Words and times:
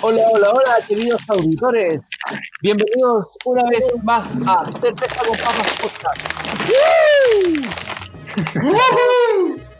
Hola, 0.00 0.22
hola, 0.32 0.50
hola, 0.52 0.76
queridos 0.86 1.20
auditores. 1.28 2.08
Bienvenidos 2.62 3.36
una 3.44 3.68
vez 3.68 3.92
más 4.04 4.36
a 4.46 4.64
Cerveza 4.80 5.22
con 5.26 5.36
Papas 5.36 5.76
Podcast. 5.82 6.20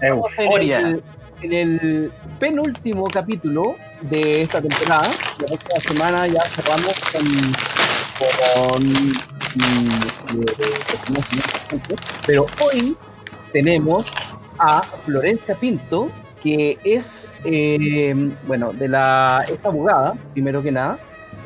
Euforia. 0.00 0.80
En 0.80 0.86
el, 0.86 1.02
en 1.42 1.52
el 1.52 2.12
penúltimo 2.40 3.04
capítulo 3.04 3.76
de 4.02 4.42
esta 4.42 4.60
temporada. 4.60 5.08
La 5.40 5.46
próxima 5.46 5.80
semana 5.80 6.26
ya 6.26 6.42
cerramos 6.46 6.98
con. 7.12 7.24
con 8.72 8.88
mm, 8.88 9.12
eh, 10.34 11.96
pero 12.26 12.46
hoy 12.64 12.96
tenemos 13.52 14.10
a 14.58 14.82
Florencia 15.04 15.54
Pinto, 15.54 16.10
que 16.42 16.78
es, 16.84 17.34
eh, 17.44 18.14
bueno, 18.46 18.72
de 18.72 18.88
la, 18.88 19.44
es 19.52 19.64
abogada, 19.64 20.14
primero 20.32 20.62
que 20.62 20.72
nada, 20.72 20.98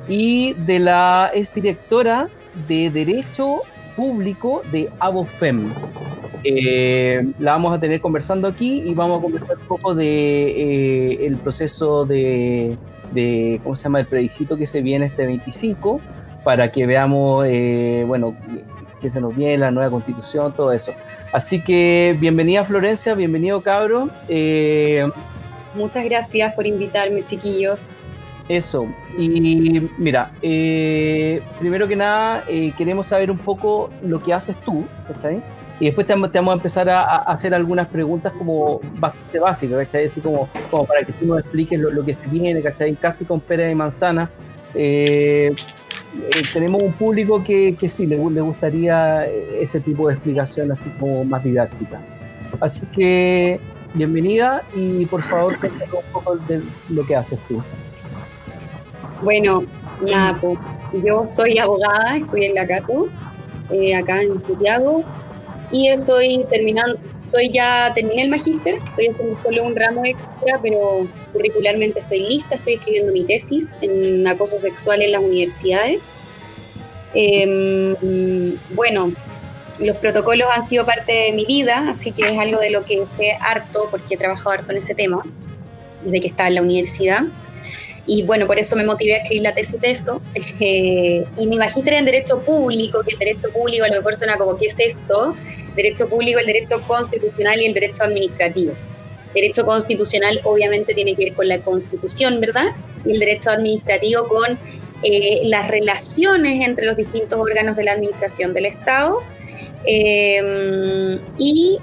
y 0.08 0.54
de 0.54 0.78
la, 0.78 1.30
es 1.34 1.52
directora 1.54 2.28
de 2.68 2.90
Derecho 2.90 3.60
Público 3.96 4.62
de 4.70 4.90
Abofem. 4.98 5.72
Eh, 6.44 7.24
la 7.38 7.52
vamos 7.52 7.72
a 7.72 7.78
tener 7.78 8.00
conversando 8.00 8.48
aquí 8.48 8.82
y 8.84 8.94
vamos 8.94 9.20
a 9.20 9.22
conversar 9.22 9.58
un 9.58 9.66
poco 9.66 9.94
de 9.94 10.06
eh, 11.12 11.26
el 11.26 11.36
proceso 11.36 12.04
de, 12.04 12.76
de, 13.12 13.60
¿cómo 13.62 13.76
se 13.76 13.84
llama?, 13.84 14.00
el 14.00 14.06
plebiscito 14.06 14.56
que 14.56 14.66
se 14.66 14.82
viene 14.82 15.06
este 15.06 15.24
25, 15.24 16.00
para 16.42 16.72
que 16.72 16.86
veamos, 16.86 17.46
bueno, 18.06 18.34
que 19.00 19.08
se 19.08 19.20
nos 19.20 19.36
viene 19.36 19.58
la 19.58 19.70
nueva 19.70 19.90
constitución, 19.90 20.52
todo 20.52 20.72
eso. 20.72 20.92
Así 21.32 21.62
que 21.62 22.16
bienvenida 22.20 22.64
Florencia, 22.64 23.14
bienvenido 23.14 23.62
cabro. 23.62 24.10
Eh, 24.28 25.06
Muchas 25.74 26.04
gracias 26.04 26.52
por 26.54 26.66
invitarme, 26.66 27.24
chiquillos. 27.24 28.04
eso, 28.48 28.86
y 29.16 29.80
mira, 29.96 30.30
eh, 30.42 31.40
primero 31.58 31.88
que 31.88 31.96
nada 31.96 32.44
eh, 32.48 32.74
queremos 32.76 33.06
saber 33.06 33.30
un 33.30 33.38
poco 33.38 33.88
lo 34.02 34.22
que 34.22 34.34
haces 34.34 34.54
tú, 34.66 34.84
¿cachai? 35.08 35.40
Y 35.80 35.86
después 35.86 36.06
te, 36.06 36.12
vamos- 36.12 36.30
te 36.30 36.38
vamos 36.38 36.52
a 36.52 36.56
empezar 36.56 36.88
a, 36.90 37.02
a 37.02 37.16
hacer 37.32 37.54
algunas 37.54 37.88
preguntas 37.88 38.32
como 38.36 38.80
bastante 38.98 39.38
básicas, 39.38 39.86
¿cachai? 39.86 40.04
Así 40.04 40.20
como, 40.20 40.50
como 40.70 40.84
para 40.84 41.02
que 41.02 41.12
tú 41.12 41.24
nos 41.24 41.38
expliques 41.40 41.78
lo, 41.80 41.90
lo 41.90 42.04
que 42.04 42.12
se 42.12 42.26
viene, 42.28 42.60
¿cachai? 42.60 42.94
Casi 42.96 43.24
con 43.24 43.40
pera 43.40 43.70
y 43.70 43.74
manzana. 43.74 44.28
Eh, 44.74 45.54
eh, 46.14 46.42
tenemos 46.52 46.82
un 46.82 46.92
público 46.92 47.42
que, 47.42 47.74
que 47.78 47.88
sí, 47.88 48.06
le, 48.06 48.18
gu- 48.18 48.32
le 48.32 48.40
gustaría 48.40 49.26
ese 49.26 49.80
tipo 49.80 50.08
de 50.08 50.14
explicación 50.14 50.70
así 50.72 50.90
como 51.00 51.24
más 51.24 51.42
didáctica. 51.42 52.00
Así 52.60 52.82
que, 52.92 53.58
bienvenida 53.94 54.62
y 54.74 55.06
por 55.06 55.22
favor 55.22 55.58
cuéntanos 55.58 55.94
un 55.94 56.12
poco 56.12 56.36
de 56.36 56.60
lo 56.90 57.06
que 57.06 57.16
haces 57.16 57.38
tú. 57.48 57.62
Bueno, 59.22 59.62
nada, 60.04 60.36
pues, 60.40 60.58
yo 61.04 61.24
soy 61.26 61.58
abogada, 61.58 62.16
estoy 62.16 62.44
en 62.44 62.54
la 62.56 62.66
CATU, 62.66 63.08
eh, 63.70 63.94
acá 63.94 64.20
en 64.22 64.38
Santiago, 64.38 65.04
y 65.72 65.88
estoy 65.88 66.44
terminando, 66.50 66.98
soy 67.28 67.48
ya, 67.50 67.90
terminé 67.94 68.22
el 68.22 68.28
magíster, 68.28 68.74
estoy 68.74 69.08
haciendo 69.08 69.42
solo 69.42 69.64
un 69.64 69.74
ramo 69.74 70.04
extra, 70.04 70.60
pero 70.62 71.08
curricularmente 71.32 72.00
estoy 72.00 72.20
lista, 72.20 72.56
estoy 72.56 72.74
escribiendo 72.74 73.10
mi 73.10 73.24
tesis 73.24 73.78
en 73.80 74.26
acoso 74.28 74.58
sexual 74.58 75.00
en 75.00 75.12
las 75.12 75.22
universidades. 75.22 76.12
Em, 77.14 77.96
bueno, 78.74 79.12
los 79.78 79.96
protocolos 79.96 80.48
han 80.54 80.64
sido 80.64 80.84
parte 80.84 81.12
de 81.12 81.32
mi 81.32 81.46
vida, 81.46 81.86
así 81.88 82.12
que 82.12 82.22
es 82.22 82.38
algo 82.38 82.60
de 82.60 82.70
lo 82.70 82.84
que 82.84 83.02
sé 83.16 83.38
harto, 83.40 83.88
porque 83.90 84.14
he 84.14 84.18
trabajado 84.18 84.50
harto 84.50 84.72
en 84.72 84.78
ese 84.78 84.94
tema, 84.94 85.24
desde 86.04 86.20
que 86.20 86.26
estaba 86.26 86.48
en 86.48 86.56
la 86.56 86.62
universidad. 86.62 87.22
Y 88.06 88.24
bueno, 88.24 88.46
por 88.46 88.58
eso 88.58 88.74
me 88.76 88.84
motivé 88.84 89.14
a 89.14 89.16
escribir 89.18 89.42
la 89.42 89.54
tesis 89.54 89.80
de 89.80 89.90
eso. 89.90 90.20
Eh, 90.60 91.24
y 91.36 91.46
mi 91.46 91.56
magíster 91.56 91.94
en 91.94 92.04
Derecho 92.04 92.40
Público, 92.40 93.02
que 93.02 93.12
el 93.12 93.18
Derecho 93.18 93.50
Público 93.50 93.84
a 93.84 93.88
lo 93.88 93.96
mejor 93.96 94.16
suena 94.16 94.36
como, 94.36 94.56
¿qué 94.56 94.66
es 94.66 94.78
esto? 94.78 95.36
Derecho 95.76 96.08
Público, 96.08 96.38
el 96.40 96.46
Derecho 96.46 96.82
Constitucional 96.82 97.60
y 97.60 97.66
el 97.66 97.74
Derecho 97.74 98.02
Administrativo. 98.02 98.72
Derecho 99.34 99.64
Constitucional 99.64 100.40
obviamente 100.44 100.94
tiene 100.94 101.14
que 101.14 101.26
ver 101.26 101.34
con 101.34 101.48
la 101.48 101.58
Constitución, 101.58 102.40
¿verdad? 102.40 102.66
Y 103.04 103.12
el 103.12 103.18
Derecho 103.18 103.50
Administrativo 103.50 104.26
con 104.28 104.58
eh, 105.02 105.40
las 105.44 105.68
relaciones 105.68 106.66
entre 106.66 106.86
los 106.86 106.96
distintos 106.96 107.38
órganos 107.38 107.76
de 107.76 107.84
la 107.84 107.92
Administración 107.92 108.52
del 108.52 108.66
Estado 108.66 109.20
eh, 109.86 111.18
y 111.38 111.78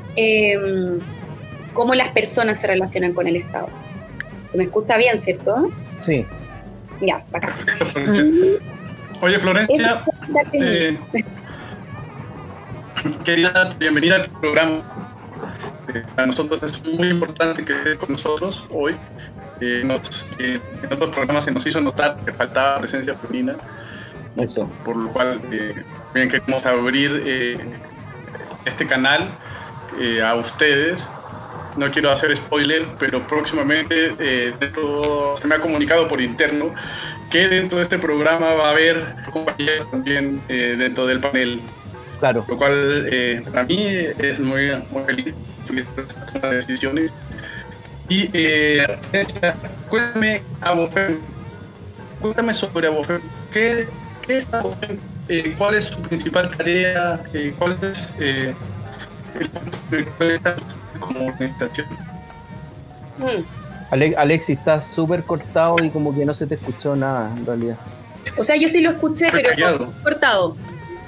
cómo 1.74 1.96
las 1.96 2.10
personas 2.10 2.60
se 2.60 2.68
relacionan 2.68 3.14
con 3.14 3.26
el 3.28 3.38
Estado. 3.38 3.68
¿Se 4.46 4.58
me 4.58 4.66
escucha 4.66 4.98
bien, 4.98 5.18
cierto? 5.18 5.72
Sí. 6.02 6.26
Ya, 7.02 7.24
bacán. 7.32 7.54
Florencia. 7.56 8.24
Oye, 9.22 9.40
Florencia, 9.40 10.04
eh, 10.54 10.98
quería 13.24 13.52
darte 13.52 13.78
bienvenida 13.80 14.18
al 14.18 14.26
programa. 14.30 14.78
Eh, 15.94 16.04
para 16.16 16.28
nosotros 16.28 16.62
es 16.64 16.84
muy 16.86 17.10
importante 17.10 17.64
que 17.66 17.74
estés 17.74 17.98
con 17.98 18.12
nosotros 18.12 18.66
hoy. 18.70 18.96
Eh, 19.62 19.82
nos- 19.84 20.26
eh, 20.38 20.60
en 20.84 20.94
otros 20.94 21.10
programas 21.10 21.44
se 21.44 21.52
nos 21.52 21.66
hizo 21.66 21.82
notar 21.82 22.18
que 22.24 22.32
faltaba 22.32 22.80
presencia 22.80 23.14
femenina, 23.16 23.56
Eso. 24.38 24.68
por 24.86 24.96
lo 24.96 25.12
cual 25.12 25.42
eh, 25.52 25.74
bien 26.14 26.30
queremos 26.30 26.66
abrir 26.66 27.22
eh, 27.26 27.58
este 28.66 28.86
canal 28.88 29.28
eh, 30.00 30.22
a 30.22 30.36
ustedes. 30.36 31.08
No 31.80 31.90
quiero 31.92 32.12
hacer 32.12 32.36
spoiler, 32.36 32.86
pero 33.00 33.26
próximamente 33.26 34.14
eh, 34.20 34.54
dentro- 34.60 35.36
se 35.38 35.48
me 35.48 35.56
ha 35.56 35.60
comunicado 35.60 36.10
por 36.10 36.20
interno 36.20 36.76
que 37.32 37.48
dentro 37.48 37.78
de 37.78 37.84
este 37.84 37.98
programa 37.98 38.54
va 38.54 38.68
a 38.68 38.72
haber 38.72 39.16
compañeras 39.32 39.90
también 39.90 40.42
eh, 40.50 40.76
dentro 40.78 41.06
del 41.08 41.20
panel, 41.22 41.62
Claro. 42.20 42.44
lo 42.50 42.58
cual 42.58 43.08
eh, 43.10 43.42
para 43.50 43.64
mí 43.64 43.78
es 44.18 44.40
muy, 44.42 44.72
muy 44.92 45.04
feliz, 45.06 45.34
feliz 45.66 45.86
por 46.42 46.50
decisiones. 46.50 47.14
Y 48.10 48.30
eh, 48.34 48.98
cuéntame, 49.88 50.42
Abofem, 50.60 51.18
cuéntame 52.20 52.54
sobre 52.54 52.88
Abofem. 52.88 53.22
¿Qué, 53.54 53.88
qué 54.28 54.36
es 54.36 54.54
Abofem? 54.54 54.98
¿Cuál 55.58 55.76
es 55.76 55.86
su 55.86 56.02
principal 56.02 56.50
tarea? 56.50 57.22
¿Cuál 57.58 57.78
es 57.84 58.10
el 58.20 58.54
como 61.00 61.26
organización? 61.28 61.88
Mm. 63.18 63.44
Ale- 63.92 64.16
Alexis, 64.18 64.58
estás 64.60 64.86
súper 64.86 65.24
cortado 65.24 65.84
y 65.84 65.90
como 65.90 66.14
que 66.16 66.26
no 66.26 66.34
se 66.34 66.46
te 66.46 66.56
escuchó 66.56 66.96
nada 66.96 67.32
en 67.36 67.46
realidad. 67.46 67.76
O 68.38 68.44
sea, 68.44 68.56
yo 68.56 68.68
sí 68.70 68.82
lo 68.82 68.92
escuché, 68.92 69.26
Estoy 69.26 69.42
pero 69.42 69.56
callado. 69.56 69.94
cortado. 70.04 70.56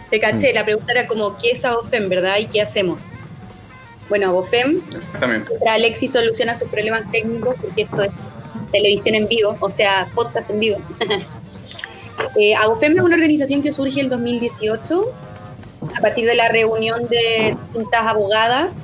Te 0.09 0.19
caché, 0.19 0.53
la 0.53 0.66
pregunta 0.66 0.91
era 0.91 1.07
como, 1.07 1.38
¿qué 1.38 1.52
es 1.52 1.63
Abofem, 1.63 2.09
verdad? 2.09 2.38
¿Y 2.40 2.46
qué 2.47 2.62
hacemos? 2.62 3.00
Bueno, 4.09 4.28
Abofem, 4.29 4.81
Alexis 5.69 6.12
soluciona 6.12 6.53
sus 6.56 6.68
problemas 6.69 7.09
técnicos, 7.12 7.56
porque 7.62 7.84
esto 7.84 8.02
es 8.02 8.12
televisión 8.73 9.16
en 9.16 9.28
vivo, 9.28 9.56
o 9.62 9.69
sea, 9.69 10.09
podcast 10.13 10.50
en 10.50 10.59
vivo. 10.59 10.78
eh, 12.38 12.56
Abofem 12.56 12.97
es 12.97 13.03
una 13.03 13.16
organización 13.16 13.62
que 13.62 13.72
surge 13.72 13.99
en 13.99 14.05
el 14.05 14.09
2018 14.09 15.14
a 15.97 16.02
partir 16.02 16.26
de 16.26 16.35
la 16.35 16.49
reunión 16.49 17.08
de 17.08 17.55
distintas 17.72 18.05
abogadas 18.05 18.82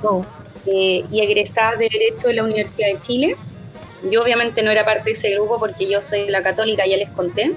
eh, 0.67 1.03
y 1.11 1.21
egresadas 1.21 1.79
de 1.79 1.89
Derecho 1.89 2.27
de 2.27 2.33
la 2.33 2.43
Universidad 2.43 2.87
de 2.89 2.99
Chile. 2.99 3.35
Yo 4.11 4.21
obviamente 4.21 4.63
no 4.63 4.71
era 4.71 4.85
parte 4.85 5.05
de 5.05 5.11
ese 5.11 5.31
grupo 5.31 5.59
porque 5.59 5.89
yo 5.89 6.01
soy 6.01 6.27
la 6.29 6.43
católica, 6.43 6.85
ya 6.85 6.97
les 6.97 7.09
conté. 7.09 7.53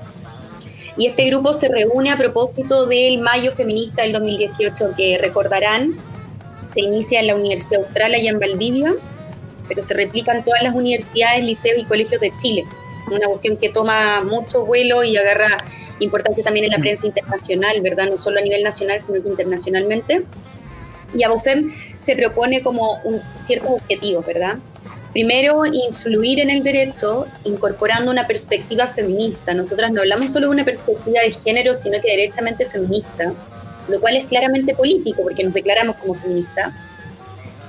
Y 0.97 1.07
este 1.07 1.25
grupo 1.27 1.53
se 1.53 1.69
reúne 1.69 2.11
a 2.11 2.17
propósito 2.17 2.87
del 2.87 3.19
Mayo 3.19 3.53
Feminista 3.53 4.03
del 4.03 4.12
2018, 4.12 4.95
que 4.97 5.19
recordarán, 5.19 5.95
se 6.69 6.81
inicia 6.81 7.21
en 7.21 7.29
la 7.29 7.37
Universidad 7.37 7.85
Austral, 7.85 8.15
allá 8.15 8.31
en 8.31 8.39
Valdivia, 8.39 8.95
pero 9.69 9.83
se 9.83 9.95
replica 9.95 10.33
en 10.33 10.45
todas 10.45 10.62
las 10.62 10.75
universidades, 10.75 11.45
liceos 11.45 11.79
y 11.79 11.85
colegios 11.85 12.21
de 12.21 12.33
Chile. 12.37 12.65
Una 13.11 13.27
cuestión 13.27 13.57
que 13.57 13.69
toma 13.69 14.21
mucho 14.23 14.65
vuelo 14.65 15.03
y 15.03 15.17
agarra 15.17 15.49
importancia 16.01 16.45
también 16.45 16.67
en 16.67 16.73
la 16.73 16.79
prensa 16.79 17.07
internacional, 17.07 17.81
¿verdad? 17.81 18.07
No 18.09 18.19
solo 18.19 18.39
a 18.39 18.43
nivel 18.43 18.62
nacional, 18.62 19.01
sino 19.01 19.23
que 19.23 19.29
internacionalmente. 19.29 20.25
Y 21.15 21.23
Abofem 21.25 21.73
se 21.99 22.17
propone 22.17 22.62
como 22.62 23.01
un, 23.05 23.21
ciertos 23.37 23.71
objetivos, 23.73 24.25
¿verdad? 24.27 24.59
Primero, 25.12 25.62
influir 25.67 26.39
en 26.39 26.51
el 26.51 26.62
derecho 26.62 27.27
incorporando 27.45 28.12
una 28.12 28.29
perspectiva 28.29 28.87
feminista. 28.87 29.55
Nosotras 29.55 29.91
no 29.91 30.03
hablamos 30.03 30.31
solo 30.31 30.47
de 30.47 30.53
una 30.53 30.65
perspectiva 30.65 31.21
de 31.23 31.33
género, 31.33 31.75
sino 31.75 32.01
que 32.01 32.11
derechamente 32.11 32.67
feminista, 32.67 33.33
lo 33.89 34.01
cual 34.01 34.17
es 34.17 34.27
claramente 34.27 34.73
político 34.75 35.23
porque 35.23 35.43
nos 35.43 35.53
declaramos 35.53 35.97
como 35.97 36.15
feministas. 36.15 36.73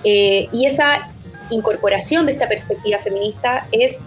Eh, 0.03 0.47
y 0.51 0.65
esa 0.65 1.09
incorporación 1.49 2.27
de 2.27 2.33
esta 2.33 2.47
perspectiva 2.47 2.99
feminista 2.99 3.67
es 3.71 3.99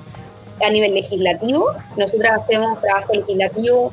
a 0.65 0.71
nivel 0.71 0.95
legislativo. 0.95 1.73
Nosotras 1.97 2.41
hacemos 2.41 2.81
trabajo 2.81 3.15
legislativo, 3.15 3.93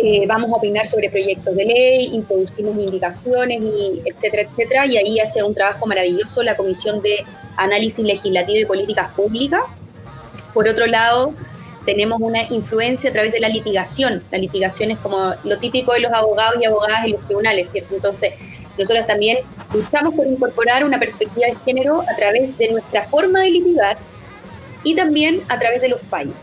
eh, 0.00 0.26
vamos 0.28 0.50
a 0.52 0.54
opinar 0.54 0.86
sobre 0.86 1.10
proyectos 1.10 1.56
de 1.56 1.64
ley, 1.64 2.10
introducimos 2.12 2.78
indicaciones, 2.78 3.60
y 3.60 4.00
etcétera, 4.04 4.48
etcétera. 4.48 4.86
Y 4.86 4.96
ahí 4.96 5.18
hace 5.18 5.42
un 5.42 5.54
trabajo 5.54 5.86
maravilloso 5.86 6.42
la 6.44 6.56
Comisión 6.56 7.02
de 7.02 7.24
Análisis 7.56 8.04
Legislativo 8.04 8.60
y 8.60 8.64
Políticas 8.64 9.10
Públicas. 9.12 9.62
Por 10.54 10.68
otro 10.68 10.86
lado, 10.86 11.34
tenemos 11.84 12.20
una 12.20 12.42
influencia 12.50 13.10
a 13.10 13.12
través 13.12 13.32
de 13.32 13.40
la 13.40 13.48
litigación. 13.48 14.22
La 14.30 14.38
litigación 14.38 14.92
es 14.92 14.98
como 14.98 15.34
lo 15.42 15.58
típico 15.58 15.92
de 15.94 16.00
los 16.00 16.12
abogados 16.12 16.62
y 16.62 16.66
abogadas 16.66 17.04
en 17.04 17.12
los 17.12 17.20
tribunales, 17.26 17.70
¿cierto? 17.70 17.96
Entonces, 17.96 18.34
nosotros 18.78 19.04
también 19.06 19.38
luchamos 19.74 20.14
por 20.14 20.28
incorporar 20.28 20.84
una 20.84 21.00
perspectiva 21.00 21.48
de 21.48 21.56
género 21.64 22.02
a 22.02 22.14
través 22.14 22.56
de 22.56 22.70
nuestra 22.70 23.08
forma 23.08 23.40
de 23.40 23.50
litigar 23.50 23.98
y 24.84 24.94
también 24.94 25.40
a 25.48 25.58
través 25.58 25.80
de 25.80 25.88
los 25.88 26.00
fallos. 26.02 26.36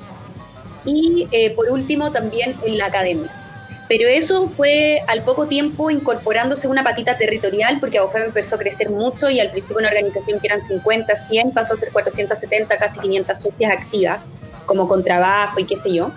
Y 0.83 1.27
eh, 1.31 1.51
por 1.51 1.69
último, 1.69 2.11
también 2.11 2.55
en 2.65 2.77
la 2.77 2.87
academia. 2.87 3.44
Pero 3.87 4.07
eso 4.07 4.47
fue 4.49 5.01
al 5.07 5.21
poco 5.21 5.47
tiempo 5.47 5.91
incorporándose 5.91 6.67
una 6.67 6.83
patita 6.83 7.17
territorial, 7.17 7.77
porque 7.79 7.99
AOFEM 7.99 8.23
empezó 8.23 8.55
a 8.55 8.57
crecer 8.57 8.89
mucho 8.89 9.29
y 9.29 9.39
al 9.39 9.51
principio 9.51 9.79
una 9.79 9.89
organización 9.89 10.39
que 10.39 10.47
eran 10.47 10.59
50, 10.59 11.15
100, 11.15 11.51
pasó 11.51 11.75
a 11.75 11.77
ser 11.77 11.91
470, 11.91 12.77
casi 12.77 12.99
500 12.99 13.39
socias 13.39 13.71
activas, 13.71 14.21
como 14.65 14.87
con 14.87 15.03
trabajo 15.03 15.59
y 15.59 15.65
qué 15.65 15.75
sé 15.75 15.93
yo. 15.93 16.11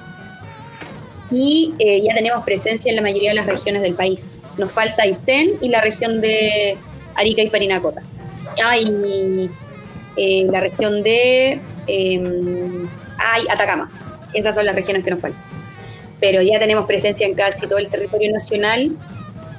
Y 1.30 1.74
eh, 1.78 2.00
ya 2.02 2.14
tenemos 2.14 2.42
presencia 2.42 2.88
en 2.88 2.96
la 2.96 3.02
mayoría 3.02 3.30
de 3.30 3.36
las 3.36 3.46
regiones 3.46 3.82
del 3.82 3.94
país. 3.94 4.34
Nos 4.56 4.72
falta 4.72 5.02
Aysén 5.02 5.52
y 5.60 5.68
la 5.68 5.82
región 5.82 6.22
de 6.22 6.78
Arica 7.16 7.42
y 7.42 7.50
Parinacota. 7.50 8.02
Hay 8.64 9.50
eh, 10.16 10.46
la 10.50 10.60
región 10.60 11.02
de 11.02 11.60
eh, 11.86 12.88
Atacama. 13.50 13.90
Esas 14.32 14.54
son 14.54 14.64
las 14.64 14.74
regiones 14.74 15.04
que 15.04 15.10
nos 15.10 15.20
faltan 15.20 15.47
pero 16.20 16.42
ya 16.42 16.58
tenemos 16.58 16.86
presencia 16.86 17.26
en 17.26 17.34
casi 17.34 17.66
todo 17.66 17.78
el 17.78 17.88
territorio 17.88 18.32
nacional. 18.32 18.90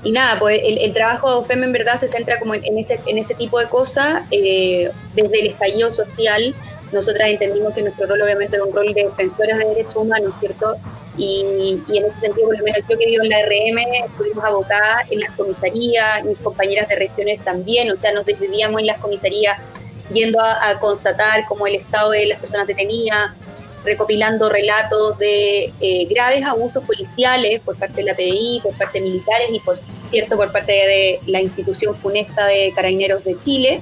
Y 0.04 0.12
nada, 0.12 0.40
pues 0.40 0.62
el, 0.64 0.94
trabajo 0.94 1.30
de 1.30 1.36
OFEM 1.36 1.64
en 1.66 1.74
verdad 1.74 1.98
se 1.98 2.08
centra 2.08 2.40
como 2.40 2.54
en, 2.54 2.78
ese, 2.78 3.00
en 3.06 3.18
ese 3.18 3.36
tipo 3.36 3.60
de 3.60 3.68
cosas. 3.68 4.24
Eh, 4.32 4.90
desde 5.14 5.40
el 5.42 5.48
estallido 5.48 5.92
social, 5.92 6.56
nosotras 6.92 7.30
entendimos 7.30 7.74
que 7.74 7.82
nuestro 7.82 8.08
rol 8.08 8.22
obviamente 8.22 8.56
era 8.56 8.66
un 8.66 8.74
rol 8.74 8.94
de 8.94 9.04
defensoras 9.04 9.58
de 9.58 9.66
derechos 9.66 9.98
humanos, 9.98 10.34
¿cierto? 10.40 10.76
Y, 11.18 11.82
y, 11.88 11.98
en 11.98 12.06
ese 12.06 12.20
sentido, 12.22 12.48
por 12.48 12.58
lo 12.58 12.64
menos 12.64 12.82
yo 12.90 12.98
que 12.98 13.06
vivo 13.06 13.24
en 13.24 13.30
la 13.30 13.42
RM, 13.42 14.06
estuvimos 14.10 14.46
abocadas 14.46 15.12
en 15.12 15.20
las 15.20 15.32
comisarías, 15.32 16.24
mis 16.24 16.38
compañeras 16.38 16.88
de 16.88 16.96
regiones 16.96 17.40
también, 17.44 17.92
o 17.92 17.98
sea, 17.98 18.14
nos 18.14 18.26
desvivíamos 18.26 18.80
en 18.80 18.88
las 18.88 19.00
comisarías 19.00 19.58
yendo 20.14 20.40
a, 20.40 20.70
a 20.70 20.80
constatar 20.80 21.46
cómo 21.48 21.68
el 21.68 21.76
estado 21.76 22.12
de 22.12 22.26
las 22.26 22.40
personas 22.40 22.68
detenidas, 22.68 23.32
recopilando 23.84 24.50
relatos 24.50 25.18
de 25.18 25.72
eh, 25.80 26.06
graves 26.10 26.46
abusos 26.46 26.84
policiales 26.84 27.62
por 27.62 27.78
parte 27.78 27.98
de 27.98 28.04
la 28.04 28.14
PDI, 28.14 28.60
por 28.62 28.74
parte 28.76 29.00
de 29.00 29.06
militares 29.06 29.50
y 29.52 29.60
por 29.60 29.78
cierto 30.02 30.36
por 30.36 30.52
parte 30.52 30.72
de 30.72 31.20
la 31.28 31.42
institución 31.42 31.96
funesta 31.96 32.46
de 32.46 32.72
Carabineros 32.76 33.24
de 33.24 33.38
Chile. 33.40 33.82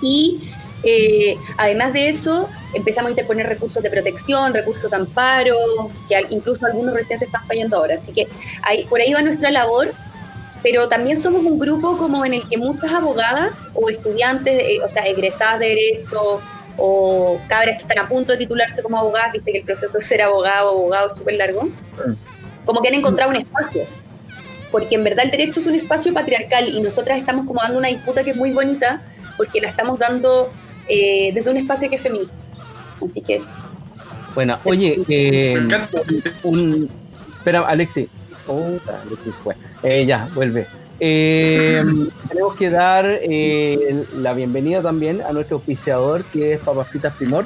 Y 0.00 0.50
eh, 0.84 1.36
además 1.58 1.92
de 1.92 2.08
eso, 2.08 2.48
empezamos 2.74 3.08
a 3.08 3.10
interponer 3.10 3.46
recursos 3.46 3.82
de 3.82 3.90
protección, 3.90 4.52
recursos 4.52 4.90
de 4.90 4.96
amparo, 4.96 5.56
que 6.08 6.26
incluso 6.30 6.66
algunos 6.66 6.94
recién 6.94 7.18
se 7.18 7.26
están 7.26 7.46
fallando 7.46 7.76
ahora. 7.76 7.94
Así 7.94 8.12
que 8.12 8.28
ahí, 8.62 8.84
por 8.84 9.00
ahí 9.00 9.12
va 9.12 9.22
nuestra 9.22 9.50
labor, 9.50 9.92
pero 10.62 10.88
también 10.88 11.16
somos 11.16 11.44
un 11.44 11.58
grupo 11.58 11.98
como 11.98 12.24
en 12.24 12.34
el 12.34 12.48
que 12.48 12.56
muchas 12.56 12.92
abogadas 12.92 13.60
o 13.74 13.88
estudiantes, 13.88 14.60
eh, 14.60 14.80
o 14.84 14.88
sea, 14.88 15.04
egresadas 15.06 15.60
de 15.60 15.68
Derecho, 15.68 16.40
o 16.76 17.40
cabras 17.48 17.76
que 17.76 17.82
están 17.82 17.98
a 17.98 18.08
punto 18.08 18.32
de 18.32 18.38
titularse 18.38 18.82
como 18.82 18.98
abogadas, 18.98 19.32
viste 19.32 19.52
que 19.52 19.58
el 19.58 19.64
proceso 19.64 19.98
de 19.98 20.04
ser 20.04 20.22
abogado 20.22 20.72
o 20.72 20.78
abogado 20.78 21.06
es 21.08 21.16
súper 21.16 21.34
largo, 21.34 21.68
como 22.64 22.80
que 22.80 22.88
han 22.88 22.94
encontrado 22.94 23.30
un 23.30 23.36
espacio. 23.36 23.86
Porque 24.70 24.94
en 24.94 25.04
verdad 25.04 25.26
el 25.26 25.30
derecho 25.30 25.60
es 25.60 25.66
un 25.66 25.74
espacio 25.74 26.14
patriarcal 26.14 26.68
y 26.68 26.80
nosotras 26.80 27.18
estamos 27.18 27.46
como 27.46 27.60
dando 27.60 27.78
una 27.78 27.88
disputa 27.88 28.24
que 28.24 28.30
es 28.30 28.36
muy 28.36 28.52
bonita 28.52 29.02
porque 29.36 29.60
la 29.60 29.68
estamos 29.68 29.98
dando 29.98 30.50
eh, 30.88 31.30
desde 31.34 31.50
un 31.50 31.58
espacio 31.58 31.90
que 31.90 31.96
es 31.96 32.02
feminista. 32.02 32.34
Así 33.04 33.20
que 33.20 33.34
eso. 33.34 33.56
Bueno, 34.34 34.56
oye, 34.64 34.98
eh, 35.08 35.68
un, 36.42 36.88
espera, 37.36 37.60
Alexi. 37.66 38.08
Oh, 38.46 38.78
Alexi 39.04 39.30
fue. 39.42 39.54
Eh, 39.82 40.06
ya, 40.06 40.28
vuelve. 40.34 40.66
Eh, 41.04 41.82
tenemos 42.28 42.54
que 42.54 42.70
dar 42.70 43.04
eh, 43.04 44.06
la 44.18 44.34
bienvenida 44.34 44.82
también 44.82 45.20
a 45.20 45.32
nuestro 45.32 45.56
auspiciador 45.56 46.22
que 46.22 46.52
es 46.52 46.60
Papas 46.60 46.90
Fritas 46.90 47.12
Primor. 47.16 47.44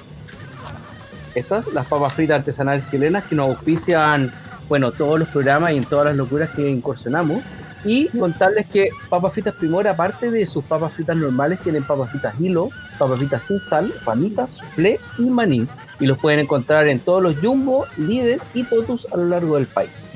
Estas, 1.35 1.67
las 1.73 1.89
papas 1.89 2.13
fritas 2.13 2.41
artesanales 2.41 2.85
chilenas 2.91 3.25
que 3.25 3.35
nos 3.35 3.49
auspician, 3.49 4.31
bueno, 4.69 4.93
todos 4.93 5.19
los 5.19 5.29
programas 5.29 5.73
y 5.73 5.79
en 5.79 5.85
todas 5.87 6.05
las 6.05 6.17
locuras 6.17 6.51
que 6.51 6.69
incursionamos. 6.69 7.43
Y 7.87 8.09
contarles 8.09 8.67
que 8.67 8.91
Papas 9.09 9.33
Fritas 9.33 9.55
Primor, 9.55 9.89
aparte 9.89 10.31
de 10.31 10.45
sus 10.45 10.63
papas 10.63 10.93
fritas 10.93 11.17
normales, 11.17 11.59
tienen 11.61 11.83
papas 11.83 12.11
fritas 12.11 12.39
hilo, 12.39 12.69
papas 12.99 13.19
fritas 13.19 13.43
sin 13.43 13.59
sal, 13.59 13.91
panitas, 14.05 14.51
soufflé 14.51 15.01
y 15.17 15.23
maní. 15.23 15.67
Y 15.99 16.05
los 16.05 16.19
pueden 16.19 16.41
encontrar 16.41 16.89
en 16.89 16.99
todos 16.99 17.23
los 17.23 17.39
Jumbo, 17.39 17.87
Líder 17.97 18.39
y 18.53 18.65
Totus 18.65 19.07
a 19.11 19.17
lo 19.17 19.25
largo 19.25 19.55
del 19.55 19.67
país. 19.67 20.11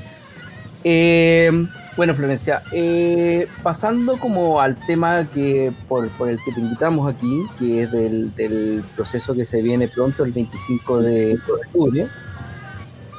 Eh, 0.84 1.50
bueno, 1.96 2.14
Florencia, 2.14 2.62
eh, 2.72 3.48
pasando 3.62 4.16
como 4.18 4.60
al 4.60 4.76
tema 4.76 5.26
que 5.32 5.72
por, 5.88 6.04
el 6.04 6.38
que 6.44 6.52
te 6.52 6.60
invitamos 6.60 7.12
aquí, 7.12 7.44
que 7.58 7.82
es 7.82 7.92
del, 7.92 8.84
proceso 8.94 9.34
que 9.34 9.44
se 9.44 9.60
viene 9.60 9.88
pronto, 9.88 10.24
el 10.24 10.32
25 10.32 11.02
de 11.02 11.34
octubre. 11.34 12.06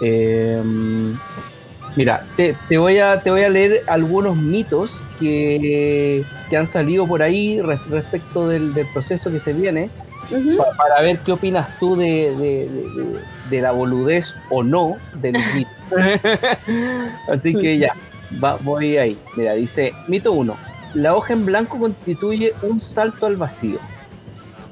Eh, 0.02 0.62
mira, 1.96 2.26
te, 2.36 2.56
voy 2.78 3.00
a, 3.00 3.22
te 3.22 3.30
voy 3.30 3.44
a 3.44 3.50
leer 3.50 3.84
algunos 3.88 4.38
mitos 4.38 5.06
que, 5.20 6.24
han 6.58 6.68
salido 6.68 7.08
por 7.08 7.22
ahí 7.22 7.62
respecto 7.62 8.48
del, 8.48 8.74
proceso 8.94 9.32
que 9.32 9.40
se 9.40 9.54
viene, 9.54 9.90
para, 10.78 11.02
ver 11.02 11.20
qué 11.20 11.34
opinas 11.34 11.78
tú 11.78 11.98
de, 11.98 12.68
la 13.50 13.72
boludez 13.72 14.34
o 14.50 14.64
no 14.64 14.98
del 15.16 15.36
mito. 15.54 15.72
Así 17.28 17.54
que 17.54 17.78
ya 17.78 17.94
voy 18.40 18.98
ahí. 18.98 19.18
Mira, 19.36 19.54
dice, 19.54 19.94
mito 20.08 20.32
1. 20.32 20.56
La 20.94 21.16
hoja 21.16 21.34
en 21.34 21.46
blanco 21.46 21.80
constituye 21.80 22.54
un 22.62 22.82
salto 22.82 23.26
al 23.26 23.38
vacío. 23.38 23.80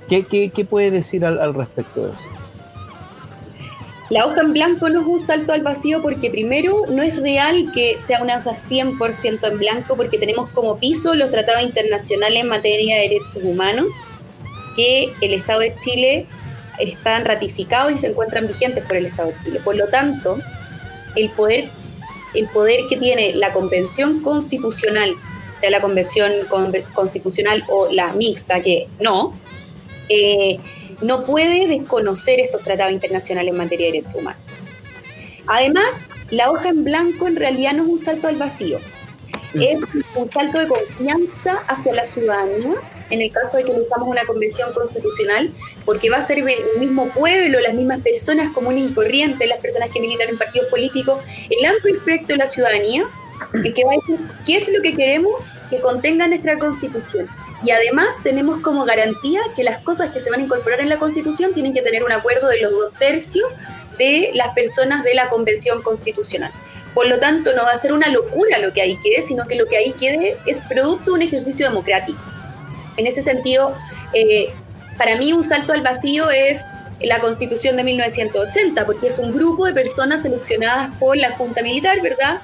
¿Qué, 0.10 0.24
qué, 0.26 0.66
puede 0.66 0.90
decir 0.90 1.24
al, 1.24 1.54
respecto 1.54 2.08
de 2.08 2.14
eso? 2.14 2.30
La 4.10 4.26
hoja 4.26 4.42
en 4.42 4.54
blanco 4.54 4.90
no 4.90 5.02
es 5.02 5.06
un 5.06 5.20
salto 5.20 5.54
al 5.54 5.62
vacío 5.62 6.02
porque 6.02 6.32
primero 6.32 6.86
no 6.90 7.04
es 7.04 7.16
real 7.16 7.72
que 7.74 8.00
sea 8.00 8.24
una 8.24 8.40
hoja 8.40 8.52
100% 8.52 9.48
en 9.48 9.58
blanco 9.60 9.96
porque 9.96 10.18
tenemos 10.18 10.50
como 10.50 10.78
piso 10.80 11.14
los 11.14 11.30
tratados 11.30 11.62
internacionales 11.62 12.42
en 12.42 12.48
materia 12.48 12.96
de 12.96 13.02
derechos 13.04 13.44
humanos 13.44 13.86
que 14.76 15.14
el 15.22 15.34
Estado 15.34 15.60
de 15.60 15.76
Chile 15.78 16.26
están 16.80 17.24
ratificados 17.24 17.92
y 17.92 17.98
se 17.98 18.08
encuentran 18.08 18.48
vigentes 18.48 18.84
por 18.86 18.96
el 18.96 19.06
Estado 19.06 19.30
de 19.30 19.36
Chile. 19.44 19.62
Por 19.64 19.76
lo 19.76 19.88
tanto, 19.90 20.40
el 21.16 21.30
poder 21.30 21.70
el 22.34 22.48
poder 22.48 22.82
que 22.88 22.98
tiene 22.98 23.34
la 23.34 23.54
convención 23.54 24.22
constitucional, 24.22 25.16
sea 25.54 25.70
la 25.70 25.82
convención 25.82 26.32
constitucional 26.94 27.64
o 27.68 27.92
la 27.92 28.14
mixta, 28.14 28.62
que 28.62 28.88
no, 29.00 29.34
eh, 30.10 30.60
no 31.02 31.26
puede 31.26 31.68
desconocer 31.68 32.40
estos 32.40 32.62
tratados 32.62 32.94
internacionales 32.94 33.52
en 33.52 33.58
materia 33.58 33.88
de 33.88 33.94
derechos 33.94 34.16
humanos. 34.16 34.42
Además, 35.48 36.10
la 36.30 36.52
hoja 36.52 36.70
en 36.70 36.84
blanco 36.84 37.28
en 37.28 37.36
realidad 37.36 37.74
no 37.74 37.84
es 37.84 37.90
un 37.90 37.98
salto 37.98 38.28
al 38.28 38.36
vacío, 38.36 38.80
es 39.56 39.80
un 40.16 40.28
salto 40.28 40.60
de 40.60 40.68
confianza 40.68 41.64
hacia 41.68 41.94
la 41.94 42.04
ciudadanía 42.04 42.76
en 43.10 43.22
el 43.22 43.32
caso 43.32 43.58
de 43.58 43.64
que 43.64 43.72
necesitamos 43.72 44.08
una 44.08 44.26
convención 44.26 44.74
constitucional, 44.74 45.52
porque 45.86 46.10
va 46.10 46.18
a 46.18 46.22
ser 46.22 46.40
el 46.40 46.80
mismo 46.80 47.10
pueblo, 47.10 47.60
las 47.60 47.74
mismas 47.74 48.02
personas 48.02 48.52
comunes 48.52 48.86
y 48.86 48.94
corrientes, 48.94 49.48
las 49.48 49.60
personas 49.60 49.90
que 49.90 50.00
militan 50.00 50.30
en 50.30 50.38
partidos 50.38 50.68
políticos, 50.70 51.20
el 51.50 51.66
amplio 51.66 51.96
espectro 51.96 52.36
de 52.36 52.38
la 52.38 52.48
ciudadanía, 52.48 53.06
el 53.54 53.74
que 53.74 53.84
va 53.84 53.92
a 53.94 53.96
decir 53.96 54.20
qué 54.46 54.56
es 54.56 54.70
lo 54.70 54.82
que 54.82 54.96
queremos 54.96 55.50
que 55.70 55.80
contenga 55.80 56.28
nuestra 56.28 56.58
constitución. 56.60 57.28
Y 57.64 57.72
además 57.72 58.20
tenemos 58.24 58.60
como 58.60 58.86
garantía 58.86 59.42
que 59.56 59.64
las 59.64 59.82
cosas 59.82 60.12
que 60.12 60.20
se 60.20 60.30
van 60.30 60.40
a 60.40 60.44
incorporar 60.44 60.80
en 60.80 60.90
la 60.90 60.98
constitución 60.98 61.54
tienen 61.54 61.74
que 61.74 61.82
tener 61.82 62.04
un 62.04 62.12
acuerdo 62.12 62.48
de 62.48 62.62
los 62.62 62.72
dos 62.72 62.94
tercios 63.00 63.50
de 63.98 64.32
las 64.34 64.54
personas 64.54 65.04
de 65.04 65.14
la 65.14 65.30
convención 65.30 65.82
constitucional. 65.82 66.52
Por 66.94 67.08
lo 67.08 67.20
tanto, 67.20 67.54
no 67.54 67.64
va 67.64 67.72
a 67.72 67.78
ser 67.78 67.94
una 67.94 68.10
locura 68.10 68.58
lo 68.60 68.74
que 68.74 68.82
ahí 68.82 68.98
quede, 69.04 69.22
sino 69.22 69.46
que 69.46 69.56
lo 69.56 69.68
que 69.68 69.78
ahí 69.78 69.94
quede 69.94 70.38
es 70.46 70.62
producto 70.62 71.12
de 71.12 71.18
un 71.18 71.22
ejercicio 71.22 71.68
democrático. 71.68 72.20
En 73.00 73.08
ese 73.08 73.22
sentido, 73.22 73.74
eh, 74.14 74.50
para 74.98 75.16
mí 75.16 75.32
un 75.32 75.44
salto 75.44 75.72
al 75.72 75.82
vacío 75.82 76.30
es 76.30 76.66
la 77.00 77.22
constitución 77.22 77.78
de 77.78 77.86
1980, 77.86 78.86
porque 78.86 79.08
es 79.08 79.20
un 79.20 79.32
grupo 79.32 79.66
de 79.66 79.74
personas 79.74 80.24
seleccionadas 80.24 80.90
por 81.00 81.16
la 81.16 81.32
Junta 81.32 81.64
Militar, 81.64 82.02
¿verdad? 82.02 82.42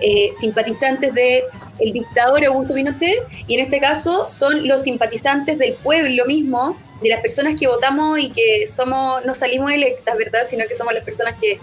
Eh, 0.00 0.30
simpatizantes 0.38 1.12
del 1.12 1.42
el 1.78 1.92
dictador 1.92 2.44
Augusto 2.44 2.74
Pinochet, 2.74 3.22
y 3.48 3.54
en 3.54 3.60
este 3.60 3.80
caso 3.80 4.28
son 4.28 4.68
los 4.68 4.84
simpatizantes 4.84 5.58
del 5.58 5.74
pueblo 5.74 6.24
mismo, 6.24 6.78
de 7.02 7.08
las 7.10 7.20
personas 7.20 7.58
que 7.58 7.66
votamos 7.66 8.18
y 8.18 8.30
que 8.30 8.66
somos, 8.66 9.24
no 9.26 9.34
salimos 9.34 9.72
electas, 9.72 10.16
¿verdad? 10.16 10.42
Sino 10.48 10.64
que 10.66 10.74
somos 10.74 10.94
las 10.94 11.04
personas 11.04 11.34
que, 11.40 11.58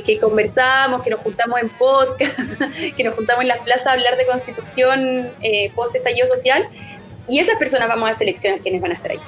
que, 0.00 0.18
conversamos, 0.18 1.02
que 1.02 1.10
nos 1.10 1.20
juntamos 1.20 1.60
en 1.60 1.68
podcast, 1.68 2.60
que 2.96 3.04
nos 3.04 3.14
juntamos 3.14 3.42
en 3.42 3.48
las 3.48 3.58
plazas 3.58 3.88
a 3.88 3.92
hablar 3.92 4.16
de 4.16 4.26
constitución 4.26 5.30
eh, 5.42 5.70
post-estallido 5.74 6.26
social, 6.26 6.68
y 7.28 7.38
esas 7.38 7.56
personas 7.56 7.88
vamos 7.88 8.10
a 8.10 8.14
seleccionar 8.14 8.60
quienes 8.60 8.80
van 8.80 8.92
a 8.92 8.94
estar 8.94 9.12
ahí. 9.12 9.20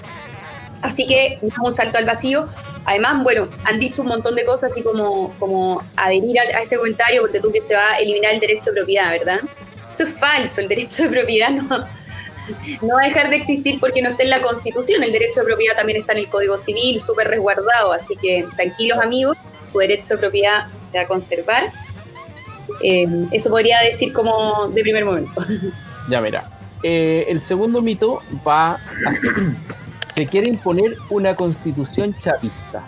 Así 0.83 1.07
que 1.07 1.38
un 1.62 1.73
salto 1.73 1.99
al 1.99 2.07
vacío. 2.07 2.49
Además, 2.87 3.23
bueno, 3.23 3.49
han 3.64 3.78
dicho 3.78 4.02
un 4.02 4.09
montón 4.09 4.35
de 4.35 4.45
cosas 4.45 4.71
así 4.71 4.83
como, 4.83 5.35
como 5.38 5.83
adherir 5.95 6.38
a, 6.40 6.42
a, 6.42 6.62
este 6.62 6.76
comentario 6.76 7.21
porque 7.21 7.40
tú 7.40 7.52
que 7.52 7.61
se 7.61 7.75
va 7.75 7.92
a 7.92 7.99
eliminar 7.99 8.33
el 8.33 8.40
derecho 8.40 8.71
de 8.71 8.76
propiedad, 8.76 9.11
¿verdad? 9.11 9.40
Eso 9.90 10.04
es 10.04 10.11
falso, 10.11 10.61
el 10.61 10.69
derecho 10.69 11.02
de 11.02 11.11
propiedad 11.11 11.50
no, 11.50 11.69
no 12.83 12.95
va 12.95 13.02
a 13.02 13.04
dejar 13.04 13.28
de 13.28 13.37
existir 13.37 13.78
porque 13.78 14.02
no 14.02 14.11
está 14.11 14.23
en 14.23 14.30
la 14.30 14.40
Constitución. 14.40 15.02
El 15.02 15.12
derecho 15.12 15.40
de 15.40 15.47
propiedad 15.47 15.76
también 15.76 16.00
está 16.00 16.12
en 16.12 16.19
el 16.19 16.28
Código 16.28 16.57
Civil, 16.57 17.00
súper 17.00 17.28
resguardado, 17.28 17.92
así 17.92 18.16
que 18.16 18.47
tranquilos 18.57 18.99
amigos, 18.99 19.37
su 19.62 19.78
derecho 19.78 20.14
de 20.14 20.19
propiedad 20.19 20.66
se 20.90 20.99
va 20.99 21.04
a 21.04 21.07
conservar. 21.07 21.64
Eh, 22.83 23.07
eso 23.33 23.50
podría 23.50 23.80
decir 23.83 24.12
como 24.12 24.69
de 24.69 24.83
primer 24.83 25.04
momento. 25.04 25.45
Ya, 26.09 26.21
mira. 26.21 26.59
Eh, 26.82 27.26
el 27.28 27.40
segundo 27.40 27.82
mito 27.82 28.22
va 28.46 28.78
así 29.06 29.28
se 30.14 30.26
quiere 30.26 30.49
imponer 30.49 30.96
una 31.08 31.34
constitución 31.37 32.14
chavista. 32.18 32.84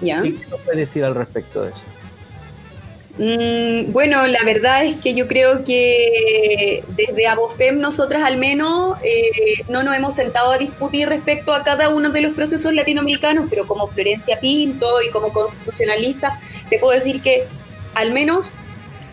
¿Ya? 0.00 0.22
¿Qué 0.22 0.34
puede 0.64 0.80
decir 0.80 1.04
al 1.04 1.14
respecto 1.14 1.62
de 1.62 1.70
eso? 1.70 1.82
Mm, 3.16 3.92
bueno, 3.92 4.26
la 4.26 4.42
verdad 4.44 4.84
es 4.84 4.96
que 4.96 5.14
yo 5.14 5.28
creo 5.28 5.64
que 5.64 6.82
desde 6.96 7.28
Abofem 7.28 7.78
nosotras 7.78 8.24
al 8.24 8.38
menos 8.38 8.98
eh, 9.04 9.62
no 9.68 9.84
nos 9.84 9.94
hemos 9.94 10.14
sentado 10.14 10.50
a 10.50 10.58
discutir 10.58 11.08
respecto 11.08 11.54
a 11.54 11.62
cada 11.62 11.90
uno 11.90 12.10
de 12.10 12.22
los 12.22 12.32
procesos 12.32 12.74
latinoamericanos, 12.74 13.46
pero 13.48 13.66
como 13.66 13.86
Florencia 13.86 14.40
Pinto 14.40 15.00
y 15.00 15.10
como 15.10 15.32
constitucionalista, 15.32 16.40
te 16.68 16.78
puedo 16.80 16.92
decir 16.92 17.22
que 17.22 17.44
al 17.94 18.12
menos 18.12 18.52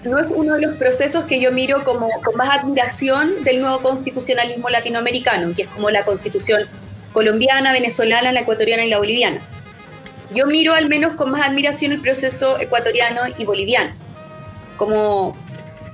no 0.03 0.17
es 0.17 0.31
uno 0.31 0.55
de 0.55 0.61
los 0.61 0.75
procesos 0.77 1.25
que 1.25 1.39
yo 1.39 1.51
miro 1.51 1.83
como 1.83 2.09
con 2.23 2.35
más 2.35 2.49
admiración 2.49 3.43
del 3.43 3.61
nuevo 3.61 3.81
constitucionalismo 3.81 4.69
latinoamericano, 4.69 5.53
que 5.55 5.63
es 5.63 5.67
como 5.69 5.89
la 5.91 6.05
constitución 6.05 6.67
colombiana, 7.13 7.71
venezolana, 7.71 8.31
la 8.31 8.41
ecuatoriana 8.41 8.83
y 8.83 8.89
la 8.89 8.97
boliviana. 8.97 9.41
Yo 10.33 10.47
miro 10.47 10.73
al 10.73 10.87
menos 10.87 11.13
con 11.13 11.31
más 11.31 11.47
admiración 11.47 11.91
el 11.91 12.01
proceso 12.01 12.59
ecuatoriano 12.59 13.21
y 13.37 13.45
boliviano, 13.45 13.91
como 14.77 15.37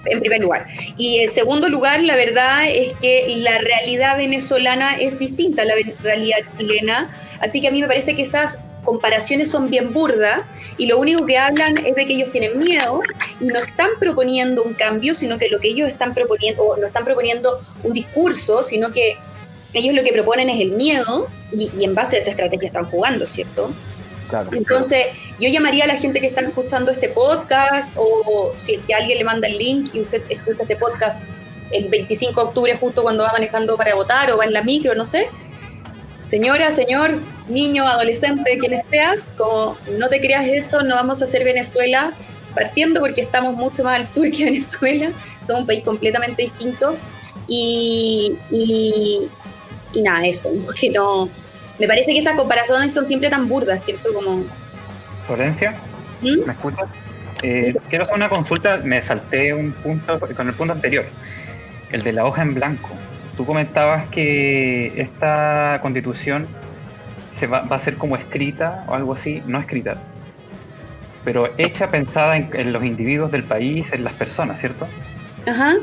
en 0.05 0.19
primer 0.19 0.39
lugar. 0.39 0.67
Y 0.95 1.19
en 1.19 1.27
segundo 1.27 1.67
lugar, 1.67 2.01
la 2.01 2.15
verdad 2.15 2.65
es 2.69 2.93
que 3.01 3.35
la 3.37 3.57
realidad 3.57 4.15
venezolana 4.15 4.95
es 4.95 5.19
distinta 5.19 5.63
a 5.63 5.65
la 5.65 5.73
realidad 6.01 6.37
chilena, 6.55 7.13
así 7.41 7.59
que 7.59 7.67
a 7.67 7.71
mí 7.71 7.81
me 7.81 7.87
parece 7.87 8.15
que 8.15 8.21
esas 8.21 8.59
comparaciones 8.87 9.51
son 9.51 9.69
bien 9.69 9.91
burdas 9.91 10.45
y 10.77 10.85
lo 10.85 10.97
único 10.97 11.25
que 11.25 11.37
hablan 11.37 11.77
es 11.85 11.93
de 11.93 12.07
que 12.07 12.13
ellos 12.13 12.31
tienen 12.31 12.57
miedo 12.57 13.01
y 13.41 13.43
no 13.43 13.59
están 13.59 13.89
proponiendo 13.99 14.63
un 14.63 14.73
cambio, 14.73 15.13
sino 15.13 15.37
que 15.37 15.49
lo 15.49 15.59
que 15.59 15.67
ellos 15.67 15.89
están 15.89 16.13
proponiendo, 16.13 16.63
o 16.63 16.77
no 16.77 16.87
están 16.87 17.03
proponiendo 17.03 17.59
un 17.83 17.91
discurso, 17.91 18.63
sino 18.63 18.93
que 18.93 19.17
ellos 19.73 19.93
lo 19.93 20.03
que 20.05 20.13
proponen 20.13 20.49
es 20.49 20.61
el 20.61 20.71
miedo 20.71 21.27
y, 21.51 21.83
en 21.83 21.95
base 21.95 22.15
a 22.15 22.19
esa 22.19 22.29
estrategia 22.29 22.67
están 22.67 22.85
jugando, 22.85 23.27
¿cierto? 23.27 23.73
Claro, 24.29 24.51
Entonces, 24.53 25.07
yo 25.37 25.49
llamaría 25.49 25.83
a 25.83 25.87
la 25.87 25.97
gente 25.97 26.21
que 26.21 26.27
está 26.27 26.39
escuchando 26.39 26.89
este 26.89 27.09
podcast 27.09 27.91
o 27.97 28.53
si 28.55 28.75
es 28.75 28.85
que 28.85 28.93
alguien 28.93 29.17
le 29.17 29.25
manda 29.25 29.49
el 29.49 29.57
link 29.57 29.93
y 29.93 29.99
usted 29.99 30.23
escucha 30.29 30.61
este 30.61 30.77
podcast 30.77 31.21
el 31.71 31.89
25 31.89 32.41
de 32.41 32.47
octubre 32.47 32.77
justo 32.77 33.03
cuando 33.03 33.25
va 33.25 33.33
manejando 33.33 33.75
para 33.75 33.95
votar 33.95 34.31
o 34.31 34.37
va 34.37 34.45
en 34.45 34.53
la 34.53 34.63
micro, 34.63 34.95
no 34.95 35.05
sé. 35.05 35.29
Señora, 36.21 36.71
señor, 36.71 37.19
niño, 37.47 37.87
adolescente, 37.87 38.57
quienes 38.57 38.83
seas, 38.83 39.33
como 39.37 39.77
no 39.97 40.09
te 40.09 40.19
creas 40.19 40.45
eso, 40.45 40.83
no 40.83 40.95
vamos 40.95 41.21
a 41.21 41.25
hacer 41.25 41.43
Venezuela 41.43 42.13
partiendo 42.53 42.99
porque 42.99 43.21
estamos 43.21 43.55
mucho 43.55 43.83
más 43.83 43.95
al 43.95 44.07
sur 44.07 44.29
que 44.31 44.45
Venezuela, 44.45 45.11
somos 45.43 45.61
un 45.61 45.67
país 45.67 45.83
completamente 45.83 46.43
distinto 46.43 46.97
y, 47.47 48.35
y 48.49 49.29
nada, 50.01 50.25
eso, 50.25 50.49
que 50.79 50.89
no... 50.89 51.29
Me 51.79 51.87
parece 51.87 52.11
que 52.11 52.17
esas 52.17 52.35
comparaciones 52.35 52.91
son 52.91 53.05
siempre 53.05 53.29
tan 53.29 53.47
burdas, 53.47 53.83
¿cierto? 53.85 54.11
Como... 54.11 54.43
Florencia, 55.27 55.75
¿Mm? 56.21 56.45
¿me 56.45 56.53
escuchas? 56.53 56.89
Eh, 57.43 57.75
quiero 57.89 58.03
hacer 58.03 58.15
una 58.15 58.29
consulta, 58.29 58.77
me 58.77 58.99
salté 59.01 59.53
un 59.53 59.71
punto 59.71 60.19
con 60.19 60.47
el 60.47 60.53
punto 60.55 60.73
anterior, 60.73 61.05
el 61.91 62.01
de 62.01 62.13
la 62.13 62.25
hoja 62.25 62.41
en 62.41 62.55
blanco. 62.55 62.89
Tú 63.37 63.45
comentabas 63.45 64.09
que 64.09 64.99
esta 64.99 65.79
constitución 65.81 66.47
se 67.33 67.47
va, 67.47 67.61
va 67.61 67.75
a 67.75 67.79
ser 67.79 67.95
como 67.95 68.15
escrita 68.15 68.83
o 68.87 68.95
algo 68.95 69.13
así, 69.13 69.43
no 69.45 69.59
escrita, 69.59 69.97
pero 71.23 71.49
hecha 71.57 71.89
pensada 71.91 72.35
en, 72.35 72.49
en, 72.53 72.73
los 72.73 72.83
individuos 72.83 73.31
del 73.31 73.43
país, 73.43 73.93
en 73.93 74.03
las 74.03 74.13
personas, 74.13 74.59
¿cierto? 74.59 74.87
Ajá. 75.45 75.75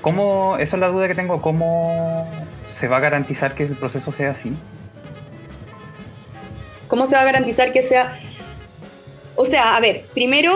¿Cómo, 0.00 0.56
eso 0.60 0.76
es 0.76 0.80
la 0.80 0.88
duda 0.88 1.08
que 1.08 1.14
tengo, 1.14 1.42
cómo 1.42 2.30
¿Se 2.74 2.88
va 2.88 2.96
a 2.96 3.00
garantizar 3.00 3.54
que 3.54 3.62
el 3.62 3.76
proceso 3.76 4.10
sea 4.10 4.32
así? 4.32 4.52
¿Cómo 6.88 7.06
se 7.06 7.14
va 7.14 7.22
a 7.22 7.24
garantizar 7.24 7.72
que 7.72 7.82
sea? 7.82 8.18
O 9.36 9.44
sea, 9.44 9.76
a 9.76 9.80
ver, 9.80 10.06
primero, 10.12 10.52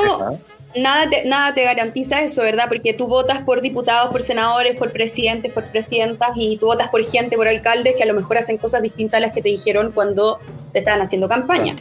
nada 0.77 1.09
te, 1.09 1.25
nada 1.25 1.55
te 1.55 1.65
garantiza 1.65 2.23
eso, 2.23 2.43
¿verdad? 2.43 2.67
Porque 2.69 2.93
tú 2.93 3.09
votas 3.09 3.43
por 3.43 3.61
diputados, 3.61 4.11
por 4.11 4.23
senadores, 4.23 4.77
por 4.77 4.93
presidentes, 4.93 5.53
por 5.53 5.71
presidentas, 5.71 6.31
y 6.37 6.57
tú 6.57 6.67
votas 6.67 6.89
por 6.89 7.05
gente, 7.05 7.37
por 7.37 7.49
alcaldes 7.49 7.95
que 7.97 8.03
a 8.03 8.07
lo 8.07 8.15
mejor 8.15 8.39
hacen 8.39 8.57
cosas 8.57 8.83
distintas 8.83 9.19
a 9.19 9.21
las 9.21 9.33
que 9.33 9.43
te 9.43 9.49
dijeron 9.49 9.93
cuando 9.93 10.41
te 10.73 10.81
estaban 10.81 11.01
haciendo 11.01 11.29
campaña. 11.29 11.77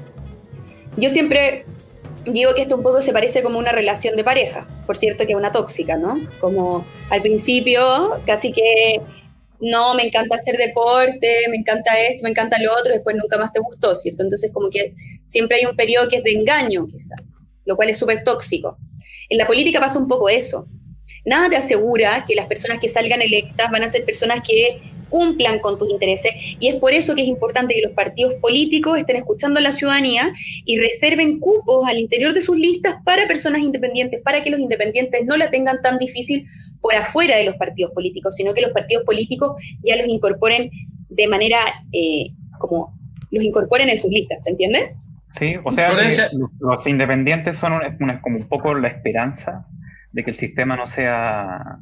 Yo 0.97 1.09
siempre 1.09 1.65
digo 2.25 2.53
que 2.55 2.63
esto 2.63 2.75
un 2.75 2.83
poco 2.83 3.01
se 3.01 3.13
parece 3.13 3.43
como 3.43 3.59
una 3.59 3.71
relación 3.71 4.15
de 4.15 4.23
pareja, 4.23 4.67
por 4.85 4.97
cierto 4.97 5.25
que 5.25 5.33
es 5.33 5.37
una 5.37 5.51
tóxica, 5.51 5.95
¿no? 5.95 6.19
Como 6.39 6.85
al 7.09 7.21
principio 7.21 8.19
casi 8.25 8.51
que 8.51 9.01
no, 9.59 9.95
me 9.95 10.03
encanta 10.03 10.35
hacer 10.35 10.57
deporte, 10.57 11.45
me 11.49 11.57
encanta 11.57 11.97
esto, 11.99 12.23
me 12.23 12.29
encanta 12.29 12.57
lo 12.61 12.73
otro, 12.73 12.93
después 12.93 13.15
nunca 13.15 13.37
más 13.37 13.51
te 13.51 13.59
gustó, 13.59 13.95
¿cierto? 13.95 14.23
Entonces 14.23 14.51
como 14.51 14.69
que 14.69 14.93
siempre 15.25 15.57
hay 15.57 15.65
un 15.65 15.75
periodo 15.75 16.07
que 16.07 16.17
es 16.17 16.23
de 16.23 16.31
engaño, 16.31 16.85
quizá, 16.87 17.15
lo 17.67 17.75
cual 17.75 17.89
es 17.89 17.99
súper 17.99 18.23
tóxico. 18.23 18.77
En 19.29 19.37
la 19.37 19.45
política 19.45 19.79
pasa 19.79 19.99
un 19.99 20.07
poco 20.07 20.29
eso. 20.29 20.67
Nada 21.25 21.49
te 21.49 21.57
asegura 21.57 22.25
que 22.25 22.33
las 22.33 22.47
personas 22.47 22.79
que 22.79 22.87
salgan 22.87 23.21
electas 23.21 23.69
van 23.69 23.83
a 23.83 23.89
ser 23.89 24.05
personas 24.05 24.41
que 24.41 24.81
cumplan 25.09 25.59
con 25.59 25.77
tus 25.77 25.89
intereses 25.89 26.33
y 26.59 26.67
es 26.67 26.75
por 26.75 26.93
eso 26.93 27.15
que 27.15 27.21
es 27.21 27.27
importante 27.27 27.73
que 27.73 27.81
los 27.81 27.93
partidos 27.93 28.35
políticos 28.35 28.97
estén 28.97 29.15
escuchando 29.17 29.59
a 29.59 29.61
la 29.61 29.71
ciudadanía 29.71 30.33
y 30.65 30.77
reserven 30.77 31.39
cupos 31.39 31.87
al 31.87 31.97
interior 31.97 32.33
de 32.33 32.41
sus 32.41 32.57
listas 32.57 32.95
para 33.05 33.27
personas 33.27 33.61
independientes, 33.61 34.21
para 34.21 34.43
que 34.43 34.49
los 34.49 34.59
independientes 34.59 35.25
no 35.25 35.37
la 35.37 35.49
tengan 35.49 35.81
tan 35.81 35.97
difícil 35.97 36.45
por 36.81 36.95
afuera 36.95 37.37
de 37.37 37.43
los 37.43 37.55
partidos 37.55 37.91
políticos, 37.91 38.35
sino 38.35 38.53
que 38.53 38.61
los 38.61 38.71
partidos 38.71 39.03
políticos 39.03 39.51
ya 39.83 39.95
los 39.95 40.07
incorporen 40.07 40.71
de 41.09 41.27
manera 41.27 41.59
eh, 41.91 42.31
como 42.59 42.93
los 43.31 43.43
incorporen 43.43 43.89
en 43.89 43.97
sus 43.97 44.11
listas, 44.11 44.43
¿se 44.43 44.51
entiende? 44.51 44.95
Sí, 45.29 45.55
o 45.63 45.71
sea, 45.71 45.91
los 46.59 46.87
independientes 46.87 47.57
son 47.57 47.73
como 48.21 48.37
un 48.37 48.47
poco 48.47 48.73
la 48.73 48.87
esperanza 48.87 49.67
de 50.11 50.23
que 50.23 50.31
el 50.31 50.35
sistema 50.37 50.75
no 50.75 50.87
sea 50.87 51.79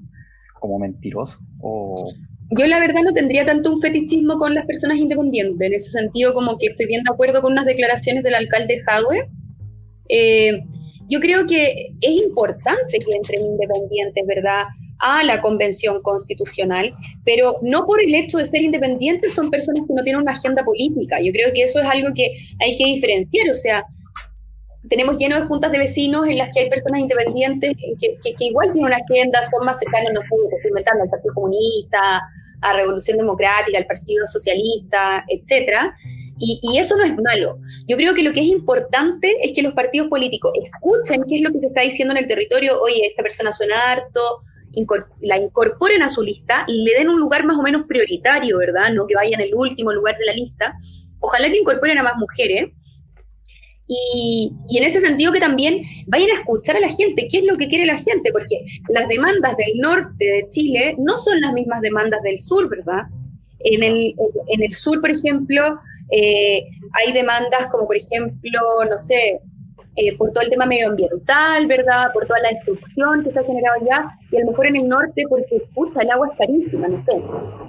como 0.59 0.79
mentiroso 0.79 1.39
o 1.59 2.11
yo 2.51 2.67
la 2.67 2.79
verdad 2.79 3.01
no 3.03 3.13
tendría 3.13 3.43
tanto 3.43 3.71
un 3.73 3.81
fetichismo 3.81 4.37
con 4.37 4.53
las 4.53 4.65
personas 4.65 4.97
independientes, 4.97 5.67
en 5.67 5.73
ese 5.73 5.89
sentido 5.89 6.33
como 6.33 6.57
que 6.57 6.67
estoy 6.67 6.85
bien 6.85 7.03
de 7.03 7.11
acuerdo 7.11 7.41
con 7.41 7.53
unas 7.53 7.65
declaraciones 7.65 8.23
del 8.23 8.35
alcalde 8.35 8.79
Jadwe. 8.85 9.29
Eh, 10.09 10.61
yo 11.07 11.19
creo 11.19 11.47
que 11.47 11.93
es 12.01 12.11
importante 12.11 12.99
que 12.99 13.15
entren 13.15 13.41
independientes, 13.41 14.23
¿verdad? 14.27 14.65
A 14.99 15.23
la 15.23 15.41
convención 15.41 16.01
constitucional, 16.01 16.95
pero 17.23 17.57
no 17.61 17.85
por 17.85 18.01
el 18.01 18.13
hecho 18.15 18.37
de 18.37 18.45
ser 18.45 18.61
independientes 18.61 19.33
son 19.33 19.49
personas 19.49 19.85
que 19.87 19.93
no 19.93 20.03
tienen 20.03 20.21
una 20.21 20.31
agenda 20.31 20.63
política. 20.63 21.19
Yo 21.21 21.31
creo 21.31 21.53
que 21.53 21.63
eso 21.63 21.79
es 21.79 21.85
algo 21.85 22.09
que 22.13 22.31
hay 22.59 22.75
que 22.75 22.85
diferenciar, 22.85 23.49
o 23.49 23.53
sea, 23.53 23.85
tenemos 24.89 25.17
lleno 25.17 25.39
de 25.39 25.45
juntas 25.45 25.71
de 25.71 25.79
vecinos 25.79 26.27
en 26.27 26.37
las 26.37 26.49
que 26.49 26.61
hay 26.61 26.69
personas 26.69 27.01
independientes 27.01 27.73
que, 27.75 28.45
igual 28.45 28.71
tienen 28.71 28.85
una 28.85 28.97
agenda, 28.97 29.41
son 29.43 29.65
más 29.65 29.79
cercanos, 29.79 30.11
no 30.13 30.21
sé, 30.21 30.27
estoy 30.27 30.69
inventando 30.69 31.03
al 31.03 31.09
Partido 31.09 31.33
Comunista, 31.33 32.21
a 32.61 32.73
Revolución 32.73 33.17
Democrática, 33.17 33.77
al 33.77 33.85
Partido 33.85 34.27
Socialista, 34.27 35.25
etcétera. 35.27 35.95
Y, 36.37 36.59
y, 36.61 36.77
eso 36.77 36.97
no 36.97 37.03
es 37.03 37.15
malo. 37.15 37.59
Yo 37.87 37.95
creo 37.95 38.13
que 38.13 38.21
lo 38.21 38.33
que 38.33 38.41
es 38.41 38.47
importante 38.47 39.37
es 39.41 39.53
que 39.53 39.61
los 39.61 39.73
partidos 39.73 40.09
políticos 40.09 40.51
escuchen 40.61 41.23
qué 41.29 41.35
es 41.35 41.41
lo 41.41 41.51
que 41.51 41.61
se 41.61 41.67
está 41.67 41.81
diciendo 41.81 42.13
en 42.13 42.17
el 42.17 42.27
territorio. 42.27 42.81
Oye, 42.81 43.05
esta 43.05 43.23
persona 43.23 43.53
suena 43.53 43.75
harto, 43.89 44.41
la 45.21 45.37
incorporen 45.37 46.01
a 46.01 46.09
su 46.09 46.21
lista 46.21 46.65
y 46.67 46.83
le 46.83 46.93
den 46.97 47.09
un 47.09 47.19
lugar 47.19 47.45
más 47.45 47.57
o 47.57 47.63
menos 47.63 47.83
prioritario, 47.87 48.57
¿verdad? 48.57 48.91
No 48.93 49.07
que 49.07 49.15
vaya 49.15 49.35
en 49.35 49.41
el 49.41 49.55
último 49.55 49.91
lugar 49.91 50.17
de 50.17 50.25
la 50.25 50.33
lista. 50.33 50.75
Ojalá 51.19 51.49
que 51.49 51.57
incorporen 51.57 51.97
a 51.97 52.03
más 52.03 52.15
mujeres. 52.17 52.71
Y, 53.87 54.51
y, 54.67 54.77
en 54.79 54.83
ese 54.83 54.99
sentido 54.99 55.31
que 55.31 55.39
también 55.39 55.83
vayan 56.07 56.31
a 56.31 56.39
escuchar 56.39 56.75
a 56.75 56.79
la 56.79 56.89
gente, 56.89 57.27
qué 57.29 57.37
es 57.37 57.45
lo 57.45 57.55
que 57.55 57.67
quiere 57.67 57.85
la 57.85 57.97
gente, 57.97 58.31
porque 58.31 58.65
las 58.89 59.07
demandas 59.07 59.55
del 59.57 59.77
norte 59.79 60.25
de 60.25 60.49
Chile 60.49 60.95
no 60.97 61.15
son 61.17 61.39
las 61.39 61.53
mismas 61.53 61.81
demandas 61.81 62.23
del 62.23 62.39
sur, 62.39 62.67
¿verdad? 62.67 63.03
En 63.59 63.83
el, 63.83 64.15
en 64.47 64.63
el 64.63 64.71
sur, 64.71 65.01
por 65.01 65.11
ejemplo, 65.11 65.61
eh, 66.11 66.63
hay 66.93 67.13
demandas 67.13 67.67
como, 67.71 67.85
por 67.85 67.95
ejemplo, 67.95 68.59
no 68.89 68.97
sé, 68.97 69.39
eh, 69.95 70.17
por 70.17 70.31
todo 70.31 70.43
el 70.43 70.49
tema 70.49 70.65
medioambiental, 70.65 71.67
¿verdad? 71.67 72.11
Por 72.13 72.25
toda 72.25 72.39
la 72.41 72.49
destrucción 72.49 73.23
que 73.23 73.31
se 73.31 73.39
ha 73.39 73.43
generado 73.43 73.81
allá, 73.81 74.17
y 74.31 74.37
a 74.37 74.41
lo 74.41 74.51
mejor 74.51 74.67
en 74.67 74.75
el 74.75 74.87
norte 74.87 75.23
porque, 75.29 75.55
el 76.01 76.11
agua 76.11 76.29
es 76.31 76.37
carísima, 76.37 76.87
no 76.87 76.99
sé. 76.99 77.13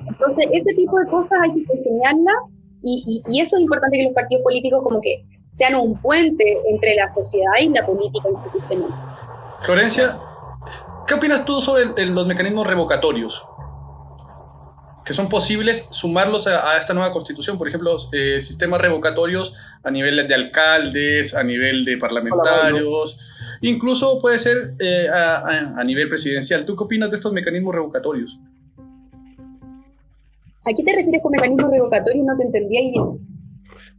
Entonces, 0.08 0.48
ese 0.52 0.74
tipo 0.74 0.98
de 0.98 1.06
cosas 1.06 1.38
hay 1.42 1.52
que 1.52 1.72
enseñarla 1.72 2.32
y, 2.82 3.22
y, 3.28 3.40
eso 3.40 3.56
es 3.56 3.62
importante 3.62 3.98
que 3.98 4.04
los 4.04 4.12
partidos 4.12 4.42
políticos 4.42 4.80
como 4.82 5.00
que 5.00 5.24
sean 5.50 5.74
un 5.74 6.00
puente 6.00 6.58
entre 6.68 6.94
la 6.94 7.08
sociedad 7.10 7.52
y 7.60 7.68
la 7.68 7.86
política 7.86 8.28
institucional. 8.28 8.90
Florencia, 9.60 10.18
¿qué 11.06 11.14
opinas 11.14 11.44
tú 11.44 11.60
sobre 11.60 12.06
los 12.06 12.26
mecanismos 12.26 12.66
revocatorios? 12.66 13.46
Que 15.06 15.14
son 15.14 15.28
posibles 15.28 15.86
sumarlos 15.90 16.48
a, 16.48 16.76
esta 16.76 16.92
nueva 16.92 17.12
constitución, 17.12 17.56
por 17.56 17.68
ejemplo, 17.68 17.96
eh, 18.12 18.40
sistemas 18.40 18.80
revocatorios 18.80 19.54
a 19.84 19.90
nivel 19.92 20.26
de 20.26 20.34
alcaldes, 20.34 21.32
a 21.32 21.44
nivel 21.44 21.84
de 21.84 21.96
parlamentarios, 21.96 23.16
incluso 23.60 24.18
puede 24.18 24.40
ser 24.40 24.74
eh, 24.80 25.06
a, 25.08 25.82
nivel 25.84 26.08
presidencial. 26.08 26.64
¿Tú 26.64 26.74
qué 26.74 26.82
opinas 26.82 27.10
de 27.10 27.16
estos 27.16 27.32
mecanismos 27.32 27.72
revocatorios? 27.72 28.40
¿A 30.64 30.72
qué 30.76 30.82
te 30.82 30.92
refieres 30.92 31.22
con 31.22 31.30
mecanismos 31.30 31.70
revocatorios? 31.70 32.24
No 32.24 32.36
te 32.36 32.42
entendía 32.42 32.80
bien. 32.80 33.04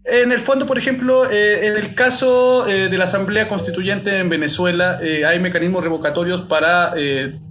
En 0.03 0.33
el 0.33 0.39
fondo, 0.39 0.65
por 0.65 0.77
ejemplo, 0.77 1.31
eh, 1.31 1.67
en 1.67 1.77
el 1.77 1.95
caso 1.95 2.65
de 2.65 2.97
la 2.97 3.05
Asamblea 3.05 3.47
Constituyente 3.47 4.19
en 4.19 4.27
Venezuela, 4.27 4.99
hay 5.25 5.39
mecanismos 5.39 5.83
revocatorios 5.83 6.41
para 6.41 6.93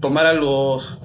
tomar 0.01 0.27
a 0.27 0.35
los 0.35 0.99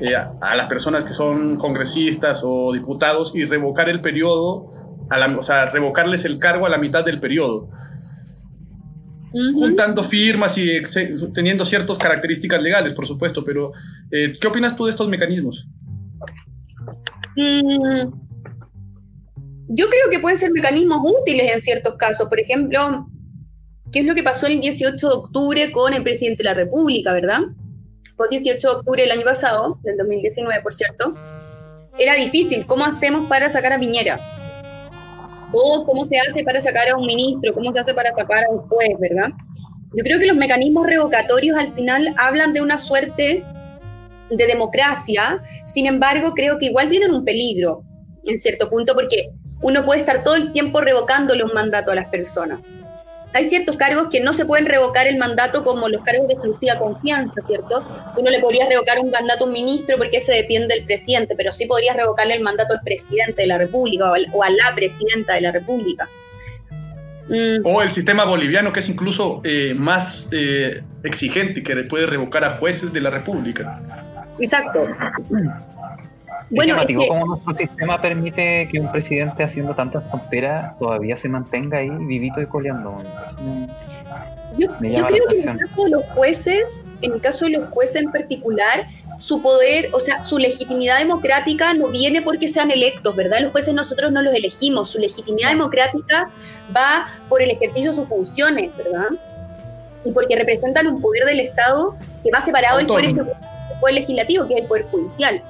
eh, 0.00 0.14
a, 0.14 0.56
las 0.56 0.66
personas 0.66 1.04
que 1.04 1.12
son 1.12 1.56
congresistas 1.56 2.42
o 2.44 2.72
diputados 2.72 3.32
y 3.34 3.44
revocar 3.44 3.88
el 3.88 4.00
periodo, 4.00 4.70
a 5.10 5.18
la, 5.18 5.36
o 5.36 5.42
sea, 5.42 5.66
revocarles 5.66 6.24
el 6.24 6.38
cargo 6.38 6.66
a 6.66 6.68
la 6.68 6.78
mitad 6.78 7.04
del 7.04 7.20
periodo. 7.20 7.70
Juntando 9.32 10.02
firmas 10.02 10.56
y 10.56 10.80
teniendo 11.34 11.64
ciertas 11.64 11.98
características 11.98 12.62
legales, 12.62 12.94
por 12.94 13.06
supuesto, 13.06 13.44
pero 13.44 13.72
eh, 14.10 14.32
¿qué 14.40 14.46
opinas 14.46 14.74
tú 14.74 14.86
de 14.86 14.90
estos 14.90 15.08
mecanismos? 15.08 15.68
Mm, 17.36 18.08
yo 19.68 19.86
creo 19.90 20.10
que 20.10 20.20
pueden 20.20 20.38
ser 20.38 20.52
mecanismos 20.52 21.00
útiles 21.02 21.52
en 21.52 21.60
ciertos 21.60 21.96
casos. 21.96 22.28
Por 22.28 22.40
ejemplo, 22.40 23.08
¿qué 23.92 24.00
es 24.00 24.06
lo 24.06 24.14
que 24.14 24.22
pasó 24.22 24.46
el 24.46 24.60
18 24.60 25.06
de 25.06 25.14
octubre 25.14 25.72
con 25.72 25.92
el 25.92 26.02
presidente 26.02 26.42
de 26.42 26.44
la 26.44 26.54
República, 26.54 27.12
verdad? 27.12 27.40
Fue 28.16 28.28
18 28.28 28.66
de 28.66 28.74
octubre 28.74 29.02
del 29.02 29.12
año 29.12 29.24
pasado, 29.24 29.78
del 29.82 29.96
2019, 29.98 30.62
por 30.62 30.72
cierto, 30.72 31.14
era 31.98 32.14
difícil. 32.14 32.66
¿Cómo 32.66 32.84
hacemos 32.84 33.28
para 33.28 33.50
sacar 33.50 33.72
a 33.74 33.78
Piñera? 33.78 34.18
O 35.52 35.84
cómo 35.84 36.04
se 36.04 36.18
hace 36.18 36.42
para 36.42 36.60
sacar 36.60 36.88
a 36.88 36.96
un 36.96 37.06
ministro, 37.06 37.52
cómo 37.54 37.72
se 37.72 37.80
hace 37.80 37.94
para 37.94 38.12
sacar 38.12 38.44
a 38.44 38.50
un 38.50 38.68
juez, 38.68 38.90
¿verdad? 38.98 39.28
Yo 39.92 40.02
creo 40.02 40.18
que 40.18 40.26
los 40.26 40.36
mecanismos 40.36 40.86
revocatorios 40.86 41.56
al 41.56 41.72
final 41.74 42.14
hablan 42.18 42.52
de 42.52 42.62
una 42.62 42.78
suerte 42.78 43.44
de 44.30 44.46
democracia, 44.46 45.42
sin 45.64 45.86
embargo, 45.86 46.32
creo 46.34 46.58
que 46.58 46.66
igual 46.66 46.88
tienen 46.88 47.12
un 47.12 47.24
peligro 47.24 47.82
en 48.24 48.38
cierto 48.38 48.68
punto 48.68 48.94
porque 48.94 49.30
uno 49.62 49.84
puede 49.84 50.00
estar 50.00 50.24
todo 50.24 50.34
el 50.34 50.52
tiempo 50.52 50.80
revocándole 50.80 51.44
un 51.44 51.52
mandato 51.54 51.92
a 51.92 51.94
las 51.94 52.08
personas 52.08 52.60
hay 53.36 53.48
ciertos 53.48 53.76
cargos 53.76 54.08
que 54.10 54.20
no 54.20 54.32
se 54.32 54.46
pueden 54.46 54.64
revocar 54.64 55.06
el 55.06 55.18
mandato 55.18 55.62
como 55.62 55.88
los 55.88 56.02
cargos 56.02 56.26
de 56.26 56.34
exclusiva 56.34 56.78
confianza, 56.78 57.42
¿cierto? 57.46 57.84
Uno 58.16 58.30
le 58.30 58.40
podría 58.40 58.66
revocar 58.66 58.98
un 58.98 59.10
mandato 59.10 59.44
a 59.44 59.46
un 59.46 59.52
ministro 59.52 59.98
porque 59.98 60.16
ese 60.16 60.32
depende 60.32 60.74
del 60.74 60.84
presidente, 60.84 61.34
pero 61.36 61.52
sí 61.52 61.66
podrías 61.66 61.96
revocarle 61.96 62.34
el 62.34 62.42
mandato 62.42 62.72
al 62.72 62.80
presidente 62.82 63.42
de 63.42 63.48
la 63.48 63.58
República 63.58 64.10
o, 64.32 64.42
a 64.42 64.50
la 64.50 64.74
presidenta 64.74 65.34
de 65.34 65.42
la 65.42 65.52
República. 65.52 66.08
Mm. 67.28 67.64
O 67.64 67.82
el 67.82 67.90
sistema 67.90 68.24
boliviano, 68.24 68.72
que 68.72 68.80
es 68.80 68.88
incluso 68.88 69.42
eh, 69.44 69.74
más 69.76 70.28
eh, 70.32 70.82
exigente, 71.02 71.62
que 71.62 71.76
puede 71.84 72.06
revocar 72.06 72.42
a 72.42 72.56
jueces 72.56 72.90
de 72.92 73.02
la 73.02 73.10
República. 73.10 73.82
Exacto. 74.38 74.88
Bueno, 76.50 76.80
es 76.80 77.08
cómo 77.08 77.26
nuestro 77.26 77.56
sistema 77.56 78.00
permite 78.00 78.68
que 78.70 78.78
un 78.78 78.90
presidente 78.92 79.42
haciendo 79.42 79.74
tantas 79.74 80.08
tonteras 80.10 80.78
todavía 80.78 81.16
se 81.16 81.28
mantenga 81.28 81.78
ahí 81.78 81.90
vivito 81.90 82.40
y 82.40 82.46
coleando. 82.46 83.02
yo, 84.56 84.68
creo 84.78 85.06
que 85.28 85.40
en 85.40 85.48
el 85.48 85.58
caso 85.58 85.84
de 85.84 85.90
los 85.90 86.04
jueces, 86.14 86.84
en 87.02 87.14
el 87.14 87.20
caso 87.20 87.46
de 87.46 87.52
los 87.52 87.68
jueces 87.70 87.96
en 87.96 88.12
particular, 88.12 88.86
su 89.18 89.42
poder, 89.42 89.90
o 89.92 89.98
sea, 89.98 90.22
su 90.22 90.38
legitimidad 90.38 90.98
democrática 90.98 91.74
no 91.74 91.88
viene 91.88 92.22
porque 92.22 92.46
sean 92.46 92.70
electos, 92.70 93.16
¿verdad? 93.16 93.40
Los 93.40 93.50
jueces 93.50 93.74
nosotros 93.74 94.12
no 94.12 94.22
los 94.22 94.34
elegimos, 94.34 94.88
su 94.88 94.98
legitimidad 94.98 95.50
democrática 95.50 96.30
va 96.76 97.08
por 97.28 97.42
el 97.42 97.50
ejercicio 97.50 97.90
de 97.90 97.96
sus 97.96 98.08
funciones, 98.08 98.70
¿verdad? 98.76 99.08
Y 100.04 100.12
porque 100.12 100.36
representan 100.36 100.86
un 100.86 101.00
poder 101.00 101.24
del 101.24 101.40
Estado 101.40 101.96
que 102.22 102.30
va 102.30 102.40
separado 102.40 102.78
del 102.78 102.86
poder, 102.86 103.12
del 103.12 103.26
poder 103.80 103.94
legislativo, 103.94 104.46
que 104.46 104.54
es 104.54 104.60
el 104.60 104.66
poder 104.66 104.84
judicial 104.84 105.42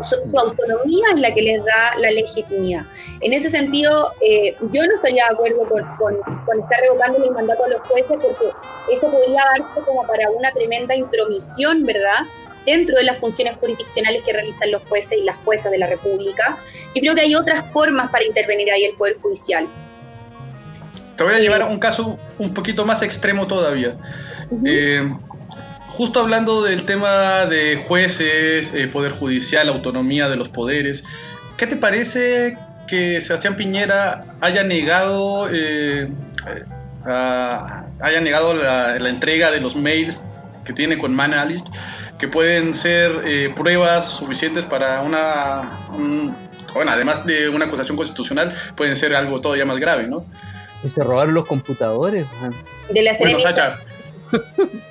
su, 0.00 0.38
autonomía 0.38 1.06
es 1.14 1.20
la 1.20 1.34
que 1.34 1.42
les 1.42 1.64
da 1.64 1.98
la 1.98 2.10
legitimidad. 2.10 2.86
En 3.20 3.32
ese 3.32 3.48
sentido, 3.48 4.12
eh, 4.20 4.56
yo 4.72 4.86
no 4.86 4.94
estaría 4.94 5.24
de 5.28 5.34
acuerdo 5.34 5.68
con, 5.68 5.84
con, 5.96 6.60
estar 6.60 6.80
revocando 6.80 7.22
el 7.22 7.30
mandato 7.30 7.64
a 7.64 7.68
los 7.68 7.80
jueces 7.82 8.16
porque 8.20 8.50
eso 8.92 9.10
podría 9.10 9.42
darse 9.52 9.80
como 9.84 10.06
para 10.06 10.30
una 10.30 10.50
tremenda 10.52 10.94
intromisión, 10.94 11.84
¿verdad? 11.84 12.26
dentro 12.64 12.96
de 12.96 13.04
las 13.04 13.18
funciones 13.18 13.56
jurisdiccionales 13.58 14.22
que 14.22 14.32
realizan 14.32 14.72
los 14.72 14.82
jueces 14.88 15.18
y 15.18 15.22
las 15.22 15.36
juezas 15.36 15.70
de 15.70 15.78
la 15.78 15.86
República. 15.86 16.58
Yo 16.94 17.00
creo 17.00 17.14
que 17.14 17.20
hay 17.20 17.34
otras 17.36 17.70
formas 17.72 18.10
para 18.10 18.26
intervenir 18.26 18.72
ahí 18.72 18.84
el 18.84 18.96
Poder 18.96 19.18
Judicial. 19.22 19.68
Te 21.16 21.22
voy 21.22 21.34
a 21.34 21.38
llevar 21.38 21.62
a 21.62 21.66
un 21.66 21.78
caso 21.78 22.18
un 22.38 22.52
poquito 22.52 22.84
más 22.84 23.02
extremo 23.02 23.46
todavía 23.46 23.96
justo 25.96 26.20
hablando 26.20 26.62
del 26.62 26.84
tema 26.84 27.46
de 27.46 27.82
jueces, 27.88 28.74
eh, 28.74 28.86
poder 28.86 29.12
judicial, 29.12 29.70
autonomía 29.70 30.28
de 30.28 30.36
los 30.36 30.50
poderes, 30.50 31.04
¿qué 31.56 31.66
te 31.66 31.76
parece 31.76 32.58
que 32.86 33.22
Sebastián 33.22 33.56
Piñera 33.56 34.26
haya 34.42 34.62
negado, 34.62 35.48
eh, 35.50 36.06
haya 37.06 38.20
negado 38.20 38.52
la, 38.52 39.08
entrega 39.08 39.50
de 39.50 39.60
los 39.60 39.74
mails 39.74 40.20
que 40.66 40.74
tiene 40.74 40.98
con 40.98 41.14
Manalic, 41.14 41.64
que 42.18 42.28
pueden 42.28 42.74
ser 42.74 43.22
eh, 43.24 43.50
pruebas 43.56 44.06
suficientes 44.06 44.66
para 44.66 45.00
una, 45.00 45.78
bueno, 46.74 46.90
además 46.90 47.24
de 47.24 47.48
una 47.48 47.64
acusación 47.64 47.96
constitucional, 47.96 48.54
pueden 48.76 48.96
ser 48.96 49.14
algo 49.14 49.40
todavía 49.40 49.64
más 49.64 49.78
grave, 49.78 50.08
¿no? 50.08 50.26
Y 50.84 50.90
se 50.90 51.02
robaron 51.02 51.32
los 51.32 51.46
computadores. 51.46 52.26
De 52.90 53.02
la 53.02 53.14
bueno, 53.18 53.38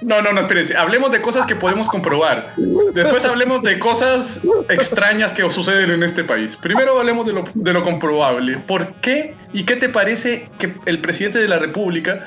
no, 0.02 0.22
no, 0.22 0.34
no, 0.34 0.42
espérense. 0.42 0.76
Hablemos 0.76 1.12
de 1.12 1.22
cosas 1.22 1.46
que 1.46 1.56
podemos 1.56 1.88
comprobar. 1.88 2.54
Después 2.94 3.26
hablemos 3.26 3.64
de 3.64 3.80
cosas 3.80 4.42
extrañas 4.70 5.34
que 5.34 5.50
suceden 5.50 5.92
en 5.92 6.04
este 6.04 6.24
país. 6.24 6.56
Primero 6.56 7.00
hablemos 7.00 7.26
de 7.26 7.34
lo, 7.34 7.44
de 7.54 7.74
lo 7.74 7.84
comprobable. 7.84 8.58
¿Por 8.58 8.94
qué 8.96 9.36
y 9.54 9.64
qué 9.64 9.76
te 9.76 9.90
parece 9.90 10.50
que 10.60 10.76
el 10.86 11.02
presidente 11.02 11.40
de 11.40 11.48
la 11.48 11.60
República 11.60 12.24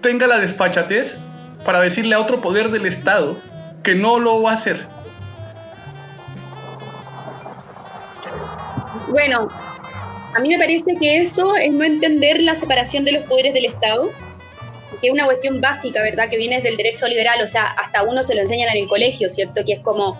tenga 0.00 0.26
la 0.26 0.38
desfachatez 0.38 1.18
para 1.64 1.80
decirle 1.80 2.14
a 2.14 2.20
otro 2.20 2.40
poder 2.40 2.70
del 2.70 2.86
Estado 2.86 3.40
que 3.82 3.94
no 3.94 4.18
lo 4.18 4.42
va 4.42 4.52
a 4.52 4.54
hacer? 4.54 4.86
Bueno, 9.08 9.48
a 10.36 10.40
mí 10.40 10.50
me 10.50 10.58
parece 10.58 10.96
que 11.00 11.22
eso 11.22 11.56
es 11.56 11.72
no 11.72 11.84
entender 11.84 12.40
la 12.42 12.54
separación 12.54 13.04
de 13.04 13.12
los 13.12 13.22
poderes 13.22 13.54
del 13.54 13.64
Estado 13.64 14.10
que 15.00 15.08
es 15.08 15.12
una 15.12 15.24
cuestión 15.24 15.60
básica, 15.60 16.02
¿verdad? 16.02 16.28
Que 16.28 16.36
viene 16.36 16.60
del 16.60 16.76
derecho 16.76 17.06
liberal, 17.08 17.40
o 17.42 17.46
sea, 17.46 17.64
hasta 17.64 18.02
uno 18.02 18.22
se 18.22 18.34
lo 18.34 18.40
enseñan 18.40 18.68
en 18.70 18.82
el 18.82 18.88
colegio, 18.88 19.28
¿cierto? 19.28 19.64
Que 19.64 19.74
es 19.74 19.80
como 19.80 20.18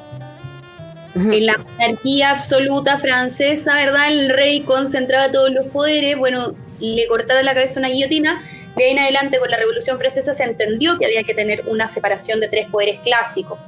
en 1.15 1.47
la 1.47 1.57
monarquía 1.57 2.31
absoluta 2.31 2.99
francesa, 2.99 3.75
¿verdad? 3.75 4.09
El 4.11 4.29
rey 4.29 4.61
concentraba 4.61 5.31
todos 5.31 5.51
los 5.51 5.67
poderes, 5.67 6.17
bueno, 6.17 6.55
le 6.81 7.07
cortaron 7.07 7.45
la 7.45 7.55
cabeza 7.55 7.81
una 7.81 7.89
guillotina. 7.89 8.43
De 8.77 8.85
ahí 8.85 8.91
en 8.91 8.99
adelante, 8.99 9.39
con 9.39 9.51
la 9.51 9.57
Revolución 9.57 9.99
Francesa, 9.99 10.35
se 10.35 10.45
entendió 10.45 10.99
que 10.99 11.07
había 11.07 11.23
que 11.23 11.33
tener 11.33 11.65
una 11.67 11.89
separación 11.89 12.41
de 12.41 12.49
tres 12.49 12.69
poderes 12.71 13.01
clásicos. 13.01 13.59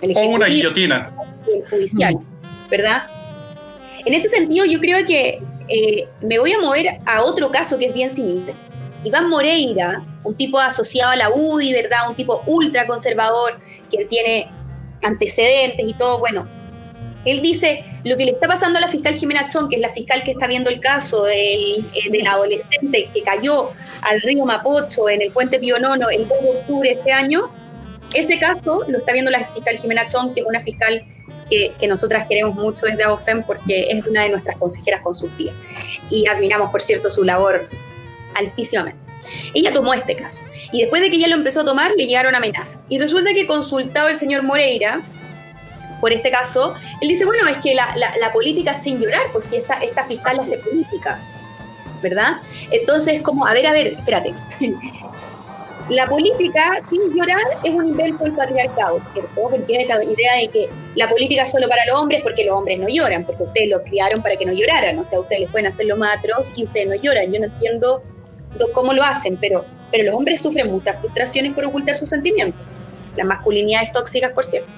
El 0.00 0.16
o 0.16 0.20
una 0.22 0.46
guillotina. 0.46 1.14
Y 1.46 1.58
el 1.58 1.68
judicial, 1.68 2.14
¿verdad? 2.70 3.02
En 4.06 4.14
ese 4.14 4.30
sentido, 4.30 4.64
yo 4.64 4.80
creo 4.80 5.04
que 5.06 5.42
eh, 5.68 6.08
me 6.22 6.38
voy 6.38 6.52
a 6.52 6.58
mover 6.58 7.00
a 7.04 7.22
otro 7.22 7.50
caso 7.50 7.78
que 7.78 7.86
es 7.86 7.94
bien 7.94 8.08
similar 8.08 8.54
Iván 9.04 9.28
Moreira, 9.28 10.04
un 10.22 10.34
tipo 10.34 10.58
asociado 10.58 11.12
a 11.12 11.16
la 11.16 11.30
UDI, 11.30 11.72
¿verdad? 11.72 12.08
Un 12.08 12.16
tipo 12.16 12.42
ultra 12.46 12.86
conservador 12.86 13.58
que 13.90 14.04
tiene 14.06 14.50
antecedentes 15.02 15.86
y 15.86 15.94
todo, 15.94 16.18
bueno, 16.18 16.48
él 17.24 17.40
dice, 17.40 17.84
lo 18.04 18.16
que 18.16 18.24
le 18.24 18.32
está 18.32 18.46
pasando 18.46 18.78
a 18.78 18.80
la 18.80 18.88
fiscal 18.88 19.14
Jimena 19.14 19.48
Chón, 19.48 19.68
que 19.68 19.76
es 19.76 19.82
la 19.82 19.88
fiscal 19.88 20.22
que 20.22 20.32
está 20.32 20.46
viendo 20.46 20.70
el 20.70 20.80
caso 20.80 21.24
del, 21.24 21.86
eh, 21.94 22.10
del 22.10 22.26
adolescente 22.26 23.08
que 23.14 23.22
cayó 23.22 23.70
al 24.02 24.20
río 24.20 24.44
Mapocho 24.44 25.08
en 25.08 25.22
el 25.22 25.30
puente 25.30 25.58
Pío 25.58 25.78
Nono 25.78 26.10
el 26.10 26.28
2 26.28 26.42
de 26.42 26.50
octubre 26.50 26.88
de 26.90 26.96
este 26.96 27.12
año, 27.12 27.50
ese 28.12 28.38
caso 28.38 28.84
lo 28.86 28.98
está 28.98 29.12
viendo 29.12 29.30
la 29.30 29.46
fiscal 29.46 29.76
Jimena 29.78 30.06
Chón, 30.08 30.34
que 30.34 30.40
es 30.40 30.46
una 30.46 30.60
fiscal 30.60 31.04
que, 31.48 31.74
que, 31.78 31.88
nosotras 31.88 32.26
queremos 32.28 32.54
mucho 32.54 32.86
desde 32.86 33.04
AOFEM 33.04 33.42
porque 33.44 33.88
es 33.90 34.06
una 34.06 34.22
de 34.22 34.30
nuestras 34.30 34.56
consejeras 34.56 35.02
consultivas. 35.02 35.54
Y 36.10 36.26
admiramos, 36.26 36.70
por 36.70 36.80
cierto, 36.80 37.10
su 37.10 37.24
labor 37.24 37.68
altísimamente. 38.34 39.04
Ella 39.54 39.72
tomó 39.72 39.94
este 39.94 40.16
caso. 40.16 40.42
Y 40.72 40.80
después 40.80 41.02
de 41.02 41.10
que 41.10 41.16
ella 41.16 41.28
lo 41.28 41.36
empezó 41.36 41.60
a 41.60 41.64
tomar, 41.64 41.92
le 41.96 42.06
llegaron 42.06 42.34
amenazas. 42.34 42.80
Y 42.88 42.98
resulta 42.98 43.32
que 43.32 43.46
consultado 43.46 44.08
el 44.08 44.16
señor 44.16 44.42
Moreira, 44.42 45.02
por 46.00 46.12
este 46.12 46.30
caso, 46.30 46.74
él 47.00 47.08
dice, 47.08 47.24
bueno, 47.24 47.48
es 47.48 47.56
que 47.58 47.74
la, 47.74 48.32
política 48.32 48.74
sin 48.74 49.00
llorar, 49.00 49.22
pues 49.32 49.46
si 49.46 49.56
esta, 49.56 49.74
esta 49.82 50.04
fiscal 50.04 50.38
hace 50.38 50.58
política, 50.58 51.18
¿verdad? 52.02 52.36
Entonces, 52.70 53.22
como, 53.22 53.46
a 53.46 53.54
ver, 53.54 53.66
a 53.66 53.72
ver, 53.72 53.86
espérate. 53.88 54.34
la 55.88 56.06
política 56.06 56.78
sin 56.88 57.14
llorar 57.14 57.42
es 57.62 57.70
un 57.70 57.86
invento 57.86 58.24
del 58.24 58.32
patriarcado, 58.32 59.00
¿cierto? 59.10 59.30
Porque 59.34 59.80
esta 59.80 60.02
idea 60.02 60.36
de 60.36 60.48
que 60.48 60.68
la 60.94 61.08
política 61.08 61.42
es 61.42 61.50
solo 61.50 61.68
para 61.68 61.84
los 61.86 61.98
hombres 61.98 62.20
porque 62.22 62.44
los 62.44 62.56
hombres 62.56 62.78
no 62.78 62.88
lloran, 62.88 63.24
porque 63.24 63.42
ustedes 63.44 63.70
los 63.70 63.80
criaron 63.82 64.22
para 64.22 64.36
que 64.36 64.46
no 64.46 64.52
lloraran, 64.52 64.98
o 64.98 65.04
sea, 65.04 65.20
ustedes 65.20 65.42
les 65.42 65.50
pueden 65.50 65.66
hacer 65.66 65.86
los 65.86 65.98
matros 65.98 66.52
y 66.56 66.64
ustedes 66.64 66.88
no 66.88 66.94
lloran. 66.96 67.32
Yo 67.32 67.40
no 67.40 67.46
entiendo 67.46 68.02
cómo 68.72 68.92
lo 68.92 69.02
hacen, 69.02 69.36
pero, 69.40 69.64
pero 69.90 70.04
los 70.04 70.14
hombres 70.14 70.40
sufren 70.40 70.70
muchas 70.70 70.98
frustraciones 71.00 71.52
por 71.52 71.64
ocultar 71.64 71.96
sus 71.96 72.08
sentimientos. 72.08 72.60
Las 73.16 73.26
masculinidades 73.26 73.92
tóxicas, 73.92 74.32
por 74.32 74.44
cierto. 74.44 74.68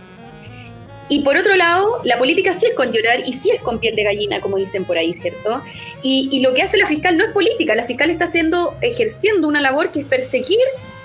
Y 1.08 1.20
por 1.20 1.36
otro 1.36 1.54
lado, 1.54 2.00
la 2.04 2.18
política 2.18 2.52
sí 2.52 2.66
es 2.66 2.74
con 2.74 2.92
llorar 2.92 3.20
y 3.24 3.32
sí 3.32 3.50
es 3.50 3.60
con 3.62 3.78
piel 3.78 3.94
de 3.94 4.02
gallina, 4.02 4.40
como 4.40 4.56
dicen 4.56 4.84
por 4.84 4.98
ahí, 4.98 5.14
¿cierto? 5.14 5.62
Y, 6.02 6.28
y 6.32 6.40
lo 6.40 6.52
que 6.52 6.62
hace 6.62 6.76
la 6.76 6.88
fiscal 6.88 7.16
no 7.16 7.24
es 7.24 7.30
política, 7.30 7.76
la 7.76 7.84
fiscal 7.84 8.10
está 8.10 8.24
haciendo, 8.24 8.74
ejerciendo 8.80 9.46
una 9.46 9.60
labor 9.60 9.92
que 9.92 10.00
es 10.00 10.06
perseguir 10.06 10.58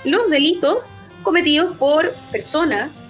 los 0.04 0.28
delitos 0.28 0.90
cometidos 1.22 1.76
por 1.76 2.12
personas, 2.32 3.02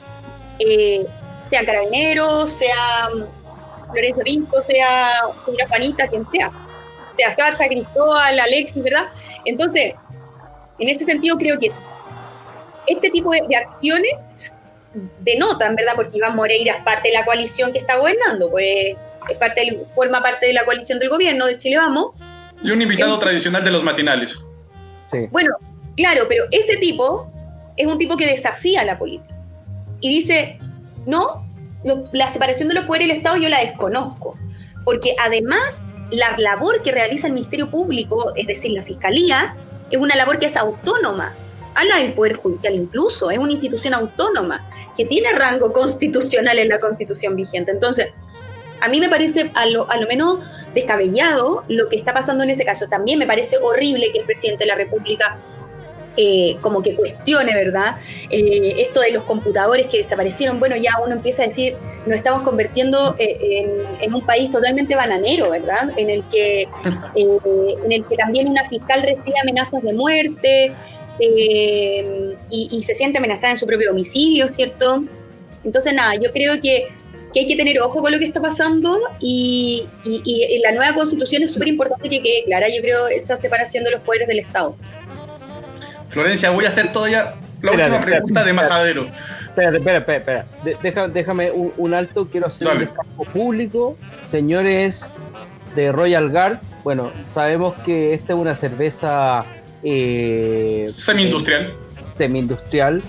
eh, 0.58 1.06
sean 1.42 1.64
carabineros, 1.64 2.50
sea 2.50 3.08
Florencio 3.90 4.24
Vinco, 4.24 4.62
sea 4.62 5.10
señora 5.44 5.66
Juanita, 5.68 6.08
quien 6.08 6.26
sea, 6.28 6.50
sea 7.16 7.30
Sacha, 7.30 7.66
Cristóbal, 7.68 8.38
Alexis, 8.38 8.82
¿verdad? 8.82 9.08
Entonces, 9.44 9.94
en 10.78 10.88
ese 10.88 11.04
sentido 11.04 11.36
creo 11.36 11.58
que 11.58 11.66
eso. 11.66 11.82
Este 12.86 13.10
tipo 13.10 13.30
de, 13.30 13.42
de 13.48 13.56
acciones 13.56 14.26
denotan, 15.20 15.74
¿verdad? 15.74 15.92
Porque 15.96 16.18
Iván 16.18 16.36
Moreira 16.36 16.74
es 16.74 16.84
parte 16.84 17.08
de 17.08 17.14
la 17.14 17.24
coalición 17.24 17.72
que 17.72 17.78
está 17.78 17.96
gobernando, 17.96 18.50
pues 18.50 18.96
es 19.30 19.38
parte 19.38 19.62
del, 19.62 19.86
forma 19.94 20.22
parte 20.22 20.46
de 20.46 20.52
la 20.52 20.64
coalición 20.64 20.98
del 20.98 21.08
gobierno 21.08 21.46
de 21.46 21.56
Chile 21.56 21.76
Vamos. 21.78 22.12
Y 22.62 22.70
un 22.70 22.82
invitado 22.82 23.18
tradicional 23.18 23.64
de 23.64 23.70
los 23.70 23.82
matinales. 23.82 24.38
Sí. 25.10 25.26
Bueno, 25.30 25.50
claro, 25.96 26.26
pero 26.28 26.44
ese 26.50 26.76
tipo 26.76 27.30
es 27.76 27.86
un 27.86 27.98
tipo 27.98 28.16
que 28.16 28.26
desafía 28.26 28.84
la 28.84 28.98
política. 28.98 29.34
Y 30.00 30.08
dice, 30.08 30.58
no, 31.06 31.46
lo, 31.84 32.08
la 32.12 32.28
separación 32.28 32.68
de 32.68 32.74
los 32.74 32.84
poderes 32.84 33.08
del 33.08 33.16
Estado 33.18 33.36
yo 33.36 33.48
la 33.48 33.60
desconozco. 33.60 34.36
Porque 34.84 35.14
además 35.20 35.84
la 36.12 36.36
labor 36.38 36.82
que 36.82 36.92
realiza 36.92 37.26
el 37.26 37.32
Ministerio 37.32 37.70
Público, 37.70 38.32
es 38.36 38.46
decir, 38.46 38.72
la 38.72 38.82
Fiscalía, 38.82 39.56
es 39.90 39.98
una 39.98 40.14
labor 40.14 40.38
que 40.38 40.46
es 40.46 40.56
autónoma 40.56 41.34
a 41.74 41.84
la 41.84 41.96
del 41.96 42.12
Poder 42.12 42.34
Judicial 42.34 42.74
incluso, 42.74 43.30
es 43.30 43.38
una 43.38 43.50
institución 43.50 43.94
autónoma 43.94 44.68
que 44.96 45.04
tiene 45.04 45.32
rango 45.32 45.72
constitucional 45.72 46.58
en 46.58 46.68
la 46.68 46.78
constitución 46.78 47.34
vigente. 47.34 47.70
Entonces, 47.70 48.08
a 48.80 48.88
mí 48.88 49.00
me 49.00 49.08
parece 49.08 49.52
a 49.54 49.66
lo, 49.66 49.90
a 49.90 49.96
lo, 49.96 50.06
menos 50.06 50.40
descabellado 50.74 51.64
lo 51.68 51.88
que 51.88 51.96
está 51.96 52.12
pasando 52.12 52.44
en 52.44 52.50
ese 52.50 52.64
caso. 52.64 52.88
También 52.88 53.18
me 53.18 53.26
parece 53.26 53.56
horrible 53.58 54.12
que 54.12 54.18
el 54.18 54.26
presidente 54.26 54.64
de 54.64 54.68
la 54.68 54.74
República 54.74 55.38
eh, 56.16 56.56
como 56.60 56.82
que 56.82 56.94
cuestione, 56.94 57.54
¿verdad? 57.54 57.96
Eh, 58.30 58.74
esto 58.78 59.00
de 59.00 59.10
los 59.12 59.24
computadores 59.24 59.86
que 59.86 59.98
desaparecieron, 59.98 60.60
bueno, 60.60 60.76
ya 60.76 60.92
uno 61.04 61.14
empieza 61.14 61.42
a 61.42 61.46
decir, 61.46 61.74
nos 62.06 62.16
estamos 62.16 62.42
convirtiendo 62.42 63.14
eh, 63.18 63.38
en, 63.40 64.02
en, 64.02 64.14
un 64.14 64.24
país 64.26 64.50
totalmente 64.50 64.94
bananero, 64.94 65.50
¿verdad? 65.50 65.90
En 65.96 66.10
el 66.10 66.22
que, 66.28 66.68
en 67.14 67.92
el 67.92 68.04
que 68.04 68.16
también 68.16 68.48
una 68.48 68.68
fiscal 68.68 69.02
recibe 69.02 69.38
amenazas 69.40 69.82
de 69.82 69.92
muerte, 69.92 70.72
eh, 71.18 72.36
y, 72.50 72.68
y, 72.72 72.82
se 72.82 72.94
siente 72.94 73.18
amenazada 73.18 73.52
en 73.52 73.56
su 73.56 73.66
propio 73.66 73.90
domicilio, 73.90 74.48
¿cierto? 74.48 75.04
Entonces, 75.64 75.92
nada, 75.92 76.14
yo 76.14 76.32
creo 76.32 76.60
que, 76.60 76.88
que 77.32 77.40
hay 77.40 77.46
que 77.46 77.54
tener 77.54 77.80
ojo 77.80 78.02
con 78.02 78.10
lo 78.10 78.18
que 78.18 78.24
está 78.24 78.40
pasando 78.40 78.98
y, 79.20 79.86
y, 80.04 80.22
y 80.24 80.58
la 80.58 80.72
nueva 80.72 80.94
constitución 80.94 81.42
es 81.42 81.52
súper 81.52 81.68
importante 81.68 82.08
que 82.08 82.22
quede 82.22 82.44
clara, 82.44 82.66
yo 82.68 82.80
creo, 82.80 83.08
esa 83.08 83.36
separación 83.36 83.84
de 83.84 83.90
los 83.92 84.00
poderes 84.02 84.26
del 84.26 84.40
Estado. 84.40 84.74
Florencia, 86.12 86.50
voy 86.50 86.66
a 86.66 86.68
hacer 86.68 86.92
todavía 86.92 87.34
la 87.62 87.70
espérate, 87.70 87.82
última 87.82 88.00
pregunta 88.00 88.40
espérate, 88.40 88.46
de 88.46 88.52
Majadero. 88.52 89.06
Espérate, 89.48 89.76
espera, 89.78 89.98
espera, 89.98 90.18
espera. 90.18 90.44
De, 90.62 90.76
deja, 90.82 91.08
déjame 91.08 91.50
un, 91.50 91.72
un, 91.76 91.94
alto, 91.94 92.28
quiero 92.30 92.48
hacer 92.48 92.68
Dale. 92.68 92.80
un 92.80 92.86
descargo 92.86 93.24
público. 93.24 93.96
Señores 94.24 95.10
de 95.74 95.90
Royal 95.90 96.28
Guard, 96.28 96.58
bueno, 96.84 97.10
sabemos 97.32 97.74
que 97.84 98.12
esta 98.12 98.34
es 98.34 98.38
una 98.38 98.54
cerveza 98.54 99.44
eh, 99.82 100.86
semi-industrial. 100.88 101.66
Eh, 101.66 101.74
semi-industrial. 102.18 103.02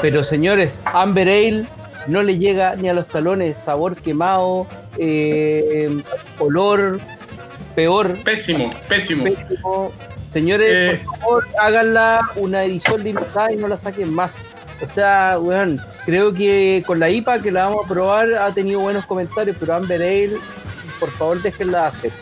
Pero 0.00 0.24
señores, 0.24 0.78
Amber 0.84 1.28
Ale 1.28 1.66
no 2.06 2.22
le 2.22 2.38
llega 2.38 2.74
ni 2.76 2.88
a 2.88 2.92
los 2.92 3.06
talones, 3.06 3.58
sabor 3.58 3.96
quemado, 3.96 4.66
eh, 4.98 6.02
olor 6.38 7.00
peor. 7.74 8.16
Pésimo, 8.24 8.70
pésimo. 8.88 9.24
pésimo. 9.24 9.92
Señores, 10.28 10.70
eh, 10.70 11.02
por 11.04 11.18
favor, 11.18 11.48
háganla 11.58 12.20
una 12.36 12.64
edición 12.64 13.02
limitada 13.02 13.52
y 13.52 13.56
no 13.56 13.68
la 13.68 13.76
saquen 13.76 14.12
más. 14.12 14.34
O 14.82 14.86
sea, 14.86 15.38
weón, 15.40 15.80
creo 16.04 16.32
que 16.32 16.84
con 16.86 17.00
la 17.00 17.10
IPA 17.10 17.40
que 17.42 17.50
la 17.50 17.64
vamos 17.64 17.84
a 17.84 17.88
probar 17.88 18.34
ha 18.34 18.52
tenido 18.52 18.80
buenos 18.80 19.06
comentarios, 19.06 19.56
pero 19.58 19.74
Amber 19.74 20.00
Ale, 20.00 20.36
por 21.00 21.10
favor, 21.10 21.42
déjenla 21.42 21.88
hacer. 21.88 22.12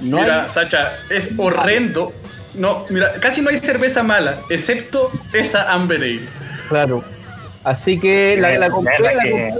No 0.00 0.20
Mira, 0.20 0.44
hay... 0.44 0.48
Sacha, 0.48 0.92
es 1.10 1.32
horrendo 1.36 2.12
no, 2.54 2.84
mira, 2.90 3.12
casi 3.20 3.42
no 3.42 3.50
hay 3.50 3.58
cerveza 3.58 4.02
mala, 4.02 4.38
excepto 4.48 5.10
esa 5.32 5.72
Amber 5.72 6.00
Ale. 6.00 6.20
Claro. 6.68 7.04
Así 7.64 7.98
que 7.98 8.36
la, 8.40 8.58
la 8.58 8.70
compré, 8.70 8.98
la, 8.98 9.14
la, 9.14 9.22
que, 9.22 9.54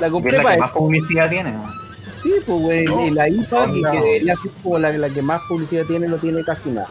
la 0.00 0.10
compré 0.10 0.42
la 0.42 0.52
que 0.52 0.58
más 0.58 0.70
publicidad 0.72 1.28
tiene. 1.28 1.52
Sí, 2.22 2.32
pues 2.46 2.60
güey, 2.60 2.84
no, 2.84 3.06
y 3.06 3.10
la 3.10 3.28
IPA, 3.28 3.66
no, 3.66 3.72
que, 3.72 3.80
que 3.90 4.32
es 4.32 4.38
como 4.62 4.78
la, 4.78 4.92
la, 4.92 5.08
que 5.08 5.22
más 5.22 5.42
publicidad 5.48 5.84
tiene, 5.86 6.06
no 6.08 6.16
tiene 6.16 6.42
casi 6.44 6.70
nada. 6.70 6.88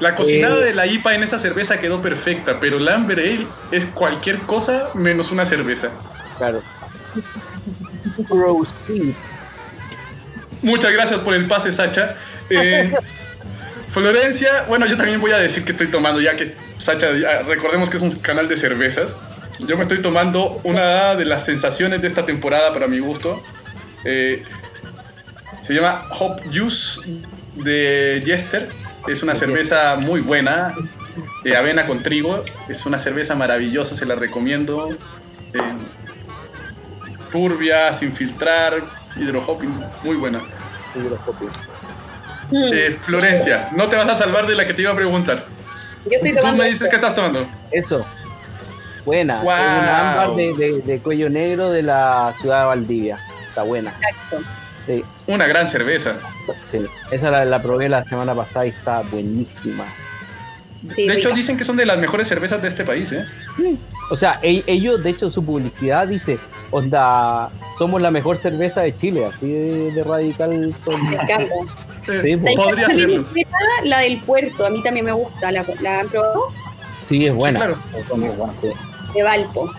La 0.00 0.14
cocinada 0.14 0.60
eh, 0.60 0.66
de 0.66 0.74
la 0.74 0.86
IPA 0.86 1.14
en 1.14 1.22
esa 1.24 1.38
cerveza 1.38 1.80
quedó 1.80 2.00
perfecta, 2.00 2.60
pero 2.60 2.78
la 2.78 2.94
Amber 2.94 3.18
Ale 3.18 3.46
es 3.72 3.84
cualquier 3.86 4.38
cosa 4.40 4.90
menos 4.94 5.32
una 5.32 5.44
cerveza. 5.44 5.90
Claro. 6.36 6.62
Muchas 10.62 10.92
gracias 10.92 11.20
por 11.20 11.34
el 11.34 11.46
pase, 11.46 11.72
Sacha. 11.72 12.16
Eh, 12.50 12.92
Florencia, 13.90 14.64
bueno, 14.68 14.86
yo 14.86 14.96
también 14.96 15.20
voy 15.20 15.32
a 15.32 15.38
decir 15.38 15.64
que 15.64 15.72
estoy 15.72 15.88
tomando, 15.88 16.20
ya 16.20 16.36
que 16.36 16.54
Sacha, 16.78 17.10
ya, 17.16 17.42
recordemos 17.42 17.90
que 17.90 17.96
es 17.96 18.02
un 18.02 18.12
canal 18.12 18.48
de 18.48 18.56
cervezas. 18.56 19.16
Yo 19.58 19.76
me 19.76 19.82
estoy 19.82 20.00
tomando 20.00 20.60
una 20.62 21.16
de 21.16 21.24
las 21.24 21.44
sensaciones 21.44 22.00
de 22.00 22.06
esta 22.06 22.24
temporada 22.24 22.72
para 22.72 22.86
mi 22.86 23.00
gusto. 23.00 23.42
Eh, 24.04 24.44
se 25.66 25.74
llama 25.74 26.04
Hop 26.18 26.40
Juice 26.52 27.00
de 27.56 28.22
Jester. 28.24 28.68
Es 29.08 29.22
una 29.22 29.34
cerveza 29.34 29.96
muy 29.96 30.20
buena, 30.20 30.74
de 31.44 31.56
avena 31.56 31.86
con 31.86 32.02
trigo. 32.02 32.44
Es 32.68 32.86
una 32.86 32.98
cerveza 32.98 33.34
maravillosa, 33.34 33.96
se 33.96 34.06
la 34.06 34.14
recomiendo. 34.14 34.90
Eh, 35.52 35.60
turbia, 37.30 37.92
sin 37.92 38.12
filtrar, 38.12 38.82
hidrohopping, 39.16 39.72
muy 40.04 40.16
buena. 40.16 40.40
Hidrohopping. 40.94 41.50
Eh, 42.52 42.96
Florencia, 43.00 43.68
no 43.76 43.86
te 43.88 43.96
vas 43.96 44.08
a 44.08 44.14
salvar 44.14 44.46
de 44.46 44.54
la 44.54 44.66
que 44.66 44.74
te 44.74 44.82
iba 44.82 44.92
a 44.92 44.96
preguntar. 44.96 45.44
Yo 46.04 46.12
estoy 46.12 46.34
tomando. 46.34 46.56
Tú 46.56 46.62
me 46.62 46.68
dices 46.68 46.88
qué 46.88 46.96
estás 46.96 47.14
tomando. 47.14 47.46
Eso. 47.70 48.06
Buena. 49.04 49.40
Wow. 49.42 49.52
Es 49.52 49.58
una 49.58 50.22
ámbar 50.22 50.36
de, 50.36 50.54
de, 50.54 50.82
de, 50.82 50.98
cuello 51.00 51.30
negro 51.30 51.70
de 51.70 51.82
la 51.82 52.34
ciudad 52.40 52.60
de 52.60 52.66
Valdivia. 52.66 53.18
Está 53.48 53.62
buena. 53.62 53.90
Exacto. 53.90 54.42
Sí. 54.88 55.04
Una 55.26 55.46
gran 55.46 55.68
cerveza. 55.68 56.16
Sí. 56.70 56.78
Esa 57.10 57.30
la, 57.30 57.44
la, 57.44 57.62
probé 57.62 57.88
la 57.88 58.04
semana 58.04 58.34
pasada 58.34 58.66
y 58.66 58.70
está 58.70 59.02
buenísima. 59.02 59.84
Sí, 60.94 61.06
de 61.06 61.14
hecho, 61.14 61.28
rica. 61.28 61.36
dicen 61.36 61.56
que 61.56 61.64
son 61.64 61.76
de 61.76 61.84
las 61.84 61.98
mejores 61.98 62.28
cervezas 62.28 62.62
de 62.62 62.68
este 62.68 62.84
país, 62.84 63.12
¿eh? 63.12 63.24
Sí. 63.56 63.78
O 64.10 64.16
sea, 64.16 64.38
ellos, 64.42 65.02
de 65.02 65.10
hecho, 65.10 65.28
su 65.28 65.44
publicidad 65.44 66.06
dice, 66.06 66.38
onda, 66.70 67.50
somos 67.76 68.00
la 68.00 68.10
mejor 68.10 68.38
cerveza 68.38 68.80
de 68.80 68.96
Chile, 68.96 69.26
así 69.26 69.52
de, 69.52 69.92
de 69.92 70.04
radical 70.04 70.74
son. 70.84 71.10
Me 71.10 71.16
encanta. 71.16 71.54
Sí, 72.06 72.36
pues, 72.36 72.56
podría 72.56 72.88
serlo. 72.88 73.26
La 73.84 73.98
del 73.98 74.20
puerto, 74.20 74.64
a 74.64 74.70
mí 74.70 74.82
también 74.82 75.04
me 75.04 75.12
gusta. 75.12 75.52
¿La, 75.52 75.64
la 75.82 76.00
han 76.00 76.08
probado? 76.08 76.48
Sí, 77.02 77.26
es 77.26 77.34
buena. 77.34 77.58
Sí, 77.58 77.66
claro. 77.66 77.78
Es 77.98 78.08
buena 78.08 78.52
sí. 78.60 78.68
De 79.14 79.22
Valpo. 79.22 79.70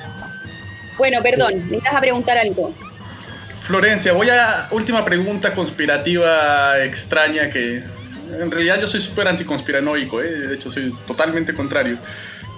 Bueno, 0.97 1.23
perdón, 1.23 1.67
me 1.69 1.77
ibas 1.77 1.93
a 1.93 2.01
preguntar 2.01 2.37
algo. 2.37 2.71
Florencia, 3.69 4.13
voy 4.13 4.27
a 4.29 4.67
última 4.71 5.05
pregunta 5.05 5.53
conspirativa 5.53 6.83
extraña 6.83 7.51
que 7.51 7.83
en 8.41 8.49
realidad 8.49 8.81
yo 8.81 8.87
soy 8.87 8.99
súper 8.99 9.27
anticonspiranoico, 9.27 10.23
¿eh? 10.23 10.27
de 10.27 10.55
hecho 10.55 10.71
soy 10.71 10.91
totalmente 11.05 11.53
contrario. 11.53 11.99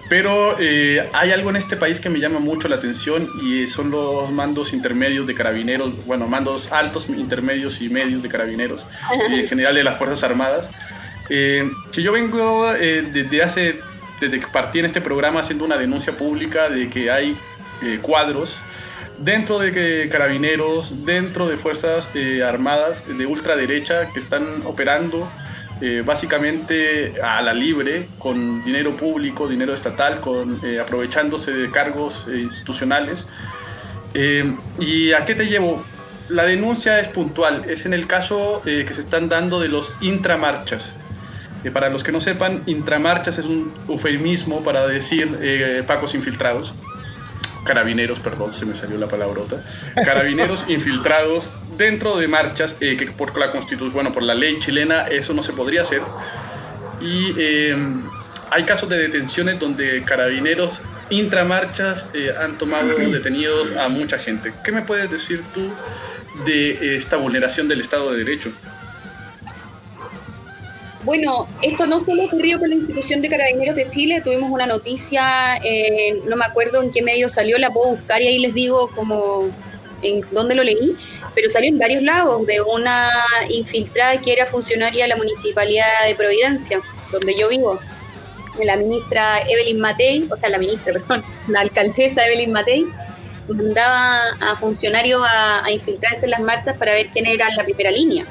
Pero 0.08 0.56
eh, 0.58 1.06
hay 1.12 1.32
algo 1.32 1.50
en 1.50 1.58
este 1.58 1.76
país 1.76 2.00
que 2.00 2.10
me 2.10 2.22
llama 2.22 2.40
mucho 2.40 2.70
la 2.70 2.78
atención 2.78 3.28
y 3.44 3.68
son 3.68 3.92
los 3.92 4.32
mandos 4.32 4.72
intermedios 4.72 5.28
de 5.28 5.36
carabineros, 5.36 6.06
bueno, 6.06 6.28
mandos 6.28 6.72
altos, 6.72 7.10
intermedios 7.10 7.82
y 7.82 7.90
medios 7.90 8.24
de 8.24 8.30
carabineros, 8.30 8.88
en 9.12 9.34
eh, 9.34 9.46
general 9.46 9.76
de 9.76 9.84
las 9.84 9.98
Fuerzas 9.98 10.24
Armadas. 10.24 10.70
que 11.28 11.70
yo 11.94 12.14
vengo 12.14 12.72
desde 12.72 13.44
hace, 13.44 13.82
desde 14.22 14.40
que 14.40 14.48
partí 14.48 14.80
en 14.80 14.86
este 14.86 15.02
programa 15.02 15.42
haciendo 15.42 15.66
una 15.66 15.76
denuncia 15.76 16.14
pública 16.14 16.70
de 16.70 16.88
que 16.88 17.12
hay 17.12 17.36
cuadros 18.02 18.62
dentro 19.24 19.60
de 19.60 20.10
carabineros, 20.10 21.06
dentro 21.06 21.48
de 21.48 21.58
Fuerzas 21.58 22.10
Armadas 22.46 23.04
de 23.08 23.26
ultraderecha 23.26 24.08
que 24.14 24.20
están 24.20 24.64
operando 24.66 25.30
eh, 25.82 26.04
básicamente 26.06 27.14
a 27.24 27.42
la 27.42 27.54
libre, 27.54 28.08
con 28.20 28.64
dinero 28.64 28.96
público, 28.96 29.48
dinero 29.48 29.74
estatal, 29.74 30.20
con, 30.20 30.60
eh, 30.64 30.80
aprovechándose 30.80 31.52
de 31.52 31.72
cargos 31.72 32.28
eh, 32.28 32.40
institucionales. 32.42 33.26
¿Y 34.80 35.14
a 35.14 35.26
qué 35.26 35.36
te 35.36 35.48
llevo? 35.48 35.84
La 36.30 36.44
denuncia 36.44 37.00
es 37.00 37.08
puntual, 37.08 37.64
es 37.68 37.86
en 37.86 37.94
el 37.94 38.08
caso 38.08 38.62
que 38.64 38.94
se 38.94 39.02
están 39.02 39.30
dando 39.30 39.60
de 39.60 39.70
los 39.70 39.94
intramarchas. 40.02 40.94
para 41.74 41.90
los 41.90 42.04
que 42.04 42.12
no 42.12 42.20
sepan, 42.20 42.62
intramarchas 42.66 43.38
es 43.38 43.46
un 43.46 43.74
eufemismo 43.88 44.64
para 44.64 44.86
decir 44.88 45.84
pacos 45.88 46.14
infiltrados 46.14 46.74
carabineros, 47.64 48.20
perdón, 48.20 48.54
se 48.54 48.66
me 48.66 48.76
salió 48.76 48.98
la 48.98 49.08
palabrota, 49.08 49.64
carabineros 50.06 50.66
infiltrados 50.68 51.50
dentro 51.78 52.18
de 52.18 52.28
marchas 52.28 52.76
eh, 52.80 52.98
que 52.98 53.08
por 53.08 53.38
la 53.38 53.52
constitución, 53.52 53.94
bueno, 53.94 54.12
por 54.12 54.24
la 54.24 54.36
ley 54.36 54.60
chilena 54.60 55.08
eso 55.08 55.34
no 55.34 55.44
se 55.44 55.54
podría 55.54 55.82
hacer. 55.82 56.02
Y 57.00 57.34
eh, 57.38 57.76
hay 58.52 58.64
casos 58.66 58.90
de 58.90 58.98
detenciones 58.98 59.60
donde 59.60 60.04
carabineros 60.04 60.82
intramarchas 61.10 62.08
eh, 62.14 62.32
han 62.40 62.58
tomado 62.58 62.96
detenidos 62.98 63.76
a 63.76 63.90
mucha 63.90 64.18
gente. 64.18 64.54
¿Qué 64.64 64.72
me 64.72 64.82
puedes 64.82 65.10
decir 65.10 65.44
tú 65.54 65.62
de 66.46 66.96
esta 66.96 67.18
vulneración 67.18 67.68
del 67.68 67.82
Estado 67.82 68.12
de 68.12 68.24
Derecho? 68.24 68.52
Bueno, 71.04 71.48
esto 71.62 71.88
no 71.88 72.04
solo 72.06 72.26
ocurrió 72.26 72.60
con 72.60 72.70
la 72.70 72.76
institución 72.76 73.22
de 73.22 73.30
Carabineros 73.30 73.76
de 73.76 73.90
Chile, 73.90 74.22
tuvimos 74.22 74.52
una 74.52 74.68
noticia, 74.68 75.60
no 76.26 76.36
me 76.36 76.46
acuerdo 76.46 76.84
en 76.84 76.92
qué 76.92 77.02
medio 77.02 77.28
salió, 77.28 77.58
la 77.58 77.72
puedo 77.72 77.96
buscar 77.96 78.22
y 78.22 78.28
ahí 78.28 78.40
les 78.40 78.54
digo 78.54 78.88
como 78.96 79.50
en 80.04 80.24
dónde 80.32 80.56
lo 80.56 80.64
leí, 80.64 80.96
pero 81.34 81.50
salió 81.50 81.70
en 81.70 81.80
varios 81.80 82.04
lados, 82.04 82.46
de 82.46 82.62
una 82.62 83.10
infiltrada 83.50 84.20
que 84.22 84.34
era 84.34 84.46
funcionaria 84.46 85.06
de 85.06 85.10
la 85.10 85.16
Municipalidad 85.16 86.06
de 86.08 86.16
Providencia, 86.16 86.80
donde 87.12 87.36
yo 87.38 87.50
vivo. 87.50 87.80
La 88.64 88.76
ministra 88.76 89.40
Evelyn 89.48 89.80
Matei, 89.80 90.28
o 90.30 90.36
sea, 90.36 90.50
la 90.50 90.58
ministra, 90.58 90.94
perdón, 90.94 91.24
la 91.48 91.62
alcaldesa 91.62 92.26
Evelyn 92.26 92.52
Matei, 92.52 92.86
mandaba 93.48 94.22
a 94.40 94.56
funcionarios 94.56 95.22
a, 95.26 95.72
infiltrarse 95.72 96.26
en 96.26 96.32
las 96.32 96.42
marchas 96.42 96.78
para 96.78 96.94
ver 96.94 97.08
quién 97.08 97.26
era 97.26 97.50
la 97.56 97.64
primera 97.64 97.92
línea. 97.92 98.26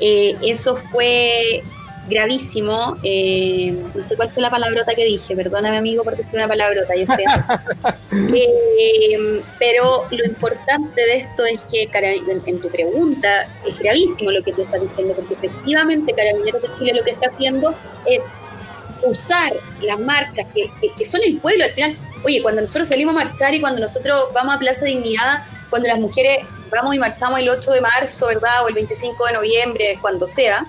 Eh, 0.00 0.36
eso 0.42 0.76
fue 0.76 1.62
gravísimo. 2.08 2.94
Eh, 3.02 3.76
no 3.94 4.02
sé 4.02 4.16
cuál 4.16 4.30
fue 4.30 4.42
la 4.42 4.50
palabrota 4.50 4.94
que 4.94 5.04
dije, 5.04 5.36
perdóname 5.36 5.76
amigo 5.76 6.02
por 6.02 6.16
decir 6.16 6.38
una 6.38 6.48
palabrota, 6.48 6.94
yo 6.96 7.06
sé. 7.06 7.24
Eh, 8.80 9.42
pero 9.58 10.04
lo 10.10 10.24
importante 10.24 11.00
de 11.04 11.16
esto 11.16 11.44
es 11.44 11.60
que 11.62 11.88
en, 11.92 12.60
tu 12.60 12.68
pregunta 12.68 13.48
es 13.66 13.78
gravísimo 13.78 14.30
lo 14.30 14.42
que 14.42 14.52
tú 14.52 14.62
estás 14.62 14.80
diciendo, 14.80 15.14
porque 15.14 15.34
efectivamente 15.34 16.14
Carabineros 16.14 16.62
de 16.62 16.72
Chile 16.72 16.92
lo 16.94 17.02
que 17.02 17.10
está 17.10 17.28
haciendo 17.28 17.74
es 18.06 18.22
usar 19.04 19.52
las 19.82 19.98
marchas 19.98 20.46
que, 20.54 20.70
que 20.96 21.04
son 21.04 21.20
el 21.24 21.38
pueblo 21.38 21.64
al 21.64 21.70
final. 21.70 21.96
Oye, 22.24 22.40
cuando 22.42 22.60
nosotros 22.60 22.88
salimos 22.88 23.14
a 23.14 23.24
marchar 23.24 23.54
y 23.54 23.60
cuando 23.60 23.80
nosotros 23.80 24.28
vamos 24.32 24.54
a 24.54 24.58
Plaza 24.58 24.84
Dignidad, 24.84 25.44
cuando 25.70 25.88
las 25.88 25.98
mujeres 25.98 26.38
vamos 26.70 26.94
y 26.94 26.98
marchamos 26.98 27.38
el 27.40 27.48
8 27.48 27.72
de 27.72 27.80
marzo, 27.80 28.26
¿verdad? 28.26 28.64
O 28.64 28.68
el 28.68 28.74
25 28.74 29.26
de 29.26 29.32
noviembre, 29.32 29.98
cuando 30.00 30.26
sea, 30.26 30.66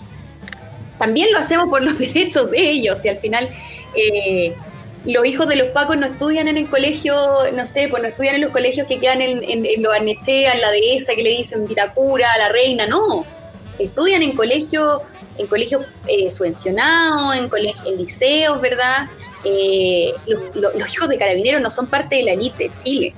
también 0.97 1.31
lo 1.31 1.39
hacemos 1.39 1.69
por 1.69 1.81
los 1.81 1.97
derechos 1.99 2.49
de 2.51 2.59
ellos 2.59 3.03
y 3.05 3.09
al 3.09 3.17
final 3.17 3.49
eh, 3.95 4.53
los 5.05 5.25
hijos 5.25 5.47
de 5.47 5.55
los 5.55 5.69
pacos 5.69 5.97
no 5.97 6.05
estudian 6.05 6.47
en 6.47 6.57
el 6.57 6.69
colegio, 6.69 7.15
no 7.53 7.65
sé, 7.65 7.88
pues 7.88 8.01
no 8.01 8.09
estudian 8.09 8.35
en 8.35 8.41
los 8.41 8.51
colegios 8.51 8.88
que 8.88 8.99
quedan 8.99 9.21
en, 9.21 9.43
en, 9.43 9.65
en 9.65 9.81
los 9.81 9.93
Arnechea, 9.93 10.53
en 10.53 10.62
la 10.62 10.71
dehesa, 10.71 11.15
que 11.15 11.23
le 11.23 11.31
dicen 11.31 11.65
Vitacura, 11.65 12.27
La 12.38 12.49
Reina, 12.49 12.85
no. 12.85 13.25
Estudian 13.79 14.21
en 14.23 14.35
colegios 14.35 15.01
en 15.39 15.47
colegios 15.47 15.85
eh, 16.07 16.29
subvencionados, 16.29 17.35
en, 17.35 17.49
en 17.85 17.97
liceos, 17.97 18.59
¿verdad? 18.62 19.07
Eh, 19.45 20.13
los, 20.27 20.75
los, 20.75 20.93
hijos 20.93 21.07
de 21.07 21.17
carabineros 21.17 21.62
no 21.62 21.69
son 21.69 21.88
parte 21.88 22.17
de 22.17 22.23
la 22.23 22.33
élite 22.33 22.65
de 22.65 22.75
Chile. 22.75 23.13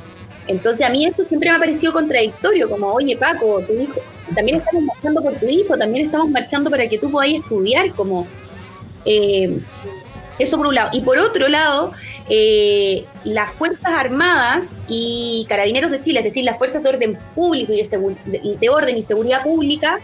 Entonces 0.47 0.85
a 0.85 0.89
mí 0.89 1.05
eso 1.05 1.23
siempre 1.23 1.49
me 1.49 1.55
ha 1.55 1.59
parecido 1.59 1.93
contradictorio, 1.93 2.69
como, 2.69 2.91
oye 2.91 3.15
Paco, 3.15 3.61
tu 3.61 3.73
hijo, 3.73 3.99
también 4.35 4.57
estamos 4.57 4.83
marchando 4.83 5.21
por 5.21 5.33
tu 5.35 5.47
hijo, 5.47 5.77
también 5.77 6.05
estamos 6.05 6.29
marchando 6.29 6.69
para 6.69 6.87
que 6.87 6.97
tú 6.97 7.11
podáis 7.11 7.39
estudiar, 7.39 7.91
como... 7.93 8.27
Eh, 9.05 9.59
eso 10.39 10.57
por 10.57 10.67
un 10.67 10.75
lado. 10.75 10.89
Y 10.91 11.01
por 11.01 11.19
otro 11.19 11.47
lado, 11.49 11.91
eh, 12.27 13.05
las 13.23 13.51
Fuerzas 13.51 13.91
Armadas 13.91 14.75
y 14.87 15.45
Carabineros 15.47 15.91
de 15.91 16.01
Chile, 16.01 16.19
es 16.19 16.25
decir, 16.25 16.43
las 16.43 16.57
Fuerzas 16.57 16.81
de 16.81 16.89
Orden 16.89 17.17
Público 17.35 17.71
y 17.73 17.77
de, 17.77 18.57
de 18.59 18.69
Orden 18.69 18.97
y 18.97 19.03
Seguridad 19.03 19.43
Pública, 19.43 19.99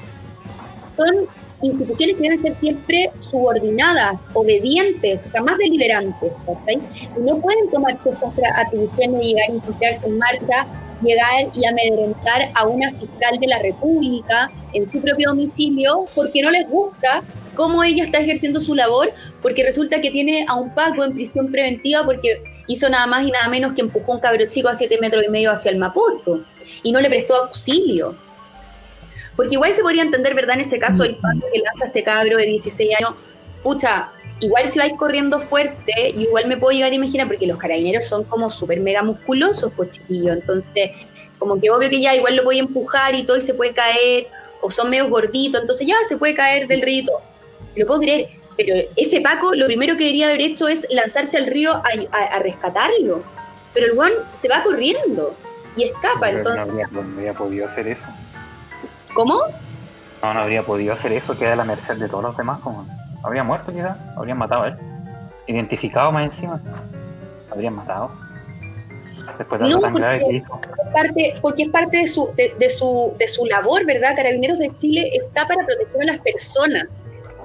son 0.96 1.28
instituciones 1.62 2.16
que 2.16 2.22
deben 2.22 2.40
ser 2.40 2.56
siempre 2.56 3.12
subordinadas, 3.18 4.28
obedientes, 4.34 5.22
jamás 5.32 5.58
deliberantes, 5.58 6.32
Y 7.18 7.22
no 7.22 7.38
pueden 7.38 7.70
tomar 7.70 7.98
ciertas 8.02 8.32
atribuciones 8.56 9.24
y 9.24 9.28
llegar 9.28 9.50
a 9.50 9.54
infiltrarse 9.54 10.06
en 10.06 10.18
marcha, 10.18 10.68
llegar 11.02 11.48
y 11.54 11.66
amedrentar 11.66 12.52
a 12.54 12.66
una 12.66 12.92
fiscal 12.92 13.40
de 13.40 13.48
la 13.48 13.60
República 13.60 14.52
en 14.74 14.90
su 14.90 15.02
propio 15.02 15.30
domicilio 15.30 16.06
porque 16.16 16.42
no 16.42 16.52
les 16.52 16.68
gusta 16.70 17.24
cómo 17.56 17.84
ella 17.84 18.04
está 18.04 18.20
ejerciendo 18.20 18.60
su 18.60 18.76
labor, 18.76 19.12
porque 19.42 19.64
resulta 19.64 20.00
que 20.00 20.12
tiene 20.12 20.46
a 20.48 20.56
un 20.56 20.74
Paco 20.74 21.04
en 21.04 21.14
prisión 21.14 21.52
preventiva 21.52 22.06
porque 22.06 22.44
hizo 22.68 22.88
nada 22.88 23.08
más 23.08 23.26
y 23.26 23.32
nada 23.32 23.50
menos 23.50 23.74
que 23.74 23.82
empujó 23.82 24.12
a 24.12 24.16
un 24.16 24.22
cabro 24.22 24.46
chico 24.48 24.70
a 24.70 24.76
siete 24.76 25.00
metros 25.02 25.26
y 25.26 25.30
medio 25.30 25.52
hacia 25.52 25.72
el 25.72 25.78
Mapocho 25.78 26.44
y 26.84 26.92
no 26.92 27.00
le 27.00 27.10
prestó 27.10 27.36
auxilio. 27.36 28.16
Porque 29.38 29.54
igual 29.54 29.74
se 29.74 29.84
podría 29.84 30.02
entender, 30.02 30.34
¿verdad? 30.34 30.56
En 30.56 30.62
ese 30.62 30.80
caso, 30.80 31.04
el 31.06 31.16
paso 31.16 31.46
que 31.54 31.60
lanza 31.60 31.86
este 31.86 32.04
cabro 32.04 32.38
de 32.38 32.46
16 32.46 32.98
años, 32.98 33.12
pucha, 33.64 34.10
igual 34.40 34.68
si 34.68 34.80
vais 34.80 34.94
corriendo 34.98 35.40
fuerte, 35.40 36.10
igual 36.10 36.48
me 36.48 36.58
puedo 36.58 36.76
llegar 36.76 36.92
a 36.92 36.96
imaginar, 36.96 37.28
porque 37.28 37.48
los 37.48 37.58
carabineros 37.58 38.04
son 38.04 38.24
como 38.24 38.50
súper 38.50 38.82
mega 38.82 39.04
musculosos, 39.04 39.72
pues 39.76 39.92
chiquillo. 39.92 40.34
Entonces, 40.34 40.92
como 41.40 41.62
que 41.62 41.70
obvio 41.70 41.90
que 41.90 42.02
ya 42.02 42.16
igual 42.16 42.36
lo 42.36 42.44
voy 42.44 42.58
a 42.58 42.62
empujar 42.62 43.16
y 43.16 43.24
todo 43.24 43.38
y 43.38 43.42
se 43.42 43.54
puede 43.54 43.74
caer, 43.74 44.28
o 44.60 44.72
son 44.72 44.90
medio 44.90 45.08
gorditos, 45.08 45.62
entonces 45.62 45.86
ya 45.86 45.96
se 46.08 46.18
puede 46.18 46.34
caer 46.34 46.68
del 46.68 46.82
río 46.82 47.04
Lo 47.76 47.86
puedo 47.86 48.02
creer, 48.02 48.28
pero 48.58 48.74
ese 48.96 49.22
Paco 49.22 49.54
lo 49.54 49.68
primero 49.68 49.94
que 49.94 50.06
debería 50.06 50.26
haber 50.26 50.42
hecho 50.42 50.68
es 50.68 50.88
lanzarse 50.90 51.38
al 51.38 51.46
río 51.46 51.74
a, 51.74 52.40
rescatarlo. 52.40 53.24
Pero 53.74 53.86
el 53.86 53.94
guan 53.94 54.14
se 54.32 54.48
va 54.48 54.64
corriendo 54.64 55.36
y 55.76 55.84
escapa, 55.84 56.32
entonces. 56.32 56.70
No 56.92 57.02
habría 57.02 57.34
podido 57.34 57.68
hacer 57.68 57.88
eso. 57.88 58.04
¿Cómo? 59.18 59.42
No, 60.22 60.34
no 60.36 60.42
habría 60.42 60.62
podido 60.62 60.94
hacer 60.94 61.12
eso, 61.12 61.36
queda 61.36 61.54
a 61.54 61.56
la 61.56 61.64
merced 61.64 61.96
de 61.96 62.08
todos 62.08 62.24
los 62.24 62.38
demás. 62.38 62.60
Como, 62.60 62.86
habría 63.24 63.44
muerto 63.44 63.74
quizás, 63.74 63.98
habrían 64.16 64.38
matado 64.38 64.62
a 64.62 64.68
él. 64.68 64.76
Identificado 65.48 66.12
más 66.12 66.26
encima, 66.26 66.62
habrían 67.50 67.74
matado. 67.74 68.12
Después 69.40 69.60
de 69.60 69.70
no, 69.70 69.80
tan 69.80 69.96
grave 69.96 70.20
que 70.20 70.36
hizo. 70.36 70.62
Parte, 70.94 71.36
porque 71.42 71.64
es 71.64 71.70
parte 71.70 71.98
de 71.98 72.08
su, 72.08 72.32
de, 72.36 72.70
su, 72.70 73.16
de 73.18 73.28
su 73.28 73.44
labor, 73.48 73.88
¿verdad? 73.88 74.16
Carabineros 74.16 74.60
de 74.60 74.72
Chile 74.76 75.10
está 75.12 75.48
para 75.48 75.66
proteger 75.66 76.04
a 76.04 76.06
las 76.14 76.20
personas. 76.20 76.86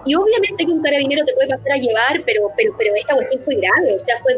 Y 0.05 0.15
obviamente 0.15 0.67
que 0.67 0.73
un 0.73 0.83
carabinero 0.83 1.25
te 1.25 1.33
puede 1.33 1.49
pasar 1.49 1.73
a 1.73 1.77
llevar, 1.77 2.23
pero, 2.27 2.51
pero, 2.55 2.75
pero 2.77 2.95
esta 2.95 3.15
cuestión 3.15 3.41
fue 3.43 3.55
grave, 3.55 3.95
o 3.95 3.99
sea, 3.99 4.17
fue, 4.19 4.35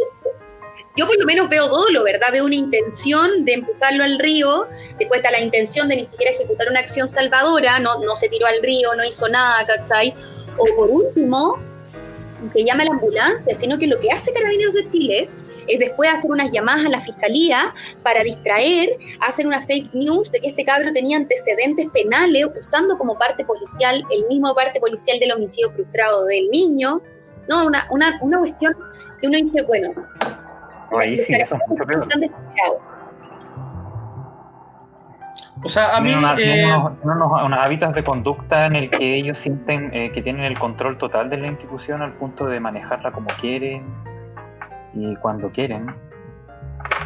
yo 0.96 1.07
por 1.07 1.18
lo 1.18 1.26
menos 1.26 1.48
veo 1.48 1.68
dolo, 1.68 2.04
¿verdad? 2.04 2.28
Veo 2.33 2.44
una 2.44 2.54
intención 2.54 3.44
de 3.44 3.54
empujarlo 3.54 4.04
al 4.04 4.18
río, 4.18 4.68
después 4.98 5.18
está 5.18 5.30
la 5.33 5.40
intención 5.40 5.88
de 5.88 5.96
ni 5.96 6.04
siquiera 6.04 6.33
ejecutar 6.33 6.68
una 6.68 6.80
acción 6.80 7.09
salvadora, 7.09 7.80
no, 7.80 7.98
no 7.98 8.14
se 8.14 8.28
tiró 8.28 8.46
al 8.46 8.62
río, 8.62 8.94
no 8.94 9.04
hizo 9.04 9.28
nada, 9.28 9.66
¿cachai? 9.66 10.14
O 10.57 10.66
por 10.76 10.90
último, 10.90 11.59
que 12.52 12.64
llame 12.64 12.85
a 12.85 12.87
la 12.87 12.92
ambulancia, 12.92 13.54
sino 13.54 13.76
que 13.78 13.88
lo 13.88 13.98
que 13.98 14.11
hace 14.11 14.33
Carabineros 14.33 14.74
de 14.74 14.88
Chile 14.88 15.28
es 15.66 15.78
después 15.78 16.11
hacer 16.11 16.30
unas 16.30 16.52
llamadas 16.52 16.87
a 16.87 16.88
la 16.90 17.00
fiscalía 17.00 17.74
para 18.02 18.22
distraer, 18.22 18.96
hacer 19.20 19.46
una 19.46 19.62
fake 19.62 19.94
news 19.94 20.30
de 20.30 20.40
que 20.40 20.48
este 20.48 20.64
cabro 20.64 20.92
tenía 20.92 21.16
antecedentes 21.16 21.88
penales 21.90 22.46
usando 22.59 22.98
como 22.98 23.18
parte 23.18 23.44
policial 23.44 24.04
el 24.11 24.26
mismo 24.26 24.54
parte 24.54 24.78
policial 24.78 25.18
del 25.18 25.33
homicidio 25.33 25.70
frustrado 25.72 26.24
del 26.26 26.48
niño. 26.50 27.02
No, 27.48 27.66
una, 27.66 27.87
una, 27.90 28.18
una 28.22 28.38
cuestión 28.38 28.76
que 29.20 29.26
uno 29.26 29.38
dice, 29.38 29.62
bueno, 29.62 29.92
ahí 30.98 31.16
sí, 31.16 31.35
eso 31.35 31.57
es 31.57 31.62
mucho 31.68 31.85
peor. 31.85 32.09
O 35.64 35.68
sea, 35.68 35.96
a 35.96 36.00
mí... 36.00 36.14
Tienen, 36.37 36.68
eh, 36.68 36.74
unos, 37.02 37.52
hábitos 37.59 37.94
de 37.94 38.04
conducta 38.04 38.66
en 38.66 38.76
el 38.76 38.90
que 38.90 39.16
ellos 39.16 39.38
sienten 39.38 39.90
eh, 39.94 40.12
que 40.12 40.20
tienen 40.20 40.44
el 40.44 40.59
control 40.59 40.98
total 40.98 41.30
de 41.30 41.38
la 41.38 41.46
institución 41.46 42.02
al 42.02 42.12
punto 42.12 42.46
de 42.46 42.61
manejarla 42.61 43.12
como 43.12 43.28
quieren 43.40 43.87
y 44.94 45.16
cuando 45.16 45.50
quieren. 45.50 45.94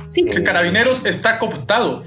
Sí. 0.08 0.26
Eh, 0.28 0.42
Carabineros 0.42 1.06
está 1.06 1.38
cooptado. 1.38 2.02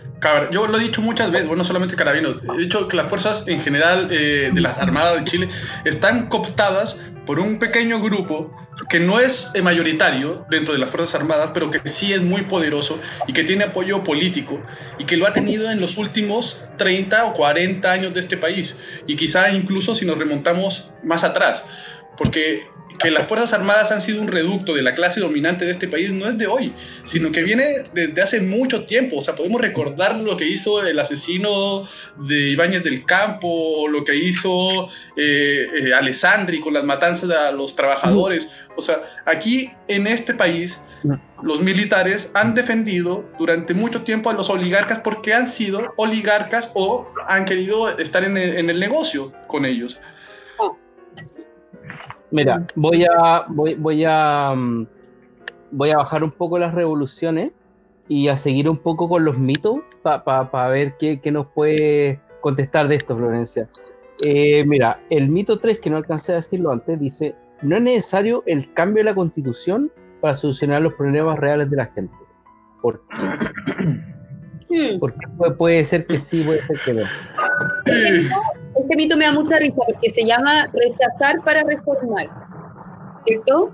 Yo 0.52 0.68
lo 0.68 0.78
he 0.78 0.82
dicho 0.82 1.02
muchas 1.02 1.32
veces, 1.32 1.48
bueno, 1.48 1.62
no 1.62 1.64
solamente 1.64 1.96
Carabineros, 1.96 2.44
he 2.54 2.58
dicho 2.58 2.88
que 2.88 2.96
las 2.96 3.08
fuerzas 3.08 3.48
en 3.48 3.60
general 3.60 4.08
de 4.08 4.52
las 4.56 4.78
Armadas 4.78 5.16
de 5.16 5.24
Chile 5.24 5.50
están 5.84 6.28
cooptadas 6.28 7.00
por 7.26 7.40
un 7.40 7.58
pequeño 7.58 8.00
grupo 8.02 8.52
que 8.90 9.00
no 9.00 9.20
es 9.20 9.50
mayoritario 9.62 10.46
dentro 10.50 10.74
de 10.74 10.80
las 10.80 10.90
Fuerzas 10.90 11.16
Armadas, 11.16 11.52
pero 11.54 11.70
que 11.70 11.88
sí 11.88 12.14
es 12.14 12.22
muy 12.22 12.44
poderoso 12.44 13.00
y 13.28 13.34
que 13.34 13.44
tiene 13.44 13.66
apoyo 13.66 14.04
político 14.04 14.62
y 14.98 15.06
que 15.06 15.18
lo 15.18 15.28
ha 15.28 15.34
tenido 15.34 15.70
en 15.72 15.80
los 15.80 15.98
últimos 15.98 16.58
30 16.78 17.26
o 17.26 17.34
40 17.34 17.92
años 17.92 18.14
de 18.14 18.20
este 18.20 18.38
país. 18.38 18.76
Y 19.08 19.16
quizá 19.16 19.52
incluso 19.52 19.96
si 19.96 20.06
nos 20.06 20.18
remontamos 20.18 20.92
más 21.04 21.24
atrás, 21.24 21.66
porque 22.18 22.62
que 23.02 23.12
las 23.12 23.28
Fuerzas 23.28 23.54
Armadas 23.54 23.92
han 23.92 24.02
sido 24.02 24.22
un 24.22 24.28
reducto 24.28 24.74
de 24.74 24.82
la 24.82 24.94
clase 24.94 25.20
dominante 25.20 25.66
de 25.66 25.72
este 25.72 25.88
país 25.88 26.12
no 26.12 26.28
es 26.28 26.38
de 26.38 26.48
hoy, 26.48 26.74
sino 27.04 27.32
que 27.32 27.44
viene 27.44 27.84
desde 27.94 28.22
hace 28.22 28.42
mucho 28.42 28.86
tiempo. 28.86 29.18
O 29.18 29.22
sea, 29.22 29.36
podemos 29.36 29.62
recordar 29.62 30.20
lo 30.20 30.38
que 30.38 30.48
hizo 30.48 30.86
el 30.86 31.00
asesino 31.00 31.88
de 32.18 32.50
Ibáñez 32.50 32.84
del 32.84 33.06
Campo, 33.06 33.48
o 33.48 33.88
lo 33.88 34.04
que 34.04 34.16
hizo 34.16 34.88
eh, 35.18 35.68
eh, 35.74 35.94
Alessandri 35.94 36.60
con 36.60 36.74
las 36.74 36.84
matanzas 36.84 37.30
a 37.32 37.52
los 37.52 37.76
trabajadores. 37.76 38.48
O 38.76 38.82
sea, 38.82 39.02
aquí 39.26 39.72
en 39.88 40.08
este 40.08 40.34
país, 40.34 40.82
los 41.44 41.62
militares 41.62 42.32
han 42.34 42.54
defendido 42.54 43.26
durante 43.38 43.74
mucho 43.74 44.04
tiempo 44.04 44.30
a 44.30 44.34
los 44.34 44.50
oligarcas 44.50 45.00
porque 45.00 45.34
han 45.34 45.48
sido 45.48 45.94
oligarcas 45.98 46.72
o 46.74 47.08
han 47.28 47.46
querido 47.46 47.98
estar 47.98 48.24
en 48.24 48.38
el, 48.38 48.58
en 48.58 48.70
el 48.70 48.80
negocio 48.80 49.34
con 49.48 49.66
ellos. 49.66 50.00
Mira, 52.32 52.66
voy 52.76 53.04
a, 53.04 53.46
voy, 53.50 53.76
voy 53.76 54.04
a, 54.08 54.54
mm, 54.56 54.88
voy 55.72 55.90
a 55.92 55.98
bajar 55.98 56.24
un 56.24 56.32
poco 56.32 56.58
las 56.58 56.74
revoluciones 56.74 57.52
y 58.08 58.28
a 58.30 58.38
seguir 58.38 58.70
un 58.70 58.78
poco 58.78 59.08
con 59.08 59.24
los 59.26 59.38
mitos 59.38 59.80
para 60.02 60.68
ver 60.70 60.96
qué, 60.98 61.20
qué, 61.22 61.32
nos 61.32 61.48
puede 61.48 62.20
contestar 62.42 62.88
de 62.88 62.96
esto, 62.96 63.16
Florencia. 63.16 63.70
Eh, 64.24 64.64
mira, 64.66 65.00
el 65.10 65.30
mito 65.30 65.60
3, 65.60 65.80
que 65.80 65.90
no 65.90 65.98
alcancé 65.98 66.32
a 66.32 66.36
decirlo 66.36 66.72
antes, 66.72 67.00
dice, 67.00 67.36
no 67.62 67.76
es 67.76 67.82
necesario 67.82 68.44
el 68.46 68.74
cambio 68.74 69.04
de 69.04 69.10
la 69.10 69.16
constitución 69.16 69.92
para 70.20 70.34
solucionar 70.34 70.82
los 70.82 70.94
problemas 70.94 71.38
reales 71.40 71.70
de 71.70 71.78
la 71.78 71.88
gente. 71.88 72.14
¿Por 72.82 73.02
qué? 73.08 74.98
Porque 75.00 75.28
puede, 75.58 75.84
ser 75.84 76.06
que 76.06 76.18
sí, 76.18 76.44
puede 76.44 76.62
ser 76.66 76.78
que 76.86 76.94
no. 77.02 77.06
Este 78.82 78.96
mito 78.96 79.16
me 79.16 79.26
da 79.26 79.32
mucha 79.32 79.60
risa 79.60 79.82
porque 79.86 80.10
se 80.10 80.26
llama 80.26 80.68
rechazar 80.74 81.44
para 81.44 81.64
reformar, 81.64 82.28
¿cierto? 83.26 83.72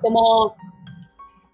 Como, 0.00 0.54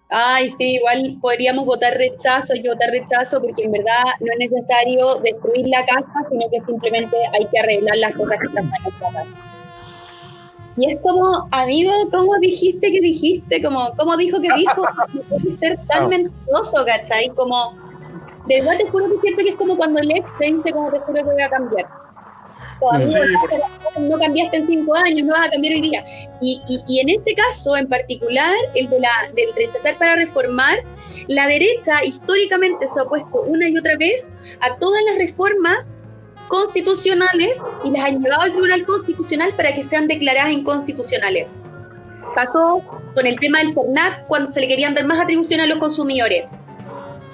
ay, 0.09 0.49
sí, 0.49 0.77
igual 0.77 1.17
podríamos 1.21 1.65
votar 1.65 1.93
rechazo, 1.93 2.53
hay 2.53 2.63
que 2.63 2.69
votar 2.69 2.89
rechazo 2.89 3.39
porque 3.41 3.63
en 3.63 3.73
verdad 3.73 4.03
no 4.19 4.31
es 4.31 4.51
necesario 4.51 5.15
destruir 5.15 5.67
la 5.67 5.85
casa, 5.85 6.15
sino 6.29 6.49
que 6.49 6.59
simplemente 6.63 7.15
hay 7.33 7.45
que 7.45 7.59
arreglar 7.59 7.97
las 7.97 8.15
cosas 8.15 8.39
que 8.39 8.47
están 8.47 8.67
mal 8.69 9.27
Y 10.77 10.91
es 10.91 10.99
como, 11.01 11.47
amigo, 11.51 11.91
¿cómo 12.09 12.37
dijiste 12.39 12.91
que 12.91 13.01
dijiste? 13.01 13.61
Como, 13.61 13.91
¿Cómo 13.97 14.17
dijo 14.17 14.41
que 14.41 14.49
dijo? 14.55 14.81
No 15.13 15.21
puede 15.21 15.57
ser 15.57 15.79
tan 15.85 16.09
mentoso, 16.09 16.83
¿cachai? 16.87 17.29
Como, 17.29 17.73
de 18.47 18.61
verdad 18.61 18.77
te 18.79 18.89
juro 18.89 19.05
que 19.09 19.19
siento 19.21 19.43
que 19.43 19.49
es 19.49 19.55
como 19.55 19.77
cuando 19.77 19.99
el 19.99 20.09
ex 20.09 20.31
te 20.39 20.47
dice 20.47 20.71
como 20.71 20.89
te 20.89 20.99
juro 21.01 21.23
que 21.23 21.23
voy 21.23 21.41
a 21.43 21.49
cambiar 21.49 22.06
no 23.99 24.17
cambiaste 24.19 24.57
en 24.57 24.67
cinco 24.67 24.95
años, 24.95 25.23
no 25.23 25.33
vas 25.33 25.47
a 25.47 25.51
cambiar 25.51 25.73
hoy 25.73 25.81
día. 25.81 26.05
Y, 26.41 26.61
y, 26.87 26.99
en 26.99 27.09
este 27.09 27.33
caso 27.33 27.75
en 27.77 27.87
particular, 27.87 28.53
el 28.75 28.89
de 28.89 28.99
la, 28.99 29.09
del 29.35 29.53
rechazar 29.55 29.97
para 29.97 30.15
reformar, 30.15 30.79
la 31.27 31.47
derecha 31.47 32.03
históricamente 32.03 32.87
se 32.87 32.99
ha 32.99 33.03
opuesto 33.03 33.41
una 33.41 33.67
y 33.67 33.77
otra 33.77 33.97
vez 33.97 34.33
a 34.59 34.75
todas 34.75 35.01
las 35.03 35.17
reformas 35.17 35.95
constitucionales 36.47 37.61
y 37.83 37.91
las 37.91 38.05
han 38.05 38.21
llevado 38.21 38.43
al 38.43 38.51
Tribunal 38.51 38.85
Constitucional 38.85 39.55
para 39.55 39.73
que 39.73 39.83
sean 39.83 40.07
declaradas 40.07 40.51
inconstitucionales. 40.51 41.47
Pasó 42.35 42.81
con 43.15 43.25
el 43.25 43.39
tema 43.39 43.59
del 43.59 43.73
CERNAC 43.73 44.27
cuando 44.27 44.51
se 44.51 44.61
le 44.61 44.67
querían 44.67 44.93
dar 44.93 45.05
más 45.05 45.19
atribuciones 45.19 45.65
a 45.65 45.69
los 45.69 45.79
consumidores. 45.79 46.45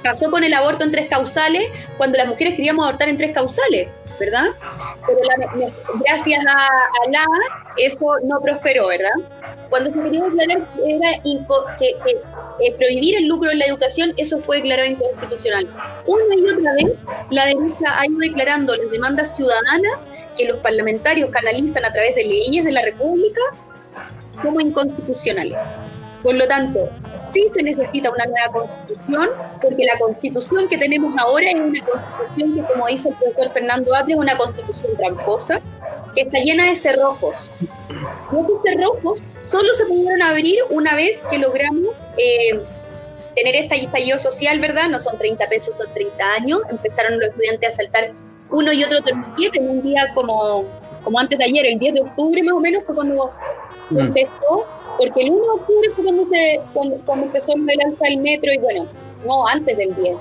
Pasó 0.04 0.32
con 0.32 0.44
el 0.44 0.54
aborto 0.54 0.84
en 0.86 0.92
tres 0.92 1.08
causales 1.08 1.64
cuando 1.98 2.18
las 2.18 2.28
mujeres 2.28 2.56
queríamos 2.56 2.86
abortar 2.86 3.10
en 3.10 3.18
tres 3.18 3.32
causales. 3.32 3.90
¿Verdad? 4.20 4.46
Pero 5.08 5.20
gracias 6.06 6.46
a, 6.46 7.10
la 7.10 7.26
eso 7.78 8.16
no 8.24 8.40
prosperó, 8.42 8.88
¿verdad? 8.88 9.12
Cuando 9.70 9.92
se 9.92 10.02
quería 10.02 10.24
declarar 10.24 10.70
era 10.86 11.10
que, 11.80 11.96
que 12.06 12.72
prohibir 12.78 13.18
el 13.18 13.28
lucro 13.28 13.50
en 13.52 13.60
la 13.60 13.66
educación, 13.66 14.14
eso 14.18 14.40
fue 14.40 14.58
declarado 14.58 14.90
inconstitucional. 14.90 15.68
Una 16.06 16.36
y 16.36 16.50
otra 16.50 16.74
vez, 16.74 16.94
la 17.32 17.46
derecha 17.46 18.00
ha 18.00 18.06
ido 18.06 18.20
declarando 18.20 18.76
las 18.76 18.92
demandas 18.92 19.36
ciudadanas 19.36 20.08
que 20.38 20.46
los 20.46 20.58
parlamentarios 20.58 21.30
canalizan 21.32 21.86
a 21.86 21.92
través 21.92 22.16
de 22.16 22.24
leyes 22.24 22.64
de 22.64 22.72
la 22.72 22.84
República 22.84 23.42
como 24.42 24.60
inconstitucionales. 24.60 25.58
Por 26.24 26.36
lo 26.36 26.48
tanto, 26.48 26.90
sí 27.22 27.46
se 27.54 27.62
necesita 27.62 28.10
una 28.10 28.26
nueva 28.26 28.48
constitución, 28.52 29.30
porque 29.62 29.84
la 29.84 30.00
constitución 30.00 30.70
que 30.70 30.78
tenemos 30.78 31.14
ahora 31.18 31.48
es 31.50 31.56
una 31.56 31.80
constitución 31.86 32.56
que, 32.56 32.74
como 32.74 32.88
dice 32.88 33.10
el 33.10 33.16
profesor 33.16 33.52
Fernando 33.52 33.94
Atre, 33.94 34.14
es 34.14 34.20
una 34.20 34.38
constitución 34.38 34.96
tramposa, 34.96 35.62
que 36.16 36.22
está 36.22 36.40
llena 36.40 36.70
de 36.70 36.76
cerrojos. 36.78 37.40
Y 38.32 38.40
esos 38.40 38.62
cerrojos 38.64 39.24
solo 39.42 39.74
se 39.74 39.86
pudieron 39.86 40.22
abrir 40.22 40.60
una 40.70 40.96
vez 40.96 41.24
que 41.30 41.40
logramos 41.40 41.94
eh, 42.18 42.62
tener 43.36 43.56
esta 43.56 43.76
estallido 43.76 44.18
social, 44.20 44.60
¿verdad? 44.60 44.88
No 44.90 45.00
son 45.00 45.18
30 45.18 45.48
pesos, 45.50 45.76
son 45.76 45.94
30 45.94 46.34
años. 46.40 46.62
Empezaron 46.70 47.20
los 47.20 47.30
estudiantes 47.30 47.70
a 47.70 47.72
saltar 47.84 48.14
uno 48.50 48.72
y 48.72 48.84
otro 48.84 49.02
torniquete 49.02 49.60
en 49.60 49.70
un 49.70 49.82
día 49.82 50.12
como, 50.14 50.66
como 51.04 51.20
antes 51.20 51.38
de 51.40 51.46
ayer, 51.46 51.66
el 51.66 51.80
10 51.80 51.94
de 51.96 52.02
octubre 52.02 52.44
más 52.44 52.54
o 52.54 52.60
menos, 52.60 52.84
fue 52.86 52.96
cuando 52.96 53.34
mm. 53.90 54.00
empezó 54.00 54.66
porque 54.98 55.22
el 55.22 55.32
1 55.32 55.42
de 55.42 55.50
octubre 55.50 55.90
fue 55.96 56.04
cuando, 56.04 56.26
se, 56.26 56.62
cuando, 56.74 57.24
empezó 57.24 57.54
el 57.56 57.82
alza 57.86 58.06
del 58.06 58.18
metro 58.20 58.52
y 58.54 58.58
bueno, 58.58 58.86
no 59.26 59.48
antes 59.48 59.78
del 59.78 59.96
10. 59.96 60.16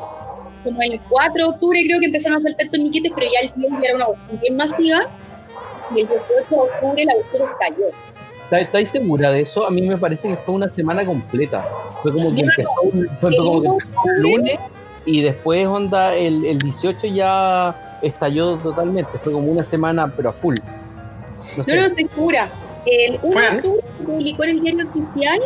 Como 0.64 0.80
el 0.82 1.00
4 1.08 1.34
de 1.34 1.50
octubre 1.50 1.82
creo 1.84 2.00
que 2.00 2.06
empezaron 2.06 2.38
a 2.38 2.40
saltar 2.40 2.68
torniquetes, 2.68 3.12
pero 3.14 3.26
ya 3.32 3.48
el 3.48 3.52
10 3.56 3.72
ya 3.72 3.88
era 3.88 3.96
una 3.96 4.06
cuestión 4.06 4.40
bien 4.40 4.56
masiva. 4.56 5.00
Y 5.94 6.00
el 6.00 6.08
18 6.08 6.24
de 6.28 6.56
octubre 6.56 7.04
la 7.04 7.14
cuestión 7.14 7.48
estalló. 7.50 7.86
¿Estáis 8.60 8.90
segura 8.90 9.32
de 9.32 9.40
eso? 9.40 9.66
A 9.66 9.70
mí 9.70 9.80
me 9.82 9.96
parece 9.96 10.28
que 10.28 10.36
fue 10.36 10.54
una 10.54 10.68
semana 10.68 11.04
completa. 11.04 11.66
Fue 12.02 12.12
como 12.12 12.34
que 12.34 12.42
empezó, 12.42 12.70
el 14.04 14.22
lunes 14.22 14.60
y 15.04 15.22
después 15.22 15.66
onda 15.66 16.14
el, 16.14 16.44
el 16.44 16.58
18 16.58 17.06
ya 17.06 17.98
estalló 18.02 18.58
totalmente. 18.58 19.18
Fue 19.18 19.32
como 19.32 19.50
una 19.50 19.64
semana 19.64 20.12
pero 20.14 20.30
a 20.30 20.32
full. 20.32 20.56
No, 21.56 21.64
no, 21.66 21.74
no 21.74 21.86
estoy 21.86 22.04
segura. 22.04 22.48
El 22.84 23.18
1 23.22 23.40
de 23.40 23.48
octubre 23.48 23.84
publicó 24.04 24.44
en 24.44 24.50
el 24.50 24.60
diario 24.60 24.88
oficial 24.88 25.38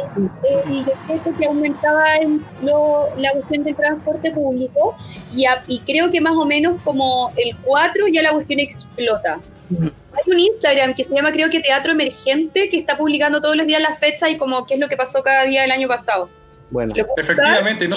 el 0.45 0.85
decreto 0.85 1.35
que 1.39 1.47
aumentaba 1.47 2.05
la 3.17 3.33
cuestión 3.33 3.65
del 3.65 3.77
transporte 3.77 4.31
público 4.31 4.97
y, 5.33 5.45
y, 5.67 5.81
creo 5.81 6.11
que 6.11 6.21
más 6.21 6.33
o 6.33 6.47
menos 6.47 6.81
como 6.83 7.33
el 7.37 7.55
4 7.57 8.07
ya 8.09 8.23
la 8.23 8.33
cuestión 8.33 8.61
explota. 8.61 9.39
Hay 9.71 10.33
un 10.33 10.39
Instagram 10.39 10.95
que 10.95 11.05
se 11.05 11.15
llama 11.15 11.31
creo 11.33 11.51
que 11.51 11.61
Teatro 11.61 11.93
Emergente 11.93 12.71
que 12.71 12.79
está 12.79 12.97
publicando 12.97 13.41
todos 13.41 13.57
los 13.57 13.67
días 13.67 13.83
las 13.83 13.99
fechas 13.99 14.31
y 14.31 14.39
como 14.39 14.65
qué 14.65 14.75
es 14.75 14.81
lo 14.81 14.89
que 14.89 14.97
pasó 14.97 15.23
cada 15.23 15.45
día 15.45 15.63
del 15.63 15.73
año 15.73 15.89
pasado. 15.89 16.31
Bueno, 16.71 16.95
efectivamente, 17.17 17.87
no 17.87 17.97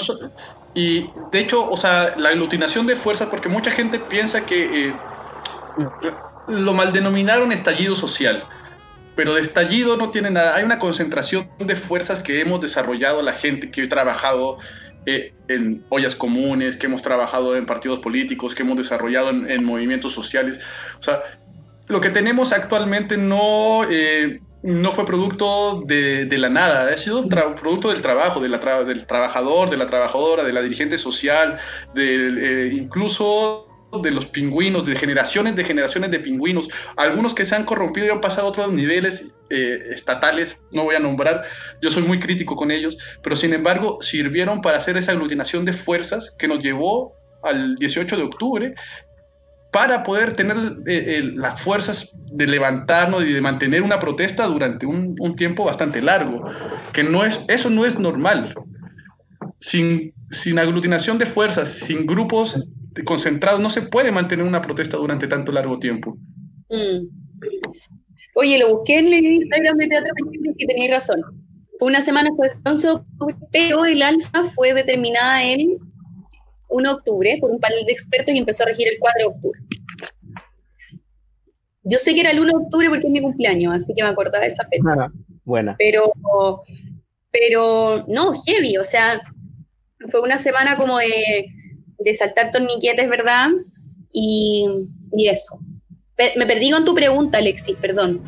y 0.74 1.10
de 1.32 1.40
hecho, 1.40 1.68
o 1.68 1.76
sea, 1.76 2.14
la 2.16 2.28
aglutinación 2.28 2.86
de 2.86 2.94
fuerzas, 2.94 3.28
porque 3.28 3.48
mucha 3.48 3.70
gente 3.70 3.98
piensa 3.98 4.46
que 4.46 4.88
eh, 4.88 4.94
lo 6.46 6.72
maldenominaron 6.72 7.50
estallido 7.50 7.96
social 7.96 8.44
pero 9.14 9.34
de 9.34 9.40
estallido 9.40 9.96
no 9.96 10.10
tiene 10.10 10.30
nada. 10.30 10.54
Hay 10.56 10.64
una 10.64 10.78
concentración 10.78 11.48
de 11.58 11.74
fuerzas 11.74 12.22
que 12.22 12.40
hemos 12.40 12.60
desarrollado 12.60 13.22
la 13.22 13.32
gente 13.32 13.70
que 13.70 13.82
ha 13.82 13.88
trabajado 13.88 14.58
eh, 15.06 15.32
en 15.48 15.82
ollas 15.88 16.14
comunes, 16.14 16.76
que 16.76 16.86
hemos 16.86 17.02
trabajado 17.02 17.56
en 17.56 17.66
partidos 17.66 18.00
políticos, 18.00 18.54
que 18.54 18.62
hemos 18.62 18.76
desarrollado 18.76 19.30
en, 19.30 19.64
movimientos 19.64 20.12
sociales. 20.12 20.60
O 20.98 21.02
sea, 21.02 21.22
lo 21.88 22.00
que 22.00 22.10
tenemos 22.10 22.52
actualmente 22.52 23.16
no, 23.16 23.82
eh, 23.90 24.40
no 24.62 24.92
fue 24.92 25.06
producto 25.06 25.82
de, 25.86 26.28
la 26.36 26.50
nada, 26.50 26.92
ha 26.92 26.96
sido 26.98 27.26
producto 27.28 27.88
del 27.88 28.02
trabajo, 28.02 28.40
de 28.40 28.50
la 28.50 28.58
del 28.58 29.06
trabajador, 29.06 29.70
de 29.70 29.78
la 29.78 29.86
trabajadora, 29.86 30.44
de 30.44 30.52
la 30.52 30.60
dirigente 30.60 30.98
social, 30.98 31.58
del, 31.94 32.38
eh, 32.38 32.70
incluso 32.74 33.69
de 33.98 34.10
los 34.10 34.26
pingüinos, 34.26 34.86
de 34.86 34.94
generaciones 34.94 35.56
de 35.56 35.64
generaciones 35.64 36.10
de 36.10 36.20
pingüinos, 36.20 36.68
algunos 36.96 37.34
que 37.34 37.44
se 37.44 37.56
han 37.56 37.64
corrompido 37.64 38.06
y 38.06 38.10
han 38.10 38.20
pasado 38.20 38.46
a 38.46 38.50
otros 38.50 38.72
niveles 38.72 39.34
eh, 39.50 39.82
estatales, 39.90 40.58
no 40.70 40.84
voy 40.84 40.94
a 40.94 41.00
nombrar, 41.00 41.44
yo 41.82 41.90
soy 41.90 42.04
muy 42.04 42.20
crítico 42.20 42.54
con 42.56 42.70
ellos, 42.70 42.96
pero 43.22 43.34
sin 43.34 43.52
embargo 43.52 43.98
sirvieron 44.00 44.60
para 44.60 44.78
hacer 44.78 44.96
esa 44.96 45.12
aglutinación 45.12 45.64
de 45.64 45.72
fuerzas 45.72 46.34
que 46.38 46.46
nos 46.46 46.60
llevó 46.60 47.14
al 47.42 47.74
18 47.76 48.16
de 48.16 48.22
octubre 48.22 48.74
para 49.72 50.02
poder 50.02 50.34
tener 50.34 50.56
eh, 50.86 51.22
las 51.34 51.60
fuerzas 51.60 52.12
de 52.32 52.46
levantarnos 52.46 53.24
y 53.24 53.32
de 53.32 53.40
mantener 53.40 53.82
una 53.82 54.00
protesta 54.00 54.46
durante 54.46 54.84
un, 54.86 55.14
tiempo 55.36 55.64
bastante 55.64 56.02
largo, 56.02 56.44
que 56.92 57.04
no 57.04 57.24
es, 57.24 57.40
eso 57.48 57.70
no 57.70 57.84
es 57.84 57.98
normal. 57.98 58.54
Sin, 59.60 60.12
sin 60.30 60.58
aglutinación 60.58 61.18
de 61.18 61.26
fuerzas, 61.26 61.68
sin 61.68 62.06
grupos 62.06 62.66
concentrados, 63.04 63.60
no 63.60 63.70
se 63.70 63.82
puede 63.82 64.12
mantener 64.12 64.46
una 64.46 64.62
protesta 64.62 64.96
durante 64.96 65.26
tanto 65.26 65.52
largo 65.52 65.78
tiempo. 65.78 66.16
Mm. 66.68 67.06
Oye, 68.34 68.58
lo 68.58 68.76
busqué 68.76 68.98
en 68.98 69.06
el 69.08 69.24
Instagram 69.24 69.76
de 69.76 69.88
Teatro 69.88 70.12
y 70.30 70.52
si 70.52 70.66
tenéis 70.66 70.90
razón. 70.90 71.20
Una 71.80 72.00
semana 72.00 72.30
después 72.30 72.82
de 72.82 73.00
pero 73.50 73.84
el 73.84 74.02
alza 74.02 74.44
fue 74.44 74.74
determinada 74.74 75.42
en 75.42 75.78
1 76.68 76.88
de 76.88 76.94
octubre 76.94 77.38
por 77.40 77.50
un 77.50 77.58
panel 77.58 77.84
de 77.86 77.92
expertos 77.92 78.34
y 78.34 78.38
empezó 78.38 78.62
a 78.62 78.66
regir 78.66 78.86
el 78.88 78.98
4 78.98 79.18
de 79.18 79.26
octubre. 79.26 79.60
Yo 81.82 81.98
sé 81.98 82.14
que 82.14 82.20
era 82.20 82.30
el 82.30 82.40
1 82.40 82.50
de 82.50 82.64
octubre 82.64 82.88
porque 82.90 83.06
es 83.06 83.12
mi 83.12 83.22
cumpleaños, 83.22 83.74
así 83.74 83.94
que 83.94 84.02
me 84.02 84.10
acordaba 84.10 84.42
de 84.42 84.48
esa 84.48 84.64
fecha. 84.64 84.94
Ah, 84.96 85.12
buena. 85.44 85.74
Pero, 85.78 86.12
pero 87.30 88.04
no, 88.08 88.34
heavy, 88.46 88.76
o 88.76 88.84
sea, 88.84 89.20
fue 90.08 90.20
una 90.20 90.38
semana 90.38 90.76
como 90.76 90.98
de, 90.98 91.46
de 92.00 92.14
saltar 92.14 92.50
torniquetes, 92.50 93.08
¿verdad? 93.08 93.48
Y, 94.12 94.66
y 95.16 95.28
eso. 95.28 95.60
me 96.36 96.46
perdí 96.46 96.70
con 96.70 96.84
tu 96.84 96.94
pregunta, 96.94 97.38
Alexis, 97.38 97.76
perdón. 97.80 98.20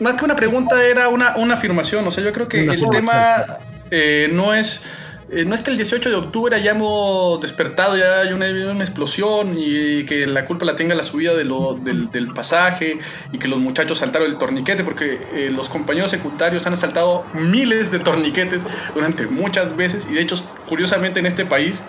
Más 0.00 0.16
que 0.16 0.24
una 0.24 0.36
pregunta, 0.36 0.84
era 0.84 1.08
una, 1.08 1.36
una 1.36 1.54
afirmación. 1.54 2.06
O 2.06 2.10
sea, 2.10 2.22
yo 2.22 2.32
creo 2.32 2.48
que 2.48 2.64
el 2.64 2.88
tema 2.90 3.44
eh, 3.90 4.28
no 4.30 4.54
es 4.54 4.80
eh, 5.28 5.44
no 5.44 5.56
es 5.56 5.60
que 5.60 5.72
el 5.72 5.76
18 5.76 6.08
de 6.08 6.14
octubre 6.14 6.54
hayamos 6.54 7.40
despertado, 7.40 7.96
ya 7.96 8.20
hay 8.20 8.32
una, 8.32 8.46
explosión 8.84 9.56
y 9.58 10.04
que 10.04 10.24
la 10.24 10.44
culpa 10.44 10.64
la 10.64 10.76
tenga 10.76 10.94
la 10.94 11.02
subida 11.02 11.34
de 11.34 11.44
lo, 11.44 11.74
del, 11.74 12.32
pasaje 12.32 12.98
y 13.32 13.38
que 13.38 13.48
los 13.48 13.58
muchachos 13.58 13.98
saltaron 13.98 14.30
el 14.30 14.38
torniquete, 14.38 14.84
porque 14.84 15.18
eh, 15.32 15.50
los 15.50 15.68
compañeros 15.68 16.12
secundarios 16.12 16.64
han 16.68 16.76
saltado 16.76 17.24
miles 17.34 17.90
de 17.90 17.98
torniquetes 17.98 18.68
durante 18.94 19.26
muchas 19.26 19.74
veces 19.76 20.06
y 20.08 20.14
de 20.14 20.20
hecho, 20.20 20.36
curiosamente 20.68 21.18
en 21.18 21.26
este 21.26 21.44
país, 21.44 21.82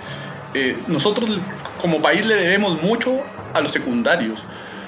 eh, 0.57 0.75
nosotros 0.87 1.29
como 1.79 2.01
país 2.01 2.25
le 2.25 2.35
debemos 2.35 2.81
mucho 2.81 3.21
a 3.53 3.61
los 3.61 3.71
secundarios. 3.71 4.43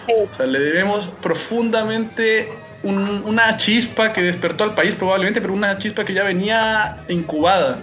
O 0.07 0.33
sea, 0.33 0.47
le 0.47 0.59
debemos 0.59 1.07
profundamente 1.21 2.49
una 2.81 3.57
chispa 3.57 4.11
que 4.13 4.23
despertó 4.23 4.63
al 4.63 4.73
país 4.73 4.95
probablemente, 4.95 5.41
pero 5.41 5.53
una 5.53 5.77
chispa 5.77 6.03
que 6.03 6.13
ya 6.13 6.23
venía 6.23 6.97
incubada. 7.07 7.79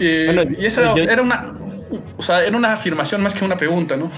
Eh, 0.00 0.56
y 0.58 0.66
esa 0.66 0.94
era 0.94 1.22
una, 1.22 1.54
o 2.16 2.22
sea, 2.22 2.44
era 2.44 2.56
una 2.56 2.72
afirmación 2.72 3.22
más 3.22 3.34
que 3.34 3.44
una 3.44 3.56
pregunta, 3.56 3.96
¿no? 3.96 4.10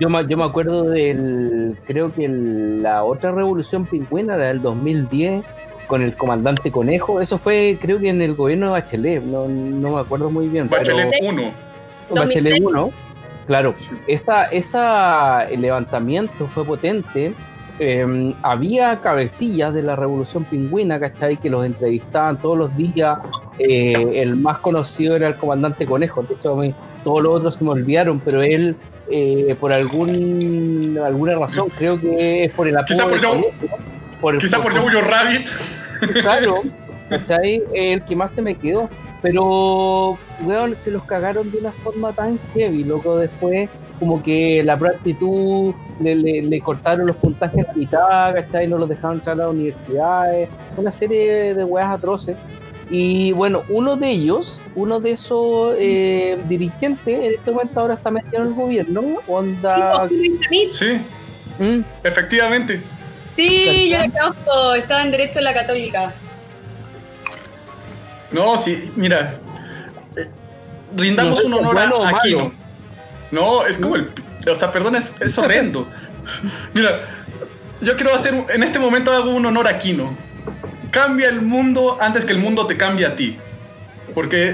Yo 0.00 0.08
me, 0.08 0.26
yo 0.26 0.36
me 0.38 0.44
acuerdo 0.44 0.84
del, 0.84 1.78
creo 1.86 2.12
que 2.14 2.26
la 2.28 3.04
otra 3.04 3.32
revolución 3.32 3.84
pingüina, 3.84 4.36
la 4.36 4.46
del 4.46 4.62
2010, 4.62 5.44
con 5.86 6.02
el 6.02 6.16
comandante 6.16 6.70
Conejo, 6.70 7.20
eso 7.20 7.38
fue 7.38 7.78
creo 7.80 7.98
que 7.98 8.08
en 8.08 8.22
el 8.22 8.34
gobierno 8.34 8.66
de 8.66 8.72
Bachelet, 8.72 9.22
no, 9.22 9.48
no 9.48 9.96
me 9.96 10.00
acuerdo 10.00 10.30
muy 10.30 10.48
bien. 10.48 10.68
Bachelet 10.68 11.14
1. 11.20 11.65
Bachelet 12.10 12.62
1, 12.62 12.90
claro. 13.46 13.74
Esa, 14.06 14.44
esa, 14.44 15.48
el 15.48 15.62
levantamiento 15.62 16.46
fue 16.48 16.64
potente 16.64 17.34
Em, 17.78 18.32
había 18.42 19.00
cabecillas 19.02 19.74
de 19.74 19.82
la 19.82 19.96
Revolución 19.96 20.44
Pingüina, 20.44 20.98
¿cachai? 20.98 21.36
Que 21.36 21.50
los 21.50 21.64
entrevistaban 21.64 22.38
todos 22.38 22.56
los 22.56 22.76
días. 22.76 23.18
Eh, 23.58 23.94
el 24.14 24.36
más 24.36 24.58
conocido 24.58 25.16
era 25.16 25.28
el 25.28 25.36
comandante 25.36 25.84
Conejo. 25.84 26.22
De 26.22 26.34
hecho, 26.34 26.58
todos 27.04 27.22
los 27.22 27.34
otros 27.34 27.54
se 27.56 27.64
me 27.64 27.70
olvidaron, 27.70 28.20
pero 28.20 28.42
él, 28.42 28.76
eh, 29.10 29.54
por 29.60 29.74
algún, 29.74 30.98
alguna 31.04 31.36
razón, 31.36 31.68
creo 31.76 32.00
que 32.00 32.44
es 32.44 32.52
por 32.52 32.66
el 32.66 32.78
apoyo. 32.78 33.08
Quizá 33.08 33.38
por, 34.20 34.38
quizá 34.38 34.62
por, 34.62 34.72
Rabbit. 34.72 35.48
Claro, 36.22 36.62
¿cachai? 37.10 37.62
El 37.74 38.02
que 38.04 38.16
más 38.16 38.30
se 38.30 38.40
me 38.40 38.54
quedó. 38.54 38.88
Pero, 39.26 40.16
weón, 40.42 40.76
se 40.76 40.92
los 40.92 41.02
cagaron 41.02 41.50
de 41.50 41.58
una 41.58 41.72
forma 41.72 42.12
tan 42.12 42.38
heavy, 42.54 42.84
loco, 42.84 43.18
después 43.18 43.68
como 43.98 44.22
que 44.22 44.62
la 44.62 44.74
actitud 44.74 45.74
le, 46.00 46.60
cortaron 46.60 47.08
los 47.08 47.16
puntajes 47.16 47.68
a 47.68 47.72
mitad, 47.72 48.32
¿cachai? 48.34 48.68
No 48.68 48.78
los 48.78 48.88
dejaron 48.88 49.16
entrar 49.16 49.34
a 49.34 49.38
las 49.38 49.48
universidades, 49.48 50.48
una 50.76 50.92
serie 50.92 51.54
de 51.54 51.64
weas 51.64 51.92
atroces. 51.92 52.36
Y 52.88 53.32
bueno, 53.32 53.64
uno 53.68 53.96
de 53.96 54.10
ellos, 54.10 54.60
uno 54.76 55.00
de 55.00 55.10
esos 55.10 55.74
eh, 55.76 56.38
dirigentes, 56.48 57.18
en 57.18 57.32
este 57.32 57.50
momento 57.50 57.80
ahora 57.80 57.94
está 57.94 58.12
metido 58.12 58.42
en 58.42 58.48
el 58.50 58.54
gobierno, 58.54 59.02
onda... 59.26 60.08
Sí, 60.48 60.68
sí. 60.70 61.00
¿Mm? 61.58 61.80
efectivamente. 62.04 62.80
Sí, 63.34 63.90
yo 63.90 63.98
lo 63.98 64.12
conozco, 64.12 64.74
estaba 64.74 65.02
en 65.02 65.10
Derecho 65.10 65.40
en 65.40 65.46
la 65.46 65.54
Católica. 65.54 66.14
No, 68.36 68.58
sí, 68.58 68.92
mira, 68.96 69.38
eh, 70.14 70.28
rindamos 70.94 71.42
un 71.42 71.54
honor 71.54 71.78
a 71.78 72.10
Aquino. 72.10 72.52
No, 73.30 73.64
es 73.64 73.78
como 73.78 73.96
el. 73.96 74.10
O 74.46 74.54
sea, 74.54 74.70
perdón, 74.72 74.94
es, 74.94 75.38
horrendo. 75.38 75.88
Mira, 76.74 77.06
yo 77.80 77.96
quiero 77.96 78.14
hacer. 78.14 78.34
En 78.50 78.62
este 78.62 78.78
momento 78.78 79.10
hago 79.10 79.30
un 79.30 79.46
honor 79.46 79.66
a 79.68 79.78
Kino. 79.78 80.14
Cambia 80.90 81.30
el 81.30 81.40
mundo 81.40 81.96
antes 81.98 82.26
que 82.26 82.32
el 82.32 82.38
mundo 82.38 82.66
te 82.66 82.76
cambie 82.76 83.06
a 83.06 83.16
ti. 83.16 83.38
Porque 84.14 84.52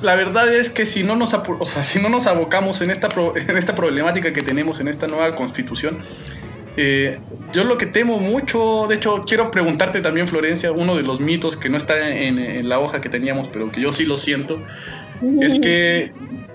la 0.00 0.14
verdad 0.14 0.54
es 0.54 0.70
que 0.70 0.86
si 0.86 1.02
no 1.02 1.16
nos, 1.16 1.34
o 1.34 1.66
sea, 1.66 1.82
si 1.82 2.00
no 2.00 2.08
nos 2.08 2.28
abocamos 2.28 2.82
en 2.82 2.92
esta, 2.92 3.08
en 3.34 3.56
esta 3.56 3.74
problemática 3.74 4.32
que 4.32 4.42
tenemos 4.42 4.78
en 4.78 4.86
esta 4.86 5.08
nueva 5.08 5.34
constitución, 5.34 5.98
eh, 6.76 7.18
yo 7.52 7.64
lo 7.64 7.76
que 7.78 7.86
temo 7.86 8.18
mucho, 8.18 8.86
de 8.88 8.96
hecho, 8.96 9.24
quiero 9.26 9.50
preguntarte 9.50 10.00
también, 10.00 10.28
Florencia, 10.28 10.72
uno 10.72 10.96
de 10.96 11.02
los 11.02 11.20
mitos 11.20 11.56
que 11.56 11.68
no 11.68 11.76
está 11.76 12.08
en, 12.10 12.68
la 12.68 12.78
hoja 12.78 13.00
que 13.00 13.08
teníamos, 13.08 13.48
pero 13.48 13.70
que 13.70 13.80
yo 13.80 13.92
sí 13.92 14.04
lo 14.04 14.16
siento, 14.16 14.62
es 15.40 15.54
que 15.54 16.12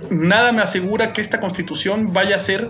nada 0.10 0.52
me 0.52 0.62
asegura 0.62 1.14
que 1.14 1.22
esta 1.22 1.40
constitución 1.40 2.14
vaya 2.14 2.36
a 2.36 2.40
ser 2.40 2.70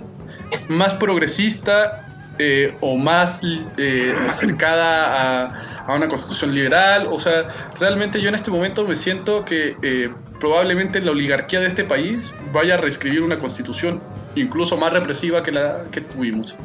más 0.68 0.94
progresista 0.94 2.08
eh, 2.40 2.76
o 2.82 2.98
más 2.98 3.42
eh, 3.78 4.14
acercada 4.30 5.48
a, 5.88 5.96
una 5.96 6.08
constitución 6.08 6.54
liberal. 6.54 7.08
O 7.10 7.20
sea, 7.20 7.46
realmente 7.80 8.22
yo 8.22 8.30
en 8.30 8.36
este 8.36 8.52
momento 8.52 8.86
me 8.86 8.96
siento 8.96 9.46
que 9.46 9.76
eh, 9.82 10.10
probablemente 10.40 11.02
la 11.02 11.12
oligarquía 11.12 11.62
de 11.62 11.68
este 11.68 11.84
país 11.84 12.32
vaya 12.52 12.76
a 12.76 12.78
reescribir 12.78 13.24
una 13.24 13.40
constitución 13.40 14.02
incluso 14.36 14.78
más 14.78 14.92
represiva 14.94 15.42
que 15.42 15.52
la 15.52 15.84
que 15.92 16.02
tuvimos. 16.02 16.56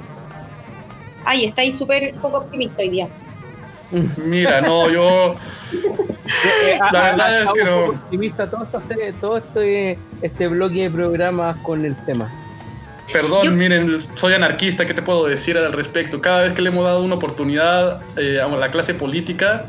Ay, 1.24 1.46
estáis 1.46 1.76
súper 1.76 2.14
poco 2.14 2.38
optimista 2.38 2.82
hoy 2.82 2.88
día. 2.88 3.08
Mira, 4.16 4.60
no, 4.62 4.90
yo. 4.90 5.34
la 6.92 7.02
verdad 7.10 7.42
es 7.42 7.50
que 7.50 7.64
no. 7.64 7.84
Optimista 7.86 8.50
todo, 8.50 8.66
todo 9.20 9.36
este, 9.36 9.98
este 10.22 10.48
bloque 10.48 10.84
de 10.84 10.90
programas 10.90 11.56
con 11.58 11.84
el 11.84 11.96
tema. 12.04 12.32
Perdón, 13.12 13.58
miren, 13.58 14.00
soy 14.14 14.32
anarquista, 14.32 14.86
¿qué 14.86 14.94
te 14.94 15.02
puedo 15.02 15.26
decir 15.26 15.58
al 15.58 15.72
respecto? 15.72 16.22
Cada 16.22 16.44
vez 16.44 16.54
que 16.54 16.62
le 16.62 16.70
hemos 16.70 16.84
dado 16.84 17.02
una 17.02 17.16
oportunidad 17.16 18.00
eh, 18.16 18.40
a 18.40 18.48
la 18.48 18.70
clase 18.70 18.94
política, 18.94 19.66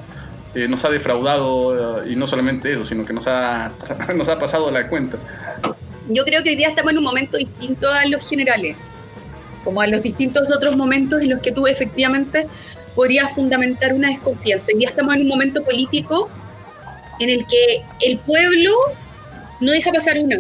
eh, 0.55 0.67
nos 0.69 0.85
ha 0.85 0.89
defraudado, 0.89 2.03
eh, 2.03 2.11
y 2.11 2.15
no 2.15 2.25
solamente 2.25 2.71
eso, 2.71 2.85
sino 2.85 3.05
que 3.05 3.11
nos 3.11 3.27
ha, 3.27 3.71
nos 4.15 4.29
ha 4.29 4.39
pasado 4.39 4.71
la 4.71 4.87
cuenta. 4.87 5.17
Yo 6.07 6.23
creo 6.23 6.43
que 6.43 6.51
hoy 6.51 6.55
día 6.55 6.69
estamos 6.69 6.91
en 6.91 6.99
un 6.99 7.03
momento 7.03 7.37
distinto 7.37 7.89
a 7.89 8.05
los 8.05 8.27
generales, 8.27 8.77
como 9.63 9.81
a 9.81 9.87
los 9.87 10.01
distintos 10.01 10.51
otros 10.51 10.75
momentos 10.75 11.21
en 11.21 11.29
los 11.29 11.39
que 11.39 11.51
tú 11.51 11.67
efectivamente 11.67 12.47
podría 12.95 13.27
fundamentar 13.29 13.93
una 13.93 14.09
desconfianza. 14.09 14.67
Hoy 14.71 14.79
día 14.79 14.89
estamos 14.89 15.15
en 15.15 15.21
un 15.21 15.27
momento 15.27 15.63
político 15.63 16.29
en 17.19 17.29
el 17.29 17.45
que 17.47 17.83
el 18.01 18.17
pueblo 18.19 18.71
no 19.59 19.71
deja 19.71 19.91
pasar 19.91 20.17
una. 20.19 20.37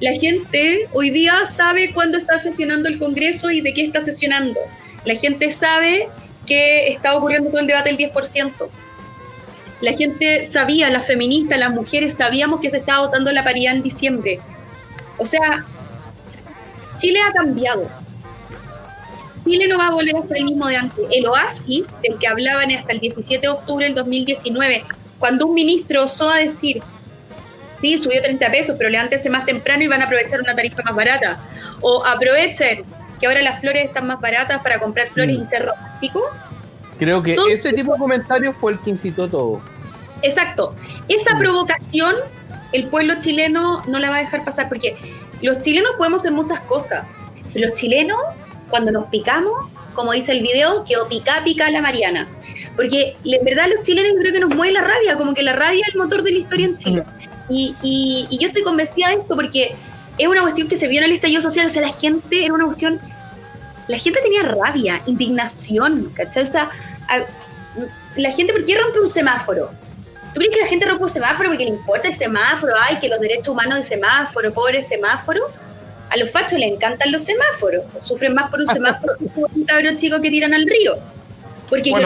La 0.00 0.12
gente 0.12 0.88
hoy 0.92 1.10
día 1.10 1.46
sabe 1.46 1.92
cuándo 1.92 2.18
está 2.18 2.38
sesionando 2.38 2.88
el 2.88 2.98
Congreso 2.98 3.50
y 3.50 3.60
de 3.60 3.72
qué 3.72 3.84
está 3.84 4.04
sesionando. 4.04 4.60
La 5.04 5.14
gente 5.14 5.50
sabe 5.52 6.08
que 6.46 6.88
está 6.88 7.16
ocurriendo 7.16 7.50
todo 7.50 7.60
el 7.60 7.66
debate 7.66 7.92
del 7.92 8.12
10%. 8.12 8.52
La 9.80 9.92
gente 9.92 10.44
sabía, 10.44 10.90
las 10.90 11.06
feministas, 11.06 11.58
las 11.58 11.70
mujeres, 11.70 12.14
sabíamos 12.14 12.60
que 12.60 12.70
se 12.70 12.78
estaba 12.78 13.06
votando 13.06 13.32
la 13.32 13.44
paridad 13.44 13.74
en 13.74 13.82
diciembre. 13.82 14.38
O 15.18 15.26
sea, 15.26 15.64
Chile 16.96 17.20
ha 17.20 17.32
cambiado 17.32 17.88
Chile 19.46 19.68
no 19.68 19.78
va 19.78 19.86
a 19.86 19.90
volver 19.90 20.16
a 20.16 20.26
ser 20.26 20.38
el 20.38 20.44
mismo 20.44 20.66
de 20.66 20.76
antes. 20.76 21.06
El 21.10 21.26
oasis 21.26 21.88
del 22.02 22.18
que 22.18 22.26
hablaban 22.26 22.70
hasta 22.72 22.92
el 22.92 22.98
17 22.98 23.40
de 23.40 23.48
octubre 23.48 23.84
del 23.84 23.94
2019, 23.94 24.84
cuando 25.20 25.46
un 25.46 25.54
ministro 25.54 26.02
osó 26.02 26.30
a 26.30 26.38
decir, 26.38 26.82
sí, 27.80 27.96
subió 27.96 28.20
30 28.20 28.50
pesos, 28.50 28.74
pero 28.76 28.90
levántese 28.90 29.30
más 29.30 29.44
temprano 29.44 29.84
y 29.84 29.86
van 29.86 30.02
a 30.02 30.06
aprovechar 30.06 30.40
una 30.40 30.56
tarifa 30.56 30.82
más 30.82 30.96
barata. 30.96 31.38
O 31.80 32.04
aprovechen 32.04 32.82
que 33.20 33.26
ahora 33.28 33.40
las 33.42 33.60
flores 33.60 33.84
están 33.84 34.08
más 34.08 34.20
baratas 34.20 34.60
para 34.62 34.80
comprar 34.80 35.06
flores 35.08 35.38
mm. 35.38 35.42
y 35.42 35.44
ser 35.44 35.66
romántico. 35.66 36.22
Creo 36.98 37.22
que 37.22 37.36
ese 37.50 37.72
tipo 37.72 37.92
de 37.92 37.98
comentarios 37.98 38.56
fue 38.60 38.72
el 38.72 38.80
que 38.80 38.90
incitó 38.90 39.28
todo. 39.28 39.62
Exacto. 40.22 40.74
Esa 41.08 41.36
mm. 41.36 41.38
provocación 41.38 42.16
el 42.72 42.88
pueblo 42.88 43.14
chileno 43.18 43.82
no 43.86 43.98
la 43.98 44.10
va 44.10 44.16
a 44.16 44.20
dejar 44.20 44.44
pasar, 44.44 44.68
porque 44.68 44.96
los 45.46 45.60
chilenos 45.60 45.92
podemos 45.96 46.20
hacer 46.20 46.32
muchas 46.32 46.60
cosas, 46.60 47.06
pero 47.54 47.68
los 47.68 47.78
chilenos, 47.78 48.18
cuando 48.68 48.90
nos 48.90 49.06
picamos, 49.06 49.52
como 49.94 50.12
dice 50.12 50.32
el 50.32 50.42
video, 50.42 50.84
que 50.84 50.96
o 50.96 51.08
pica, 51.08 51.42
pica 51.44 51.70
la 51.70 51.80
Mariana. 51.80 52.26
Porque 52.74 53.16
en 53.24 53.44
verdad 53.44 53.66
los 53.72 53.86
chilenos 53.86 54.14
creo 54.18 54.32
que 54.32 54.40
nos 54.40 54.52
mueve 54.52 54.72
la 54.72 54.80
rabia, 54.80 55.14
como 55.16 55.34
que 55.34 55.44
la 55.44 55.52
rabia 55.52 55.84
es 55.86 55.94
el 55.94 56.00
motor 56.00 56.24
de 56.24 56.32
la 56.32 56.38
historia 56.38 56.66
en 56.66 56.76
Chile. 56.76 57.04
Y, 57.48 57.76
y, 57.80 58.38
yo 58.38 58.48
estoy 58.48 58.62
convencida 58.62 59.08
de 59.08 59.14
esto 59.14 59.36
porque 59.36 59.76
es 60.18 60.26
una 60.26 60.42
cuestión 60.42 60.66
que 60.66 60.74
se 60.74 60.88
vio 60.88 60.98
en 60.98 61.04
el 61.04 61.12
estallido 61.12 61.40
social, 61.40 61.66
o 61.66 61.70
sea, 61.70 61.82
la 61.82 61.92
gente 61.92 62.44
era 62.44 62.52
una 62.52 62.64
cuestión, 62.64 62.98
la 63.86 63.98
gente 63.98 64.20
tenía 64.20 64.42
rabia, 64.42 65.00
indignación, 65.06 66.10
¿cachai? 66.12 66.42
O 66.42 66.46
sea, 66.46 66.70
la 68.16 68.32
gente, 68.32 68.52
¿por 68.52 68.64
qué 68.64 68.76
rompe 68.76 68.98
un 68.98 69.08
semáforo? 69.08 69.70
¿Tú 70.36 70.40
crees 70.40 70.54
que 70.54 70.60
la 70.60 70.66
gente 70.66 70.84
rompe 70.84 71.02
un 71.02 71.08
semáforo 71.08 71.48
porque 71.48 71.64
le 71.64 71.70
importa 71.70 72.08
el 72.08 72.14
semáforo? 72.14 72.74
Ay, 72.78 72.98
que 72.98 73.08
los 73.08 73.18
derechos 73.18 73.48
humanos 73.48 73.76
del 73.76 73.84
semáforo, 73.84 74.52
pobre 74.52 74.82
semáforo. 74.82 75.40
A 76.10 76.16
los 76.18 76.30
fachos 76.30 76.58
les 76.58 76.70
encantan 76.72 77.10
los 77.10 77.22
semáforos. 77.22 77.84
Sufren 78.00 78.34
más 78.34 78.50
por 78.50 78.60
un 78.60 78.66
semáforo 78.66 79.14
que 79.18 79.24
por 79.30 79.50
un 79.50 79.64
cabrón 79.64 79.96
chico 79.96 80.20
que 80.20 80.30
tiran 80.30 80.52
al 80.52 80.66
río. 80.66 80.98
Porque 81.70 81.88
yo 81.88 81.98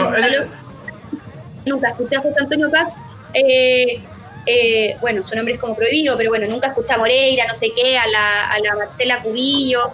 nunca, 1.65 1.89
escuché 1.89 2.15
a 2.15 2.21
José 2.21 2.35
Antonio 2.39 2.71
Paz. 2.71 2.87
Eh, 3.33 4.01
eh, 4.45 4.95
bueno, 5.01 5.27
su 5.27 5.35
nombre 5.35 5.55
es 5.55 5.59
como 5.59 5.75
prohibido, 5.75 6.15
pero 6.15 6.29
bueno, 6.29 6.47
nunca 6.47 6.67
escuché 6.67 6.93
a 6.93 6.97
Moreira, 6.99 7.45
no 7.47 7.53
sé 7.53 7.73
qué, 7.75 7.97
a 7.97 8.07
la, 8.07 8.45
a 8.45 8.59
la 8.59 8.75
Marcela 8.77 9.19
Cubillo. 9.21 9.91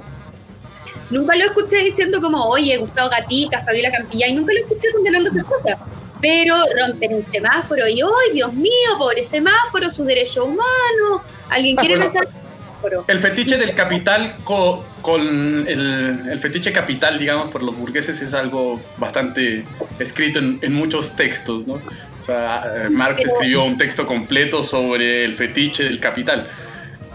Nunca 1.09 1.35
lo 1.35 1.43
escuché 1.43 1.77
diciendo 1.77 2.21
como, 2.21 2.45
oye, 2.45 2.77
Gustavo 2.77 3.09
Gatica, 3.09 3.65
Fabiola 3.65 3.91
Campilla, 3.91 4.27
y 4.27 4.33
nunca 4.33 4.53
lo 4.53 4.59
escuché 4.59 4.91
condenando 4.91 5.27
esas 5.27 5.43
cosas 5.43 5.75
pero 6.22 6.55
rompen 6.80 7.15
un 7.15 7.24
semáforo 7.24 7.88
y 7.88 8.01
¡ay, 8.01 8.34
Dios 8.34 8.53
mío, 8.53 8.72
pobre 8.97 9.24
semáforo, 9.24 9.89
sus 9.89 10.05
derechos 10.05 10.45
humanos! 10.45 11.22
¿Alguien 11.49 11.76
ah, 11.78 11.82
quiere 11.82 11.97
bueno, 11.97 12.11
semáforo? 12.11 13.05
El 13.07 13.20
fetiche 13.20 13.57
del 13.57 13.74
capital 13.74 14.36
con, 14.43 15.65
el, 15.68 16.38
fetiche 16.39 16.72
capital, 16.72 17.18
digamos, 17.18 17.49
por 17.49 17.63
los 17.63 17.76
burgueses 17.76 18.22
es 18.22 18.34
algo 18.34 18.80
bastante 18.97 19.65
escrito 19.99 20.39
en, 20.39 20.74
muchos 20.74 21.15
textos, 21.15 21.65
¿no? 21.65 21.74
O 21.74 22.24
sea, 22.26 22.63
eh, 22.76 22.89
Marx 22.89 23.26
escribió 23.26 23.63
un 23.63 23.78
texto 23.78 24.05
completo 24.05 24.63
sobre 24.63 25.24
el 25.24 25.34
fetiche 25.34 25.84
del 25.84 25.99
capital. 25.99 26.47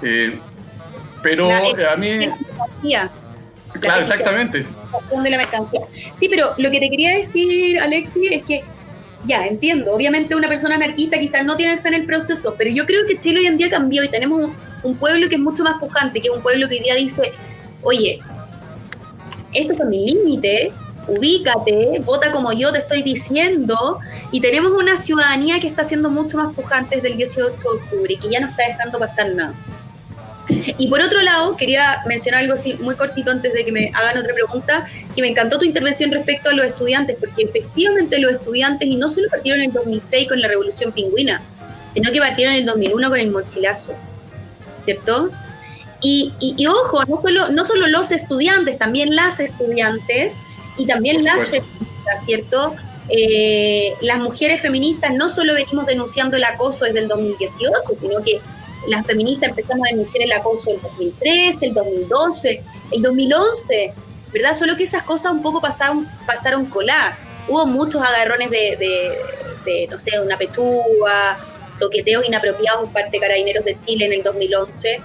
Eh, 0.02 0.36
pero 1.22 1.48
a 1.50 1.96
mí... 1.96 2.28
Claro, 3.80 4.00
exactamente. 4.00 4.66
De 5.22 5.30
la 5.30 5.38
mercancía. 5.38 5.80
Sí, 6.12 6.28
pero 6.28 6.54
lo 6.58 6.70
que 6.70 6.80
te 6.80 6.90
quería 6.90 7.16
decir, 7.16 7.78
Alexi, 7.80 8.26
es 8.26 8.42
que 8.42 8.62
ya, 9.24 9.46
entiendo. 9.46 9.92
Obviamente 9.92 10.34
una 10.34 10.48
persona 10.48 10.74
anarquista 10.74 11.18
quizás 11.18 11.44
no 11.44 11.56
tiene 11.56 11.78
fe 11.78 11.88
en 11.88 11.94
el 11.94 12.06
proceso, 12.06 12.54
pero 12.58 12.70
yo 12.70 12.86
creo 12.86 13.06
que 13.06 13.18
Chile 13.18 13.40
hoy 13.40 13.46
en 13.46 13.56
día 13.56 13.70
cambió 13.70 14.02
y 14.02 14.08
tenemos 14.08 14.50
un, 14.82 14.96
pueblo 14.96 15.28
que 15.28 15.36
es 15.36 15.40
mucho 15.40 15.62
más 15.62 15.78
pujante, 15.78 16.20
que 16.20 16.28
es 16.28 16.34
un 16.34 16.42
pueblo 16.42 16.68
que 16.68 16.76
hoy 16.76 16.82
día 16.82 16.94
dice, 16.96 17.32
oye, 17.82 18.18
esto 19.52 19.76
fue 19.76 19.86
mi 19.86 20.04
límite, 20.06 20.72
ubícate, 21.06 22.00
vota 22.04 22.32
como 22.32 22.52
yo 22.52 22.72
te 22.72 22.78
estoy 22.78 23.02
diciendo, 23.02 24.00
y 24.32 24.40
tenemos 24.40 24.72
una 24.72 24.96
ciudadanía 24.96 25.60
que 25.60 25.68
está 25.68 25.84
siendo 25.84 26.10
mucho 26.10 26.38
más 26.38 26.52
pujante 26.52 26.96
desde 26.96 27.12
el 27.12 27.16
18 27.16 27.54
de 27.56 27.76
octubre 27.76 28.14
y 28.14 28.16
que 28.16 28.28
ya 28.28 28.40
no 28.40 28.48
está 28.48 28.66
dejando 28.66 28.98
pasar 28.98 29.32
nada. 29.34 29.54
Y 30.48 30.88
por 30.88 31.00
otro 31.00 31.22
lado, 31.22 31.56
quería 31.56 32.02
mencionar 32.06 32.42
algo 32.42 32.54
así 32.54 32.74
muy 32.74 32.96
cortito 32.96 33.30
antes 33.30 33.52
de 33.52 33.64
que 33.64 33.72
me 33.72 33.90
hagan 33.94 34.18
otra 34.18 34.34
pregunta, 34.34 34.88
que 35.14 35.22
me 35.22 35.28
encantó 35.28 35.58
tu 35.58 35.64
intervención 35.64 36.10
respecto 36.10 36.50
a 36.50 36.52
los 36.52 36.66
estudiantes, 36.66 37.16
porque 37.18 37.44
efectivamente 37.44 38.18
los 38.18 38.32
estudiantes, 38.32 38.88
y 38.88 38.96
no 38.96 39.08
solo 39.08 39.28
partieron 39.30 39.60
en 39.60 39.70
el 39.70 39.74
2006 39.74 40.28
con 40.28 40.40
la 40.40 40.48
Revolución 40.48 40.92
Pingüina, 40.92 41.42
sino 41.86 42.10
que 42.10 42.18
partieron 42.18 42.54
en 42.54 42.60
el 42.60 42.66
2001 42.66 43.08
con 43.08 43.20
el 43.20 43.30
mochilazo, 43.30 43.94
¿cierto? 44.84 45.30
Y, 46.00 46.32
y, 46.40 46.66
ojo, 46.66 47.04
no 47.04 47.22
solo, 47.22 47.48
no 47.50 47.64
solo 47.64 47.86
los 47.86 48.10
estudiantes, 48.10 48.76
también 48.76 49.14
las 49.14 49.38
estudiantes 49.38 50.32
y 50.76 50.86
también 50.86 51.22
las 51.22 51.48
feministas, 51.48 52.24
¿cierto? 52.26 52.74
Eh, 53.08 53.94
las 54.00 54.18
mujeres 54.18 54.60
feministas 54.60 55.12
no 55.14 55.28
solo 55.28 55.54
venimos 55.54 55.86
denunciando 55.86 56.36
el 56.36 56.44
acoso 56.44 56.84
desde 56.84 57.00
el 57.00 57.08
2018, 57.08 57.70
sino 57.96 58.20
que 58.22 58.40
las 58.86 59.06
feministas 59.06 59.50
empezamos 59.50 59.86
a 59.86 59.90
denunciar 59.90 60.24
el 60.24 60.32
acoso 60.32 60.70
en 60.70 60.76
el 60.76 60.82
2013, 60.82 61.66
el 61.66 61.74
2012, 61.74 62.62
el 62.92 63.02
2011, 63.02 63.92
¿verdad? 64.32 64.54
Solo 64.54 64.76
que 64.76 64.84
esas 64.84 65.02
cosas 65.02 65.32
un 65.32 65.42
poco 65.42 65.60
pasaron, 65.60 66.08
pasaron 66.26 66.66
colar. 66.66 67.16
Hubo 67.48 67.66
muchos 67.66 68.02
agarrones 68.02 68.50
de, 68.50 68.76
de, 69.64 69.88
no 69.88 69.98
sé, 69.98 70.18
una 70.20 70.36
pechuga, 70.36 71.38
toqueteos 71.78 72.26
inapropiados 72.26 72.84
por 72.84 72.92
parte 72.92 73.10
de 73.12 73.20
carabineros 73.20 73.64
de 73.64 73.78
Chile 73.78 74.06
en 74.06 74.12
el 74.12 74.22
2011. 74.22 75.00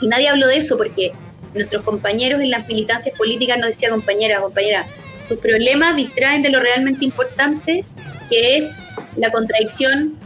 Y 0.00 0.08
nadie 0.08 0.28
habló 0.28 0.46
de 0.46 0.56
eso 0.56 0.76
porque 0.76 1.12
nuestros 1.54 1.84
compañeros 1.84 2.40
en 2.40 2.50
las 2.50 2.66
militancias 2.66 3.16
políticas 3.16 3.58
nos 3.58 3.68
decían, 3.68 3.92
compañera, 3.92 4.40
compañera, 4.40 4.86
sus 5.22 5.38
problemas 5.38 5.96
distraen 5.96 6.42
de 6.42 6.50
lo 6.50 6.60
realmente 6.60 7.04
importante, 7.04 7.84
que 8.28 8.56
es 8.56 8.76
la 9.16 9.30
contradicción 9.30 10.18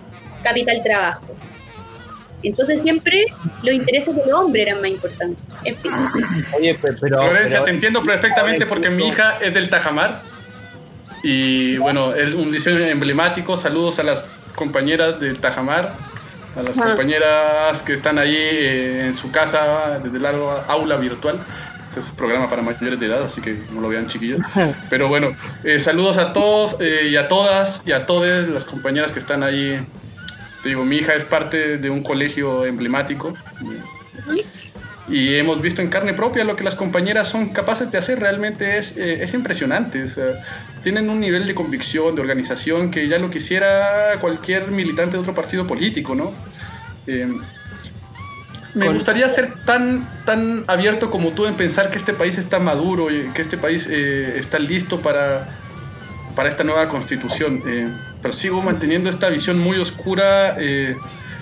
capital-trabajo. 0.43 1.26
Entonces 2.47 2.81
siempre 2.81 3.27
los 3.63 3.75
intereses 3.75 4.15
del 4.15 4.33
hombre 4.33 4.63
eran 4.63 4.81
más 4.81 4.91
importantes. 4.91 5.37
En 5.65 5.77
fin. 5.77 5.93
Oye, 6.57 6.79
pero, 6.81 7.19
Florencia, 7.19 7.65
te 7.65 7.71
entiendo 7.71 8.03
perfectamente 8.03 8.67
porque 8.67 8.89
mi 8.89 9.09
hija 9.09 9.39
es 9.41 9.53
del 9.53 9.69
Tajamar 9.69 10.23
y 11.25 11.77
bueno, 11.79 12.15
es 12.15 12.35
un 12.35 12.53
diseño 12.53 12.79
emblemático. 12.79 13.57
Saludos 13.57 13.99
a 13.99 14.05
las 14.05 14.27
compañeras 14.55 15.19
del 15.19 15.39
Tajamar, 15.41 15.93
a 16.57 16.63
las 16.63 16.77
compañeras 16.77 17.83
que 17.83 17.95
están 17.95 18.19
ahí 18.19 18.37
eh, 18.37 19.07
en 19.07 19.15
su 19.15 19.33
casa 19.33 19.99
desde 20.03 20.19
el 20.19 20.27
aula 20.27 20.97
virtual. 20.99 21.41
Este 21.89 22.01
es 22.01 22.11
un 22.11 22.17
programa 22.17 22.49
para 22.49 22.63
mayores 22.63 23.01
de 23.01 23.07
edad, 23.07 23.25
así 23.25 23.41
que 23.41 23.59
no 23.73 23.81
lo 23.81 23.89
vean 23.89 24.07
chiquillos. 24.07 24.41
Pero 24.89 25.09
bueno, 25.09 25.35
eh, 25.65 25.81
saludos 25.81 26.19
a 26.19 26.33
todos 26.33 26.77
eh, 26.79 27.09
y 27.11 27.17
a 27.17 27.27
todas 27.27 27.83
y 27.87 27.91
a 27.91 28.07
todas 28.07 28.49
las 28.49 28.65
compañeras 28.65 29.11
que 29.11 29.19
están 29.19 29.43
ahí 29.43 29.85
digo, 30.65 30.85
mi 30.85 30.97
hija 30.97 31.15
es 31.15 31.25
parte 31.25 31.79
de 31.79 31.91
un 31.91 32.03
colegio 32.03 32.65
emblemático 32.65 33.35
y 35.09 35.35
hemos 35.37 35.63
visto 35.63 35.83
en 35.83 35.89
carne 35.89 36.15
propia 36.15 36.43
lo 36.45 36.57
que 36.57 36.65
las 36.65 36.75
compañeras 36.75 37.29
son 37.29 37.51
capaces 37.51 37.91
de 37.91 37.99
hacer, 37.99 38.19
realmente 38.19 38.79
es, 38.79 38.97
eh, 38.97 39.23
es 39.23 39.35
impresionante. 39.35 40.05
tienen 40.83 41.09
un 41.11 41.21
nivel 41.21 41.47
de 41.47 41.55
convicción, 41.55 42.15
de 42.15 42.21
organización 42.21 42.91
que 42.91 43.07
ya 43.07 43.19
lo 43.19 43.31
quisiera 43.31 44.19
cualquier 44.21 44.71
militante 44.71 45.17
de 45.17 45.19
otro 45.21 45.35
partido 45.35 45.67
político, 45.67 46.15
¿no? 46.15 46.33
Eh, 47.07 47.33
me 48.75 48.89
gustaría 48.91 49.27
ser 49.29 49.55
tan, 49.65 50.07
tan 50.27 50.65
abierto 50.67 51.09
como 51.09 51.33
tú 51.33 51.47
en 51.47 51.55
pensar 51.55 51.91
que 51.91 51.97
este 51.97 52.13
país 52.13 52.37
está 52.37 52.59
maduro 52.59 53.11
y 53.11 53.29
que 53.29 53.41
este 53.41 53.57
país 53.57 53.89
eh, 53.91 54.39
está 54.39 54.59
listo 54.59 55.01
para, 55.01 55.49
para 56.35 56.49
esta 56.49 56.63
nueva 56.63 56.89
constitución 56.89 57.63
pero 58.27 58.37
sigo 58.37 58.61
manteniendo 58.61 59.09
esta 59.09 59.29
visión 59.29 59.57
muy 59.57 59.79
oscura, 59.79 60.57
eh, 60.59 60.97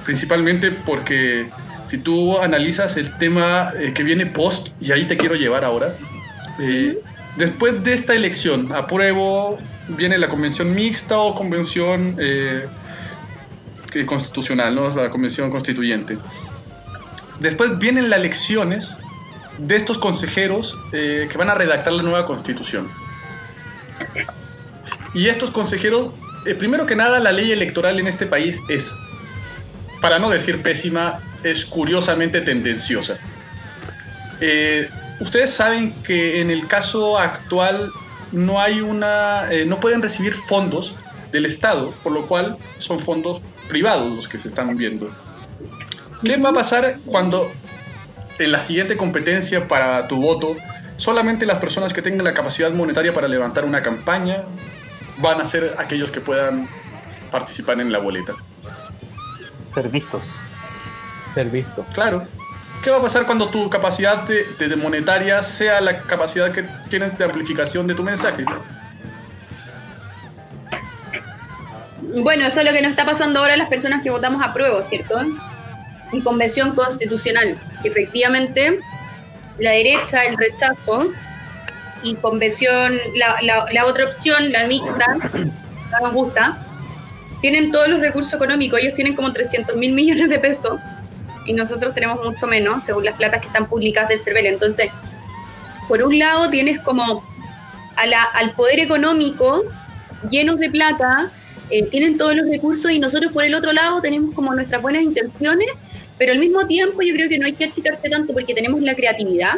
principalmente 0.04 0.70
porque 0.70 1.48
si 1.86 1.96
tú 1.96 2.38
analizas 2.38 2.98
el 2.98 3.16
tema 3.16 3.72
eh, 3.80 3.94
que 3.94 4.02
viene 4.02 4.26
post, 4.26 4.68
y 4.82 4.92
ahí 4.92 5.06
te 5.06 5.16
quiero 5.16 5.34
llevar 5.34 5.64
ahora, 5.64 5.96
eh, 6.60 6.98
después 7.38 7.82
de 7.84 7.94
esta 7.94 8.12
elección, 8.12 8.70
apruebo, 8.74 9.58
viene 9.88 10.18
la 10.18 10.28
convención 10.28 10.74
mixta 10.74 11.16
o 11.16 11.34
convención 11.34 12.18
constitucional, 14.04 14.74
¿no? 14.74 14.94
la 14.94 15.08
convención 15.08 15.50
constituyente. 15.50 16.18
Después 17.40 17.78
vienen 17.78 18.10
las 18.10 18.18
elecciones 18.18 18.98
de 19.56 19.76
estos 19.76 19.96
consejeros 19.96 20.76
que 20.92 21.34
van 21.38 21.48
a 21.48 21.54
redactar 21.54 21.94
la 21.94 22.02
nueva 22.02 22.26
constitución. 22.26 22.90
Y 25.14 25.28
estos 25.28 25.50
consejeros 25.50 26.10
eh, 26.46 26.54
primero 26.54 26.86
que 26.86 26.96
nada, 26.96 27.20
la 27.20 27.32
ley 27.32 27.52
electoral 27.52 27.98
en 27.98 28.06
este 28.06 28.26
país 28.26 28.60
es, 28.68 28.94
para 30.00 30.18
no 30.18 30.30
decir 30.30 30.62
pésima, 30.62 31.20
es 31.42 31.64
curiosamente 31.64 32.40
tendenciosa. 32.40 33.16
Eh, 34.40 34.88
ustedes 35.20 35.50
saben 35.50 35.92
que 36.02 36.40
en 36.40 36.50
el 36.50 36.66
caso 36.66 37.18
actual 37.18 37.90
no 38.32 38.60
hay 38.60 38.80
una, 38.80 39.52
eh, 39.52 39.64
no 39.64 39.80
pueden 39.80 40.02
recibir 40.02 40.34
fondos 40.34 40.94
del 41.32 41.46
Estado, 41.46 41.92
por 42.02 42.12
lo 42.12 42.26
cual 42.26 42.56
son 42.78 42.98
fondos 42.98 43.40
privados 43.68 44.12
los 44.12 44.28
que 44.28 44.38
se 44.38 44.48
están 44.48 44.76
viendo. 44.76 45.10
¿Qué 46.24 46.36
va 46.36 46.50
a 46.50 46.54
pasar 46.54 46.98
cuando 47.04 47.50
en 48.38 48.52
la 48.52 48.60
siguiente 48.60 48.96
competencia 48.96 49.68
para 49.68 50.08
tu 50.08 50.16
voto 50.16 50.56
solamente 50.96 51.46
las 51.46 51.58
personas 51.58 51.92
que 51.92 52.02
tengan 52.02 52.24
la 52.24 52.34
capacidad 52.34 52.70
monetaria 52.72 53.12
para 53.12 53.28
levantar 53.28 53.64
una 53.64 53.82
campaña, 53.82 54.44
van 55.18 55.40
a 55.40 55.46
ser 55.46 55.74
aquellos 55.78 56.10
que 56.10 56.20
puedan 56.20 56.68
participar 57.30 57.80
en 57.80 57.92
la 57.92 57.98
boleta. 57.98 58.34
Ser 59.72 59.88
vistos. 59.88 60.22
Ser 61.34 61.48
vistos. 61.48 61.86
Claro. 61.94 62.26
¿Qué 62.82 62.90
va 62.90 62.98
a 62.98 63.02
pasar 63.02 63.24
cuando 63.24 63.48
tu 63.48 63.70
capacidad 63.70 64.24
de, 64.28 64.76
monetaria 64.76 65.42
sea 65.42 65.80
la 65.80 66.02
capacidad 66.02 66.52
que 66.52 66.64
tienes 66.90 67.16
de 67.16 67.24
amplificación 67.24 67.86
de 67.86 67.94
tu 67.94 68.02
mensaje? 68.02 68.44
Bueno, 72.02 72.46
eso 72.46 72.60
es 72.60 72.66
lo 72.66 72.72
que 72.72 72.82
nos 72.82 72.90
está 72.90 73.06
pasando 73.06 73.40
ahora 73.40 73.54
a 73.54 73.56
las 73.56 73.68
personas 73.68 74.02
que 74.02 74.10
votamos 74.10 74.44
a 74.44 74.52
prueba, 74.52 74.82
¿cierto? 74.82 75.16
y 76.12 76.20
convención 76.20 76.74
constitucional, 76.74 77.58
que 77.82 77.88
efectivamente 77.88 78.78
la 79.58 79.70
derecha, 79.70 80.24
el 80.24 80.36
rechazo, 80.36 81.08
y 82.04 82.14
convención, 82.14 82.98
la, 83.16 83.36
la, 83.72 83.86
otra 83.86 84.04
opción, 84.04 84.52
la 84.52 84.66
mixta, 84.66 85.06
no 85.34 86.00
nos 86.02 86.12
gusta, 86.12 86.62
tienen 87.40 87.72
todos 87.72 87.88
los 87.88 88.00
recursos 88.00 88.32
económicos, 88.34 88.80
ellos 88.80 88.94
tienen 88.94 89.14
como 89.14 89.32
300 89.32 89.76
mil 89.76 89.92
millones 89.92 90.28
de 90.28 90.38
pesos 90.38 90.78
y 91.46 91.52
nosotros 91.52 91.94
tenemos 91.94 92.22
mucho 92.22 92.46
menos, 92.46 92.84
según 92.84 93.04
las 93.04 93.16
platas 93.16 93.40
que 93.40 93.48
están 93.48 93.66
publicadas 93.66 94.10
del 94.10 94.18
CERVEL. 94.18 94.46
Entonces, 94.46 94.88
por 95.88 96.02
un 96.02 96.18
lado 96.18 96.48
tienes 96.50 96.80
como 96.80 97.24
a 97.96 98.06
la, 98.06 98.22
al 98.22 98.52
poder 98.52 98.80
económico 98.80 99.62
llenos 100.30 100.58
de 100.58 100.70
plata, 100.70 101.30
eh, 101.70 101.82
tienen 101.84 102.18
todos 102.18 102.34
los 102.36 102.48
recursos 102.48 102.90
y 102.90 102.98
nosotros 102.98 103.32
por 103.32 103.44
el 103.44 103.54
otro 103.54 103.72
lado 103.72 104.00
tenemos 104.00 104.34
como 104.34 104.54
nuestras 104.54 104.82
buenas 104.82 105.02
intenciones, 105.02 105.68
pero 106.18 106.32
al 106.32 106.38
mismo 106.38 106.66
tiempo 106.66 107.02
yo 107.02 107.14
creo 107.14 107.28
que 107.28 107.38
no 107.38 107.46
hay 107.46 107.52
que 107.52 107.64
achicarse 107.64 108.08
tanto 108.08 108.32
porque 108.32 108.54
tenemos 108.54 108.80
la 108.82 108.94
creatividad, 108.94 109.54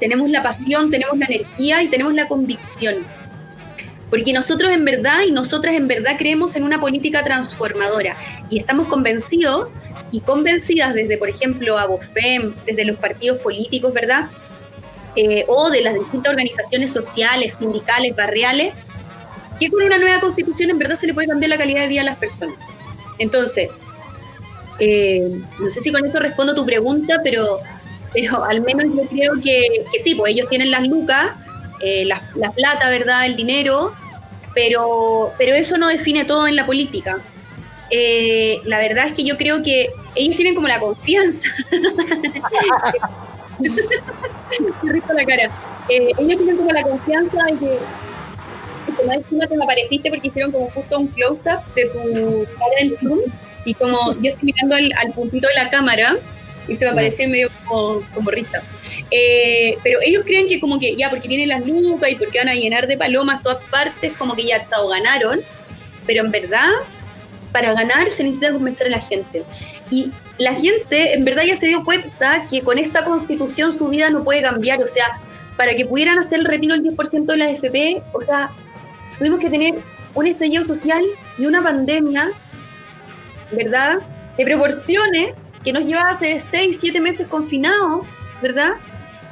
tenemos 0.00 0.28
la 0.30 0.42
pasión, 0.42 0.90
tenemos 0.90 1.18
la 1.18 1.26
energía 1.26 1.82
y 1.82 1.88
tenemos 1.88 2.14
la 2.14 2.28
convicción. 2.28 2.96
Porque 4.10 4.32
nosotros 4.32 4.70
en 4.70 4.84
verdad 4.84 5.22
y 5.26 5.32
nosotras 5.32 5.74
en 5.74 5.88
verdad 5.88 6.12
creemos 6.18 6.54
en 6.56 6.62
una 6.62 6.80
política 6.80 7.24
transformadora 7.24 8.16
y 8.48 8.58
estamos 8.58 8.86
convencidos 8.88 9.74
y 10.12 10.20
convencidas 10.20 10.94
desde, 10.94 11.18
por 11.18 11.28
ejemplo, 11.28 11.78
ABOFEM, 11.78 12.54
desde 12.66 12.84
los 12.84 12.96
partidos 12.96 13.38
políticos, 13.38 13.92
¿verdad? 13.92 14.28
Eh, 15.16 15.44
o 15.48 15.70
de 15.70 15.80
las 15.80 15.94
distintas 15.94 16.30
organizaciones 16.30 16.92
sociales, 16.92 17.56
sindicales, 17.58 18.14
barriales, 18.14 18.74
que 19.58 19.70
con 19.70 19.82
una 19.82 19.98
nueva 19.98 20.20
constitución 20.20 20.70
en 20.70 20.78
verdad 20.78 20.96
se 20.96 21.06
le 21.06 21.14
puede 21.14 21.28
cambiar 21.28 21.50
la 21.50 21.58
calidad 21.58 21.82
de 21.82 21.88
vida 21.88 22.02
a 22.02 22.04
las 22.04 22.16
personas. 22.16 22.56
Entonces, 23.18 23.70
eh, 24.78 25.40
no 25.60 25.70
sé 25.70 25.80
si 25.80 25.92
con 25.92 26.04
esto 26.04 26.18
respondo 26.18 26.54
tu 26.54 26.66
pregunta, 26.66 27.20
pero, 27.22 27.60
pero 28.14 28.44
al 28.44 28.60
menos 28.60 28.84
yo 28.84 29.02
creo 29.08 29.32
que, 29.42 29.84
que 29.92 29.98
sí, 29.98 30.14
pues 30.14 30.32
ellos 30.32 30.48
tienen 30.48 30.70
las 30.70 30.86
lucas, 30.86 31.32
eh, 31.80 32.04
la, 32.04 32.22
plata, 32.52 32.88
¿verdad? 32.88 33.26
El 33.26 33.36
dinero, 33.36 33.92
pero, 34.54 35.32
pero 35.36 35.54
eso 35.54 35.76
no 35.76 35.88
define 35.88 36.24
todo 36.24 36.46
en 36.46 36.56
la 36.56 36.64
política. 36.64 37.18
Eh, 37.90 38.60
la 38.64 38.78
verdad 38.78 39.06
es 39.06 39.12
que 39.12 39.24
yo 39.24 39.36
creo 39.36 39.62
que 39.62 39.90
ellos 40.14 40.36
tienen 40.36 40.54
como 40.54 40.68
la 40.68 40.80
confianza. 40.80 41.48
la 45.14 45.24
cara. 45.24 45.50
ellos 45.88 46.38
tienen 46.38 46.56
como 46.56 46.70
la 46.72 46.82
confianza 46.82 47.36
de 47.50 47.58
que 47.58 47.78
como 48.96 49.12
encima 49.12 49.46
te 49.46 49.56
me 49.56 49.64
apareciste 49.64 50.10
porque 50.10 50.28
hicieron 50.28 50.52
como 50.52 50.70
justo 50.70 50.98
un 50.98 51.08
close-up 51.08 51.60
de 51.74 51.86
tu 51.86 52.46
cara 52.58 52.80
en 52.80 52.94
Zoom 52.94 53.20
y 53.64 53.74
como 53.74 54.12
yo 54.20 54.30
estoy 54.32 54.52
mirando 54.52 54.76
al, 54.76 55.12
puntito 55.12 55.48
de 55.48 55.54
la 55.54 55.70
cámara 55.70 56.16
y 56.68 56.74
se 56.76 56.84
me 56.84 56.92
apareció 56.92 57.28
medio 57.28 57.50
como, 57.66 58.02
como 58.14 58.30
risa. 58.30 58.62
Eh, 59.10 59.76
pero 59.82 59.98
ellos 60.02 60.22
creen 60.24 60.46
que 60.46 60.60
como 60.60 60.78
que 60.78 60.96
ya 60.96 61.10
porque 61.10 61.28
tienen 61.28 61.48
las 61.48 61.66
lucas 61.66 62.10
y 62.10 62.16
porque 62.16 62.38
van 62.38 62.48
a 62.48 62.54
llenar 62.54 62.86
de 62.86 62.96
palomas 62.96 63.42
todas 63.42 63.62
partes, 63.64 64.12
como 64.16 64.34
que 64.34 64.44
ya 64.44 64.64
chao, 64.64 64.88
ganaron. 64.88 65.40
Pero 66.06 66.24
en 66.24 66.30
verdad, 66.30 66.70
para 67.52 67.72
ganar 67.72 68.10
se 68.10 68.24
necesita 68.24 68.52
convencer 68.52 68.88
a 68.88 68.90
la 68.90 69.00
gente. 69.00 69.44
Y 69.90 70.10
la 70.38 70.54
gente 70.54 71.14
en 71.14 71.24
verdad 71.24 71.44
ya 71.44 71.56
se 71.56 71.66
dio 71.66 71.84
cuenta 71.84 72.46
que 72.48 72.62
con 72.62 72.78
esta 72.78 73.04
constitución 73.04 73.76
su 73.76 73.88
vida 73.88 74.10
no 74.10 74.24
puede 74.24 74.42
cambiar. 74.42 74.82
O 74.82 74.86
sea, 74.86 75.20
para 75.56 75.74
que 75.74 75.86
pudieran 75.86 76.18
hacer 76.18 76.40
el 76.40 76.46
retiro 76.46 76.74
del 76.74 76.82
10% 76.82 77.26
de 77.26 77.36
la 77.36 77.50
FP, 77.50 78.02
o 78.12 78.20
sea, 78.20 78.50
tuvimos 79.18 79.38
que 79.38 79.50
tener 79.50 79.74
un 80.14 80.26
estallido 80.26 80.64
social 80.64 81.02
y 81.38 81.46
una 81.46 81.62
pandemia, 81.62 82.30
¿verdad? 83.52 83.98
De 84.36 84.44
proporciones 84.44 85.36
que 85.64 85.72
nos 85.72 85.84
llevaba 85.84 86.10
hace 86.10 86.38
6, 86.38 86.76
7 86.80 87.00
meses 87.00 87.26
confinados, 87.26 88.04
¿verdad? 88.42 88.74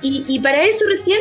Y, 0.04 0.40
para 0.40 0.64
eso 0.64 0.84
recién 0.88 1.20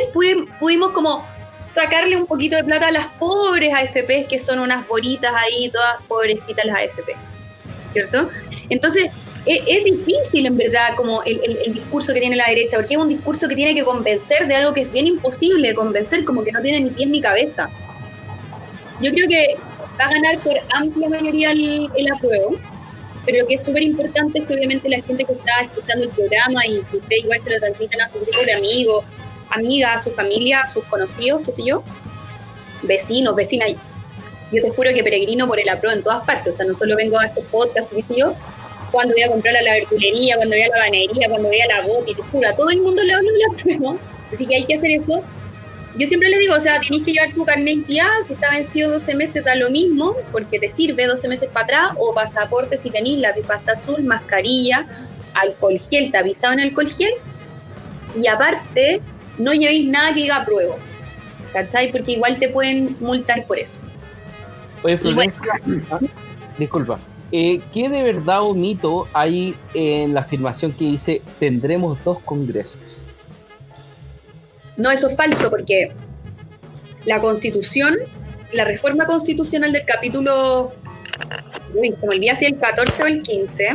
pudimos, 0.58 0.90
como 0.90 1.24
sacarle 1.62 2.16
un 2.16 2.26
poquito 2.26 2.56
de 2.56 2.64
plata 2.64 2.88
a 2.88 2.90
las 2.90 3.06
pobres 3.06 3.72
AFP, 3.72 4.26
que 4.28 4.40
son 4.40 4.58
unas 4.58 4.88
bolitas 4.88 5.32
ahí, 5.32 5.70
todas 5.70 6.02
pobrecitas 6.08 6.64
las 6.64 6.76
AFP, 6.76 7.14
¿cierto? 7.92 8.28
Entonces, 8.70 9.12
e, 9.46 9.62
es, 9.66 9.84
difícil 9.84 10.46
en 10.46 10.56
verdad 10.56 10.96
como 10.96 11.22
el, 11.22 11.40
el, 11.64 11.74
discurso 11.74 12.12
que 12.12 12.18
tiene 12.18 12.34
la 12.34 12.48
derecha, 12.48 12.76
porque 12.76 12.94
es 12.94 13.00
un 13.00 13.08
discurso 13.08 13.46
que 13.46 13.54
tiene 13.54 13.72
que 13.72 13.84
convencer 13.84 14.48
de 14.48 14.56
algo 14.56 14.74
que 14.74 14.82
es 14.82 14.92
bien 14.92 15.06
imposible 15.06 15.68
de 15.68 15.74
convencer, 15.74 16.24
como 16.24 16.42
que 16.42 16.50
no 16.50 16.60
tiene 16.60 16.80
ni 16.80 16.90
pies 16.90 17.08
ni 17.08 17.20
cabeza. 17.20 17.70
Yo 19.00 19.12
creo 19.12 19.28
que 19.28 19.56
va 20.00 20.04
a 20.04 20.10
ganar 20.10 20.38
por 20.38 20.54
amplia 20.74 21.08
mayoría 21.08 21.50
el, 21.50 22.12
apruebo, 22.14 22.56
pero 23.24 23.46
que 23.46 23.54
es 23.54 23.62
súper 23.62 23.82
importante 23.82 24.40
es 24.40 24.46
que 24.46 24.54
obviamente 24.54 24.88
la 24.88 25.00
gente 25.00 25.24
que 25.24 25.32
está 25.32 25.60
escuchando 25.62 26.04
el 26.04 26.10
programa 26.10 26.66
y 26.66 26.82
que 26.82 26.96
usted 26.96 27.16
igual 27.16 27.40
se 27.40 27.50
lo 27.50 27.58
transmitan 27.58 28.00
a 28.00 28.08
sus 28.08 28.22
grupos 28.22 28.46
de 28.46 28.52
amigos, 28.54 29.04
amigas, 29.50 29.94
a 29.94 29.98
su 29.98 30.10
familia, 30.12 30.60
a 30.62 30.66
sus 30.66 30.84
conocidos, 30.84 31.42
qué 31.44 31.52
sé 31.52 31.62
yo, 31.64 31.84
vecinos, 32.82 33.36
vecinas. 33.36 33.70
Yo 34.50 34.62
te 34.62 34.70
juro 34.70 34.90
que 34.92 35.02
peregrino 35.02 35.46
por 35.46 35.60
el 35.60 35.68
apruebo 35.68 35.96
en 35.96 36.02
todas 36.02 36.24
partes, 36.24 36.54
o 36.54 36.56
sea, 36.56 36.66
no 36.66 36.74
solo 36.74 36.96
vengo 36.96 37.18
a 37.18 37.26
estos 37.26 37.44
podcasts, 37.44 37.92
qué 37.94 38.02
sé 38.02 38.14
yo, 38.18 38.34
cuando 38.90 39.14
voy 39.14 39.22
a 39.22 39.28
comprar 39.28 39.56
a 39.56 39.62
la 39.62 39.72
verdulería, 39.72 40.36
cuando 40.36 40.54
voy 40.54 40.62
a 40.62 40.68
la 40.68 40.78
banería, 40.78 41.28
cuando 41.28 41.48
voy 41.48 41.60
a 41.60 41.66
la 41.66 41.86
goti, 41.86 42.14
te 42.14 42.22
juro, 42.22 42.48
a 42.48 42.54
todo 42.54 42.70
el 42.70 42.82
mundo 42.82 43.02
le 43.02 43.14
hablo 43.14 43.30
del 43.32 43.42
apruebo, 43.50 43.98
así 44.32 44.46
que 44.46 44.56
hay 44.56 44.64
que 44.66 44.74
hacer 44.74 44.90
eso 44.90 45.24
yo 45.96 46.06
siempre 46.06 46.28
les 46.30 46.40
digo, 46.40 46.54
o 46.54 46.60
sea, 46.60 46.80
tienes 46.80 47.04
que 47.04 47.12
llevar 47.12 47.32
tu 47.34 47.44
carnet 47.44 47.86
ya, 47.86 48.08
si 48.26 48.32
está 48.32 48.50
vencido 48.50 48.90
12 48.90 49.14
meses 49.14 49.44
da 49.44 49.54
lo 49.54 49.70
mismo, 49.70 50.16
porque 50.30 50.58
te 50.58 50.70
sirve 50.70 51.06
12 51.06 51.28
meses 51.28 51.48
para 51.52 51.64
atrás, 51.64 51.90
o 51.98 52.14
pasaporte 52.14 52.76
si 52.76 52.90
tenéis 52.90 53.18
la 53.18 53.34
pasta 53.46 53.72
azul, 53.72 54.02
mascarilla, 54.02 54.86
alcohol 55.34 55.78
gel, 55.78 56.10
te 56.10 56.18
avisado 56.18 56.54
en 56.54 56.60
alcohol 56.60 56.88
gel, 56.88 57.12
y 58.20 58.26
aparte, 58.26 59.00
no 59.38 59.52
llevéis 59.52 59.88
nada 59.88 60.14
que 60.14 60.22
diga 60.22 60.44
prueba, 60.44 60.76
¿cachai? 61.52 61.92
Porque 61.92 62.12
igual 62.12 62.38
te 62.38 62.48
pueden 62.48 62.96
multar 63.00 63.44
por 63.46 63.58
eso. 63.58 63.80
Oye, 64.82 64.96
Florencia, 64.98 65.42
ah, 65.90 66.00
disculpa, 66.58 66.98
eh, 67.30 67.60
¿qué 67.72 67.88
de 67.88 68.02
verdad 68.02 68.42
o 68.42 68.54
mito 68.54 69.08
hay 69.12 69.54
en 69.74 70.12
la 70.12 70.20
afirmación 70.20 70.72
que 70.72 70.84
dice 70.84 71.22
tendremos 71.38 72.02
dos 72.04 72.18
congresos? 72.20 72.78
No, 74.82 74.90
eso 74.90 75.06
es 75.06 75.16
falso 75.16 75.48
porque 75.48 75.92
la 77.04 77.20
constitución, 77.20 77.96
la 78.52 78.64
reforma 78.64 79.06
constitucional 79.06 79.70
del 79.70 79.84
capítulo, 79.84 80.72
se 81.72 81.80
me 81.80 81.94
olvidé 82.02 82.34
si 82.34 82.46
el 82.46 82.58
14 82.58 83.02
o 83.04 83.06
el 83.06 83.22
15, 83.22 83.68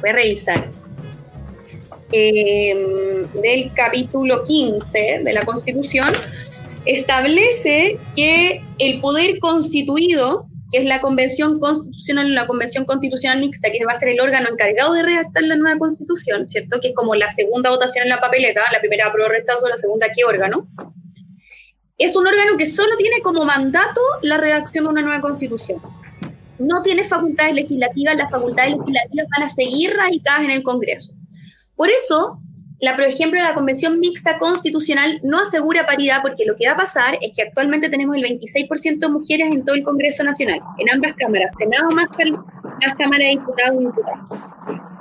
voy 0.00 0.10
a 0.10 0.12
revisar, 0.12 0.70
em, 2.12 3.24
del 3.42 3.72
capítulo 3.74 4.44
15 4.44 5.22
de 5.24 5.32
la 5.32 5.44
constitución, 5.44 6.14
establece 6.84 7.98
que 8.14 8.62
el 8.78 9.00
poder 9.00 9.40
constituido 9.40 10.46
que 10.70 10.78
es 10.78 10.86
la 10.86 11.00
Convención 11.00 11.58
Constitucional, 11.58 12.34
la 12.34 12.46
Convención 12.46 12.84
Constitucional 12.84 13.40
Mixta, 13.40 13.70
que 13.70 13.84
va 13.84 13.92
a 13.92 13.98
ser 13.98 14.08
el 14.08 14.20
órgano 14.20 14.48
encargado 14.50 14.92
de 14.94 15.02
redactar 15.02 15.42
la 15.44 15.56
nueva 15.56 15.78
Constitución, 15.78 16.48
¿cierto? 16.48 16.80
Que 16.80 16.88
es 16.88 16.94
como 16.94 17.14
la 17.14 17.30
segunda 17.30 17.70
votación 17.70 18.04
en 18.04 18.10
la 18.10 18.20
papeleta, 18.20 18.62
la 18.72 18.80
primera 18.80 19.06
apruebo 19.06 19.30
rechazo, 19.30 19.68
la 19.68 19.76
segunda 19.76 20.08
qué 20.14 20.24
órgano. 20.24 20.68
Es 21.98 22.14
un 22.16 22.26
órgano 22.26 22.56
que 22.58 22.66
solo 22.66 22.96
tiene 22.96 23.20
como 23.20 23.44
mandato 23.44 24.00
la 24.22 24.36
redacción 24.36 24.84
de 24.84 24.90
una 24.90 25.02
nueva 25.02 25.20
Constitución. 25.20 25.80
No 26.58 26.82
tiene 26.82 27.04
facultades 27.04 27.54
legislativas, 27.54 28.16
las 28.16 28.30
facultades 28.30 28.76
legislativas 28.76 29.26
van 29.36 29.46
a 29.46 29.48
seguir 29.48 29.94
radicadas 29.94 30.44
en 30.44 30.50
el 30.50 30.62
Congreso. 30.62 31.12
Por 31.74 31.90
eso, 31.90 32.40
la, 32.78 32.94
por 32.94 33.04
ejemplo, 33.04 33.40
la 33.40 33.54
Convención 33.54 33.98
Mixta 34.00 34.38
Constitucional 34.38 35.20
no 35.22 35.40
asegura 35.40 35.86
paridad 35.86 36.20
porque 36.20 36.44
lo 36.44 36.56
que 36.56 36.66
va 36.66 36.74
a 36.74 36.76
pasar 36.76 37.18
es 37.22 37.32
que 37.34 37.42
actualmente 37.42 37.88
tenemos 37.88 38.16
el 38.16 38.22
26% 38.22 38.98
de 38.98 39.08
mujeres 39.08 39.50
en 39.50 39.64
todo 39.64 39.74
el 39.74 39.82
Congreso 39.82 40.22
Nacional, 40.24 40.60
en 40.78 40.90
ambas 40.92 41.14
cámaras, 41.16 41.54
Senado 41.58 41.90
más, 41.90 42.06
más 42.08 42.94
Cámara 42.98 43.24
de 43.24 43.30
Diputados 43.30 43.80
y 43.80 43.84
Diputados. 43.86 44.40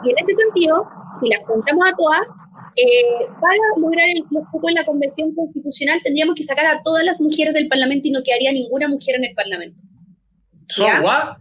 Y 0.03 0.09
en 0.09 0.15
ese 0.17 0.33
sentido, 0.35 0.87
si 1.19 1.29
las 1.29 1.45
juntamos 1.45 1.87
a 1.89 1.95
todas, 1.97 2.21
eh, 2.77 3.25
para 3.41 3.55
lograr 3.77 4.07
el, 4.09 4.23
los 4.29 4.69
en 4.69 4.75
la 4.75 4.83
Convención 4.83 5.33
Constitucional 5.33 6.01
tendríamos 6.03 6.35
que 6.35 6.43
sacar 6.43 6.65
a 6.65 6.81
todas 6.81 7.05
las 7.05 7.21
mujeres 7.21 7.53
del 7.53 7.69
Parlamento 7.69 8.07
y 8.07 8.11
no 8.11 8.19
quedaría 8.23 8.51
ninguna 8.51 8.87
mujer 8.87 9.15
en 9.15 9.25
el 9.25 9.33
Parlamento. 9.33 9.81
¿So 10.67 10.85
what? 11.01 11.37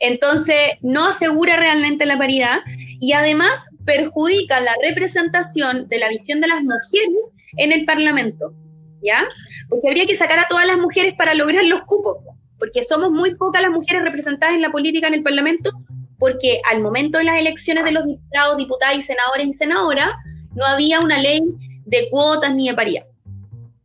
Entonces, 0.00 0.56
no 0.80 1.08
asegura 1.08 1.56
realmente 1.56 2.06
la 2.06 2.18
paridad 2.18 2.60
y 3.00 3.12
además 3.12 3.68
perjudica 3.84 4.58
la 4.60 4.72
representación 4.82 5.88
de 5.88 5.98
la 5.98 6.08
visión 6.08 6.40
de 6.40 6.48
las 6.48 6.62
mujeres 6.62 7.10
en 7.56 7.72
el 7.72 7.84
Parlamento, 7.84 8.54
¿ya? 9.02 9.28
Porque 9.68 9.88
habría 9.88 10.06
que 10.06 10.16
sacar 10.16 10.38
a 10.38 10.48
todas 10.48 10.66
las 10.66 10.78
mujeres 10.78 11.14
para 11.14 11.34
lograr 11.34 11.64
los 11.64 11.82
cupos, 11.82 12.18
porque 12.58 12.82
somos 12.82 13.10
muy 13.10 13.34
pocas 13.34 13.62
las 13.62 13.70
mujeres 13.70 14.02
representadas 14.02 14.54
en 14.54 14.62
la 14.62 14.72
política 14.72 15.08
en 15.08 15.14
el 15.14 15.22
Parlamento, 15.22 15.70
porque 16.18 16.60
al 16.70 16.80
momento 16.80 17.18
de 17.18 17.24
las 17.24 17.38
elecciones 17.38 17.84
de 17.84 17.92
los 17.92 18.06
diputados, 18.06 18.56
diputadas 18.56 18.96
y 18.96 19.02
senadores 19.02 19.46
y 19.46 19.52
senadoras, 19.52 20.08
no 20.54 20.64
había 20.66 21.00
una 21.00 21.18
ley 21.18 21.42
de 21.84 22.08
cuotas 22.10 22.54
ni 22.54 22.68
de 22.68 22.74
paridad. 22.74 23.04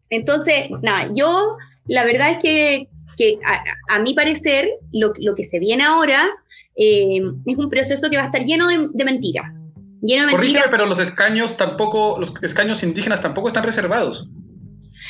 Entonces, 0.10 0.70
nada, 0.82 1.10
yo 1.14 1.58
la 1.88 2.04
verdad 2.04 2.32
es 2.32 2.38
que 2.38 2.90
que 3.18 3.40
a, 3.90 4.00
mi 4.00 4.14
parecer 4.14 4.70
lo, 4.92 5.14
que 5.14 5.44
se 5.44 5.60
viene 5.60 5.84
ahora 5.84 6.30
eh, 6.76 7.22
es 7.46 7.58
un 7.58 7.70
proceso 7.70 8.10
que 8.10 8.18
va 8.18 8.24
a 8.24 8.26
estar 8.28 8.44
lleno 8.44 8.68
de, 8.68 9.06
mentiras. 9.06 9.64
Lleno 10.02 10.26
de 10.26 10.32
Corrígeme, 10.32 10.66
pero 10.70 10.86
los 10.86 11.00
escaños 11.00 11.58
tampoco, 11.58 12.18
los 12.20 12.34
escaños 12.42 12.84
indígenas 12.84 13.22
tampoco 13.22 13.48
están 13.48 13.64
reservados. 13.64 14.30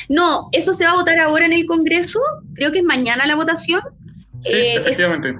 No, 0.08 0.48
eso 0.52 0.72
se 0.72 0.84
va 0.84 0.92
a 0.92 0.94
votar 0.94 1.18
ahora 1.18 1.46
en 1.46 1.52
el 1.52 1.66
Congreso, 1.66 2.20
creo 2.54 2.72
que 2.72 2.78
es 2.78 2.84
mañana 2.84 3.26
la 3.26 3.36
votación. 3.36 3.80
Sí, 4.40 4.54
eh, 4.54 4.76
efectivamente. 4.76 5.38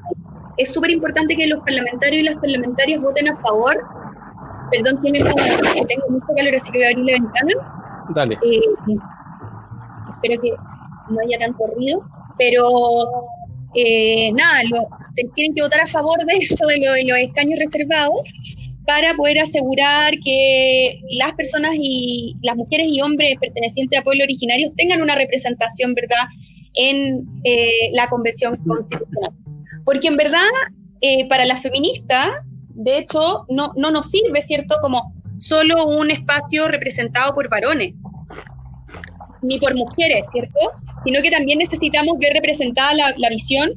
Es 0.57 0.73
súper 0.73 0.91
importante 0.91 1.37
que 1.37 1.47
los 1.47 1.61
parlamentarios 1.61 2.21
y 2.21 2.25
las 2.25 2.37
parlamentarias 2.37 3.01
voten 3.01 3.29
a 3.29 3.37
favor. 3.37 3.77
Perdón 4.71 5.01
que 5.03 5.13
me 5.13 5.19
tengo 5.19 6.09
mucho 6.09 6.33
calor, 6.37 6.55
así 6.55 6.73
que 6.73 6.79
voy 6.79 6.87
a 6.87 6.91
abrir 6.91 7.05
la 7.05 7.13
ventana. 7.13 7.53
Dale. 8.15 8.35
Eh, 8.43 8.61
espero 10.15 10.43
que 10.43 10.51
no 11.11 11.21
haya 11.21 11.39
tanto 11.39 11.59
ruido, 11.75 12.05
pero 12.39 13.09
eh, 13.75 14.33
nada, 14.33 14.63
tienen 15.35 15.55
que 15.55 15.63
votar 15.63 15.81
a 15.81 15.87
favor 15.87 16.25
de 16.25 16.35
eso, 16.37 16.67
de, 16.67 17.05
los 17.05 17.19
escaños 17.19 17.59
reservados 17.59 18.23
para 18.87 19.15
poder 19.15 19.41
asegurar 19.41 20.15
que 20.25 21.01
las 21.11 21.33
personas 21.35 21.73
y 21.75 22.37
las 22.43 22.57
mujeres 22.57 22.87
y 22.89 23.01
hombres 23.03 23.35
pertenecientes 23.41 23.99
a 23.99 24.03
pueblos 24.03 24.25
originarios 24.25 24.73
tengan 24.77 25.03
una 25.03 25.15
representación, 25.17 25.95
¿verdad?, 25.95 26.25
en 26.75 27.27
eh, 27.43 27.91
la 27.93 28.09
Convención 28.09 28.57
Constitucional. 28.65 29.33
Porque 29.85 30.09
en 30.09 30.17
verdad, 30.17 30.47
eh, 31.01 31.27
para 31.29 31.45
las 31.47 31.63
feministas, 31.63 32.29
de 32.69 32.99
hecho, 32.99 33.47
no, 33.49 33.73
no 33.77 33.91
nos 33.91 34.11
sirve, 34.11 34.41
¿cierto?, 34.41 34.77
como 34.81 35.13
solo 35.39 35.85
un 35.87 36.11
espacio 36.11 36.69
representado 36.69 37.35
por 37.35 37.49
varones, 37.49 37.95
ni 39.47 39.59
por 39.59 39.75
mujeres, 39.75 40.27
¿cierto? 40.33 40.59
Sino 41.05 41.23
que 41.23 41.31
también 41.31 41.59
necesitamos 41.59 42.19
ver 42.19 42.33
representada 42.33 42.93
la, 42.95 43.15
la 43.17 43.29
visión 43.29 43.71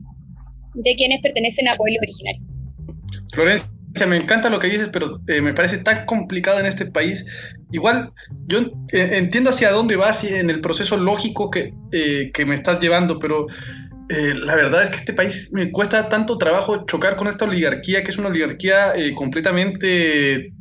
de 0.73 0.95
quienes 0.95 1.21
pertenecen 1.21 1.67
a 1.67 1.75
pueblos 1.75 1.99
originarios. 2.01 2.43
Florencia 3.31 3.69
me 4.07 4.17
encanta 4.17 4.49
lo 4.49 4.59
que 4.59 4.67
dices, 4.67 4.89
pero 4.91 5.19
eh, 5.27 5.41
me 5.41 5.53
parece 5.53 5.79
tan 5.79 6.05
complicado 6.05 6.59
en 6.59 6.65
este 6.65 6.85
país. 6.85 7.25
Igual, 7.71 8.11
yo 8.47 8.59
eh, 8.91 9.09
entiendo 9.13 9.49
hacia 9.49 9.71
dónde 9.71 9.95
vas 9.95 10.23
y 10.23 10.33
en 10.33 10.49
el 10.49 10.61
proceso 10.61 10.97
lógico 10.97 11.49
que, 11.49 11.73
eh, 11.91 12.31
que 12.33 12.45
me 12.45 12.55
estás 12.55 12.79
llevando, 12.79 13.19
pero 13.19 13.47
la 14.11 14.55
verdad 14.55 14.83
es 14.83 14.89
que 14.89 14.95
este 14.95 15.13
país 15.13 15.51
me 15.53 15.71
cuesta 15.71 16.09
tanto 16.09 16.39
trabajo 16.39 16.83
chocar 16.87 17.15
con 17.15 17.27
esta 17.27 17.45
oligarquía, 17.45 18.03
que 18.03 18.09
es 18.09 18.17
una 18.17 18.29
oligarquía 18.29 18.91
completamente 19.13 20.51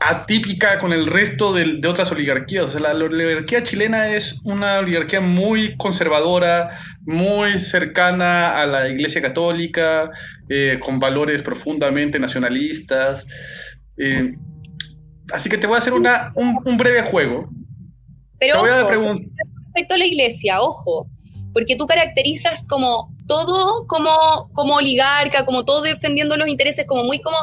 atípica 0.00 0.78
con 0.78 0.92
el 0.92 1.06
resto 1.06 1.52
de, 1.52 1.80
otras 1.86 2.12
oligarquías. 2.12 2.64
O 2.64 2.68
sea, 2.68 2.80
la, 2.80 3.04
oligarquía 3.04 3.62
chilena 3.62 4.08
es 4.14 4.40
una 4.44 4.78
oligarquía 4.78 5.20
muy 5.20 5.76
conservadora, 5.76 6.78
muy 7.02 7.58
cercana 7.58 8.60
a 8.60 8.66
la 8.66 8.88
Iglesia 8.88 9.22
Católica, 9.22 10.10
eh, 10.48 10.78
con 10.80 10.98
valores 10.98 11.42
profundamente 11.42 12.18
nacionalistas. 12.18 13.26
Eh, 13.96 14.34
así 15.32 15.48
que 15.48 15.58
te 15.58 15.66
voy 15.66 15.76
a 15.76 15.78
hacer 15.78 15.94
una, 15.94 16.32
un, 16.34 16.76
breve 16.76 17.02
juego. 17.02 17.48
Pero 18.38 18.62
respecto 18.64 19.94
a 19.94 19.98
la 19.98 20.04
Iglesia, 20.04 20.60
ojo, 20.60 21.08
porque 21.54 21.76
tú 21.76 21.86
caracterizas 21.86 22.64
como 22.64 23.14
todo 23.26 23.86
como, 23.86 24.50
como 24.52 24.74
oligarca, 24.74 25.44
como 25.44 25.64
todo 25.64 25.82
defendiendo 25.82 26.36
los 26.36 26.48
intereses, 26.48 26.86
como 26.86 27.04
muy 27.04 27.20
como 27.20 27.36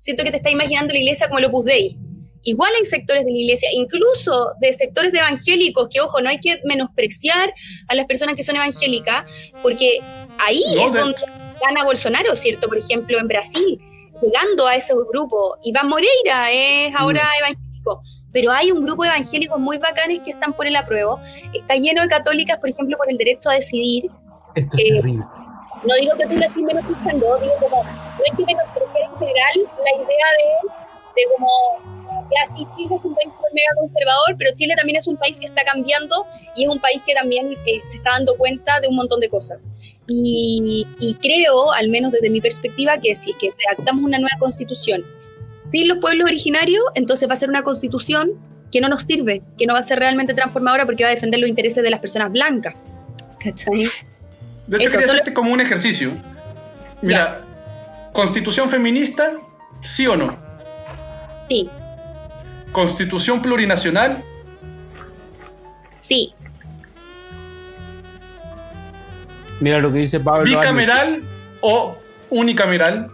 siento 0.00 0.24
que 0.24 0.30
te 0.30 0.38
está 0.38 0.50
imaginando 0.50 0.92
la 0.92 0.98
iglesia 0.98 1.28
como 1.28 1.38
el 1.38 1.44
Opus 1.44 1.66
Dei. 1.66 1.96
Igual 2.42 2.72
hay 2.76 2.86
sectores 2.86 3.24
de 3.26 3.30
la 3.30 3.38
iglesia, 3.38 3.68
incluso 3.72 4.52
de 4.60 4.72
sectores 4.72 5.12
de 5.12 5.18
evangélicos, 5.18 5.88
que 5.90 6.00
ojo, 6.00 6.22
no 6.22 6.30
hay 6.30 6.38
que 6.38 6.58
menospreciar 6.64 7.52
a 7.86 7.94
las 7.94 8.06
personas 8.06 8.34
que 8.34 8.42
son 8.42 8.56
evangélicas, 8.56 9.24
porque 9.62 10.00
ahí 10.38 10.62
es 10.66 10.92
donde 10.94 11.16
gana 11.62 11.84
Bolsonaro, 11.84 12.34
¿cierto? 12.34 12.66
Por 12.66 12.78
ejemplo, 12.78 13.18
en 13.18 13.28
Brasil, 13.28 13.78
llegando 14.22 14.66
a 14.66 14.74
ese 14.74 14.94
grupo. 15.12 15.58
Iván 15.62 15.88
Moreira 15.88 16.50
es 16.50 16.94
ahora 16.96 17.22
mm. 17.22 17.44
evangélico, 17.44 18.02
pero 18.32 18.52
hay 18.52 18.70
un 18.70 18.82
grupo 18.82 19.02
de 19.02 19.10
evangélicos 19.10 19.60
muy 19.60 19.76
bacanes 19.76 20.20
que 20.24 20.30
están 20.30 20.54
por 20.54 20.66
el 20.66 20.76
apruebo. 20.76 21.20
Está 21.52 21.76
lleno 21.76 22.00
de 22.00 22.08
católicas, 22.08 22.58
por 22.58 22.70
ejemplo, 22.70 22.96
por 22.96 23.10
el 23.10 23.18
derecho 23.18 23.50
a 23.50 23.54
decidir. 23.54 24.10
Eh, 24.56 25.02
no 25.84 25.94
digo 26.00 26.12
que 26.18 26.26
tú 26.26 26.36
la 26.38 26.46
estés 26.46 26.62
menospreciando, 26.62 27.38
digo 27.38 27.54
como 27.60 27.82
no 27.82 28.22
hay 28.30 28.36
que 28.36 28.44
menospreciar 28.44 29.10
en 29.10 29.18
general 29.18 29.54
la 29.78 30.04
idea 30.04 30.26
de, 30.38 31.22
como 31.36 31.48
ya 32.30 32.54
sí, 32.54 32.66
Chile 32.76 32.94
es 32.94 33.04
un 33.04 33.14
país 33.14 33.28
mega 33.52 33.68
conservador, 33.76 34.36
pero 34.38 34.50
Chile 34.54 34.74
también 34.76 34.96
es 34.96 35.08
un 35.08 35.16
país 35.16 35.40
que 35.40 35.46
está 35.46 35.64
cambiando 35.64 36.26
y 36.54 36.64
es 36.64 36.68
un 36.68 36.80
país 36.80 37.02
que 37.04 37.14
también 37.14 37.52
eh, 37.52 37.80
se 37.84 37.96
está 37.96 38.12
dando 38.12 38.34
cuenta 38.36 38.80
de 38.80 38.88
un 38.88 38.96
montón 38.96 39.20
de 39.20 39.28
cosas. 39.28 39.58
Y, 40.06 40.86
y, 40.98 41.14
creo, 41.14 41.72
al 41.72 41.88
menos 41.88 42.12
desde 42.12 42.30
mi 42.30 42.40
perspectiva, 42.40 42.98
que 42.98 43.14
si 43.14 43.30
es 43.30 43.36
que 43.36 43.52
redactamos 43.66 44.04
una 44.04 44.18
nueva 44.18 44.36
constitución 44.38 45.04
sin 45.60 45.88
los 45.88 45.98
pueblos 45.98 46.26
originarios, 46.26 46.82
entonces 46.94 47.28
va 47.28 47.34
a 47.34 47.36
ser 47.36 47.48
una 47.48 47.62
constitución 47.62 48.32
que 48.70 48.80
no 48.80 48.88
nos 48.88 49.02
sirve, 49.02 49.42
que 49.58 49.66
no 49.66 49.74
va 49.74 49.80
a 49.80 49.84
ser 49.84 49.98
realmente 49.98 50.34
transformadora 50.34 50.86
porque 50.86 51.04
va 51.04 51.10
a 51.10 51.14
defender 51.14 51.40
los 51.40 51.48
intereses 51.48 51.82
de 51.82 51.90
las 51.90 52.00
personas 52.00 52.30
blancas. 52.30 52.74
¿Cachai? 53.42 53.88
Quería 54.70 54.88
hacerte 54.88 55.34
como 55.34 55.52
un 55.52 55.60
ejercicio. 55.60 56.12
Mira, 57.02 57.42
¿constitución 58.12 58.70
feminista, 58.70 59.32
sí 59.82 60.06
o 60.06 60.16
no? 60.16 60.36
Sí. 61.48 61.68
¿Constitución 62.72 63.42
plurinacional? 63.42 64.24
Sí. 65.98 66.34
Mira 69.60 69.78
lo 69.78 69.92
que 69.92 69.98
dice 69.98 70.20
Pablo. 70.20 70.44
¿Bicameral 70.44 71.22
o 71.60 71.96
unicameral? 72.30 73.10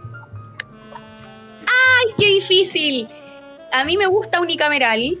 ¡Ay, 1.61 2.13
qué 2.17 2.27
difícil! 2.27 3.07
A 3.73 3.83
mí 3.83 3.97
me 3.97 4.07
gusta 4.07 4.39
unicameral, 4.39 5.17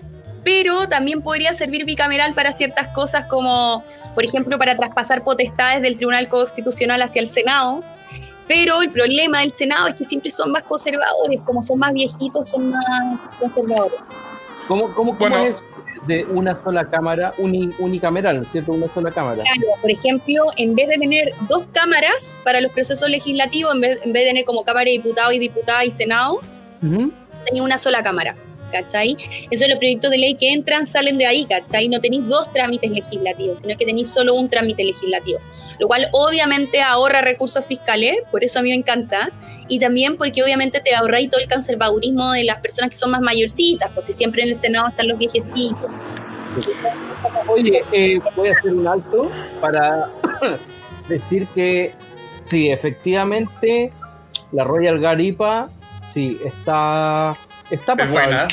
pero 0.47 0.87
también 0.87 1.21
podría 1.21 1.51
servir 1.51 1.83
bicameral 1.83 2.33
para 2.33 2.53
ciertas 2.53 2.87
cosas 2.87 3.25
como, 3.25 3.83
por 4.15 4.23
ejemplo, 4.23 4.57
para 4.57 4.77
traspasar 4.77 5.21
potestades 5.21 5.81
del 5.81 5.97
Tribunal 5.97 6.29
Constitucional 6.29 7.01
hacia 7.01 7.21
el 7.21 7.27
Senado. 7.27 7.83
Pero 8.47 8.81
el 8.81 8.89
problema 8.89 9.41
del 9.41 9.51
Senado 9.53 9.87
es 9.87 9.95
que 9.95 10.05
siempre 10.05 10.29
son 10.29 10.53
más 10.53 10.63
conservadores, 10.63 11.41
como 11.43 11.61
son 11.61 11.79
más 11.79 11.91
viejitos, 11.91 12.49
son 12.49 12.69
más 12.69 13.19
conservadores. 13.37 13.99
¿Cómo, 14.69 14.95
cómo, 14.95 15.17
cómo 15.17 15.35
es 15.35 15.61
de 16.05 16.23
una 16.23 16.57
sola 16.63 16.89
cámara, 16.89 17.33
unicameral, 17.37 18.47
¿cierto? 18.49 18.71
Una 18.71 18.87
sola 18.93 19.11
cámara. 19.11 19.43
Claro, 19.43 19.81
por 19.81 19.91
ejemplo, 19.91 20.43
en 20.55 20.75
vez 20.75 20.87
de 20.87 20.95
tener 20.95 21.33
dos 21.49 21.65
cámaras 21.73 22.39
para 22.45 22.61
los 22.61 22.71
procesos 22.71 23.09
legislativos, 23.09 23.75
en 23.75 23.81
vez, 23.81 23.99
en 24.01 24.13
vez 24.13 24.23
de 24.23 24.29
tener 24.29 24.45
como 24.45 24.63
Cámara 24.63 24.85
de 24.85 24.91
Diputados 24.91 25.33
y 25.33 25.39
Diputada 25.39 25.83
y 25.83 25.91
Senado, 25.91 26.39
tenía 26.79 27.63
una 27.63 27.77
sola 27.77 28.01
cámara. 28.01 28.37
¿Cachai? 28.71 29.17
Eso 29.49 29.65
es 29.65 29.69
los 29.69 29.77
proyectos 29.77 30.11
de 30.11 30.17
ley 30.17 30.35
que 30.35 30.51
entran, 30.51 30.85
salen 30.85 31.17
de 31.17 31.25
ahí, 31.25 31.45
¿cachai? 31.45 31.89
No 31.89 31.99
tenéis 31.99 32.27
dos 32.27 32.51
trámites 32.51 32.91
legislativos, 32.91 33.59
sino 33.59 33.77
que 33.77 33.85
tenéis 33.85 34.09
solo 34.09 34.35
un 34.35 34.49
trámite 34.49 34.83
legislativo, 34.83 35.39
lo 35.79 35.87
cual 35.87 36.07
obviamente 36.11 36.81
ahorra 36.81 37.21
recursos 37.21 37.65
fiscales, 37.65 38.17
por 38.31 38.43
eso 38.43 38.59
a 38.59 38.61
mí 38.61 38.69
me 38.69 38.75
encanta, 38.75 39.31
y 39.67 39.79
también 39.79 40.17
porque 40.17 40.43
obviamente 40.43 40.79
te 40.79 40.95
ahorráis 40.95 41.29
todo 41.29 41.41
el 41.41 41.49
conservadurismo 41.49 42.31
de 42.31 42.43
las 42.43 42.61
personas 42.61 42.89
que 42.89 42.97
son 42.97 43.11
más 43.11 43.21
mayorcitas, 43.21 43.91
pues 43.93 44.05
si 44.05 44.13
siempre 44.13 44.43
en 44.43 44.49
el 44.49 44.55
Senado 44.55 44.87
están 44.87 45.07
los 45.07 45.17
viejecitos. 45.17 45.89
Oye, 47.47 47.83
eh, 47.91 48.19
voy 48.35 48.49
a 48.49 48.53
hacer 48.53 48.73
un 48.73 48.87
alto 48.87 49.31
para 49.61 50.09
decir 51.07 51.47
que 51.53 51.93
sí, 52.39 52.69
efectivamente, 52.69 53.91
la 54.51 54.63
Royal 54.63 54.99
Garipa, 54.99 55.69
sí, 56.07 56.39
está 56.43 57.37
Está 57.69 57.93
Es 57.93 58.11
buena. 58.11 58.47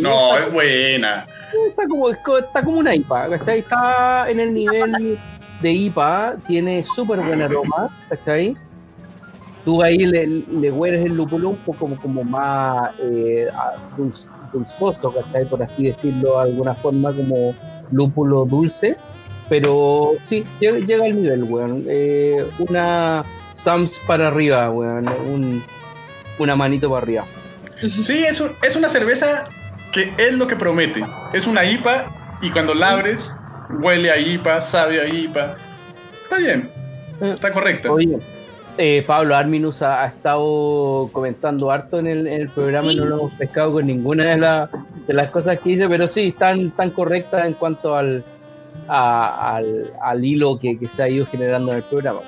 no, 0.00 0.36
es 0.36 0.52
buena. 0.52 1.26
Está 1.68 1.86
como, 1.86 2.10
está 2.10 2.62
como 2.62 2.78
una 2.78 2.94
IPA, 2.94 3.30
¿cachai? 3.30 3.58
Está 3.60 4.30
en 4.30 4.40
el 4.40 4.52
nivel 4.52 5.18
de 5.62 5.72
IPA, 5.72 6.36
tiene 6.46 6.84
súper 6.84 7.20
buen 7.20 7.42
aroma, 7.42 7.88
¿cachai? 8.08 8.56
Tú 9.64 9.82
ahí 9.82 9.98
le, 9.98 10.26
le 10.26 10.70
hueles 10.70 11.04
el 11.04 11.14
lúpulo 11.14 11.50
un 11.50 11.56
poco 11.58 11.78
como, 11.80 11.96
como 12.00 12.24
más 12.24 12.90
eh, 13.00 13.48
dulzoso, 14.52 15.12
¿cachai? 15.12 15.46
Por 15.46 15.62
así 15.62 15.84
decirlo 15.84 16.36
de 16.36 16.42
alguna 16.42 16.74
forma, 16.74 17.12
como 17.12 17.54
lúpulo 17.90 18.44
dulce. 18.44 18.96
Pero 19.48 20.12
sí, 20.26 20.44
llega, 20.60 21.04
al 21.04 21.22
nivel, 21.22 21.44
weón. 21.44 21.84
Eh, 21.88 22.46
una 22.58 23.24
Sams 23.52 23.98
para 24.06 24.28
arriba, 24.28 24.70
weón. 24.70 25.08
Un, 25.26 25.62
una 26.38 26.54
manito 26.54 26.90
para 26.90 27.02
arriba. 27.02 27.24
Sí, 27.80 28.24
es, 28.24 28.42
es 28.62 28.76
una 28.76 28.88
cerveza 28.88 29.44
que 29.92 30.12
es 30.18 30.36
lo 30.36 30.46
que 30.46 30.56
promete. 30.56 31.04
Es 31.32 31.46
una 31.46 31.64
IPA 31.64 32.38
y 32.42 32.50
cuando 32.50 32.74
la 32.74 32.90
abres, 32.90 33.32
huele 33.80 34.10
a 34.10 34.18
IPA, 34.18 34.60
sabe 34.60 35.00
a 35.00 35.08
IPA. 35.08 35.56
Está 36.22 36.38
bien, 36.38 36.70
está 37.20 37.52
correcto. 37.52 37.92
Oye, 37.92 38.18
eh, 38.76 39.02
Pablo 39.06 39.34
Arminus 39.34 39.82
ha, 39.82 40.06
estado 40.06 41.08
comentando 41.12 41.70
harto 41.70 41.98
en 41.98 42.06
el, 42.06 42.48
programa 42.50 42.92
y 42.92 42.96
no 42.96 43.06
lo 43.06 43.16
hemos 43.16 43.32
pescado 43.34 43.72
con 43.72 43.86
ninguna 43.86 44.24
de, 44.24 44.68
de, 45.06 45.14
las 45.14 45.30
cosas 45.30 45.58
que 45.60 45.70
dice, 45.70 45.88
pero 45.88 46.06
sí, 46.08 46.28
están 46.28 46.70
tan 46.72 46.90
correctas 46.90 47.46
en 47.46 47.54
cuanto 47.54 47.96
al, 47.96 48.24
al, 48.88 50.24
hilo 50.24 50.58
que, 50.58 50.78
que, 50.78 50.88
se 50.88 51.02
ha 51.02 51.08
ido 51.08 51.26
generando 51.26 51.72
en 51.72 51.78
el 51.78 51.84
programa. 51.84 52.20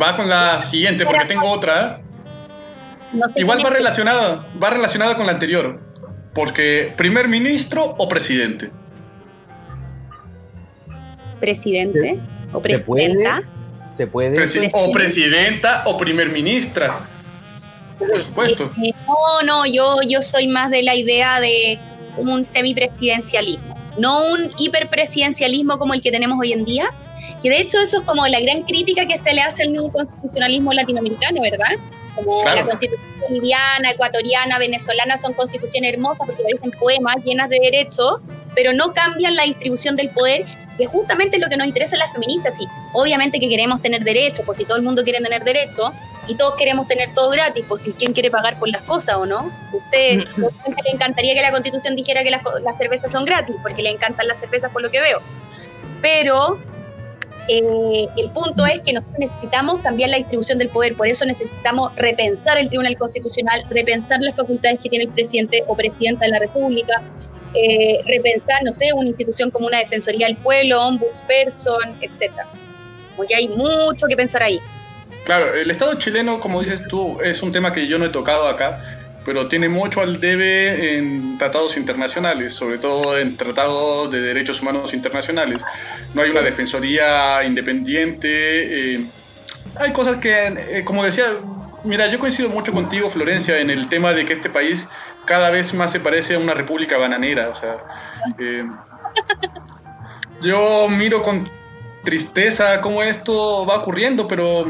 va 0.00 0.14
con 0.14 0.28
la 0.28 0.60
siguiente, 0.60 1.04
porque 1.04 1.24
tengo 1.24 1.50
otra. 1.50 2.00
Igual 3.36 3.64
va 3.64 3.70
relacionada, 3.70 4.46
va 4.62 4.70
relacionada 4.70 5.16
con 5.16 5.26
la 5.26 5.32
anterior. 5.32 5.80
Porque, 6.34 6.94
¿primer 6.96 7.28
ministro 7.28 7.96
o 7.98 8.08
presidente? 8.08 8.70
¿Presidente? 11.40 12.20
¿O 12.52 12.60
presidenta? 12.60 13.42
¿Se 13.96 14.06
puede? 14.06 14.70
o 14.72 14.92
presidenta 14.92 15.82
o 15.86 15.96
primer 15.96 16.30
ministra. 16.30 17.00
Por 17.98 18.20
supuesto. 18.22 18.72
Eh, 18.82 18.92
no, 19.06 19.42
no, 19.44 19.66
yo, 19.66 19.96
yo 20.06 20.22
soy 20.22 20.46
más 20.46 20.70
de 20.70 20.82
la 20.82 20.94
idea 20.94 21.40
de 21.40 21.78
un 22.16 22.44
semipresidencialismo, 22.44 23.76
no 23.98 24.24
un 24.24 24.52
hiperpresidencialismo 24.56 25.78
como 25.78 25.94
el 25.94 26.00
que 26.00 26.10
tenemos 26.10 26.38
hoy 26.40 26.52
en 26.52 26.64
día, 26.64 26.86
que 27.42 27.50
de 27.50 27.60
hecho 27.60 27.78
eso 27.78 27.98
es 27.98 28.02
como 28.04 28.26
la 28.26 28.40
gran 28.40 28.62
crítica 28.62 29.06
que 29.06 29.18
se 29.18 29.34
le 29.34 29.42
hace 29.42 29.64
al 29.64 29.72
nuevo 29.72 29.92
constitucionalismo 29.92 30.72
latinoamericano, 30.72 31.42
¿verdad? 31.42 31.76
Como 32.24 32.44
la 32.44 32.64
constitución 32.64 33.10
boliviana, 33.20 33.90
ecuatoriana, 33.90 34.58
venezolana 34.58 35.16
son 35.16 35.34
constituciones 35.34 35.92
hermosas 35.92 36.26
porque 36.26 36.42
parecen 36.42 36.70
poemas 36.72 37.16
llenas 37.24 37.48
de 37.48 37.58
derechos, 37.60 38.20
pero 38.54 38.72
no 38.72 38.92
cambian 38.92 39.36
la 39.36 39.44
distribución 39.44 39.96
del 39.96 40.10
poder, 40.10 40.44
que 40.78 40.86
justamente 40.86 41.36
es 41.36 41.42
lo 41.42 41.48
que 41.48 41.56
nos 41.56 41.66
interesa 41.66 41.96
a 41.96 42.00
las 42.00 42.12
feministas. 42.12 42.60
Y 42.60 42.66
obviamente 42.92 43.38
que 43.40 43.48
queremos 43.48 43.82
tener 43.82 44.02
derechos, 44.02 44.44
pues 44.44 44.58
si 44.58 44.64
todo 44.64 44.76
el 44.76 44.82
mundo 44.82 45.04
quiere 45.04 45.20
tener 45.20 45.44
derechos, 45.44 45.90
y 46.26 46.36
todos 46.36 46.54
queremos 46.54 46.86
tener 46.86 47.12
todo 47.12 47.30
gratis, 47.30 47.64
pues 47.66 47.80
si 47.80 47.92
quién 47.92 48.12
quiere 48.12 48.30
pagar 48.30 48.56
por 48.56 48.68
las 48.68 48.82
cosas 48.82 49.16
o 49.16 49.26
no. 49.26 49.50
Usted 49.72 50.18
le 50.18 50.90
encantaría 50.92 51.34
que 51.34 51.42
la 51.42 51.50
constitución 51.50 51.96
dijera 51.96 52.22
que 52.22 52.30
las, 52.30 52.42
las 52.62 52.78
cervezas 52.78 53.10
son 53.10 53.24
gratis, 53.24 53.56
porque 53.62 53.82
le 53.82 53.90
encantan 53.90 54.28
las 54.28 54.38
cervezas 54.38 54.70
por 54.70 54.80
lo 54.80 54.90
que 54.90 55.00
veo. 55.00 55.20
Pero 56.00 56.60
eh, 57.58 58.08
el 58.16 58.30
punto 58.30 58.64
es 58.64 58.80
que 58.80 58.92
nosotros 58.92 59.18
necesitamos 59.18 59.80
cambiar 59.80 60.10
la 60.10 60.18
distribución 60.18 60.58
del 60.58 60.68
poder, 60.68 60.96
por 60.96 61.08
eso 61.08 61.24
necesitamos 61.24 61.94
repensar 61.96 62.58
el 62.58 62.68
Tribunal 62.68 62.96
Constitucional, 62.96 63.64
repensar 63.70 64.20
las 64.20 64.36
facultades 64.36 64.78
que 64.80 64.88
tiene 64.88 65.06
el 65.06 65.10
presidente 65.10 65.64
o 65.66 65.76
presidenta 65.76 66.26
de 66.26 66.32
la 66.32 66.38
República, 66.38 67.02
eh, 67.54 67.98
repensar, 68.06 68.62
no 68.64 68.72
sé, 68.72 68.92
una 68.94 69.08
institución 69.08 69.50
como 69.50 69.66
una 69.66 69.78
Defensoría 69.78 70.28
del 70.28 70.36
Pueblo, 70.36 70.80
Ombudsperson, 70.82 71.98
etc. 72.00 72.30
Porque 73.16 73.34
hay 73.34 73.48
mucho 73.48 74.06
que 74.06 74.16
pensar 74.16 74.44
ahí. 74.44 74.60
Claro, 75.24 75.52
el 75.52 75.70
Estado 75.70 75.94
chileno, 75.94 76.38
como 76.38 76.60
dices 76.60 76.86
tú, 76.88 77.20
es 77.20 77.42
un 77.42 77.50
tema 77.50 77.72
que 77.72 77.88
yo 77.88 77.98
no 77.98 78.06
he 78.06 78.10
tocado 78.10 78.46
acá, 78.46 78.99
pero 79.24 79.48
tiene 79.48 79.68
mucho 79.68 80.00
al 80.00 80.20
debe 80.20 80.96
en 80.96 81.36
tratados 81.38 81.76
internacionales, 81.76 82.54
sobre 82.54 82.78
todo 82.78 83.18
en 83.18 83.36
tratados 83.36 84.10
de 84.10 84.20
derechos 84.20 84.62
humanos 84.62 84.94
internacionales. 84.94 85.62
No 86.14 86.22
hay 86.22 86.30
una 86.30 86.40
defensoría 86.40 87.44
independiente. 87.44 88.94
Eh, 88.94 89.06
hay 89.76 89.92
cosas 89.92 90.16
que, 90.16 90.46
eh, 90.46 90.84
como 90.84 91.04
decía, 91.04 91.26
mira, 91.84 92.06
yo 92.06 92.18
coincido 92.18 92.48
mucho 92.48 92.72
contigo, 92.72 93.10
Florencia, 93.10 93.60
en 93.60 93.70
el 93.70 93.88
tema 93.88 94.12
de 94.12 94.24
que 94.24 94.32
este 94.32 94.48
país 94.48 94.88
cada 95.26 95.50
vez 95.50 95.74
más 95.74 95.92
se 95.92 96.00
parece 96.00 96.36
a 96.36 96.38
una 96.38 96.54
república 96.54 96.96
bananera. 96.96 97.50
O 97.50 97.54
sea, 97.54 97.78
eh, 98.38 98.64
yo 100.40 100.88
miro 100.88 101.20
con 101.22 101.48
tristeza 102.04 102.80
cómo 102.80 103.02
esto 103.02 103.66
va 103.66 103.76
ocurriendo, 103.76 104.26
pero 104.26 104.64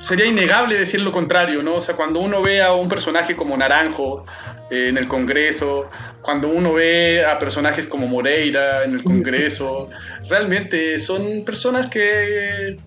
sería 0.00 0.26
innegable 0.26 0.76
decir 0.76 1.00
lo 1.00 1.12
contrario, 1.12 1.62
¿no? 1.62 1.76
O 1.76 1.80
sea, 1.80 1.94
cuando 1.94 2.20
uno 2.20 2.42
ve 2.42 2.62
a 2.62 2.72
un 2.72 2.88
personaje 2.88 3.36
como 3.36 3.56
Naranjo 3.56 4.24
eh, 4.70 4.88
en 4.88 4.96
el 4.96 5.08
Congreso, 5.08 5.88
cuando 6.22 6.48
uno 6.48 6.72
ve 6.72 7.24
a 7.24 7.38
personajes 7.38 7.86
como 7.86 8.06
Moreira 8.06 8.84
en 8.84 8.94
el 8.94 9.04
Congreso, 9.04 9.88
realmente 10.28 10.98
son 10.98 11.44
personas 11.44 11.86
que... 11.86 12.78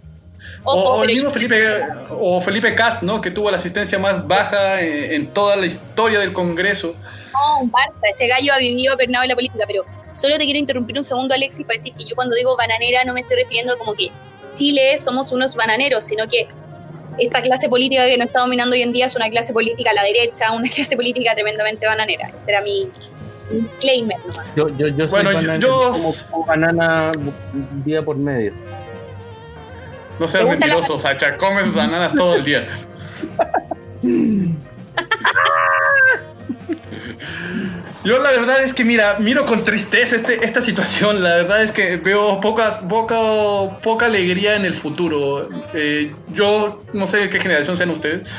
o, 0.64 1.04
el 1.04 1.10
mismo 1.10 1.30
Felipe, 1.30 1.82
o 2.10 2.42
Felipe 2.42 2.74
Cast, 2.74 3.04
¿no? 3.04 3.22
Que 3.22 3.32
tuvo 3.32 3.52
la 3.52 3.58
asistencia 3.58 4.00
más 4.00 4.28
baja 4.28 4.82
en, 4.82 5.28
toda 5.28 5.56
la 5.56 5.68
historia 5.68 6.20
del 6.20 6.34
Congreso. 6.34 6.96
No, 7.34 7.64
un 7.64 7.72
Barça, 7.72 8.10
ese 8.10 8.28
gallo 8.28 8.54
ha 8.54 8.58
vivido 8.58 8.98
pernado 8.98 9.24
en 9.24 9.30
la 9.30 9.36
política, 9.36 9.66
pero 9.68 9.84
solo 10.14 10.38
te 10.38 10.46
quiero 10.46 10.60
interrumpir 10.60 10.98
un 10.98 11.04
segundo, 11.04 11.36
Alexis, 11.36 11.66
para 11.66 11.78
decir 11.78 11.94
que 11.94 12.06
yo 12.06 12.16
cuando 12.16 12.36
digo 12.36 12.58
bananera 12.58 13.04
no 13.06 13.14
me 13.14 13.22
estoy 13.22 13.38
refiriendo 13.38 13.78
como 13.78 13.94
que 13.94 14.12
Chile 14.54 14.98
somos 15.00 15.32
unos 15.32 15.56
bananeros, 15.56 16.04
sino 16.04 16.28
que 16.28 16.48
esta 17.18 17.42
clase 17.42 17.70
política 17.70 18.06
que 18.06 18.18
nos 18.18 18.28
está 18.28 18.42
dominando 18.42 18.76
hoy 18.76 18.82
en 18.82 18.92
día 18.92 19.06
es 19.06 19.16
una 19.16 19.30
clase 19.30 19.54
política 19.54 19.92
a 19.92 19.94
la 19.94 20.04
derecha, 20.04 20.52
una 20.52 20.70
clase 20.76 20.96
política 20.96 21.34
tremendamente 21.34 21.86
bananera. 21.86 22.30
Ese 22.30 22.52
era 22.52 22.62
mi 22.62 22.90
disclaimer. 23.52 24.18
Yo, 24.56 24.70
yo, 24.70 24.88
yo 24.88 25.08
soy 25.08 25.24
bueno, 25.24 25.34
banana, 25.34 25.58
yo, 25.58 25.94
como, 26.32 26.46
banana 26.46 27.12
día 27.84 28.02
por 28.02 28.18
medio. 28.18 28.54
No 30.20 30.28
seas 30.28 30.46
mentiroso, 30.46 31.00
Sacha, 31.00 31.38
comes 31.38 31.74
bananas 31.74 32.14
todo 32.14 32.36
el 32.36 32.44
día. 32.44 32.68
Yo 38.04 38.22
la 38.22 38.32
verdad 38.32 38.64
es 38.64 38.74
que, 38.74 38.84
mira, 38.84 39.18
miro 39.20 39.46
con 39.46 39.64
tristeza 39.64 40.18
este, 40.18 40.44
esta 40.46 40.62
situación. 40.62 41.24
La 41.24 41.38
verdad 41.38 41.64
es 41.64 41.72
que 41.72 41.96
veo 41.98 42.42
pocas, 42.42 42.80
poca, 42.80 43.16
poca 43.82 44.08
alegría 44.08 44.56
en 44.56 44.66
el 44.66 44.74
futuro. 44.74 45.50
Eh, 45.74 46.14
yo 46.34 46.84
no 46.94 47.08
sé 47.08 47.30
qué 47.30 47.40
generación 47.40 47.78
sean 47.78 47.92
ustedes, 47.92 48.30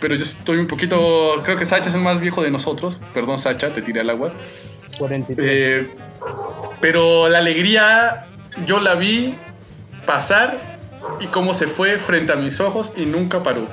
pero 0.00 0.14
yo 0.16 0.22
estoy 0.22 0.58
un 0.58 0.66
poquito... 0.66 1.40
Creo 1.44 1.56
que 1.56 1.64
Sacha 1.64 1.88
es 1.88 1.94
el 1.94 2.00
más 2.00 2.20
viejo 2.20 2.42
de 2.42 2.50
nosotros. 2.50 3.00
Perdón, 3.14 3.38
Sacha, 3.38 3.70
te 3.70 3.80
tiré 3.80 4.00
al 4.00 4.10
agua. 4.10 4.32
43. 4.98 5.38
Eh, 5.48 5.88
pero 6.80 7.28
la 7.28 7.38
alegría 7.38 8.26
yo 8.66 8.80
la 8.80 8.94
vi 8.94 9.34
pasar 10.04 10.58
y 11.20 11.26
cómo 11.26 11.54
se 11.54 11.68
fue 11.68 11.98
frente 11.98 12.32
a 12.32 12.36
mis 12.36 12.60
ojos 12.60 12.92
y 12.96 13.06
nunca 13.06 13.42
paró. 13.42 13.66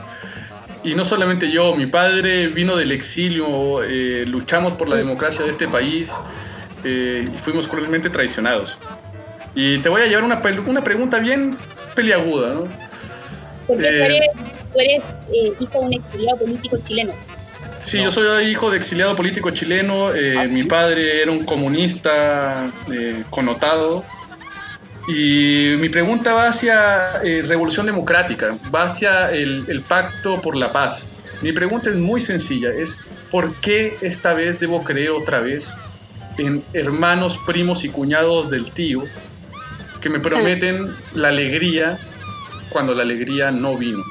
Y 0.84 0.96
no 0.96 1.06
solamente 1.06 1.50
yo, 1.50 1.76
mi 1.76 1.86
padre 1.86 2.48
vino 2.48 2.76
del 2.76 2.92
exilio, 2.92 3.84
eh, 3.84 4.26
luchamos 4.28 4.74
por 4.74 4.90
la 4.90 4.98
democracia 4.98 5.46
de 5.46 5.52
este 5.52 5.68
país 5.68 6.14
eh, 6.84 7.28
y 7.34 7.38
fuimos 7.38 7.68
cruelmente 7.68 8.10
traicionados. 8.10 8.78
Y 9.56 9.78
te 9.80 9.88
voy 9.88 10.02
a 10.02 10.08
llevar 10.08 10.26
una, 10.26 10.42
una 10.68 10.84
pregunta 10.84 11.20
bien 11.20 11.58
peliaguda, 11.96 12.54
¿no? 12.54 12.68
Porque 13.66 14.20
tú 14.74 14.80
eres, 14.80 15.04
eh, 15.32 15.54
hijo 15.60 15.80
de 15.80 15.86
un 15.86 15.94
exiliado 15.94 16.40
político 16.40 16.78
chileno. 16.82 17.14
Sí, 17.80 18.02
yo 18.02 18.12
soy 18.12 18.46
hijo 18.46 18.70
de 18.72 18.78
exiliado 18.78 19.16
político 19.16 19.52
chileno. 19.52 20.08
Ah, 20.08 20.46
mi 20.50 20.64
padre 20.64 21.22
era 21.22 21.32
un 21.32 21.46
comunista 21.46 22.72
connotado 23.30 24.04
y 25.08 25.76
mi 25.80 25.90
pregunta 25.90 26.34
va 26.34 26.48
hacia 26.48 27.22
eh, 27.24 27.44
Revolución 27.46 27.86
Democrática, 27.86 28.58
va 28.74 28.84
hacia 28.84 29.32
el, 29.32 29.84
Pacto 29.88 30.40
por 30.40 30.56
la 30.56 30.72
Paz. 30.72 31.08
Mi 31.42 31.52
pregunta 31.52 31.90
es 31.90 31.98
muy 31.98 32.22
sencilla, 32.22 32.70
es 32.70 32.98
¿por 33.30 33.54
qué 33.56 33.98
esta 34.02 34.34
vez 34.34 34.60
debo 34.60 34.84
creer 34.84 35.12
otra 35.12 35.40
vez 35.42 35.74
en 36.38 36.64
hermanos, 36.72 37.38
primos 37.46 37.84
y 37.84 37.90
cuñados 37.90 38.50
del 38.50 38.72
tío 38.72 39.04
que 40.00 40.10
me 40.10 40.20
prometen 40.20 40.94
la 41.14 41.30
alegría 41.30 41.98
cuando 42.70 42.96
la 42.96 43.04
alegría 43.04 43.52
no 43.52 43.76
vino? 43.76 44.02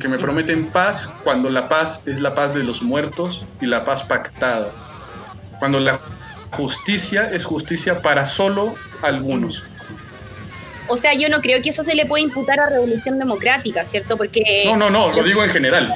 Que 0.00 0.08
me 0.08 0.18
prometen 0.18 0.66
paz 0.66 1.08
cuando 1.22 1.50
la 1.50 1.68
paz 1.68 2.02
es 2.06 2.20
la 2.20 2.34
paz 2.34 2.52
de 2.52 2.64
los 2.64 2.82
muertos 2.82 3.44
y 3.60 3.66
la 3.66 3.84
paz 3.84 4.02
pactada. 4.02 4.72
Cuando 5.60 5.78
la 5.78 6.00
justicia 6.50 7.30
es 7.32 7.44
justicia 7.44 8.02
para 8.02 8.26
solo 8.26 8.74
algunos 9.02 9.62
o 10.88 10.96
sea, 10.96 11.14
yo 11.14 11.28
no 11.28 11.40
creo 11.40 11.62
que 11.62 11.70
eso 11.70 11.82
se 11.82 11.94
le 11.94 12.06
pueda 12.06 12.22
imputar 12.22 12.60
a 12.60 12.68
Revolución 12.68 13.18
Democrática, 13.18 13.84
¿cierto? 13.84 14.16
Porque... 14.16 14.64
No, 14.66 14.76
no, 14.76 14.90
no, 14.90 15.12
lo 15.12 15.22
digo 15.22 15.42
en 15.42 15.50
general. 15.50 15.94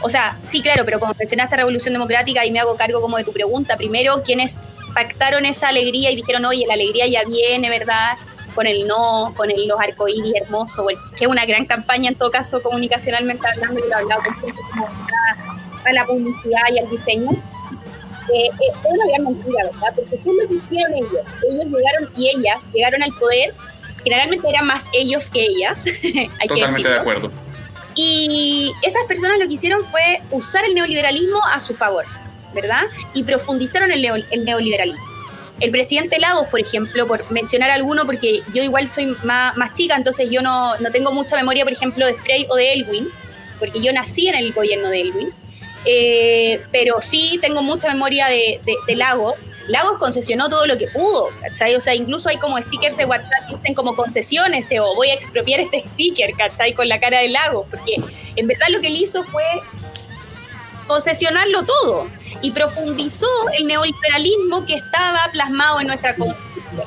O 0.00 0.08
sea, 0.08 0.36
sí, 0.42 0.60
claro, 0.60 0.84
pero 0.84 1.00
como 1.00 1.14
mencionaste 1.18 1.56
Revolución 1.56 1.94
Democrática 1.94 2.44
y 2.44 2.50
me 2.50 2.60
hago 2.60 2.76
cargo 2.76 3.00
como 3.00 3.16
de 3.16 3.24
tu 3.24 3.32
pregunta, 3.32 3.76
primero, 3.76 4.22
quienes 4.22 4.62
pactaron 4.94 5.46
esa 5.46 5.68
alegría 5.68 6.10
y 6.10 6.16
dijeron, 6.16 6.44
oye, 6.44 6.66
la 6.66 6.74
alegría 6.74 7.06
ya 7.06 7.22
viene, 7.24 7.70
¿verdad? 7.70 8.16
Con 8.54 8.66
el 8.66 8.86
no, 8.86 9.32
con 9.34 9.50
el, 9.50 9.66
los 9.66 9.80
arcoíris 9.80 10.34
hermosos, 10.36 10.86
que 11.16 11.24
es 11.24 11.30
una 11.30 11.46
gran 11.46 11.64
campaña 11.64 12.10
en 12.10 12.14
todo 12.16 12.30
caso 12.30 12.62
comunicacionalmente 12.62 13.46
hablando, 13.46 13.80
y 13.80 13.88
lo 13.88 13.88
he 13.88 13.94
hablado 13.94 14.22
con 14.22 14.34
gente 14.36 14.60
como 14.70 14.86
a, 14.86 15.92
la 15.92 16.04
publicidad 16.04 16.62
y 16.72 16.78
al 16.78 16.90
diseño. 16.90 17.30
Eh, 17.32 18.46
eh, 18.46 18.50
es 18.58 18.90
una 18.90 19.06
gran 19.06 19.24
mentira, 19.24 19.64
¿verdad? 19.64 19.92
Porque 19.94 20.16
¿qué 20.22 20.30
es 20.30 20.36
lo 20.42 20.48
que 20.48 20.54
hicieron 20.54 20.94
ellos? 20.94 21.26
Ellos 21.50 21.64
llegaron 21.64 22.10
y 22.16 22.28
ellas 22.28 22.68
llegaron 22.72 23.02
al 23.02 23.10
poder 23.18 23.54
generalmente 24.04 24.48
eran 24.48 24.66
más 24.66 24.88
ellos 24.92 25.30
que 25.30 25.44
ellas. 25.44 25.84
hay 26.02 26.48
Totalmente 26.48 26.88
de 26.88 26.98
acuerdo. 26.98 27.32
Y 27.96 28.72
esas 28.82 29.04
personas 29.04 29.38
lo 29.38 29.48
que 29.48 29.54
hicieron 29.54 29.84
fue 29.84 30.20
usar 30.30 30.64
el 30.64 30.74
neoliberalismo 30.74 31.40
a 31.52 31.60
su 31.60 31.74
favor, 31.74 32.04
¿verdad? 32.52 32.82
Y 33.14 33.22
profundizaron 33.22 33.90
el, 33.90 34.04
el 34.30 34.44
neoliberalismo. 34.44 35.14
El 35.60 35.70
presidente 35.70 36.18
Lagos, 36.18 36.48
por 36.48 36.60
ejemplo, 36.60 37.06
por 37.06 37.30
mencionar 37.30 37.70
alguno, 37.70 38.04
porque 38.06 38.42
yo 38.52 38.62
igual 38.62 38.88
soy 38.88 39.16
más, 39.22 39.56
más 39.56 39.72
chica, 39.74 39.94
entonces 39.94 40.28
yo 40.28 40.42
no, 40.42 40.76
no, 40.78 40.90
tengo 40.90 41.12
mucha 41.12 41.36
memoria, 41.36 41.62
por 41.62 41.72
ejemplo, 41.72 42.04
de 42.04 42.14
Frey 42.14 42.46
o 42.50 42.56
de 42.56 42.72
Elwin, 42.72 43.08
porque 43.60 43.80
yo 43.80 43.92
nací 43.92 44.28
en 44.28 44.34
el 44.34 44.52
gobierno 44.52 44.90
de 44.90 45.00
Elwin, 45.00 45.28
eh, 45.84 46.60
pero 46.72 47.00
sí 47.00 47.38
tengo 47.40 47.62
mucha 47.62 47.88
memoria 47.88 48.26
de, 48.26 48.60
de, 48.64 48.74
de 48.84 48.96
Lagos, 48.96 49.34
Lagos 49.68 49.98
concesionó 49.98 50.48
todo 50.48 50.66
lo 50.66 50.76
que 50.76 50.88
pudo, 50.88 51.30
¿cachai? 51.40 51.74
O 51.74 51.80
sea, 51.80 51.94
incluso 51.94 52.28
hay 52.28 52.36
como 52.36 52.58
stickers 52.58 52.96
de 52.96 53.06
WhatsApp 53.06 53.48
que 53.48 53.56
dicen 53.56 53.74
como 53.74 53.96
concesiones 53.96 54.68
o 54.78 54.94
voy 54.94 55.10
a 55.10 55.14
expropiar 55.14 55.60
este 55.60 55.80
sticker, 55.80 56.32
¿cachai? 56.34 56.74
Con 56.74 56.88
la 56.88 57.00
cara 57.00 57.20
de 57.20 57.28
Lagos, 57.28 57.66
porque 57.70 57.96
en 58.36 58.46
verdad 58.46 58.66
lo 58.70 58.80
que 58.80 58.88
él 58.88 58.96
hizo 58.96 59.24
fue 59.24 59.44
concesionarlo 60.86 61.64
todo 61.64 62.08
y 62.42 62.50
profundizó 62.50 63.28
el 63.58 63.66
neoliberalismo 63.66 64.66
que 64.66 64.74
estaba 64.74 65.20
plasmado 65.32 65.80
en 65.80 65.86
nuestra 65.86 66.14
constitución. 66.14 66.86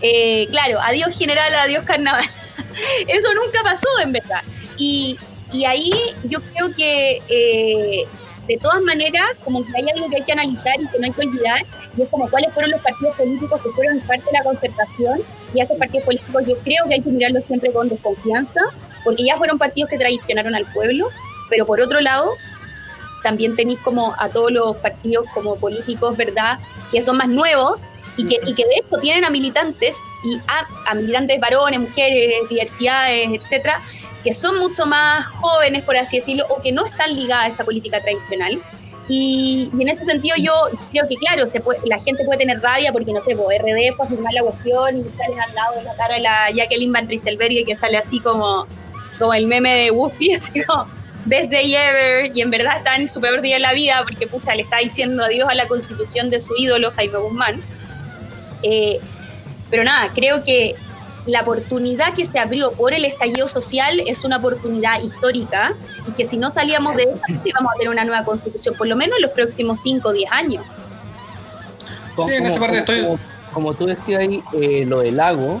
Eh, 0.00 0.46
claro, 0.50 0.80
adiós 0.82 1.16
general, 1.16 1.54
adiós 1.54 1.84
carnaval. 1.84 2.24
Eso 3.06 3.28
nunca 3.34 3.60
pasó 3.62 3.88
en 4.02 4.12
verdad. 4.12 4.42
Y, 4.76 5.18
ahí 5.66 5.90
yo 6.24 6.40
creo 6.40 6.74
que 6.74 7.22
eh, 7.28 8.06
de 8.48 8.56
todas 8.56 8.82
maneras, 8.82 9.26
como 9.44 9.64
que 9.64 9.70
hay 9.76 9.88
algo 9.94 10.08
que 10.08 10.16
hay 10.16 10.22
que 10.22 10.32
analizar 10.32 10.74
y 10.80 10.88
que 10.88 10.98
no 10.98 11.04
hay 11.04 11.12
que 11.12 11.26
olvidar, 11.26 11.60
y 11.96 12.02
es 12.02 12.08
como 12.08 12.28
cuáles 12.30 12.52
fueron 12.54 12.70
los 12.70 12.80
partidos 12.80 13.14
políticos 13.16 13.60
que 13.62 13.68
fueron 13.70 14.00
parte 14.00 14.24
de 14.24 14.32
la 14.32 14.42
concertación, 14.42 15.20
y 15.54 15.60
a 15.60 15.64
esos 15.64 15.76
partidos 15.76 16.04
políticos 16.06 16.42
yo 16.46 16.58
creo 16.58 16.84
que 16.88 16.94
hay 16.94 17.02
que 17.02 17.10
mirarlos 17.10 17.44
siempre 17.44 17.72
con 17.72 17.88
desconfianza, 17.88 18.60
porque 19.04 19.24
ya 19.24 19.36
fueron 19.36 19.58
partidos 19.58 19.90
que 19.90 19.98
traicionaron 19.98 20.54
al 20.54 20.64
pueblo, 20.72 21.08
pero 21.50 21.66
por 21.66 21.80
otro 21.80 22.00
lado, 22.00 22.30
también 23.22 23.54
tenéis 23.54 23.80
como 23.80 24.14
a 24.18 24.30
todos 24.30 24.50
los 24.50 24.76
partidos 24.76 25.26
como 25.34 25.56
políticos, 25.56 26.16
¿verdad?, 26.16 26.58
que 26.90 27.02
son 27.02 27.18
más 27.18 27.28
nuevos 27.28 27.88
y 28.16 28.26
que, 28.26 28.40
de 28.40 28.76
hecho 28.76 28.96
tienen 29.00 29.24
a 29.24 29.30
militantes 29.30 29.96
y 30.24 30.38
a, 30.48 30.66
a 30.90 30.94
militantes 30.94 31.38
varones, 31.38 31.80
mujeres, 31.80 32.48
diversidades, 32.48 33.28
etcétera, 33.30 33.82
que 34.28 34.34
son 34.34 34.58
mucho 34.58 34.84
más 34.84 35.24
jóvenes, 35.24 35.82
por 35.84 35.96
así 35.96 36.18
decirlo, 36.18 36.44
o 36.50 36.60
que 36.60 36.70
no 36.70 36.84
están 36.84 37.14
ligadas 37.14 37.46
a 37.46 37.48
esta 37.48 37.64
política 37.64 37.98
tradicional. 38.02 38.60
Y, 39.08 39.70
en 39.72 39.88
ese 39.88 40.04
sentido 40.04 40.36
yo 40.36 40.52
creo 40.90 41.08
que, 41.08 41.16
claro, 41.16 41.46
se 41.46 41.60
puede, 41.60 41.80
la 41.86 41.98
gente 41.98 42.26
puede 42.26 42.40
tener 42.40 42.60
rabia 42.60 42.92
porque, 42.92 43.10
no 43.14 43.22
sé, 43.22 43.34
pues, 43.34 43.58
RD 43.58 43.94
fue 43.96 44.04
a 44.04 44.08
firmar 44.10 44.34
la 44.34 44.42
cuestión 44.42 44.98
y 44.98 45.04
salen 45.16 45.40
al 45.40 45.54
lado 45.54 45.76
de 45.76 45.82
la 45.84 45.96
cara 45.96 46.16
de 46.16 46.20
la 46.20 46.50
Jacqueline 46.50 46.92
Van 46.92 47.08
Rieselberg 47.08 47.64
que 47.64 47.74
sale 47.74 47.96
así 47.96 48.20
como, 48.20 48.66
como 49.18 49.32
el 49.32 49.46
meme 49.46 49.74
de 49.84 49.90
Woofy, 49.92 50.34
así 50.34 50.62
como 50.62 50.86
best 51.24 51.50
day 51.50 51.74
ever, 51.74 52.30
y 52.36 52.42
en 52.42 52.50
verdad 52.50 52.76
está 52.76 52.96
en 52.96 53.08
su 53.08 53.22
peor 53.22 53.40
día 53.40 53.54
de 53.54 53.60
la 53.60 53.72
vida 53.72 54.04
porque, 54.06 54.26
pucha, 54.26 54.54
le 54.54 54.60
está 54.60 54.76
diciendo 54.76 55.24
adiós 55.24 55.48
a 55.48 55.54
la 55.54 55.66
constitución 55.68 56.28
de 56.28 56.42
su 56.42 56.54
ídolo, 56.54 56.92
Jaime 56.94 57.18
Guzmán. 57.18 57.62
Eh, 58.62 59.00
pero 59.70 59.84
nada, 59.84 60.10
creo 60.14 60.44
que 60.44 60.74
la 61.28 61.42
oportunidad 61.42 62.14
que 62.14 62.24
se 62.24 62.38
abrió 62.38 62.72
por 62.72 62.94
el 62.94 63.04
estallido 63.04 63.48
social 63.48 64.00
es 64.06 64.24
una 64.24 64.38
oportunidad 64.38 65.02
histórica 65.02 65.74
y 66.08 66.12
que 66.12 66.24
si 66.24 66.38
no 66.38 66.50
salíamos 66.50 66.96
de 66.96 67.02
esta, 67.02 67.26
vamos 67.54 67.72
a 67.74 67.78
tener 67.78 67.90
una 67.90 68.04
nueva 68.04 68.24
constitución, 68.24 68.74
por 68.76 68.86
lo 68.86 68.96
menos 68.96 69.18
en 69.18 69.22
los 69.22 69.32
próximos 69.32 69.80
5 69.82 70.08
o 70.08 70.12
10 70.12 70.32
años. 70.32 70.64
Sí, 72.16 72.32
en 72.32 72.46
esa 72.46 72.58
parte 72.58 72.78
estoy... 72.78 73.18
Como, 73.52 73.74
tú 73.74 73.86
decías 73.86 74.20
ahí, 74.20 74.42
eh, 74.54 74.84
lo 74.86 75.00
del 75.00 75.16
lago, 75.16 75.60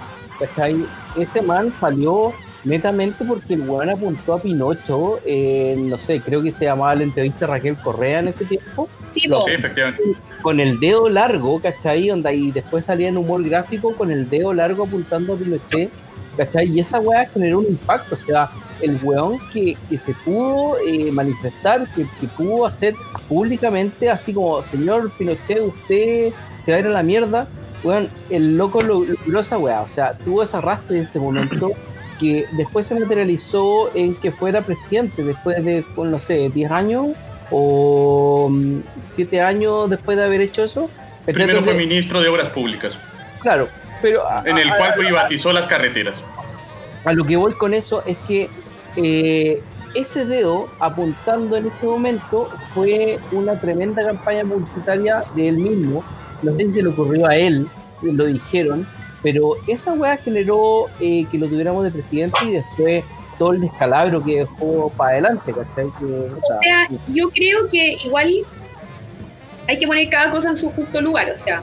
Ese 1.16 1.42
man 1.42 1.72
salió 1.80 2.32
netamente 2.68 3.24
porque 3.24 3.54
el 3.54 3.62
weón 3.62 3.88
apuntó 3.88 4.34
a 4.34 4.42
Pinocho, 4.42 5.18
eh, 5.24 5.74
no 5.78 5.96
sé, 5.98 6.20
creo 6.20 6.42
que 6.42 6.52
se 6.52 6.66
llamaba 6.66 6.94
la 6.94 7.04
entrevista 7.04 7.46
Raquel 7.46 7.76
Correa 7.76 8.20
en 8.20 8.28
ese 8.28 8.44
tiempo. 8.44 8.88
Sí, 9.02 9.22
sí 9.22 9.50
efectivamente. 9.52 10.02
Con 10.42 10.60
el 10.60 10.78
dedo 10.78 11.08
largo, 11.08 11.60
¿cachai? 11.60 12.10
Onda, 12.10 12.32
y 12.32 12.50
después 12.50 12.84
salía 12.84 13.08
en 13.08 13.16
humor 13.16 13.42
gráfico 13.42 13.94
con 13.94 14.10
el 14.10 14.28
dedo 14.28 14.52
largo 14.52 14.84
apuntando 14.84 15.32
a 15.32 15.36
Pinochet, 15.36 15.90
¿cachai? 16.36 16.68
Y 16.68 16.80
esa 16.80 17.00
weá 17.00 17.26
generó 17.26 17.60
un 17.60 17.66
impacto, 17.66 18.14
o 18.14 18.18
sea, 18.18 18.50
el 18.82 18.98
weón 19.02 19.38
que, 19.52 19.76
se 19.98 20.12
pudo 20.24 20.76
eh, 20.86 21.10
manifestar, 21.10 21.86
que, 21.94 22.04
pudo 22.36 22.66
hacer 22.66 22.94
públicamente, 23.28 24.10
así 24.10 24.34
como, 24.34 24.62
señor 24.62 25.10
Pinochet, 25.16 25.60
usted 25.60 26.32
se 26.62 26.70
va 26.70 26.76
a 26.76 26.80
ir 26.80 26.86
a 26.86 26.90
la 26.90 27.02
mierda, 27.02 27.48
weón, 27.82 28.10
el 28.28 28.58
loco 28.58 28.82
logró 28.82 29.40
esa 29.40 29.56
weá, 29.56 29.80
o 29.80 29.88
sea, 29.88 30.12
tuvo 30.12 30.42
ese 30.42 30.56
arrastre 30.58 30.98
en 30.98 31.04
ese 31.04 31.18
momento 31.18 31.70
que 32.18 32.46
después 32.52 32.86
se 32.86 32.94
materializó 32.98 33.90
en 33.94 34.14
que 34.14 34.32
fuera 34.32 34.62
presidente 34.62 35.22
después 35.22 35.64
de, 35.64 35.84
no 35.96 36.18
sé, 36.18 36.50
10 36.50 36.70
años 36.70 37.08
o 37.50 38.50
7 39.06 39.36
mm, 39.36 39.44
años 39.44 39.90
después 39.90 40.16
de 40.18 40.24
haber 40.24 40.40
hecho 40.40 40.64
eso. 40.64 40.90
Primero 41.24 41.62
fue 41.62 41.74
ministro 41.74 42.20
de 42.20 42.28
Obras 42.28 42.48
Públicas. 42.48 42.98
Claro, 43.40 43.68
pero... 44.02 44.22
En 44.44 44.58
el 44.58 44.74
cual 44.76 44.94
privatizó 44.94 45.52
las 45.52 45.66
carreteras. 45.66 46.22
A 47.04 47.12
lo 47.12 47.24
que 47.24 47.36
voy 47.36 47.52
con 47.52 47.74
eso 47.74 48.02
es 48.06 48.16
que 48.26 48.48
eh, 48.96 49.62
ese 49.94 50.24
dedo 50.24 50.68
apuntando 50.80 51.56
en 51.56 51.66
ese 51.66 51.86
momento 51.86 52.50
fue 52.74 53.18
una 53.32 53.60
tremenda 53.60 54.04
campaña 54.04 54.42
publicitaria 54.44 55.24
de 55.34 55.48
él 55.48 55.58
mismo. 55.58 56.04
No 56.42 56.54
sé 56.56 56.64
si 56.66 56.72
se 56.72 56.82
le 56.82 56.88
ocurrió 56.88 57.26
a 57.26 57.36
él, 57.36 57.66
lo 58.02 58.26
dijeron, 58.26 58.86
pero 59.22 59.56
esa 59.66 59.92
weá 59.92 60.16
generó 60.16 60.86
eh, 61.00 61.26
que 61.30 61.38
lo 61.38 61.48
tuviéramos 61.48 61.84
de 61.84 61.90
presidente 61.90 62.38
y 62.44 62.52
después 62.52 63.04
todo 63.38 63.52
el 63.52 63.60
descalabro 63.60 64.22
que 64.22 64.38
dejó 64.38 64.90
para 64.96 65.12
adelante, 65.12 65.52
¿cachai? 65.52 65.86
o, 65.86 66.62
sea, 66.62 66.88
yo 67.06 67.30
creo 67.30 67.68
que 67.68 67.96
igual 68.04 68.32
hay 69.68 69.78
que 69.78 69.86
poner 69.86 70.08
cada 70.08 70.30
cosa 70.30 70.50
en 70.50 70.56
su 70.56 70.70
justo 70.70 71.00
lugar, 71.00 71.30
o 71.30 71.38
sea, 71.38 71.62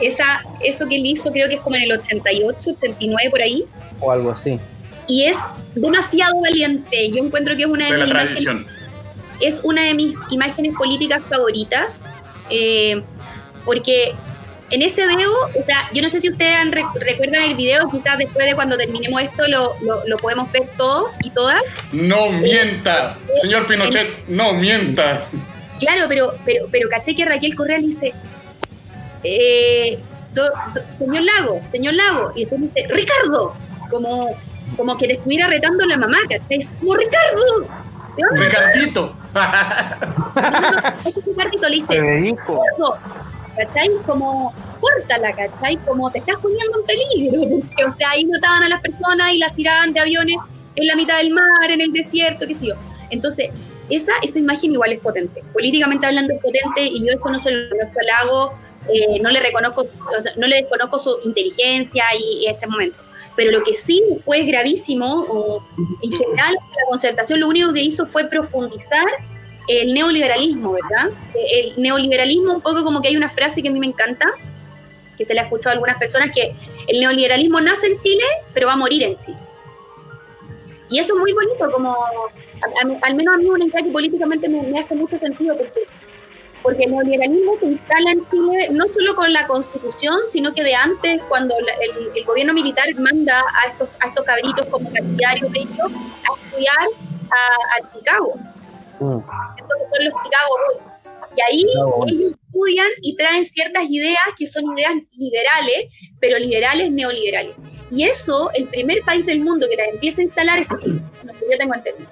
esa, 0.00 0.42
eso 0.60 0.86
que 0.86 0.96
él 0.96 1.06
hizo 1.06 1.30
creo 1.30 1.48
que 1.48 1.56
es 1.56 1.60
como 1.60 1.76
en 1.76 1.82
el 1.82 1.92
88, 1.92 2.70
89 2.70 3.30
por 3.30 3.42
ahí. 3.42 3.64
O 4.00 4.10
algo 4.10 4.30
así. 4.30 4.58
Y 5.06 5.24
es 5.24 5.38
demasiado 5.74 6.40
valiente. 6.40 7.10
Yo 7.10 7.24
encuentro 7.24 7.56
que 7.56 7.62
es 7.62 7.68
una 7.68 7.86
de, 7.90 7.98
mis 7.98 8.10
imágenes, 8.10 8.66
es 9.40 9.60
una 9.62 9.82
de 9.82 9.94
mis 9.94 10.14
imágenes 10.30 10.74
políticas 10.76 11.22
favoritas, 11.28 12.08
eh, 12.50 13.02
porque 13.64 14.14
en 14.70 14.82
ese 14.82 15.06
dedo, 15.06 15.32
o 15.58 15.62
sea, 15.62 15.88
yo 15.92 16.02
no 16.02 16.08
sé 16.08 16.20
si 16.20 16.30
ustedes 16.30 16.56
recuerdan 16.94 17.42
el 17.42 17.54
video, 17.54 17.88
quizás 17.90 18.18
después 18.18 18.46
de 18.46 18.54
cuando 18.54 18.76
terminemos 18.76 19.22
esto 19.22 19.46
lo, 19.46 19.76
lo, 20.06 20.16
podemos 20.16 20.50
ver 20.52 20.64
todos 20.76 21.14
y 21.22 21.30
todas. 21.30 21.62
No 21.92 22.32
mienta, 22.32 23.16
señor 23.40 23.66
Pinochet, 23.66 24.26
no 24.28 24.54
mienta. 24.54 25.26
Claro, 25.78 26.06
pero, 26.08 26.32
pero, 26.44 26.66
pero 26.70 26.88
caché 26.88 27.14
que 27.14 27.24
Raquel 27.24 27.54
Correa 27.54 27.78
le 27.78 27.86
dice, 27.86 28.14
eh, 29.22 29.98
señor 30.88 31.22
Lago, 31.22 31.60
señor 31.70 31.94
Lago, 31.94 32.32
y 32.34 32.40
después 32.40 32.60
dice, 32.62 32.86
Ricardo, 32.88 33.54
como, 33.90 34.36
como 34.76 34.96
que 34.96 35.06
le 35.06 35.14
estuviera 35.14 35.46
retando 35.46 35.84
la 35.86 35.96
mamá, 35.96 36.18
¿cachai? 36.22 36.58
Es 36.58 36.72
como, 36.80 36.94
Ricardo. 36.94 37.66
Ricardito. 38.32 39.14
No, 39.34 40.50
no, 40.50 40.60
no, 40.60 40.70
Ricardito 41.26 41.68
le 41.68 41.76
dice, 41.76 42.36
¿cachai? 43.56 43.88
Como, 44.06 44.52
córtala, 44.80 45.32
¿cachai? 45.34 45.76
Como 45.78 46.10
te 46.10 46.18
estás 46.18 46.36
poniendo 46.36 46.80
en 46.80 46.86
peligro, 46.86 47.56
o 47.88 47.96
sea, 47.96 48.10
ahí 48.10 48.24
notaban 48.24 48.62
a 48.62 48.68
las 48.68 48.80
personas 48.80 49.32
y 49.32 49.38
las 49.38 49.54
tiraban 49.54 49.92
de 49.92 50.00
aviones 50.00 50.36
en 50.76 50.86
la 50.86 50.96
mitad 50.96 51.18
del 51.18 51.30
mar, 51.30 51.70
en 51.70 51.80
el 51.80 51.92
desierto, 51.92 52.46
qué 52.46 52.54
sé 52.54 52.66
yo. 52.66 52.74
Entonces, 53.10 53.50
esa, 53.90 54.12
esa 54.22 54.38
imagen 54.38 54.72
igual 54.72 54.92
es 54.92 55.00
potente. 55.00 55.42
Políticamente 55.52 56.06
hablando 56.06 56.34
es 56.34 56.40
potente 56.40 56.82
y 56.82 57.04
yo 57.04 57.12
eso 57.12 57.28
no 57.28 57.38
se 57.38 57.50
lo 57.50 57.68
reconozco 57.70 58.00
al 58.00 58.06
lago, 58.06 58.52
eh, 58.88 59.20
no 59.20 59.30
le 59.30 59.40
reconozco, 59.40 59.86
no 60.36 60.46
le 60.46 60.56
desconozco 60.56 60.98
su 60.98 61.18
inteligencia 61.24 62.04
y, 62.18 62.46
ese 62.46 62.66
momento. 62.66 62.98
Pero 63.36 63.50
lo 63.50 63.64
que 63.64 63.74
sí 63.74 64.02
fue 64.24 64.42
gravísimo, 64.42 65.64
en 66.02 66.12
general, 66.12 66.54
la 66.54 66.86
concertación 66.88 67.40
lo 67.40 67.48
único 67.48 67.72
que 67.72 67.80
hizo 67.80 68.06
fue 68.06 68.26
profundizar 68.26 69.06
el 69.68 69.94
neoliberalismo, 69.94 70.72
¿verdad? 70.72 71.10
El 71.34 71.80
neoliberalismo, 71.80 72.54
un 72.54 72.60
poco 72.60 72.84
como 72.84 73.00
que 73.00 73.08
hay 73.08 73.16
una 73.16 73.30
frase 73.30 73.62
que 73.62 73.68
a 73.68 73.72
mí 73.72 73.80
me 73.80 73.86
encanta, 73.86 74.30
que 75.16 75.24
se 75.24 75.34
le 75.34 75.40
ha 75.40 75.44
escuchado 75.44 75.70
a 75.70 75.72
algunas 75.74 75.96
personas, 75.96 76.30
que 76.34 76.54
el 76.88 77.00
neoliberalismo 77.00 77.60
nace 77.60 77.86
en 77.86 77.98
Chile, 77.98 78.24
pero 78.52 78.66
va 78.66 78.74
a 78.74 78.76
morir 78.76 79.02
en 79.02 79.18
Chile. 79.18 79.38
Y 80.90 80.98
eso 80.98 81.14
es 81.14 81.20
muy 81.20 81.32
bonito, 81.32 81.70
como 81.70 81.96
al 83.02 83.14
menos 83.14 83.34
a 83.34 83.38
mí 83.38 83.46
una 83.46 83.64
idea 83.64 83.82
que 83.82 83.90
políticamente 83.90 84.48
me, 84.48 84.78
hace 84.78 84.94
mucho 84.94 85.18
sentido, 85.18 85.56
porque, 85.56 85.80
porque 86.62 86.84
el 86.84 86.90
neoliberalismo 86.90 87.58
se 87.58 87.66
instala 87.66 88.10
en 88.10 88.30
Chile 88.30 88.68
no 88.70 88.86
solo 88.86 89.14
con 89.14 89.32
la 89.32 89.46
constitución, 89.46 90.18
sino 90.30 90.52
que 90.52 90.62
de 90.62 90.74
antes, 90.74 91.22
cuando 91.28 91.54
el, 92.14 92.24
gobierno 92.24 92.52
militar 92.52 92.86
manda 92.96 93.40
a 93.40 93.70
estos, 93.70 93.88
a 94.00 94.08
estos 94.08 94.24
cabritos 94.24 94.66
como 94.66 94.90
partidarios 94.92 95.50
de 95.52 95.60
ellos 95.60 95.92
a 96.28 96.44
estudiar 96.44 96.88
a 97.30 97.88
Chicago 97.88 98.38
Mm. 99.00 99.18
Entonces 99.58 99.88
son 99.94 100.04
los 100.04 100.14
Chicago 100.22 100.54
Boys. 100.66 100.94
Y 101.36 101.40
ahí 101.40 101.64
ellos 102.06 102.32
estudian 102.46 102.86
y 103.02 103.16
traen 103.16 103.44
ciertas 103.44 103.84
ideas 103.88 104.22
que 104.38 104.46
son 104.46 104.64
ideas 104.76 104.92
liberales, 105.16 105.86
pero 106.20 106.38
liberales 106.38 106.90
neoliberales. 106.92 107.56
Y 107.90 108.04
eso, 108.04 108.50
el 108.54 108.66
primer 108.66 109.02
país 109.04 109.26
del 109.26 109.40
mundo 109.40 109.66
que 109.68 109.76
la 109.76 109.84
empieza 109.84 110.20
a 110.20 110.24
instalar 110.24 110.58
es 110.60 110.68
Chile, 110.76 111.00
lo 111.24 111.32
que 111.32 111.40
yo 111.50 111.58
tengo 111.58 111.74
entendido. 111.74 112.08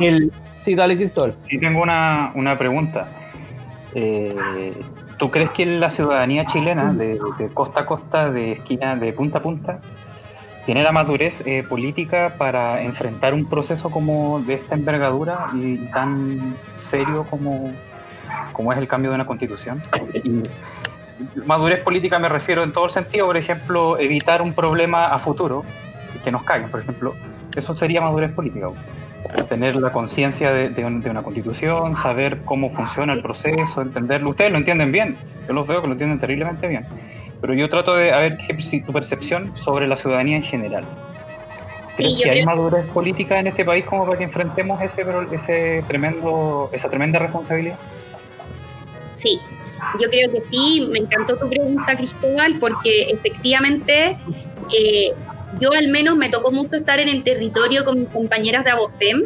El, 0.00 0.32
sí, 0.56 0.74
dale, 0.74 0.96
Cristóbal. 0.96 1.34
Sí, 1.48 1.58
tengo 1.60 1.82
una, 1.82 2.32
una 2.34 2.56
pregunta. 2.56 3.08
Eh, 3.94 4.72
¿Tú 5.18 5.30
crees 5.30 5.50
que 5.50 5.66
la 5.66 5.90
ciudadanía 5.90 6.46
chilena, 6.46 6.92
de, 6.92 7.20
de, 7.38 7.48
costa 7.52 7.80
a 7.80 7.86
costa, 7.86 8.30
de 8.30 8.52
esquina, 8.52 8.96
de 8.96 9.12
punta 9.12 9.38
a 9.38 9.42
punta, 9.42 9.80
tiene 10.66 10.82
la 10.82 10.92
madurez 10.92 11.42
eh, 11.46 11.62
política 11.62 12.34
para 12.38 12.82
enfrentar 12.82 13.34
un 13.34 13.46
proceso 13.46 13.90
como 13.90 14.40
de 14.40 14.54
esta 14.54 14.74
envergadura 14.74 15.50
y 15.54 15.76
tan 15.86 16.56
serio 16.72 17.26
como 17.28 17.72
como 18.52 18.72
es 18.72 18.78
el 18.78 18.88
cambio 18.88 19.10
de 19.10 19.16
una 19.16 19.24
constitución. 19.24 19.80
Y 20.24 20.42
madurez 21.46 21.82
política 21.82 22.18
me 22.18 22.28
refiero 22.28 22.62
en 22.62 22.72
todo 22.72 22.86
el 22.86 22.90
sentido, 22.90 23.26
por 23.26 23.36
ejemplo, 23.36 23.98
evitar 23.98 24.42
un 24.42 24.52
problema 24.52 25.06
a 25.06 25.18
futuro, 25.18 25.64
que 26.22 26.30
nos 26.30 26.42
caigan, 26.44 26.70
por 26.70 26.80
ejemplo, 26.80 27.14
eso 27.56 27.74
sería 27.74 28.00
madurez 28.00 28.32
política. 28.32 28.68
Tener 29.48 29.76
la 29.76 29.92
conciencia 29.92 30.52
de, 30.52 30.84
una 30.84 31.22
constitución, 31.22 31.96
saber 31.96 32.42
cómo 32.44 32.70
funciona 32.70 33.12
el 33.12 33.22
proceso, 33.22 33.80
entenderlo. 33.80 34.30
Ustedes 34.30 34.50
lo 34.50 34.58
entienden 34.58 34.92
bien, 34.92 35.16
yo 35.46 35.54
los 35.54 35.66
veo 35.66 35.80
que 35.80 35.86
lo 35.86 35.92
entienden 35.92 36.18
terriblemente 36.18 36.66
bien. 36.68 36.86
Pero 37.42 37.54
yo 37.54 37.68
trato 37.68 37.94
de 37.96 38.10
ver 38.12 38.38
si 38.62 38.80
tu 38.80 38.92
percepción 38.92 39.54
sobre 39.56 39.86
la 39.88 39.96
ciudadanía 39.96 40.36
en 40.36 40.44
general. 40.44 40.84
¿Crees 41.96 42.22
que 42.22 42.30
hay 42.30 42.44
madurez 42.44 42.86
política 42.86 43.38
en 43.38 43.48
este 43.48 43.64
país 43.64 43.84
como 43.84 44.06
para 44.06 44.16
que 44.16 44.24
enfrentemos 44.24 44.80
ese, 44.80 45.04
ese 45.32 45.84
tremendo, 45.86 46.70
esa 46.72 46.88
tremenda 46.88 47.18
responsabilidad? 47.18 47.76
Sí, 49.10 49.40
yo 50.00 50.08
creo 50.08 50.30
que 50.30 50.40
sí. 50.42 50.88
Me 50.90 51.00
encantó 51.00 51.36
tu 51.36 51.48
pregunta, 51.48 51.96
Cristóbal, 51.96 52.58
porque 52.60 53.10
efectivamente 53.10 54.16
eh, 54.72 55.12
yo 55.60 55.72
al 55.72 55.88
menos 55.88 56.16
me 56.16 56.28
tocó 56.28 56.52
mucho 56.52 56.76
estar 56.76 56.98
en 57.00 57.08
el 57.08 57.24
territorio 57.24 57.84
con 57.84 58.00
mis 58.00 58.08
compañeras 58.08 58.64
de 58.64 58.70
Abofem 58.70 59.24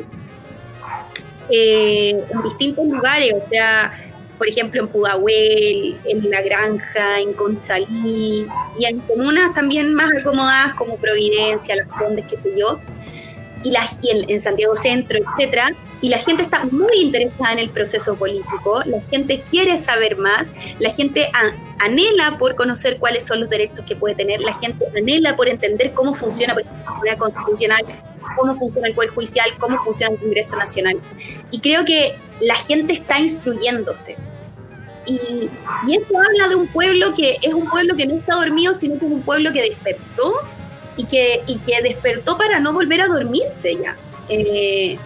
eh, 1.50 2.24
en 2.30 2.42
distintos 2.42 2.84
lugares, 2.86 3.34
o 3.34 3.48
sea, 3.48 4.05
por 4.38 4.48
ejemplo 4.48 4.80
en 4.80 4.88
Pudahuel, 4.88 5.96
en 6.04 6.30
La 6.30 6.42
Granja, 6.42 7.20
en 7.20 7.32
Conchalí 7.32 8.46
y 8.78 8.84
en 8.84 9.00
comunas 9.00 9.54
también 9.54 9.94
más 9.94 10.10
acomodadas 10.18 10.74
como 10.74 10.96
Providencia, 10.96 11.76
Las 11.76 11.88
Condes, 11.88 12.26
que 12.26 12.36
sé 12.36 12.52
yo, 12.56 12.80
y, 13.62 13.70
las, 13.70 13.98
y 14.02 14.10
en, 14.32 14.40
Santiago 14.40 14.76
Centro, 14.76 15.18
etcétera. 15.18 15.72
Y 16.02 16.10
la 16.10 16.18
gente 16.18 16.42
está 16.42 16.64
muy 16.64 16.98
interesada 17.00 17.54
en 17.54 17.58
el 17.58 17.70
proceso 17.70 18.16
político, 18.16 18.82
la 18.84 19.00
gente 19.10 19.40
quiere 19.40 19.78
saber 19.78 20.18
más, 20.18 20.52
la 20.78 20.90
gente 20.90 21.30
anhela 21.78 22.36
por 22.38 22.54
conocer 22.54 22.98
cuáles 22.98 23.24
son 23.24 23.40
los 23.40 23.48
derechos 23.48 23.84
que 23.86 23.96
puede 23.96 24.14
tener, 24.14 24.40
la 24.40 24.52
gente 24.52 24.84
anhela 24.96 25.36
por 25.36 25.48
entender 25.48 25.94
cómo 25.94 26.14
funciona 26.14 26.52
por 26.52 26.62
ejemplo, 26.62 26.84
la 27.02 27.16
constitucional, 27.16 27.84
cómo 28.36 28.58
funciona 28.58 28.88
el 28.88 28.94
Poder 28.94 29.10
Judicial, 29.10 29.50
cómo 29.58 29.82
funciona 29.82 30.12
el 30.12 30.20
Congreso 30.20 30.56
Nacional. 30.56 31.00
Y 31.50 31.60
creo 31.60 31.84
que 31.84 32.14
la 32.40 32.56
gente 32.56 32.92
está 32.92 33.18
instruyéndose. 33.20 34.16
Y, 35.06 35.48
y 35.86 35.96
eso 35.96 36.08
habla 36.18 36.48
de 36.48 36.56
un 36.56 36.66
pueblo 36.66 37.14
que 37.14 37.36
es 37.40 37.54
un 37.54 37.68
pueblo 37.68 37.94
que 37.96 38.06
no 38.06 38.16
está 38.16 38.34
dormido, 38.34 38.74
sino 38.74 38.98
que 38.98 39.06
es 39.06 39.12
un 39.12 39.22
pueblo 39.22 39.52
que 39.52 39.62
despertó 39.62 40.34
y 40.96 41.04
que, 41.04 41.42
y 41.46 41.58
que 41.58 41.80
despertó 41.82 42.36
para 42.36 42.58
no 42.58 42.72
volver 42.72 43.02
a 43.02 43.06
dormirse 43.06 43.76
ya. 43.76 43.96
Eh, 44.28 44.98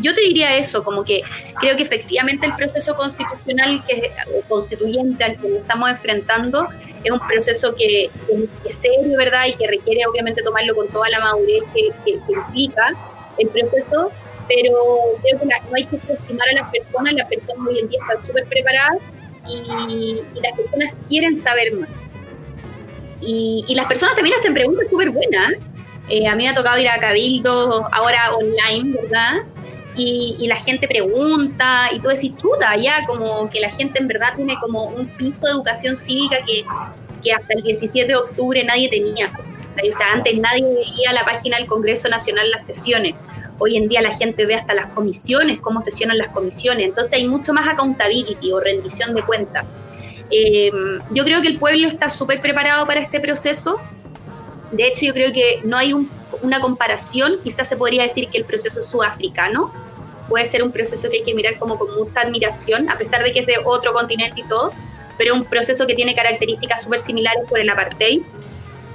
yo 0.00 0.14
te 0.14 0.20
diría 0.20 0.56
eso, 0.56 0.84
como 0.84 1.04
que 1.04 1.22
creo 1.60 1.76
que 1.76 1.82
efectivamente 1.82 2.46
el 2.46 2.54
proceso 2.54 2.94
constitucional 2.94 3.82
que, 3.86 4.12
constituyente 4.48 5.24
al 5.24 5.40
que 5.40 5.48
nos 5.48 5.60
estamos 5.60 5.90
enfrentando 5.90 6.68
es 7.02 7.10
un 7.10 7.20
proceso 7.26 7.74
que, 7.74 8.10
que, 8.26 8.48
es 8.68 8.74
serio, 8.74 9.16
¿verdad? 9.16 9.46
Y 9.46 9.54
que 9.54 9.66
requiere 9.66 10.06
obviamente 10.06 10.42
tomarlo 10.42 10.74
con 10.74 10.88
toda 10.88 11.08
la 11.08 11.20
madurez 11.20 11.62
que, 11.74 12.10
implica 12.28 12.94
el 13.38 13.48
proceso, 13.48 14.10
pero 14.48 14.74
creo 15.22 15.38
que 15.40 15.46
no 15.46 15.76
hay 15.76 15.84
que 15.84 15.98
subestimar 15.98 16.48
a 16.48 16.62
las 16.62 16.70
personas, 16.70 17.14
las 17.14 17.28
personas 17.28 17.66
hoy 17.68 17.78
en 17.78 17.88
día 17.88 17.98
están 18.00 18.24
súper 18.24 18.46
preparadas 18.46 18.98
y, 19.48 20.20
las 20.40 20.52
personas 20.52 20.98
quieren 21.06 21.36
saber 21.36 21.72
más. 21.74 22.02
Y, 23.20 23.64
y, 23.68 23.74
las 23.74 23.86
personas 23.86 24.14
también 24.14 24.36
hacen 24.38 24.54
preguntas 24.54 24.88
súper 24.88 25.10
buenas. 25.10 25.52
Eh, 26.08 26.26
a 26.26 26.34
mí 26.34 26.44
me 26.44 26.48
ha 26.48 26.54
tocado 26.54 26.78
ir 26.78 26.88
a 26.88 26.98
Cabildo 26.98 27.86
ahora 27.92 28.32
online, 28.34 28.94
¿verdad? 29.02 29.42
y, 29.98 30.46
la 30.46 30.56
gente 30.56 30.86
pregunta 30.86 31.88
y 31.92 31.98
tú 31.98 32.08
decís, 32.08 32.32
chuta, 32.36 32.76
ya 32.76 33.04
como 33.06 33.50
que 33.50 33.60
la 33.60 33.70
gente 33.70 33.98
en 33.98 34.06
verdad 34.06 34.32
tiene 34.36 34.56
como 34.60 34.84
un 34.84 35.08
piso 35.08 35.46
de 35.46 35.52
educación 35.52 35.96
cívica 35.96 36.36
que, 36.46 36.64
que 37.22 37.32
hasta 37.32 37.54
el 37.54 37.62
17 37.62 38.06
de 38.06 38.16
octubre 38.16 38.62
nadie 38.64 38.88
tenía. 38.88 39.28
O 39.28 39.96
sea, 39.96 40.12
antes 40.12 40.36
nadie 40.38 40.64
veía 40.64 41.12
la 41.12 41.24
página 41.24 41.56
del 41.56 41.66
Congreso 41.66 42.08
Nacional 42.08 42.50
las 42.50 42.66
sesiones. 42.66 43.14
Hoy 43.58 43.76
en 43.76 43.88
día 43.88 44.00
la 44.00 44.14
gente 44.14 44.46
ve 44.46 44.54
hasta 44.54 44.74
las 44.74 44.86
comisiones, 44.86 45.60
cómo 45.60 45.80
sesionan 45.80 46.18
las 46.18 46.32
comisiones. 46.32 46.86
Entonces 46.86 47.12
hay 47.14 47.26
mucho 47.26 47.52
más 47.52 47.68
accountability 47.68 48.52
o 48.52 48.60
rendición 48.60 49.14
de 49.14 49.22
cuentas. 49.22 49.66
Eh, 50.30 50.70
yo 51.10 51.24
creo 51.24 51.40
que 51.40 51.48
el 51.48 51.58
pueblo 51.58 51.88
está 51.88 52.08
súper 52.08 52.40
preparado 52.40 52.86
para 52.86 53.00
este 53.00 53.20
proceso. 53.20 53.78
De 54.70 54.86
hecho, 54.86 55.06
yo 55.06 55.14
creo 55.14 55.32
que 55.32 55.60
no 55.64 55.76
hay 55.76 55.94
una 56.42 56.60
comparación. 56.60 57.36
Quizás 57.42 57.68
se 57.68 57.76
podría 57.76 58.02
decir 58.02 58.28
que 58.28 58.38
el 58.38 58.44
proceso 58.44 58.82
sudafricano 58.82 59.72
puede 60.28 60.46
ser 60.46 60.62
un 60.62 60.70
proceso 60.70 61.08
que 61.10 61.18
hay 61.18 61.22
que 61.22 61.34
mirar 61.34 61.56
como 61.58 61.78
con 61.78 61.94
mucha 61.94 62.20
admiración, 62.20 62.88
a 62.90 62.98
pesar 62.98 63.24
de 63.24 63.32
que 63.32 63.40
es 63.40 63.46
de 63.46 63.56
otro 63.64 63.92
continente 63.92 64.42
y 64.42 64.44
todo, 64.44 64.70
pero 65.16 65.34
un 65.34 65.44
proceso 65.44 65.86
que 65.86 65.94
tiene 65.94 66.14
características 66.14 66.82
súper 66.82 67.00
similares 67.00 67.44
por 67.48 67.58
el 67.58 67.68
apartheid. 67.70 68.20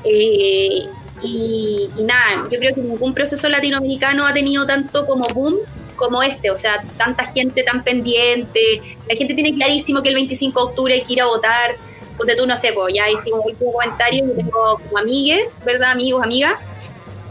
Eh, 0.03 0.85
y, 1.23 1.89
nada, 2.03 2.47
yo 2.51 2.59
creo 2.59 2.73
que 2.73 2.81
ningún 2.81 3.13
proceso 3.13 3.49
latinoamericano 3.49 4.25
ha 4.25 4.33
tenido 4.33 4.65
tanto 4.65 5.05
como 5.05 5.25
boom 5.33 5.55
como 5.95 6.21
este, 6.23 6.49
o 6.51 6.57
sea, 6.57 6.83
tanta 6.97 7.25
gente 7.25 7.63
tan 7.63 7.83
pendiente, 7.83 8.81
la 9.07 9.15
gente 9.15 9.33
tiene 9.35 9.53
clarísimo 9.53 10.01
que 10.01 10.09
el 10.09 10.15
25 10.15 10.59
de 10.59 10.65
octubre 10.65 10.93
hay 10.95 11.03
que 11.03 11.13
ir 11.13 11.21
a 11.21 11.25
votar, 11.25 11.75
porque 12.17 12.35
tú 12.35 12.45
no 12.45 12.55
sé, 12.55 12.73
pues 12.73 12.93
ya 12.93 13.09
hicimos 13.09 13.41
un 13.45 13.53
comentario, 13.71 14.25
yo 14.25 14.33
tengo 14.33 14.79
como 14.83 14.97
amigues, 14.97 15.59
¿verdad? 15.63 15.91
Amigos, 15.91 16.23
amigas, 16.23 16.59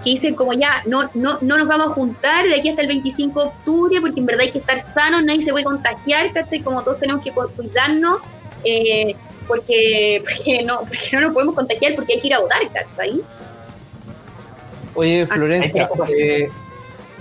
que 0.02 0.10
dicen 0.10 0.34
como 0.34 0.52
ya, 0.52 0.82
no, 0.86 1.10
no, 1.14 1.38
no 1.40 1.58
nos 1.58 1.68
vamos 1.68 1.88
a 1.88 1.90
juntar 1.90 2.46
de 2.46 2.54
aquí 2.54 2.68
hasta 2.68 2.82
el 2.82 2.88
25 2.88 3.40
de 3.40 3.46
octubre 3.46 4.00
porque 4.00 4.20
en 4.20 4.26
verdad 4.26 4.42
hay 4.42 4.50
que 4.50 4.58
estar 4.58 4.78
sanos, 4.80 5.22
nadie 5.22 5.42
se 5.42 5.52
puede 5.52 5.64
contagiar, 5.64 6.32
¿cachai? 6.32 6.60
Como 6.60 6.82
todos 6.82 6.98
tenemos 6.98 7.22
que 7.22 7.30
cuidarnos 7.30 8.18
eh, 8.64 9.14
porque, 9.46 10.22
porque, 10.24 10.62
no, 10.64 10.80
porque 10.80 11.10
no 11.12 11.20
nos 11.20 11.32
podemos 11.32 11.54
contagiar 11.54 11.94
porque 11.94 12.14
hay 12.14 12.20
que 12.20 12.26
ir 12.28 12.34
a 12.34 12.40
votar, 12.40 12.62
¿cachai? 12.72 13.20
Oye, 14.94 15.26
Florencia, 15.26 15.88
eh, 16.16 16.48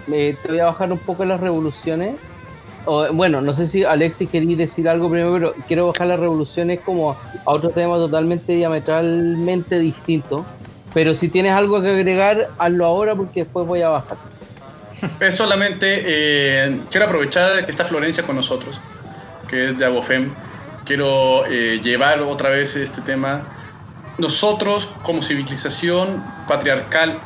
te 0.08 0.48
voy 0.48 0.60
a 0.60 0.66
bajar 0.66 0.92
un 0.92 1.00
poco 1.00 1.26
las 1.26 1.40
revoluciones. 1.40 2.16
O, 2.86 3.08
bueno, 3.14 3.42
no 3.42 3.54
sé 3.54 3.68
si 3.68 3.84
Alexis 3.84 4.30
quería 4.30 4.58
decir 4.58 4.90
algo 4.90 5.10
primero, 5.10 5.32
pero 5.34 5.54
quiero 5.68 5.88
bajar 5.88 6.08
las 6.08 6.20
revoluciones 6.20 6.80
como 6.80 7.12
a 7.12 7.18
otro 7.46 7.70
tema 7.70 7.96
totalmente 7.96 8.54
diametralmente 8.54 9.78
distinto 9.78 10.46
pero 10.94 11.14
si 11.14 11.30
tienes 11.30 11.54
algo 11.54 11.82
que 11.82 11.90
agregar, 11.90 12.50
hazlo 12.58 12.86
ahora 12.86 13.16
porque 13.16 13.44
después 13.44 13.66
voy 13.66 13.82
a 13.82 13.90
bajar. 13.90 14.18
Es 15.20 15.36
solamente, 15.36 16.04
eh, 16.06 16.80
quiero 16.92 17.08
aprovechar 17.08 17.66
que 17.66 17.72
está 17.72 17.86
Florencia 17.86 18.24
con 18.24 18.36
nosotros, 18.36 18.80
que 19.48 19.70
es 19.70 19.80
de 19.80 19.86
Abofem. 19.86 20.32
Quiero 20.86 21.44
eh, 21.48 21.80
llevar 21.82 22.22
otra 22.22 22.50
vez 22.50 22.76
este 22.76 23.02
tema. 23.02 23.42
Nosotros, 24.20 24.88
como 25.02 25.24
civilización 25.24 26.24
patriarcal, 26.48 27.20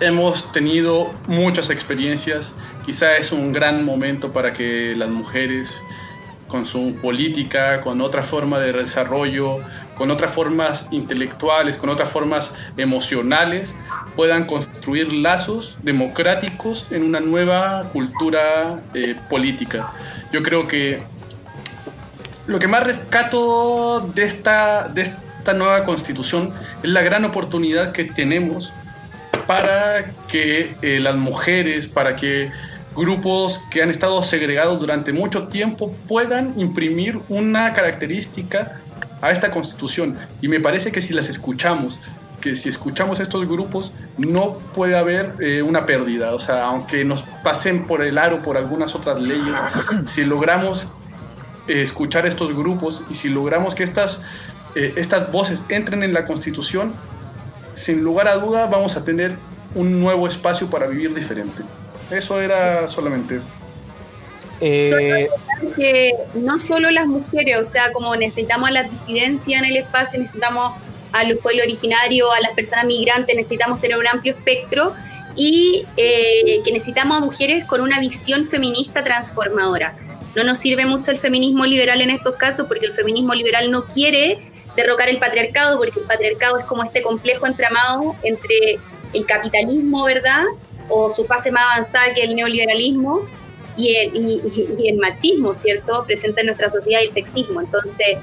hemos 0.00 0.52
tenido 0.52 1.12
muchas 1.26 1.70
experiencias. 1.70 2.52
Quizá 2.84 3.16
es 3.16 3.32
un 3.32 3.52
gran 3.52 3.84
momento 3.84 4.32
para 4.32 4.52
que 4.52 4.94
las 4.96 5.08
mujeres, 5.08 5.80
con 6.48 6.66
su 6.66 6.96
política, 7.02 7.80
con 7.80 8.00
otra 8.00 8.22
forma 8.22 8.58
de 8.58 8.72
desarrollo, 8.72 9.58
con 9.96 10.10
otras 10.10 10.32
formas 10.32 10.88
intelectuales, 10.90 11.76
con 11.76 11.88
otras 11.90 12.10
formas 12.10 12.52
emocionales, 12.76 13.72
puedan 14.14 14.44
construir 14.44 15.12
lazos 15.12 15.76
democráticos 15.82 16.86
en 16.90 17.02
una 17.02 17.20
nueva 17.20 17.84
cultura 17.92 18.80
eh, 18.94 19.16
política. 19.28 19.92
Yo 20.32 20.42
creo 20.42 20.68
que 20.68 21.02
lo 22.46 22.58
que 22.58 22.68
más 22.68 22.84
rescato 22.84 24.08
de 24.14 24.24
esta, 24.24 24.88
de 24.88 25.02
esta 25.02 25.52
nueva 25.52 25.84
constitución 25.84 26.52
es 26.82 26.90
la 26.90 27.02
gran 27.02 27.24
oportunidad 27.24 27.92
que 27.92 28.04
tenemos 28.04 28.72
para 29.46 30.04
que 30.28 30.74
eh, 30.82 30.98
las 31.00 31.16
mujeres, 31.16 31.86
para 31.86 32.16
que 32.16 32.50
grupos 32.96 33.60
que 33.70 33.82
han 33.82 33.90
estado 33.90 34.22
segregados 34.22 34.80
durante 34.80 35.12
mucho 35.12 35.48
tiempo 35.48 35.94
puedan 36.08 36.58
imprimir 36.58 37.20
una 37.28 37.72
característica 37.74 38.80
a 39.20 39.30
esta 39.30 39.50
constitución. 39.50 40.16
Y 40.40 40.48
me 40.48 40.60
parece 40.60 40.90
que 40.92 41.00
si 41.00 41.14
las 41.14 41.28
escuchamos, 41.28 41.98
que 42.40 42.54
si 42.54 42.68
escuchamos 42.68 43.20
estos 43.20 43.48
grupos, 43.48 43.92
no 44.16 44.58
puede 44.74 44.96
haber 44.96 45.34
eh, 45.40 45.62
una 45.62 45.86
pérdida. 45.86 46.34
O 46.34 46.38
sea, 46.38 46.64
aunque 46.64 47.04
nos 47.04 47.22
pasen 47.42 47.86
por 47.86 48.02
el 48.02 48.18
aro 48.18 48.40
por 48.40 48.56
algunas 48.56 48.94
otras 48.94 49.20
leyes, 49.20 49.58
si 50.06 50.24
logramos 50.24 50.88
eh, 51.68 51.82
escuchar 51.82 52.26
estos 52.26 52.54
grupos 52.54 53.02
y 53.10 53.14
si 53.14 53.28
logramos 53.28 53.74
que 53.74 53.82
estas, 53.82 54.20
eh, 54.74 54.94
estas 54.96 55.30
voces 55.32 55.62
entren 55.68 56.02
en 56.02 56.12
la 56.12 56.24
constitución, 56.24 56.92
sin 57.76 58.02
lugar 58.02 58.26
a 58.26 58.36
duda 58.36 58.66
vamos 58.66 58.96
a 58.96 59.04
tener 59.04 59.36
un 59.74 60.00
nuevo 60.00 60.26
espacio 60.26 60.68
para 60.68 60.86
vivir 60.86 61.14
diferente. 61.14 61.62
Eso 62.10 62.40
era 62.40 62.88
solamente. 62.88 63.40
Eh, 64.60 65.28
que 65.76 66.12
no 66.34 66.58
solo 66.58 66.90
las 66.90 67.06
mujeres, 67.06 67.58
o 67.58 67.64
sea, 67.64 67.92
como 67.92 68.16
necesitamos 68.16 68.70
a 68.70 68.72
la 68.72 68.82
disidencia 68.84 69.58
en 69.58 69.66
el 69.66 69.76
espacio, 69.76 70.18
necesitamos 70.18 70.72
a 71.12 71.24
los 71.24 71.38
pueblos 71.38 71.64
originarios, 71.64 72.28
a 72.34 72.40
las 72.40 72.52
personas 72.52 72.86
migrantes, 72.86 73.36
necesitamos 73.36 73.80
tener 73.80 73.98
un 73.98 74.06
amplio 74.06 74.34
espectro 74.34 74.94
y 75.34 75.84
eh, 75.98 76.62
que 76.64 76.72
necesitamos 76.72 77.18
a 77.18 77.20
mujeres 77.20 77.64
con 77.64 77.82
una 77.82 78.00
visión 78.00 78.46
feminista 78.46 79.04
transformadora. 79.04 79.94
no 80.34 80.44
nos 80.44 80.58
sirve 80.58 80.86
mucho 80.86 81.10
el 81.10 81.18
feminismo 81.18 81.66
liberal 81.66 82.00
en 82.00 82.10
estos 82.10 82.36
casos 82.36 82.66
porque 82.66 82.86
el 82.86 82.94
feminismo 82.94 83.34
liberal 83.34 83.70
no 83.70 83.84
quiere 83.84 84.38
derrocar 84.76 85.08
el 85.08 85.18
patriarcado 85.18 85.78
porque 85.78 86.00
el 86.00 86.06
patriarcado 86.06 86.58
es 86.58 86.64
como 86.66 86.84
este 86.84 87.02
complejo 87.02 87.46
entramado 87.46 88.14
entre 88.22 88.78
el 89.12 89.26
capitalismo, 89.26 90.04
¿verdad? 90.04 90.44
O 90.88 91.10
su 91.10 91.24
fase 91.24 91.50
más 91.50 91.64
avanzada 91.72 92.14
que 92.14 92.22
el 92.22 92.36
neoliberalismo 92.36 93.22
y 93.76 93.94
el, 93.96 94.16
y, 94.16 94.88
el 94.88 94.98
machismo, 94.98 95.54
¿cierto? 95.54 96.04
Presente 96.04 96.40
en 96.40 96.46
nuestra 96.46 96.70
sociedad 96.70 97.00
y 97.00 97.04
el 97.04 97.10
sexismo. 97.10 97.60
Entonces, 97.60 98.18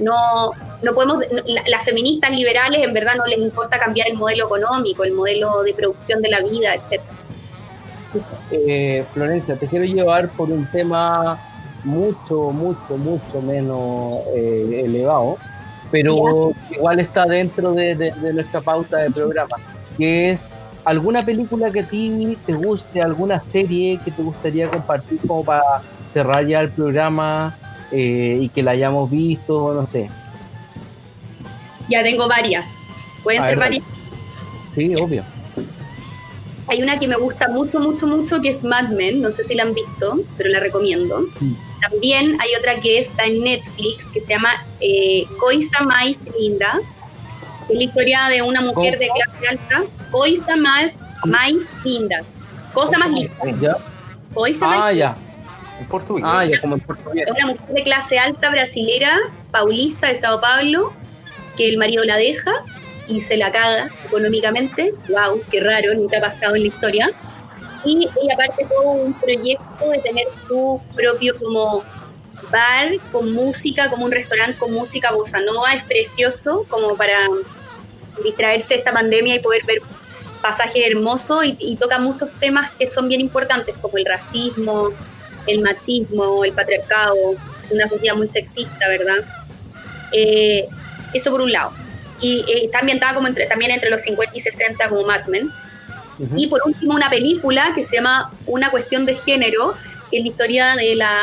no, 0.00 0.52
no 0.82 0.94
podemos, 0.94 1.24
las 1.66 1.84
feministas 1.84 2.30
liberales 2.30 2.82
en 2.82 2.92
verdad 2.92 3.14
no 3.16 3.26
les 3.26 3.38
importa 3.38 3.78
cambiar 3.78 4.08
el 4.08 4.16
modelo 4.16 4.46
económico, 4.46 5.04
el 5.04 5.12
modelo 5.12 5.62
de 5.62 5.74
producción 5.74 6.22
de 6.22 6.30
la 6.30 6.40
vida, 6.40 6.74
etc. 6.74 7.02
Eh, 8.50 9.04
Florencia, 9.12 9.56
te 9.56 9.66
quiero 9.66 9.84
llevar 9.84 10.30
por 10.30 10.50
un 10.50 10.70
tema 10.70 11.38
mucho, 11.84 12.50
mucho, 12.50 12.96
mucho 12.96 13.40
menos 13.42 14.14
eh, 14.34 14.82
elevado, 14.84 15.38
pero 15.90 16.52
igual 16.70 17.00
está 17.00 17.24
dentro 17.24 17.72
de, 17.72 17.94
de, 17.94 18.32
nuestra 18.32 18.60
pauta 18.60 18.98
de 18.98 19.10
programa, 19.10 19.56
que 19.96 20.30
es 20.30 20.52
alguna 20.84 21.22
película 21.22 21.70
que 21.70 21.80
a 21.80 21.86
ti 21.86 22.36
te 22.46 22.52
guste, 22.52 23.02
alguna 23.02 23.42
serie 23.50 23.98
que 24.04 24.10
te 24.10 24.22
gustaría 24.22 24.68
compartir 24.68 25.18
como 25.26 25.44
para 25.44 25.62
cerrar 26.08 26.46
ya 26.46 26.60
el 26.60 26.70
programa 26.70 27.56
eh, 27.90 28.38
y 28.42 28.48
que 28.48 28.62
la 28.62 28.72
hayamos 28.72 29.10
visto, 29.10 29.74
no 29.74 29.86
sé. 29.86 30.10
Ya 31.88 32.02
tengo 32.02 32.28
varias. 32.28 32.84
¿Pueden 33.22 33.42
ser 33.42 33.58
varias? 33.58 33.84
Sí, 34.72 34.94
obvio. 34.94 35.24
Hay 36.66 36.82
una 36.82 36.98
que 36.98 37.08
me 37.08 37.16
gusta 37.16 37.48
mucho, 37.48 37.80
mucho, 37.80 38.06
mucho, 38.06 38.42
que 38.42 38.50
es 38.50 38.62
Mad 38.62 38.90
Men. 38.90 39.22
No 39.22 39.30
sé 39.30 39.42
si 39.42 39.54
la 39.54 39.62
han 39.62 39.72
visto, 39.72 40.20
pero 40.36 40.50
la 40.50 40.60
recomiendo. 40.60 41.22
También 41.80 42.36
hay 42.40 42.54
otra 42.58 42.80
que 42.80 42.98
está 42.98 43.24
en 43.24 43.42
Netflix, 43.42 44.08
que 44.08 44.20
se 44.20 44.32
llama 44.32 44.64
eh, 44.80 45.24
Coisa 45.38 45.82
Mais 45.84 46.18
Linda. 46.38 46.80
Es 47.68 47.76
la 47.76 47.84
historia 47.84 48.28
de 48.28 48.42
una 48.42 48.60
mujer 48.60 48.98
de 48.98 49.08
clase 49.08 49.48
alta. 49.48 49.82
Coisa 50.10 50.56
más, 50.56 51.06
mais 51.24 51.68
linda. 51.84 52.20
Cosa 52.72 52.98
más 52.98 53.10
linda. 53.10 53.78
Coisa 54.32 54.66
ah, 54.66 54.78
más 54.78 54.94
ya. 54.94 55.16
En 55.78 55.86
portugués. 55.86 56.24
Ah, 56.26 56.44
ya, 56.44 56.60
como 56.60 56.74
en 56.74 56.80
portugués. 56.80 57.26
Es 57.26 57.32
una 57.32 57.52
mujer 57.52 57.74
de 57.74 57.82
clase 57.82 58.18
alta 58.18 58.50
brasilera, 58.50 59.14
paulista 59.50 60.08
de 60.08 60.14
Sao 60.14 60.40
Paulo, 60.40 60.92
que 61.56 61.68
el 61.68 61.76
marido 61.76 62.04
la 62.04 62.16
deja 62.16 62.52
y 63.06 63.20
se 63.20 63.36
la 63.36 63.52
caga 63.52 63.90
económicamente. 64.06 64.94
¡Wow! 65.08 65.42
¡Qué 65.50 65.60
raro! 65.60 65.94
Nunca 65.94 66.18
ha 66.18 66.20
pasado 66.22 66.56
en 66.56 66.62
la 66.62 66.68
historia. 66.68 67.10
Y 67.88 68.08
ella 68.22 68.36
parte 68.36 68.66
todo 68.66 68.90
un 68.90 69.14
proyecto 69.14 69.90
de 69.90 69.98
tener 69.98 70.26
su 70.30 70.80
propio 70.94 71.36
como 71.38 71.82
bar 72.50 72.90
con 73.12 73.32
música, 73.32 73.88
como 73.88 74.04
un 74.04 74.12
restaurante 74.12 74.58
con 74.58 74.72
música 74.72 75.12
bossa 75.12 75.40
nova. 75.40 75.74
Es 75.74 75.84
precioso 75.84 76.66
como 76.68 76.96
para 76.96 77.18
distraerse 78.22 78.74
de 78.74 78.80
esta 78.80 78.92
pandemia 78.92 79.36
y 79.36 79.38
poder 79.38 79.64
ver 79.64 79.80
pasajes 80.42 80.86
hermosos 80.86 81.44
y, 81.44 81.56
y 81.58 81.76
toca 81.76 81.98
muchos 81.98 82.30
temas 82.38 82.70
que 82.72 82.86
son 82.86 83.08
bien 83.08 83.20
importantes, 83.20 83.74
como 83.80 83.96
el 83.96 84.04
racismo, 84.04 84.90
el 85.46 85.60
machismo, 85.62 86.44
el 86.44 86.52
patriarcado, 86.52 87.16
una 87.70 87.88
sociedad 87.88 88.14
muy 88.16 88.28
sexista, 88.28 88.88
¿verdad? 88.88 89.18
Eh, 90.12 90.68
eso 91.14 91.30
por 91.30 91.40
un 91.40 91.52
lado. 91.52 91.72
Y 92.20 92.40
eh, 92.40 92.64
está 92.64 92.80
ambientada 92.80 93.14
como 93.14 93.26
entre, 93.26 93.46
también 93.46 93.70
entre 93.70 93.90
los 93.90 94.02
50 94.02 94.36
y 94.36 94.40
60 94.40 94.88
como 94.88 95.04
Mad 95.04 95.26
Men. 95.26 95.50
Y 96.36 96.48
por 96.48 96.60
último 96.64 96.94
una 96.94 97.10
película 97.10 97.72
que 97.74 97.82
se 97.82 97.96
llama 97.96 98.32
Una 98.46 98.70
cuestión 98.70 99.06
de 99.06 99.14
género, 99.14 99.74
que 100.10 100.18
es 100.18 100.22
la 100.22 100.28
historia 100.28 100.76
de 100.76 100.94
la 100.94 101.16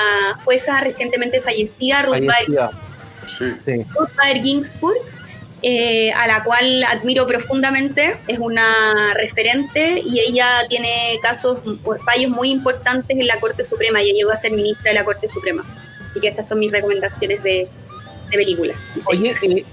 jueza 0.43 0.81
recientemente 0.81 1.41
fallecida, 1.41 2.03
Ruth 2.03 2.25
Bader, 2.25 2.69
sí. 3.27 3.83
Ruth 3.97 4.09
Bader 4.15 4.41
Ginsburg, 4.41 4.97
eh, 5.61 6.11
a 6.11 6.27
la 6.27 6.43
cual 6.43 6.83
admiro 6.83 7.25
profundamente, 7.25 8.17
es 8.27 8.39
una 8.39 9.13
referente 9.15 10.01
y 10.05 10.19
ella 10.19 10.47
tiene 10.69 11.17
casos, 11.21 11.59
fallos 12.05 12.31
muy 12.31 12.51
importantes 12.51 13.17
en 13.17 13.27
la 13.27 13.39
Corte 13.39 13.65
Suprema, 13.65 14.01
y 14.01 14.13
llegó 14.13 14.31
a 14.31 14.35
ser 14.35 14.51
ministra 14.51 14.91
de 14.91 14.99
la 14.99 15.05
Corte 15.05 15.27
Suprema. 15.27 15.65
Así 16.07 16.19
que 16.19 16.27
esas 16.27 16.47
son 16.47 16.59
mis 16.59 16.71
recomendaciones 16.71 17.41
de, 17.43 17.67
películas. 18.31 18.91
Oye, 19.05 19.29
eh, 19.29 19.65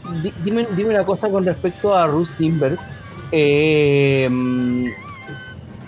dime, 0.45 0.67
dime, 0.77 0.91
una 0.91 1.05
cosa 1.05 1.29
con 1.29 1.45
respecto 1.45 1.97
a 1.97 2.07
Ruth 2.07 2.29
Ginsburg. 2.39 2.79
Eh, 3.33 4.29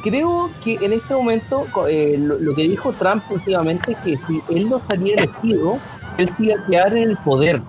creo 0.05 0.51
que 0.63 0.75
en 0.83 0.93
este 0.93 1.15
momento 1.15 1.67
lo, 1.75 2.39
lo, 2.39 2.55
que 2.55 2.63
dijo 2.63 2.93
Trump 2.93 3.25
últimamente 3.31 3.93
es 3.93 3.99
que 3.99 4.17
si 4.27 4.43
él 4.55 4.69
no 4.69 4.81
saliera 4.87 5.25
elegido, 5.25 5.79
él 6.19 6.29
se 6.29 6.45
iba 6.45 6.61
a 6.61 6.67
quedar 6.67 6.97
en 6.97 7.11
el 7.11 7.17
poder. 7.17 7.63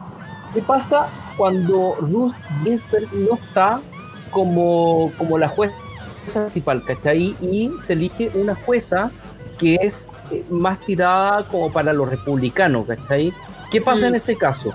¿Qué 0.53 0.61
pasa 0.61 1.07
cuando 1.37 1.95
Ruth 1.99 2.35
Ginsburg 2.63 3.07
no 3.13 3.35
está 3.35 3.79
como, 4.31 5.11
como 5.17 5.37
la 5.37 5.47
jueza 5.47 5.73
principal, 6.25 6.83
¿cachai? 6.83 7.35
Y 7.41 7.71
se 7.81 7.93
elige 7.93 8.31
una 8.35 8.53
jueza 8.53 9.11
que 9.57 9.75
es 9.81 10.09
eh, 10.31 10.43
más 10.49 10.79
tirada 10.81 11.43
como 11.43 11.71
para 11.71 11.93
los 11.93 12.09
republicanos, 12.09 12.85
¿cachai? 12.85 13.33
¿Qué 13.71 13.79
pasa 13.81 14.07
en 14.07 14.13
mm. 14.13 14.15
ese 14.15 14.35
caso? 14.35 14.73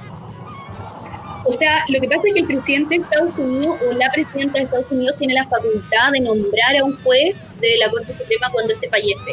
O 1.51 1.52
sea, 1.55 1.85
lo 1.89 2.01
que 2.01 2.06
pasa 2.06 2.28
es 2.28 2.35
que 2.35 2.40
el 2.40 2.47
presidente 2.47 2.97
de 2.97 3.02
Estados 3.02 3.36
Unidos 3.36 3.77
o 3.85 3.93
la 3.94 4.09
presidenta 4.12 4.60
de 4.60 4.66
Estados 4.66 4.86
Unidos 4.89 5.16
tiene 5.16 5.35
la 5.35 5.43
facultad 5.48 6.12
de 6.12 6.20
nombrar 6.20 6.77
a 6.81 6.85
un 6.85 6.97
juez 7.02 7.44
de 7.60 7.77
la 7.78 7.90
Corte 7.90 8.16
Suprema 8.16 8.48
cuando 8.52 8.72
éste 8.72 8.89
fallece. 8.89 9.32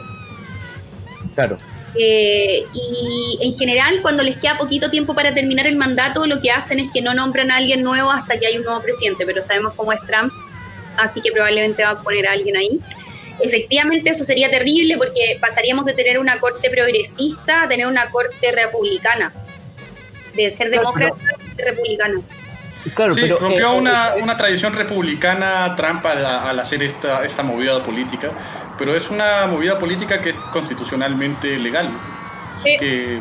Claro. 1.35 1.56
Eh, 1.94 2.65
y 2.73 3.38
en 3.39 3.53
general, 3.53 4.02
cuando 4.02 4.23
les 4.23 4.38
queda 4.38 4.57
poquito 4.57 4.89
tiempo 4.89 5.14
para 5.14 5.35
terminar 5.35 5.68
el 5.68 5.76
mandato, 5.76 6.26
lo 6.26 6.41
que 6.41 6.49
hacen 6.49 6.80
es 6.80 6.91
que 6.91 7.03
no 7.03 7.14
nombran 7.14 7.52
a 7.52 7.57
alguien 7.57 7.84
nuevo 7.84 8.10
hasta 8.10 8.39
que 8.39 8.48
hay 8.48 8.57
un 8.57 8.64
nuevo 8.64 8.81
presidente, 8.81 9.23
pero 9.23 9.44
sabemos 9.44 9.76
cómo 9.76 9.91
es 9.91 9.99
Trump, 10.07 10.34
así 10.98 11.22
que 11.22 11.31
probablemente 11.31 11.84
va 11.84 11.91
a 11.91 12.02
poner 12.02 12.27
a 12.27 12.31
alguien 12.31 12.57
ahí. 12.57 12.80
Efectivamente, 13.41 14.10
eso 14.10 14.23
sería 14.23 14.49
terrible 14.49 14.98
porque 14.98 15.38
pasaríamos 15.39 15.85
de 15.85 15.94
tener 15.94 16.18
una 16.18 16.39
corte 16.39 16.68
progresista 16.72 17.61
a 17.61 17.68
tener 17.68 17.85
una 17.85 18.10
corte 18.10 18.52
republicana, 18.52 19.31
de 20.35 20.49
ser 20.49 20.72
demócrata 20.72 21.15
republicana. 21.65 22.21
Claro, 22.93 23.13
sí, 23.13 23.21
pero, 23.21 23.39
rompió 23.39 23.73
eh, 23.73 23.77
una, 23.77 24.15
eh, 24.15 24.21
una, 24.21 24.38
tradición 24.38 24.73
republicana 24.73 25.75
Trump 25.75 26.05
al, 26.05 26.25
al 26.25 26.59
hacer 26.59 26.84
esta, 26.84 27.25
esta 27.25 27.43
movida 27.43 27.84
política 27.84 28.31
pero 28.77 28.95
es 28.95 29.09
una 29.09 29.47
movida 29.47 29.79
política 29.79 30.21
que 30.21 30.29
es 30.29 30.35
constitucionalmente 30.53 31.57
legal. 31.57 31.89
Así 32.55 32.77
que 32.77 33.19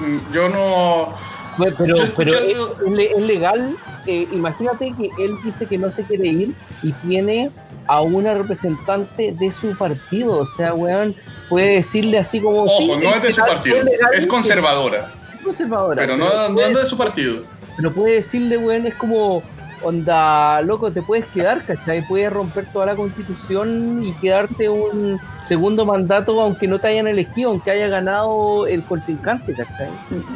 mm, 0.00 0.32
yo 0.32 0.48
no... 0.48 1.14
pero, 1.56 1.96
es, 2.02 3.16
legal, 3.18 3.76
eh, 4.06 4.28
imagínate 4.32 4.92
que 4.96 5.10
él 5.22 5.32
dice 5.44 5.66
que 5.66 5.78
no 5.78 5.90
se 5.92 6.04
quiere 6.04 6.28
ir 6.28 6.54
y 6.82 6.92
tiene 6.92 7.50
a 7.86 8.02
una 8.02 8.34
representante 8.34 9.32
de 9.32 9.50
su 9.50 9.76
partido, 9.76 10.36
o 10.36 10.46
sea, 10.46 10.74
weón, 10.74 11.14
puede 11.48 11.76
decirle 11.76 12.18
así 12.18 12.40
como... 12.40 12.64
Ojo, 12.64 12.96
no 13.00 13.14
es 13.14 13.22
de 13.22 13.32
su 13.32 13.40
partido, 13.40 13.78
es 14.14 14.26
conservadora. 14.26 15.10
Conservadora. 15.42 16.02
Pero, 16.02 16.16
no, 16.16 16.48
no 16.48 16.60
es 16.60 16.76
de 16.76 16.84
su 16.84 16.96
partido. 16.96 17.42
Pero 17.76 17.92
puede 17.92 18.14
decirle, 18.14 18.58
weón, 18.58 18.86
es 18.86 18.94
como 18.94 19.42
onda, 19.82 20.60
loco, 20.62 20.90
te 20.90 21.02
puedes 21.02 21.26
quedar, 21.26 21.64
¿cachai? 21.64 22.06
Puedes 22.06 22.32
romper 22.32 22.66
toda 22.72 22.86
la 22.86 22.96
constitución 22.96 24.02
y 24.04 24.12
quedarte 24.14 24.68
un 24.68 25.20
segundo 25.46 25.84
mandato 25.84 26.40
aunque 26.40 26.66
no 26.66 26.78
te 26.78 26.88
hayan 26.88 27.06
elegido, 27.06 27.50
aunque 27.50 27.70
haya 27.70 27.88
ganado 27.88 28.66
el 28.66 28.82
contrincante, 28.82 29.54
¿cachai? 29.54 29.88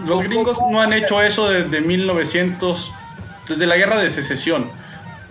Los 0.06 0.22
gringos 0.22 0.58
no 0.70 0.80
han 0.80 0.92
hecho 0.92 1.20
eso 1.20 1.50
desde 1.50 1.80
1900, 1.80 2.92
desde 3.48 3.66
la 3.66 3.76
guerra 3.76 3.98
de 3.98 4.10
secesión, 4.10 4.66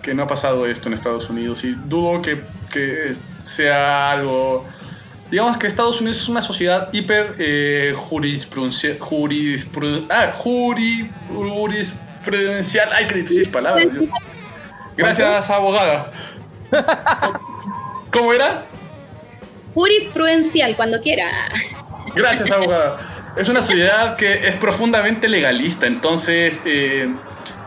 que 0.02 0.14
no 0.14 0.24
ha 0.24 0.26
pasado 0.26 0.66
esto 0.66 0.88
en 0.88 0.94
Estados 0.94 1.30
Unidos 1.30 1.64
y 1.64 1.72
dudo 1.72 2.22
que, 2.22 2.42
que 2.70 3.14
sea 3.42 4.10
algo... 4.10 4.66
Digamos 5.32 5.56
que 5.56 5.66
Estados 5.66 5.98
Unidos 6.02 6.18
es 6.18 6.28
una 6.28 6.42
sociedad 6.42 6.90
hiper 6.92 7.36
eh, 7.38 7.94
jurisprudencial, 7.96 8.98
ah, 10.10 10.34
Prudencial. 12.22 12.90
Ay, 12.92 13.06
qué 13.06 13.14
difícil 13.14 13.48
palabra. 13.48 13.82
Gracias, 14.94 15.48
abogada. 15.48 16.12
¿Cómo 18.12 18.34
era? 18.34 18.66
Jurisprudencial, 19.72 20.76
cuando 20.76 21.00
quiera. 21.00 21.30
Gracias, 22.14 22.50
abogada. 22.50 22.98
Es 23.34 23.48
una 23.48 23.62
sociedad 23.62 24.16
que 24.16 24.46
es 24.46 24.54
profundamente 24.56 25.30
legalista, 25.30 25.86
entonces, 25.86 26.60
eh, 26.66 27.08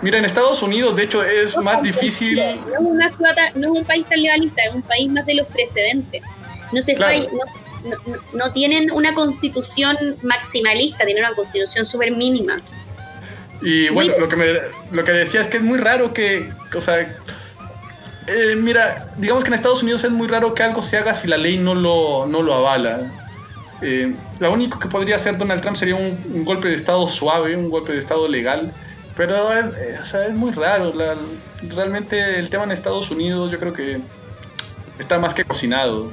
mira, 0.04 0.20
en 0.20 0.26
Estados 0.26 0.62
Unidos, 0.62 0.96
de 0.96 1.06
hecho, 1.06 1.24
es 1.24 1.58
más 1.58 1.82
difícil. 1.82 2.36
No 2.36 3.04
es, 3.04 3.18
una 3.18 3.34
no 3.56 3.74
es 3.74 3.80
un 3.80 3.86
país 3.86 4.06
tan 4.06 4.22
legalista, 4.22 4.62
es 4.62 4.76
un 4.76 4.84
país 4.84 5.10
más 5.12 5.26
de 5.26 5.34
los 5.34 5.48
precedentes. 5.48 6.22
No 6.72 6.82
se 6.82 6.96
no, 8.34 8.52
tienen 8.52 8.92
una 8.92 9.14
constitución 9.14 9.98
maximalista, 10.24 11.06
tienen 11.06 11.24
una 11.24 11.36
constitución 11.36 11.86
súper 11.86 12.12
mínima. 12.12 12.60
Y 13.62 13.90
bueno, 13.90 14.14
lo 14.20 14.28
que, 14.28 14.36
me, 14.36 14.46
lo 14.92 15.04
que 15.04 15.12
decía 15.12 15.42
es 15.42 15.48
que 15.48 15.58
es 15.58 15.64
muy 15.64 15.78
raro 15.78 16.14
que, 16.14 16.50
o 16.76 16.82
sea, 16.82 17.02
eh, 18.28 18.56
mira, 18.58 19.06
digamos 19.18 19.44
que 19.44 19.50
en 19.50 19.54
Estados 19.54 19.84
Unidos 19.84 20.04
es 20.04 20.12
muy 20.12 20.28
raro 20.28 20.54
que 20.54 20.64
algo 20.64 20.82
se 20.82 20.98
haga 20.98 21.14
si 21.14 21.28
la 21.28 21.38
ley 21.38 21.58
no 21.58 21.76
lo, 21.76 22.26
no 22.28 22.42
lo 22.42 22.54
avala. 22.54 23.12
Eh, 23.82 24.14
lo 24.40 24.52
único 24.52 24.80
que 24.80 24.88
podría 24.88 25.16
hacer 25.16 25.38
Donald 25.38 25.62
Trump 25.62 25.78
sería 25.78 25.96
un, 25.96 26.44
golpe 26.44 26.70
de 26.70 26.76
Estado 26.76 27.08
suave, 27.08 27.56
un 27.56 27.70
golpe 27.70 27.94
de 27.94 28.00
Estado 28.00 28.28
legal, 28.28 28.72
pero 29.16 29.36
eh, 29.54 30.00
es 30.02 30.34
muy 30.34 30.52
raro. 30.52 30.94
realmente 31.70 32.40
el 32.40 32.50
tema 32.50 32.64
en 32.64 32.72
Estados 32.72 33.12
Unidos 33.12 33.52
yo 33.52 33.60
creo 33.60 33.74
que 33.74 34.00
está 35.00 35.20
más 35.20 35.34
que 35.34 35.46
cocinado. 35.46 36.12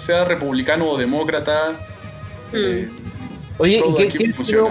Sea 0.00 0.24
republicano 0.24 0.88
o 0.88 0.96
demócrata. 0.96 1.72
Eh, 2.52 2.88
Oye, 3.58 3.82
¿qué, 3.98 4.08
quiero, 4.08 4.70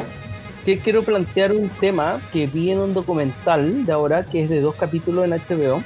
quiero 0.84 1.04
plantear 1.04 1.52
un 1.52 1.70
tema 1.70 2.20
que 2.34 2.48
vi 2.48 2.72
en 2.72 2.80
un 2.80 2.94
documental 2.94 3.86
de 3.86 3.92
ahora 3.92 4.24
que 4.24 4.42
es 4.42 4.50
de 4.50 4.60
dos 4.60 4.76
capítulos 4.76 5.26
en 5.26 5.32
HBO 5.32 5.84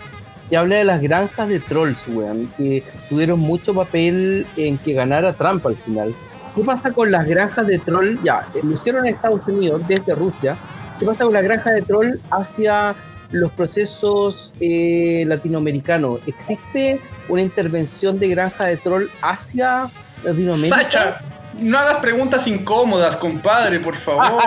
que 0.49 0.57
habla 0.57 0.77
de 0.77 0.83
las 0.85 1.01
granjas 1.01 1.49
de 1.49 1.59
trolls, 1.59 2.07
weón, 2.07 2.49
que 2.57 2.83
tuvieron 3.09 3.39
mucho 3.39 3.73
papel 3.73 4.45
en 4.55 4.77
que 4.77 4.93
ganara 4.93 5.33
Trump 5.33 5.65
al 5.65 5.75
final. 5.75 6.13
¿Qué 6.55 6.63
pasa 6.63 6.91
con 6.91 7.11
las 7.11 7.27
granjas 7.27 7.65
de 7.67 7.79
troll? 7.79 8.17
Ya, 8.23 8.47
eh, 8.53 8.59
lo 8.63 8.73
hicieron 8.73 9.05
en 9.05 9.15
Estados 9.15 9.45
Unidos 9.47 9.81
desde 9.87 10.13
Rusia. 10.13 10.55
¿Qué 10.99 11.05
pasa 11.05 11.23
con 11.25 11.33
la 11.33 11.41
granja 11.41 11.71
de 11.71 11.81
troll 11.81 12.17
hacia 12.29 12.95
los 13.31 13.51
procesos 13.53 14.53
eh, 14.59 15.23
latinoamericanos? 15.27 16.19
¿Existe 16.27 17.01
una 17.27 17.41
intervención 17.41 18.19
de 18.19 18.29
granja 18.29 18.65
de 18.65 18.77
troll 18.77 19.07
hacia 19.21 19.89
Latinoamérica? 20.23 20.75
Sacha, 20.75 21.21
no 21.59 21.77
hagas 21.77 21.97
preguntas 21.97 22.47
incómodas, 22.47 23.15
compadre, 23.17 23.79
por 23.79 23.95
favor. 23.95 24.43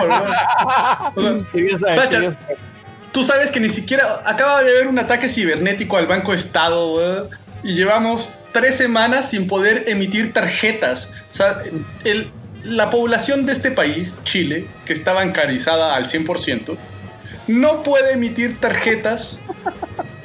Sacha, 1.95 2.37
tú 3.11 3.23
sabes 3.23 3.51
que 3.51 3.59
ni 3.59 3.69
siquiera 3.69 4.05
acaba 4.25 4.63
de 4.63 4.71
haber 4.71 4.87
un 4.87 4.99
ataque 4.99 5.29
cibernético 5.29 5.97
al 5.97 6.07
Banco 6.07 6.33
Estado, 6.33 7.29
y 7.63 7.73
llevamos 7.73 8.31
tres 8.53 8.75
semanas 8.75 9.29
sin 9.29 9.47
poder 9.47 9.85
emitir 9.87 10.33
tarjetas. 10.33 11.11
O 11.31 11.35
sea, 11.35 11.57
la 12.63 12.89
población 12.89 13.45
de 13.45 13.53
este 13.53 13.71
país, 13.71 14.15
Chile, 14.23 14.67
que 14.85 14.93
está 14.93 15.13
bancarizada 15.13 15.95
al 15.95 16.07
100%, 16.07 16.77
no 17.47 17.83
puede 17.83 18.13
emitir 18.13 18.59
tarjetas 18.59 19.39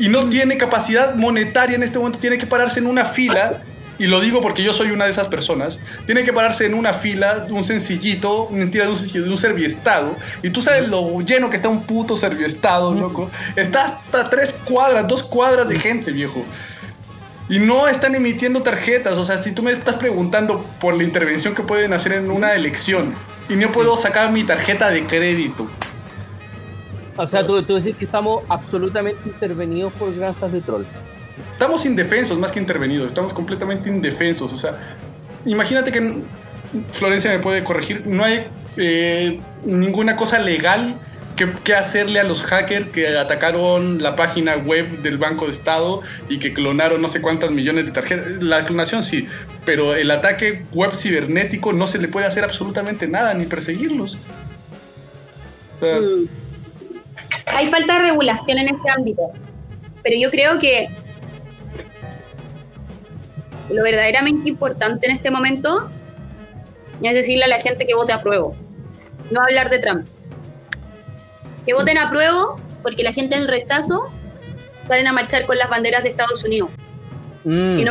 y 0.03 0.09
no 0.09 0.29
tiene 0.29 0.57
capacidad 0.57 1.15
monetaria 1.15 1.77
en 1.77 1.85
este 1.85 1.97
momento, 1.97 2.19
tiene 2.19 2.37
que 2.37 2.49
pararse 2.49 2.81
en 2.81 2.89
una 2.89 3.05
fila. 3.05 3.63
Y 4.01 4.09
lo 4.09 4.21
digo 4.21 4.43
porque 4.43 4.65
yo 4.65 4.73
soy 4.73 4.91
una 4.91 5.05
de 5.05 5.13
esas 5.13 5.29
personas. 5.29 5.79
Tiene 6.07 6.25
que 6.25 6.33
pararse 6.33 6.67
en 6.67 6.75
una 6.75 6.93
fila, 6.93 7.47
un 7.49 7.63
sencillito, 7.63 8.49
mentira, 8.51 8.87
de 8.87 8.91
un 8.91 8.97
sencillo, 8.97 9.23
de 9.23 9.31
un 9.31 9.39
serviestado. 9.39 10.17
Y 10.43 10.51
tú 10.51 10.61
sabes 10.61 10.89
lo 10.89 11.21
lleno 11.21 11.51
que 11.51 11.55
está 11.55 11.69
un 11.69 11.85
puto 11.85 12.17
serviestado, 12.17 12.93
loco. 12.93 13.31
Está 13.55 13.85
hasta 13.85 14.29
tres 14.29 14.59
cuadras, 14.65 15.07
dos 15.07 15.23
cuadras 15.23 15.69
de 15.69 15.79
gente, 15.79 16.11
viejo. 16.11 16.45
Y 17.49 17.61
no 17.61 17.87
están 17.87 18.17
emitiendo 18.17 18.61
tarjetas. 18.61 19.17
O 19.19 19.25
sea, 19.25 19.41
si 19.41 19.53
tú 19.53 19.63
me 19.63 19.71
estás 19.71 19.95
preguntando 19.95 20.65
por 20.81 20.97
la 20.97 21.05
intervención 21.05 21.55
que 21.55 21.63
pueden 21.63 21.93
hacer 21.93 22.15
en 22.15 22.29
una 22.29 22.55
elección 22.55 23.15
y 23.49 23.55
no 23.55 23.71
puedo 23.71 23.97
sacar 23.97 24.33
mi 24.33 24.43
tarjeta 24.43 24.91
de 24.91 25.07
crédito. 25.07 25.69
O 27.23 27.27
sea, 27.27 27.47
tú, 27.47 27.63
tú 27.63 27.75
decís 27.77 27.97
que 27.97 28.05
estamos 28.05 28.43
absolutamente 28.49 29.21
intervenidos 29.27 29.93
por 29.93 30.15
granjas 30.15 30.53
de 30.53 30.61
troll. 30.61 30.85
Estamos 31.53 31.87
indefensos 31.87 32.39
más 32.39 32.53
que 32.53 32.59
intervenidos. 32.59 33.07
Estamos 33.07 33.33
completamente 33.33 33.89
indefensos. 33.89 34.53
O 34.53 34.57
sea, 34.57 34.75
imagínate 35.45 35.93
que 35.93 36.23
Florencia 36.91 37.31
me 37.31 37.39
puede 37.39 37.63
corregir. 37.63 38.07
No 38.07 38.25
hay 38.25 38.47
eh, 38.77 39.41
ninguna 39.65 40.17
cosa 40.17 40.39
legal 40.39 40.97
¿Qué, 41.37 41.75
hacerle 41.75 42.21
a 42.21 42.25
los 42.25 42.43
hackers 42.43 42.89
que 42.89 43.17
atacaron 43.17 44.03
la 44.03 44.17
página 44.17 44.57
web 44.57 45.01
del 45.01 45.17
Banco 45.17 45.47
de 45.47 45.53
Estado 45.53 46.03
y 46.29 46.39
que 46.39 46.53
clonaron 46.53 47.01
no 47.01 47.09
sé 47.09 47.23
cuántas 47.23 47.51
millones 47.51 47.87
de 47.87 47.93
tarjetas? 47.93 48.43
La 48.43 48.67
clonación 48.67 49.03
sí, 49.03 49.27
pero 49.65 49.95
el 49.95 50.11
ataque 50.11 50.63
web 50.73 50.95
cibernético 50.95 51.73
no 51.73 51.87
se 51.87 51.99
le 51.99 52.09
puede 52.09 52.27
hacer 52.27 52.45
absolutamente 52.45 53.09
nada, 53.09 53.33
ni 53.33 53.47
perseguirlos. 53.47 54.19
Mm. 55.81 56.27
Hay 57.55 57.67
falta 57.67 57.95
de 57.95 58.11
regulación 58.11 58.59
en 58.59 58.69
este 58.69 58.91
ámbito, 58.91 59.33
pero 60.03 60.17
yo 60.19 60.31
creo 60.31 60.59
que 60.59 60.89
lo 63.71 63.83
verdaderamente 63.83 64.49
importante 64.49 65.07
en 65.07 65.17
este 65.17 65.31
momento 65.31 65.89
es 67.03 67.15
decirle 67.15 67.45
a 67.45 67.49
la 67.49 67.61
gente 67.61 67.87
que 67.87 67.95
vote 67.95 68.13
a 68.13 68.23
prueba, 68.23 68.49
no 69.31 69.43
hablar 69.43 69.71
de 69.71 69.79
Trump 69.79 70.07
que 71.65 71.75
voten 71.75 71.99
a 71.99 72.11
prueba 72.11 72.57
porque 72.83 73.03
la 73.03 73.13
gente 73.13 73.37
en 73.37 73.43
el 73.43 73.49
rechazo 73.49 74.09
salen 74.87 75.07
a 75.07 75.13
marchar 75.13 75.47
con 75.47 75.57
las 75.57 75.69
banderas 75.69 76.03
de 76.03 76.11
Estados 76.11 76.43
Unidos. 76.45 76.71
Mm. 77.45 77.83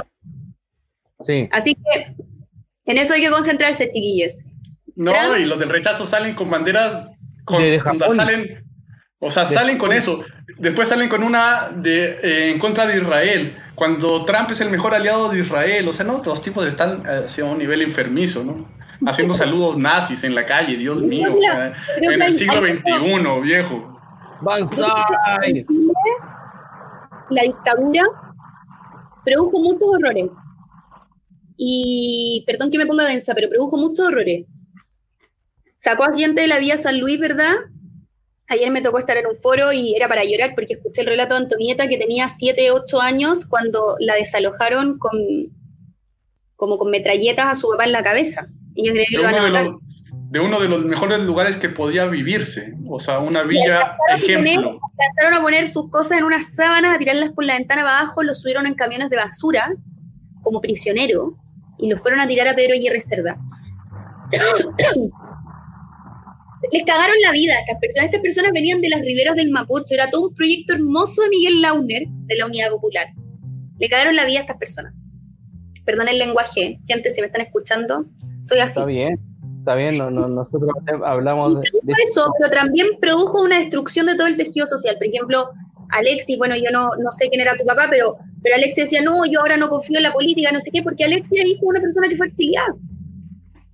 sí. 1.25 1.49
Así 1.51 1.75
que 1.75 2.15
en 2.85 2.97
eso 2.97 3.13
hay 3.13 3.21
que 3.21 3.29
concentrarse, 3.29 3.87
chiquillos. 3.87 4.39
No, 4.95 5.37
y 5.37 5.45
los 5.45 5.59
del 5.59 5.69
rechazo 5.69 6.05
salen 6.05 6.35
con 6.35 6.49
banderas 6.49 7.07
con, 7.45 7.61
salen, 8.15 8.63
o 9.23 9.29
sea, 9.29 9.45
salen 9.45 9.77
con 9.77 9.93
eso. 9.93 10.23
Después 10.57 10.89
salen 10.89 11.07
con 11.07 11.23
una 11.23 11.69
de 11.69 12.19
eh, 12.23 12.49
en 12.49 12.59
contra 12.59 12.87
de 12.87 12.97
Israel, 12.97 13.55
cuando 13.75 14.23
Trump 14.25 14.49
es 14.49 14.61
el 14.61 14.71
mejor 14.71 14.95
aliado 14.95 15.29
de 15.29 15.39
Israel. 15.39 15.87
O 15.87 15.93
sea, 15.93 16.05
no, 16.05 16.21
los 16.25 16.41
tipos 16.41 16.65
están 16.65 17.03
hacia 17.05 17.45
un 17.45 17.59
nivel 17.59 17.81
enfermizo, 17.81 18.43
¿no? 18.43 18.67
haciendo 19.05 19.33
saludos 19.33 19.77
nazis 19.77 20.23
en 20.23 20.35
la 20.35 20.45
calle, 20.45 20.77
Dios 20.77 20.99
mío. 21.01 21.35
en 22.01 22.21
el 22.21 22.33
siglo 22.33 22.61
XXI, 22.61 23.41
viejo. 23.41 23.99
La 27.29 27.43
dictadura 27.43 28.03
produjo 29.23 29.59
muchos 29.59 29.83
horrores. 29.83 30.29
Y 31.57 32.43
perdón 32.47 32.71
que 32.71 32.79
me 32.79 32.87
ponga 32.87 33.05
densa, 33.05 33.35
pero 33.35 33.49
produjo 33.49 33.77
muchos 33.77 34.07
horrores. 34.07 34.45
Sacó 35.77 36.05
a 36.05 36.13
gente 36.13 36.41
de 36.41 36.47
la 36.47 36.59
vía 36.59 36.77
San 36.77 36.99
Luis, 36.99 37.19
¿verdad? 37.19 37.53
Ayer 38.51 38.69
me 38.69 38.81
tocó 38.81 38.99
estar 38.99 39.15
en 39.15 39.27
un 39.27 39.35
foro 39.35 39.71
y 39.71 39.95
era 39.95 40.09
para 40.09 40.25
llorar 40.25 40.51
porque 40.55 40.73
escuché 40.73 41.01
el 41.01 41.07
relato 41.07 41.35
de 41.35 41.41
Antonieta 41.41 41.87
que 41.87 41.97
tenía 41.97 42.27
7, 42.27 42.71
8 42.71 43.01
años 43.01 43.45
cuando 43.45 43.95
la 43.99 44.15
desalojaron 44.15 44.99
con, 44.99 45.13
como 46.57 46.77
con 46.77 46.91
metralletas 46.91 47.45
a 47.45 47.55
su 47.55 47.69
papá 47.69 47.85
en 47.85 47.93
la 47.93 48.03
cabeza 48.03 48.49
de, 48.75 50.39
uno 50.39 50.59
de 50.59 50.69
los 50.69 50.85
mejores 50.85 51.19
lugares 51.19 51.57
que 51.57 51.69
podía 51.69 52.05
vivirse, 52.05 52.73
o 52.89 52.99
sea, 52.99 53.19
una 53.19 53.43
villa 53.43 53.97
ejemplo. 54.15 54.79
Empezaron 54.99 55.39
a 55.39 55.41
poner 55.41 55.67
sus 55.67 55.89
cosas 55.89 56.19
en 56.19 56.23
unas 56.23 56.55
sábanas, 56.55 56.95
a 56.95 56.99
tirarlas 56.99 57.31
por 57.31 57.45
la 57.45 57.57
ventana 57.57 57.81
abajo, 57.81 58.23
los 58.23 58.41
subieron 58.41 58.65
en 58.65 58.75
camiones 58.75 59.09
de 59.09 59.17
basura 59.17 59.73
como 60.41 60.61
prisionero 60.61 61.37
y 61.77 61.89
los 61.89 61.99
fueron 62.01 62.19
a 62.19 62.27
tirar 62.27 62.47
a 62.47 62.55
Pedro 62.55 62.73
Aguirre 62.73 63.01
Cerda. 63.01 63.37
Les 66.71 66.83
cagaron 66.83 67.15
la 67.23 67.31
vida 67.31 67.55
a 67.55 67.59
estas 67.59 67.79
personas. 67.79 68.05
Estas 68.05 68.21
personas 68.21 68.51
venían 68.53 68.81
de 68.81 68.89
las 68.89 69.01
riberas 69.01 69.35
del 69.35 69.49
Mapocho. 69.49 69.93
Era 69.93 70.09
todo 70.09 70.27
un 70.27 70.35
proyecto 70.35 70.73
hermoso 70.73 71.21
de 71.23 71.29
Miguel 71.29 71.61
Launer, 71.61 72.03
de 72.07 72.35
la 72.35 72.45
Unidad 72.45 72.69
Popular. 72.69 73.07
Le 73.79 73.89
cagaron 73.89 74.15
la 74.15 74.25
vida 74.25 74.39
a 74.39 74.41
estas 74.41 74.57
personas. 74.57 74.93
Perdón 75.85 76.07
el 76.07 76.19
lenguaje, 76.19 76.77
gente, 76.87 77.09
si 77.09 77.21
me 77.21 77.27
están 77.27 77.41
escuchando, 77.41 78.05
soy 78.41 78.59
así. 78.59 78.79
Está 78.79 78.85
bien, 78.85 79.19
está 79.59 79.75
bien, 79.75 79.97
no, 79.97 80.11
no, 80.11 80.27
nosotros 80.27 80.69
hablamos 81.03 81.55
de, 81.59 81.67
eso, 82.07 82.31
pero 82.39 82.51
también 82.51 82.87
produjo 82.99 83.41
una 83.41 83.57
destrucción 83.57 84.05
de 84.05 84.15
todo 84.15 84.27
el 84.27 84.37
tejido 84.37 84.67
social. 84.67 84.95
Por 84.97 85.07
ejemplo, 85.07 85.49
Alexis, 85.89 86.37
bueno, 86.37 86.55
yo 86.55 86.69
no, 86.71 86.91
no 86.97 87.11
sé 87.11 87.29
quién 87.29 87.41
era 87.41 87.57
tu 87.57 87.65
papá, 87.65 87.87
pero, 87.89 88.17
pero 88.43 88.55
Alexis 88.55 88.85
decía, 88.85 89.01
no, 89.01 89.25
yo 89.25 89.39
ahora 89.39 89.57
no 89.57 89.69
confío 89.69 89.97
en 89.97 90.03
la 90.03 90.13
política, 90.13 90.51
no 90.51 90.59
sé 90.59 90.69
qué, 90.71 90.83
porque 90.83 91.03
Alexis 91.03 91.39
es 91.39 91.45
hijo 91.47 91.61
de 91.61 91.67
una 91.67 91.81
persona 91.81 92.07
que 92.07 92.15
fue 92.15 92.27
exiliada. 92.27 92.75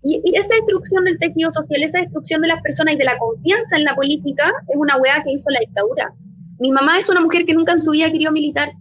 Y, 0.08 0.22
y, 0.24 0.38
esa 0.38 0.56
destrucción 0.56 1.04
del 1.04 1.20
tejido 1.20 1.52
social, 1.52 1.84
esa 1.84 2.00
destrucción 2.00 2.42
de 2.42 2.48
las 2.48 2.62
personas 2.62 2.94
y 2.94 2.98
de 2.98 3.06
la 3.06 3.18
confianza 3.18 3.76
en 3.76 3.84
la 3.84 3.96
política 3.96 4.46
es 4.68 4.78
una 4.78 4.96
weá 4.98 5.22
que 5.24 5.34
hizo 5.34 5.50
la 5.50 5.60
dictadura. 5.60 6.14
Mi 6.60 6.72
mamá 6.72 6.98
es 6.98 7.10
una 7.10 7.22
mujer 7.22 7.46
que 7.46 7.54
nunca 7.54 7.74
en 7.74 7.80
su 7.80 7.92
vida 7.92 8.12
querido 8.12 8.32
militar. 8.32 8.72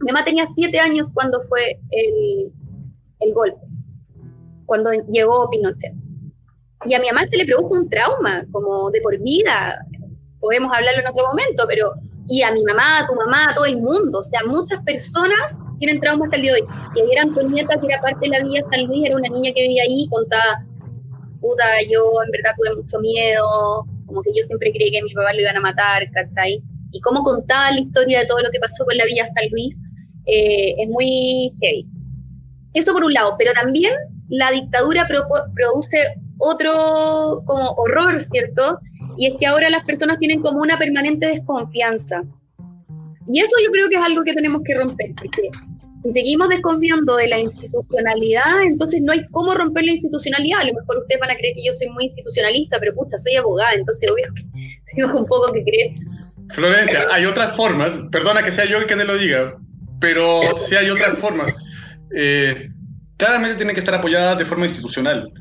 Mi 0.00 0.12
mamá 0.12 0.24
tenía 0.24 0.46
siete 0.46 0.80
años 0.80 1.08
cuando 1.12 1.40
fue 1.42 1.80
el, 1.90 2.52
el 3.20 3.34
golpe 3.34 3.60
cuando 4.66 4.90
llegó 5.10 5.48
Pinochet. 5.50 5.94
Y 6.86 6.94
a 6.94 7.00
mi 7.00 7.06
mamá 7.06 7.26
se 7.28 7.36
le 7.36 7.46
produjo 7.46 7.74
un 7.74 7.88
trauma, 7.88 8.44
como 8.50 8.90
de 8.90 9.00
por 9.00 9.18
vida. 9.18 9.84
Podemos 10.40 10.74
hablarlo 10.74 11.00
en 11.00 11.08
otro 11.08 11.26
momento, 11.28 11.64
pero. 11.66 11.92
Y 12.26 12.42
a 12.42 12.52
mi 12.52 12.64
mamá, 12.64 13.00
a 13.00 13.06
tu 13.06 13.14
mamá, 13.14 13.50
a 13.50 13.54
todo 13.54 13.66
el 13.66 13.80
mundo. 13.80 14.20
O 14.20 14.24
sea, 14.24 14.40
muchas 14.46 14.80
personas 14.82 15.60
tienen 15.78 16.00
trauma 16.00 16.24
hasta 16.24 16.36
el 16.36 16.42
día 16.42 16.54
de 16.54 16.62
hoy. 16.62 16.68
Y 16.96 17.00
ayer 17.02 17.18
Antonieta, 17.20 17.80
que 17.80 17.86
era 17.86 18.00
parte 18.00 18.18
de 18.22 18.28
la 18.28 18.44
Villa 18.44 18.62
San 18.70 18.86
Luis, 18.86 19.06
era 19.06 19.16
una 19.16 19.28
niña 19.28 19.52
que 19.54 19.62
vivía 19.62 19.82
ahí, 19.82 20.06
contaba, 20.10 20.64
puta, 21.40 21.64
yo 21.90 22.02
en 22.24 22.30
verdad 22.30 22.54
tuve 22.56 22.76
mucho 22.76 22.98
miedo, 23.00 23.84
como 24.06 24.22
que 24.22 24.30
yo 24.34 24.42
siempre 24.42 24.72
creí 24.72 24.90
que 24.90 25.02
mi 25.02 25.12
papá 25.12 25.32
lo 25.32 25.40
iban 25.40 25.56
a 25.56 25.60
matar, 25.60 26.10
¿cachai? 26.10 26.62
Y 26.92 27.00
cómo 27.00 27.22
contaba 27.22 27.70
la 27.72 27.80
historia 27.80 28.20
de 28.20 28.26
todo 28.26 28.40
lo 28.40 28.50
que 28.50 28.60
pasó 28.60 28.84
con 28.84 28.96
la 28.96 29.04
Villa 29.04 29.26
San 29.26 29.48
Luis, 29.50 29.76
eh, 30.26 30.74
es 30.78 30.88
muy 30.88 31.52
heavy. 31.60 31.86
Eso 32.72 32.92
por 32.92 33.04
un 33.04 33.12
lado, 33.12 33.36
pero 33.38 33.52
también 33.52 33.92
la 34.28 34.50
dictadura 34.50 35.06
produce 35.06 35.98
otro 36.38 37.42
como 37.44 37.70
horror, 37.72 38.20
¿cierto? 38.20 38.78
Y 39.16 39.26
es 39.26 39.34
que 39.38 39.46
ahora 39.46 39.70
las 39.70 39.84
personas 39.84 40.18
tienen 40.18 40.40
como 40.40 40.60
una 40.60 40.78
permanente 40.78 41.26
desconfianza. 41.26 42.24
Y 43.32 43.40
eso 43.40 43.52
yo 43.64 43.70
creo 43.70 43.88
que 43.88 43.96
es 43.96 44.02
algo 44.02 44.22
que 44.22 44.34
tenemos 44.34 44.62
que 44.64 44.74
romper, 44.74 45.14
porque 45.16 45.50
si 46.02 46.10
seguimos 46.10 46.50
desconfiando 46.50 47.16
de 47.16 47.28
la 47.28 47.38
institucionalidad, 47.38 48.62
entonces 48.62 49.00
no 49.02 49.12
hay 49.12 49.26
cómo 49.30 49.54
romper 49.54 49.84
la 49.84 49.92
institucionalidad. 49.92 50.60
A 50.60 50.64
lo 50.64 50.74
mejor 50.74 50.98
ustedes 50.98 51.20
van 51.20 51.30
a 51.30 51.36
creer 51.36 51.54
que 51.54 51.64
yo 51.64 51.72
soy 51.72 51.88
muy 51.88 52.04
institucionalista, 52.04 52.78
pero 52.78 52.94
pucha, 52.94 53.16
soy 53.16 53.36
abogada, 53.36 53.72
entonces 53.72 54.10
obvio 54.10 54.26
que 54.34 54.42
tengo 54.94 55.18
un 55.18 55.26
poco 55.26 55.52
que 55.52 55.62
creer. 55.62 55.94
Florencia, 56.50 57.06
hay 57.10 57.24
otras 57.24 57.56
formas, 57.56 57.98
perdona 58.12 58.42
que 58.42 58.52
sea 58.52 58.66
yo 58.66 58.76
el 58.76 58.86
que 58.86 58.96
te 58.96 59.04
lo 59.04 59.16
diga, 59.16 59.56
pero 59.98 60.40
sí 60.56 60.76
hay 60.76 60.90
otras 60.90 61.18
formas. 61.18 61.54
Eh, 62.14 62.68
claramente 63.16 63.56
tiene 63.56 63.72
que 63.72 63.80
estar 63.80 63.94
apoyada 63.94 64.34
de 64.34 64.44
forma 64.44 64.66
institucional, 64.66 65.32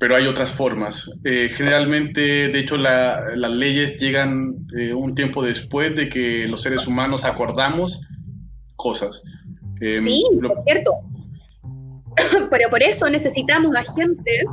pero 0.00 0.16
hay 0.16 0.26
otras 0.26 0.50
formas. 0.50 1.10
Eh, 1.24 1.50
generalmente, 1.54 2.48
de 2.48 2.58
hecho, 2.58 2.78
las 2.78 3.50
leyes 3.50 3.98
llegan 3.98 4.66
eh, 4.74 4.94
un 4.94 5.14
tiempo 5.14 5.42
después 5.42 5.94
de 5.94 6.08
que 6.08 6.48
los 6.48 6.62
seres 6.62 6.86
humanos 6.86 7.26
acordamos 7.26 8.00
cosas. 8.76 9.22
Em, 9.78 9.98
sí, 9.98 10.24
es 10.32 10.64
cierto. 10.64 10.92
Pero 12.50 12.70
por 12.70 12.82
eso 12.82 13.10
necesitamos 13.10 13.76
a 13.76 13.84
gente 13.92 14.44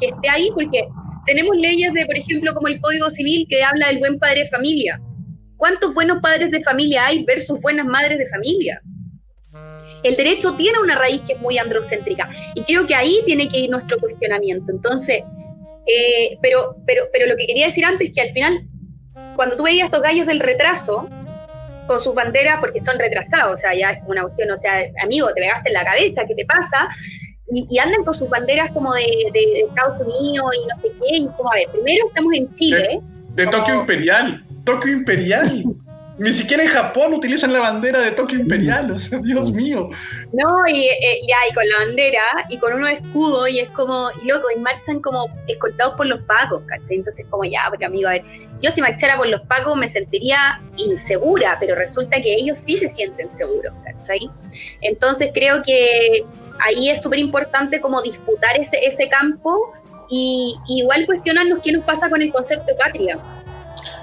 que 0.00 0.06
esté 0.06 0.30
ahí, 0.30 0.48
porque 0.54 0.88
tenemos 1.26 1.54
leyes 1.58 1.92
de, 1.92 2.06
por 2.06 2.16
ejemplo, 2.16 2.54
como 2.54 2.68
el 2.68 2.80
Código 2.80 3.10
Civil 3.10 3.46
que 3.46 3.62
habla 3.62 3.88
del 3.88 3.98
buen 3.98 4.18
padre 4.18 4.40
de 4.40 4.48
familia. 4.48 4.98
¿Cuántos 5.58 5.92
buenos 5.92 6.20
padres 6.22 6.50
de 6.50 6.62
familia 6.62 7.04
hay 7.04 7.22
versus 7.24 7.60
buenas 7.60 7.84
madres 7.84 8.18
de 8.18 8.26
familia? 8.28 8.80
El 10.04 10.16
derecho 10.16 10.54
tiene 10.54 10.78
una 10.78 10.96
raíz 10.96 11.22
que 11.22 11.32
es 11.32 11.40
muy 11.40 11.58
androcéntrica 11.58 12.28
y 12.54 12.62
creo 12.62 12.86
que 12.86 12.94
ahí 12.94 13.20
tiene 13.26 13.48
que 13.48 13.58
ir 13.58 13.70
nuestro 13.70 13.98
cuestionamiento. 13.98 14.70
Entonces, 14.70 15.24
eh, 15.86 16.38
pero, 16.40 16.76
pero, 16.86 17.06
pero 17.12 17.26
lo 17.26 17.36
que 17.36 17.46
quería 17.46 17.66
decir 17.66 17.84
antes 17.84 18.08
es 18.08 18.14
que 18.14 18.20
al 18.20 18.30
final, 18.30 18.68
cuando 19.34 19.56
tú 19.56 19.64
veías 19.64 19.86
estos 19.86 20.02
gallos 20.02 20.26
del 20.26 20.40
retraso, 20.40 21.08
con 21.86 22.00
sus 22.00 22.14
banderas 22.14 22.58
porque 22.60 22.80
son 22.80 22.98
retrasados, 22.98 23.52
o 23.52 23.56
sea, 23.56 23.74
ya 23.74 23.90
es 23.90 23.98
como 23.98 24.12
una 24.12 24.22
cuestión, 24.22 24.50
o 24.50 24.56
sea, 24.56 24.72
amigo, 25.02 25.28
te 25.28 25.40
pegaste 25.40 25.70
en 25.70 25.74
la 25.74 25.84
cabeza, 25.84 26.24
¿qué 26.26 26.34
te 26.34 26.46
pasa? 26.46 26.88
Y, 27.50 27.78
andan 27.78 28.02
con 28.04 28.14
sus 28.14 28.28
banderas 28.28 28.70
como 28.72 28.92
de, 28.94 29.04
Estados 29.68 30.00
Unidos 30.00 30.50
y 30.54 30.66
no 30.66 30.78
sé 30.80 30.88
qué, 30.98 31.16
y 31.16 31.28
como, 31.36 31.52
a 31.52 31.56
ver, 31.56 31.68
primero 31.70 32.06
estamos 32.06 32.34
en 32.34 32.50
Chile. 32.52 33.00
De, 33.30 33.46
Tokio 33.46 33.80
Imperial, 33.80 34.44
Tokio 34.64 34.92
Imperial. 34.92 35.64
Ni 36.16 36.30
siquiera 36.30 36.62
en 36.62 36.68
Japón 36.68 37.12
utilizan 37.12 37.52
la 37.52 37.58
bandera 37.58 38.00
de 38.00 38.12
Tokio 38.12 38.38
Imperial, 38.38 38.90
o 38.90 38.98
sea, 38.98 39.18
Dios 39.18 39.52
mío. 39.52 39.88
No, 40.32 40.62
y 40.68 40.84
eh, 40.84 41.20
ya, 41.26 41.36
y 41.50 41.54
con 41.54 41.64
la 41.68 41.86
bandera, 41.86 42.22
y 42.48 42.58
con 42.58 42.72
unos 42.74 42.90
escudos, 42.92 43.48
y 43.50 43.58
es 43.58 43.68
como, 43.70 44.10
y 44.22 44.26
loco, 44.28 44.46
y 44.54 44.60
marchan 44.60 45.00
como 45.00 45.26
escoltados 45.48 45.94
por 45.94 46.06
los 46.06 46.20
pacos, 46.22 46.62
¿cachai? 46.66 46.98
Entonces, 46.98 47.26
como 47.28 47.44
ya, 47.44 47.62
pero 47.70 47.88
amigo, 47.88 48.08
a 48.08 48.12
ver, 48.12 48.24
yo 48.62 48.70
si 48.70 48.80
marchara 48.80 49.16
por 49.16 49.28
los 49.28 49.40
pacos 49.42 49.76
me 49.76 49.88
sentiría 49.88 50.62
insegura, 50.76 51.56
pero 51.58 51.74
resulta 51.74 52.22
que 52.22 52.32
ellos 52.32 52.58
sí 52.58 52.76
se 52.76 52.88
sienten 52.88 53.28
seguros, 53.28 53.72
¿cachai? 53.84 54.30
Entonces, 54.82 55.30
creo 55.34 55.62
que 55.62 56.24
ahí 56.60 56.90
es 56.90 57.02
súper 57.02 57.18
importante 57.18 57.80
como 57.80 58.00
disputar 58.02 58.56
ese, 58.56 58.86
ese 58.86 59.08
campo 59.08 59.72
y, 60.08 60.54
igual 60.68 61.06
cuestionarnos 61.06 61.58
qué 61.60 61.72
nos 61.72 61.84
pasa 61.84 62.08
con 62.08 62.22
el 62.22 62.32
concepto 62.32 62.66
de 62.66 62.74
patria 62.74 63.18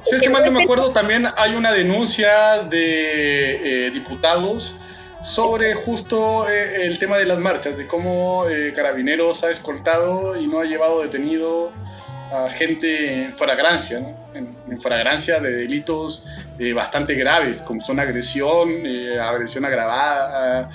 Sí, 0.02 0.16
es 0.16 0.22
que 0.22 0.30
mal 0.30 0.44
no 0.46 0.52
me 0.52 0.64
acuerdo, 0.64 0.92
también 0.92 1.28
hay 1.38 1.56
una 1.56 1.72
denuncia 1.72 2.64
de 2.64 3.88
eh, 3.88 3.92
diputados 3.92 4.76
sobre 5.22 5.76
justo 5.76 6.50
eh, 6.50 6.86
el 6.86 6.98
tema 6.98 7.18
de 7.18 7.26
las 7.26 7.38
marchas, 7.38 7.78
de 7.78 7.86
cómo 7.86 8.48
eh, 8.50 8.74
Carabineros 8.76 9.44
ha 9.44 9.52
escoltado 9.52 10.36
y 10.36 10.48
no 10.48 10.60
ha 10.60 10.66
llevado 10.66 11.04
detenido 11.04 11.72
a 12.34 12.48
gente 12.50 13.26
en 13.26 13.36
fragrancia, 13.36 14.00
¿no? 14.00 14.16
en, 14.34 14.80
fragrancia 14.80 15.42
de 15.42 15.52
delitos 15.52 16.26
bastante 16.74 17.14
graves, 17.16 17.62
como 17.62 17.82
son 17.82 18.00
agresión, 18.00 18.70
agresión 19.22 19.66
agravada, 19.66 20.70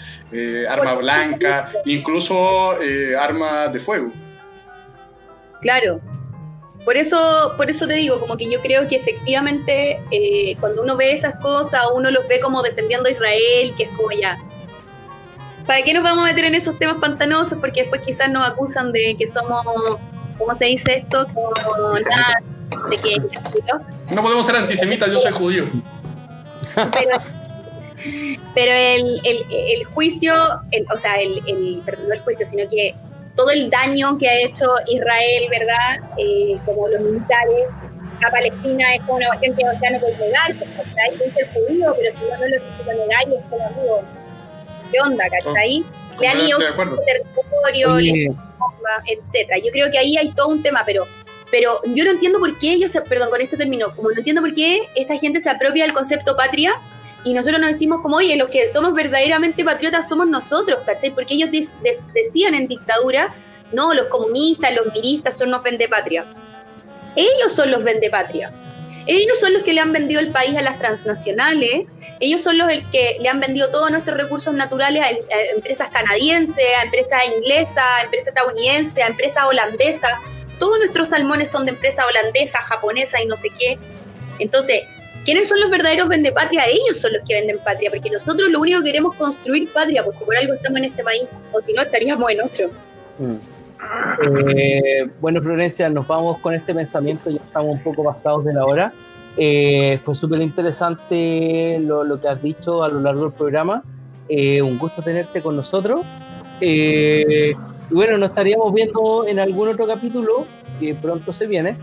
arma 0.69 0.95
blanca, 0.95 1.73
incluso 1.87 2.77
arma 3.19 3.69
de 3.69 3.81
fuego. 3.81 4.13
Claro, 5.63 6.03
por 6.87 6.97
eso, 6.97 7.55
por 7.57 7.69
eso 7.69 7.89
te 7.89 7.95
digo, 7.95 8.21
como 8.21 8.37
que 8.37 8.49
yo 8.49 8.63
creo 8.63 8.87
que 8.87 8.95
efectivamente 8.95 10.01
eh, 10.13 10.57
cuando 10.61 10.83
uno 10.83 10.97
ve 10.97 11.11
esas 11.11 11.35
cosas, 11.41 11.81
uno 11.93 12.13
los 12.13 12.29
ve 12.29 12.39
como 12.39 12.63
defendiendo 12.63 13.09
a 13.09 13.11
Israel, 13.13 13.75
que 13.77 13.83
es 13.83 13.89
como 13.97 14.13
ya. 14.13 14.39
¿Para 15.67 15.83
qué 15.83 15.93
nos 15.93 16.05
vamos 16.05 16.25
a 16.25 16.29
meter 16.29 16.45
en 16.45 16.55
esos 16.55 16.79
temas 16.79 16.99
pantanosos? 17.01 17.59
Porque 17.59 17.81
después 17.81 18.03
quizás 18.03 18.31
nos 18.31 18.49
acusan 18.49 18.93
de 18.93 19.17
que 19.19 19.27
somos, 19.27 19.65
¿cómo 20.39 20.55
se 20.55 20.67
dice 20.67 20.99
esto? 20.99 21.27
Como 21.35 21.99
nada, 22.09 22.39
no 22.71 22.89
sé 22.89 22.99
qué. 22.99 23.17
¿no? 24.15 24.23
podemos 24.23 24.47
ser 24.47 24.55
antisemitas, 24.55 25.11
yo 25.11 25.19
soy 25.19 25.33
judío. 25.33 25.65
Pero, 26.93 27.19
pero 28.55 28.73
el, 28.73 29.21
el, 29.25 29.45
el 29.51 29.85
juicio, 29.87 30.35
o 30.95 30.99
sea, 30.99 31.17
el, 31.17 31.43
el, 31.49 31.83
perdón, 31.85 32.11
no 32.11 32.15
el 32.15 32.21
juicio, 32.21 32.47
sino 32.47 32.69
que 32.69 32.95
todo 33.37 33.51
el 33.51 33.71
daño 33.71 34.19
que 34.19 34.29
ha 34.29 34.39
hecho 34.41 34.75
Israel, 34.89 35.45
¿verdad? 35.51 36.11
Eh, 36.17 36.59
como 36.65 36.89
los 36.89 37.01
militares 37.01 37.67
a 38.27 38.31
Palestina 38.31 38.95
es 38.95 39.01
como 39.03 39.19
una 39.19 39.29
cuestión 39.29 39.55
que 39.55 39.63
ya 39.63 39.91
no 39.91 40.01
puede 40.01 40.17
negar, 40.17 40.55
porque 40.57 41.01
hay 41.07 41.17
que 41.17 41.31
ser 41.33 41.49
judío, 41.53 41.95
pero 41.97 42.11
si 42.11 42.17
no, 42.17 42.37
no 42.37 42.49
lo 42.49 43.31
y 43.31 43.35
es 43.35 43.45
como, 43.51 43.67
amigo, 43.67 44.03
¿qué 44.91 45.01
onda, 45.01 45.25
cachai? 45.29 45.85
Oh, 45.85 46.21
Le 46.21 46.29
han 46.29 46.41
ido 46.41 46.59
territorio, 47.05 48.35
etcétera. 49.07 49.59
Yo 49.59 49.71
creo 49.71 49.91
que 49.91 49.99
ahí 49.99 50.17
hay 50.17 50.33
todo 50.33 50.49
un 50.49 50.63
tema, 50.63 50.83
pero 50.87 51.07
pero 51.51 51.81
yo 51.87 52.05
no 52.05 52.11
entiendo 52.11 52.41
por 52.41 52.59
qué 52.59 52.73
ellos, 52.73 52.93
perdón, 53.09 53.31
con 53.31 53.41
esto 53.41 53.57
termino, 53.57 53.95
como 53.95 54.11
no 54.11 54.19
entiendo 54.19 54.43
por 54.43 54.53
qué 54.53 54.81
esta 54.97 55.17
gente 55.17 55.41
se 55.41 55.49
apropia 55.49 55.85
del 55.85 55.95
concepto 55.95 56.37
patria 56.37 56.81
y 57.27 57.35
nosotros 57.35 57.61
nos 57.61 57.73
decimos 57.73 58.03
como, 58.03 58.19
oye, 58.19 58.37
los 58.37 58.47
que 58.47 58.69
somos 58.69 58.95
verdaderamente 58.95 59.65
patriotas 59.65 60.09
somos 60.09 60.29
nosotros, 60.29 60.79
¿cachai? 60.87 61.11
Porque 61.11 61.35
ellos 61.35 61.51
decían 62.15 62.55
en 62.55 62.69
dictadura, 62.69 63.35
no, 63.73 63.93
los 63.95 64.07
comunistas, 64.07 64.73
los 64.73 64.93
miristas 64.93 65.37
son 65.37 65.51
los 65.51 65.61
patria. 65.91 66.25
Ellos 67.17 67.53
son 67.53 67.73
los 67.73 67.83
patria. 68.13 68.55
Ellos 69.07 69.41
son 69.41 69.55
los 69.55 69.65
que 69.65 69.73
le 69.73 69.81
han 69.81 69.91
vendido 69.91 70.21
el 70.21 70.31
país 70.31 70.57
a 70.57 70.63
las 70.63 70.79
transnacionales, 70.79 71.87
ellos 72.21 72.41
son 72.41 72.59
los 72.59 72.69
que 72.93 73.17
le 73.21 73.29
han 73.29 73.41
vendido 73.41 73.73
todos 73.73 73.91
nuestros 73.91 74.17
recursos 74.17 74.55
naturales 74.55 75.03
a, 75.03 75.11
empresas 75.53 75.89
canadienses, 75.89 76.65
a 76.79 76.85
empresas 76.85 77.23
inglesas, 77.37 77.85
a 77.99 78.03
empresas 78.05 78.29
estadounidenses, 78.29 79.03
a 79.03 79.09
empresas 79.09 79.45
holandesas. 79.49 80.13
Todos 80.61 80.79
nuestros 80.79 81.09
salmones 81.09 81.51
son 81.51 81.67
de 81.67 81.73
empresas 81.73 82.07
holandesas, 82.07 82.63
japonesas 82.63 83.21
y 83.21 83.27
no 83.27 83.35
sé 83.35 83.49
qué. 83.59 83.79
Entonces, 84.39 84.83
¿Quiénes 85.27 85.49
son 85.49 85.59
los 85.61 85.69
verdaderos 85.69 86.09
vendepatria? 86.09 86.63
Ellos 86.71 86.99
son 87.01 87.13
los 87.13 87.23
que 87.25 87.35
venden 87.35 87.59
patria, 87.59 87.91
porque 87.91 88.09
nosotros 88.11 88.49
lo 88.49 88.61
único 88.61 88.79
que 88.79 88.93
queremos 88.93 89.13
es 89.15 89.21
construir 89.21 89.73
patria, 89.73 90.05
pues 90.05 90.19
si 90.19 90.25
por 90.25 90.37
algo 90.37 90.55
estamos 90.55 90.79
en 90.79 90.85
este 90.85 91.03
país, 91.03 91.25
o 91.53 91.61
si 91.61 91.73
no 91.73 91.83
estaríamos 91.83 92.31
en 92.31 92.43
otro. 92.43 92.71
Mm. 93.19 93.37
Eh, 94.57 95.11
bueno, 95.21 95.43
Florencia, 95.43 95.89
nos 95.89 96.07
vamos 96.07 96.39
con 96.39 96.55
este 96.55 96.73
pensamiento, 96.73 97.29
ya 97.29 97.41
estamos 97.45 97.73
un 97.73 97.83
poco 97.83 98.05
pasados 98.05 98.45
de 98.45 98.55
la 98.55 98.65
hora. 98.65 98.93
Eh, 99.37 99.99
fue 100.05 100.15
súper 100.15 100.41
interesante 100.41 101.79
lo, 101.81 102.21
que 102.21 102.29
has 102.29 102.41
dicho 102.41 102.85
a 102.85 102.89
lo 102.89 103.01
largo 103.01 103.23
del 103.25 103.33
programa. 103.33 103.83
Eh, 104.29 104.63
un 104.63 104.79
gusto 104.79 105.03
tenerte 105.03 105.43
con 105.43 105.57
nosotros. 105.57 106.07
y 106.61 107.53
bueno, 107.91 108.17
nos 108.17 108.31
estaríamos 108.31 108.73
viendo 108.73 109.27
en 109.27 109.41
algún 109.41 109.71
otro 109.71 109.89
capítulo 109.89 110.47
que 110.79 110.95
pronto 110.95 111.33
se 111.33 111.49
viene. 111.49 111.77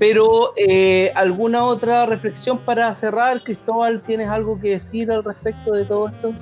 Pero, 0.00 0.54
eh, 0.56 1.12
¿alguna 1.14 1.64
otra 1.64 2.06
reflexión 2.06 2.56
para 2.60 2.92
cerrar? 2.94 3.42
Cristóbal, 3.44 4.00
¿tienes 4.00 4.30
algo 4.30 4.58
que 4.58 4.70
decir 4.70 5.12
al 5.12 5.22
respecto 5.22 5.72
de 5.72 5.84
todo 5.84 6.08
esto? 6.08 6.32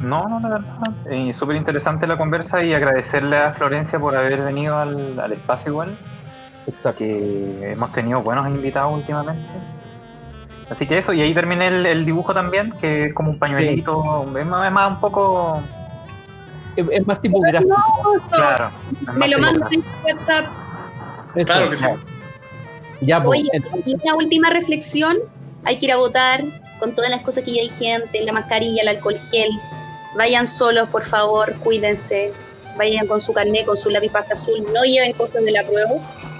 No, 0.00 0.26
no, 0.26 0.40
la 0.40 0.48
verdad. 0.48 0.72
Eh, 1.10 1.30
Súper 1.34 1.56
interesante 1.56 2.06
la 2.06 2.16
conversa 2.16 2.64
y 2.64 2.72
agradecerle 2.72 3.36
a 3.36 3.52
Florencia 3.52 3.98
por 3.98 4.16
haber 4.16 4.40
venido 4.40 4.78
al, 4.78 5.30
espacio 5.30 5.72
igual. 5.72 5.94
Exacto. 6.66 7.00
Que 7.00 7.72
hemos 7.72 7.92
tenido 7.92 8.22
buenos 8.22 8.46
invitados 8.46 8.94
últimamente. 8.94 9.46
Así 10.70 10.86
que 10.86 10.96
eso, 10.96 11.12
y 11.12 11.20
ahí 11.20 11.34
terminé 11.34 11.66
el, 11.66 12.06
dibujo 12.06 12.32
también, 12.32 12.72
que 12.80 13.06
es 13.06 13.12
como 13.12 13.30
un 13.30 13.38
pañuelito, 13.38 14.26
es, 14.38 14.46
más, 14.46 14.90
un 14.90 15.00
poco... 15.00 15.60
Es, 16.76 17.06
más 17.06 17.20
tipo 17.20 17.40
gráfico. 17.40 17.76
Claro. 18.32 18.70
Me 19.16 19.28
lo 19.28 19.38
mandas 19.38 19.70
en 19.70 19.84
WhatsApp. 20.02 20.46
Claro 21.44 21.68
que 21.68 21.76
sí. 21.76 21.86
Ya, 23.00 23.22
pues, 23.22 23.42
y 23.86 23.94
una 23.94 24.14
última 24.14 24.50
reflexión, 24.50 25.18
hay 25.64 25.78
que 25.78 25.86
ir 25.86 25.92
a 25.92 25.96
votar 25.96 26.44
con 26.78 26.94
todas 26.94 27.10
las 27.10 27.22
cosas 27.22 27.44
que 27.44 27.52
ya 27.52 27.62
hay 27.62 27.68
gente, 27.68 28.22
la 28.22 28.32
mascarilla, 28.32 28.82
el 28.82 28.88
alcohol 28.88 29.16
gel. 29.30 29.50
Vayan 30.16 30.46
solos, 30.46 30.88
por 30.88 31.04
favor, 31.04 31.54
cuídense. 31.56 32.32
Vayan 32.76 33.06
con 33.06 33.20
su 33.20 33.32
carnet, 33.32 33.66
con 33.66 33.76
su 33.76 33.90
lápiz 33.90 34.10
pasta 34.10 34.34
azul, 34.34 34.64
no 34.72 34.82
lleven 34.84 35.12
cosas 35.12 35.44
de 35.44 35.50
la 35.50 35.64
prueba. 35.64 35.92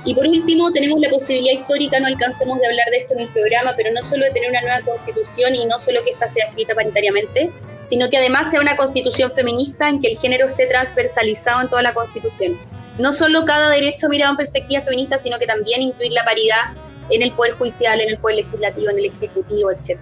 Y 0.05 0.15
por 0.15 0.27
último, 0.27 0.73
tenemos 0.73 0.99
la 1.01 1.11
posibilidad 1.11 1.53
histórica, 1.61 2.01
no 2.01 2.07
alcancemos 2.07 2.59
de 2.59 2.66
hablar 2.66 2.89
de 2.91 2.99
esto 2.99 3.15
en 3.15 3.20
el 3.20 3.28
programa, 3.28 3.74
pero 3.77 3.93
no 3.93 4.03
solo 4.03 4.24
de 4.24 4.31
tener 4.31 4.49
una 4.49 4.62
nueva 4.62 4.81
constitución 4.81 5.55
y 5.55 5.66
no 5.66 5.78
solo 5.78 6.03
que 6.03 6.11
esta 6.11 6.31
sea 6.31 6.47
escrita 6.47 6.74
paritariamente, 6.74 7.51
sino 7.82 8.09
que 8.09 8.16
además 8.16 8.51
sea 8.51 8.61
una 8.61 8.77
constitución 8.77 9.32
feminista 9.32 9.89
en 9.89 10.01
que 10.01 10.09
el 10.09 10.19
género 10.19 10.49
esté 10.49 10.66
transversalizado 10.66 11.61
en 11.61 11.69
toda 11.69 11.82
la 11.82 11.93
constitución 11.93 12.59
no 13.01 13.12
solo 13.12 13.44
cada 13.44 13.70
derecho 13.70 14.09
mirado 14.09 14.32
en 14.32 14.36
perspectiva 14.36 14.82
feminista, 14.82 15.18
sino 15.18 15.39
que 15.39 15.47
también 15.47 15.82
incluir 15.82 16.12
la 16.12 16.24
paridad 16.24 16.74
en 17.10 17.22
el 17.22 17.32
poder 17.32 17.55
judicial, 17.55 18.01
en 18.01 18.10
el 18.10 18.18
poder 18.18 18.36
legislativo, 18.36 18.90
en 18.90 18.98
el 18.98 19.06
ejecutivo, 19.06 19.70
etc. 19.70 19.98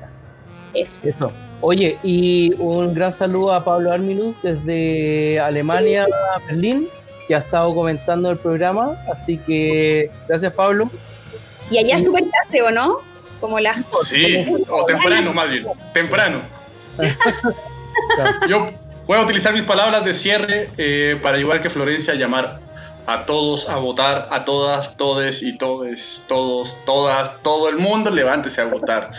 Eso. 0.74 1.32
Oye, 1.60 1.98
y 2.02 2.54
un 2.54 2.94
gran 2.94 3.12
saludo 3.12 3.52
a 3.52 3.64
Pablo 3.64 3.92
Arminus 3.92 4.36
desde 4.42 5.40
Alemania, 5.40 6.06
Berlín, 6.46 6.88
que 7.26 7.34
ha 7.34 7.38
estado 7.38 7.74
comentando 7.74 8.30
el 8.30 8.38
programa. 8.38 8.96
Así 9.10 9.38
que 9.38 10.10
gracias, 10.28 10.52
Pablo. 10.52 10.90
Y 11.70 11.78
allá 11.78 11.96
es 11.96 12.04
súper 12.04 12.24
tarde, 12.30 12.62
¿o 12.62 12.70
no? 12.70 12.98
Como 13.40 13.58
las. 13.58 13.84
Sí, 14.04 14.46
o 14.68 14.84
temprano, 14.84 15.32
más 15.32 15.50
bien. 15.50 15.66
Temprano. 15.92 16.42
Yo 18.48 18.66
voy 19.06 19.18
a 19.18 19.22
utilizar 19.22 19.52
mis 19.52 19.64
palabras 19.64 20.04
de 20.04 20.14
cierre 20.14 20.70
eh, 20.76 21.18
para, 21.22 21.38
igual 21.38 21.60
que 21.60 21.70
Florencia, 21.70 22.14
llamar 22.14 22.60
a 23.08 23.24
todos 23.24 23.70
a 23.70 23.76
votar, 23.76 24.26
a 24.30 24.44
todas, 24.44 24.98
todes 24.98 25.42
y 25.42 25.56
todes, 25.56 26.26
todos, 26.28 26.76
todas, 26.84 27.42
todo 27.42 27.70
el 27.70 27.78
mundo, 27.78 28.10
levántese 28.10 28.60
a 28.60 28.66
votar. 28.66 29.12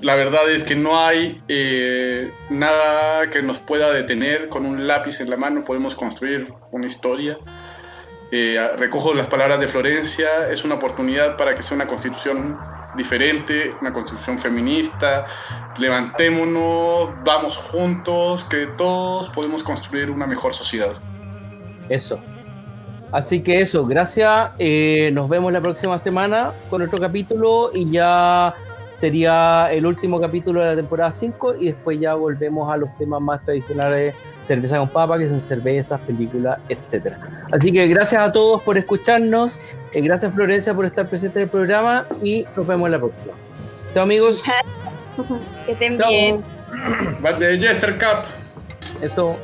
La 0.00 0.16
verdad 0.16 0.50
es 0.50 0.64
que 0.64 0.74
no 0.74 0.98
hay 0.98 1.42
eh, 1.46 2.32
nada 2.48 3.28
que 3.28 3.42
nos 3.42 3.58
pueda 3.58 3.92
detener. 3.92 4.48
Con 4.48 4.64
un 4.64 4.86
lápiz 4.86 5.20
en 5.20 5.28
la 5.28 5.36
mano 5.36 5.64
podemos 5.64 5.94
construir 5.94 6.50
una 6.70 6.86
historia. 6.86 7.36
Eh, 8.32 8.58
recojo 8.78 9.12
las 9.12 9.28
palabras 9.28 9.60
de 9.60 9.66
Florencia. 9.66 10.48
Es 10.50 10.64
una 10.64 10.76
oportunidad 10.76 11.36
para 11.36 11.54
que 11.54 11.62
sea 11.62 11.74
una 11.74 11.86
constitución 11.86 12.58
diferente, 12.96 13.74
una 13.82 13.92
constitución 13.92 14.38
feminista. 14.38 15.26
Levantémonos, 15.76 17.10
vamos 17.22 17.58
juntos, 17.58 18.44
que 18.44 18.66
todos 18.78 19.28
podemos 19.28 19.62
construir 19.62 20.10
una 20.10 20.26
mejor 20.26 20.54
sociedad. 20.54 20.94
Eso. 21.90 22.18
Así 23.16 23.40
que 23.40 23.62
eso, 23.62 23.86
gracias. 23.86 24.50
Eh, 24.58 25.08
nos 25.14 25.26
vemos 25.26 25.50
la 25.50 25.62
próxima 25.62 25.96
semana 25.96 26.52
con 26.68 26.82
otro 26.82 26.98
capítulo 26.98 27.70
y 27.72 27.90
ya 27.90 28.54
sería 28.94 29.72
el 29.72 29.86
último 29.86 30.20
capítulo 30.20 30.60
de 30.60 30.66
la 30.66 30.76
temporada 30.76 31.10
5 31.12 31.54
y 31.54 31.68
después 31.68 31.98
ya 31.98 32.12
volvemos 32.12 32.70
a 32.70 32.76
los 32.76 32.94
temas 32.98 33.22
más 33.22 33.42
tradicionales, 33.42 34.14
cerveza 34.44 34.76
con 34.76 34.90
papa, 34.90 35.16
que 35.16 35.30
son 35.30 35.40
cervezas, 35.40 35.98
películas, 36.02 36.58
etcétera. 36.68 37.18
Así 37.50 37.72
que 37.72 37.88
gracias 37.88 38.20
a 38.20 38.30
todos 38.30 38.60
por 38.60 38.76
escucharnos, 38.76 39.60
eh, 39.94 40.02
gracias 40.02 40.34
Florencia 40.34 40.74
por 40.74 40.84
estar 40.84 41.08
presente 41.08 41.38
en 41.38 41.44
el 41.44 41.48
programa 41.48 42.04
y 42.22 42.44
nos 42.54 42.66
vemos 42.66 42.84
en 42.84 42.92
la 42.92 42.98
próxima. 42.98 43.32
Chao 43.94 44.02
amigos. 44.02 44.42
que 45.64 45.72
estén 45.72 45.96
bien. 45.96 46.44
Jester 47.58 47.94
Cup. 47.94 48.26
Esto. 49.00 49.38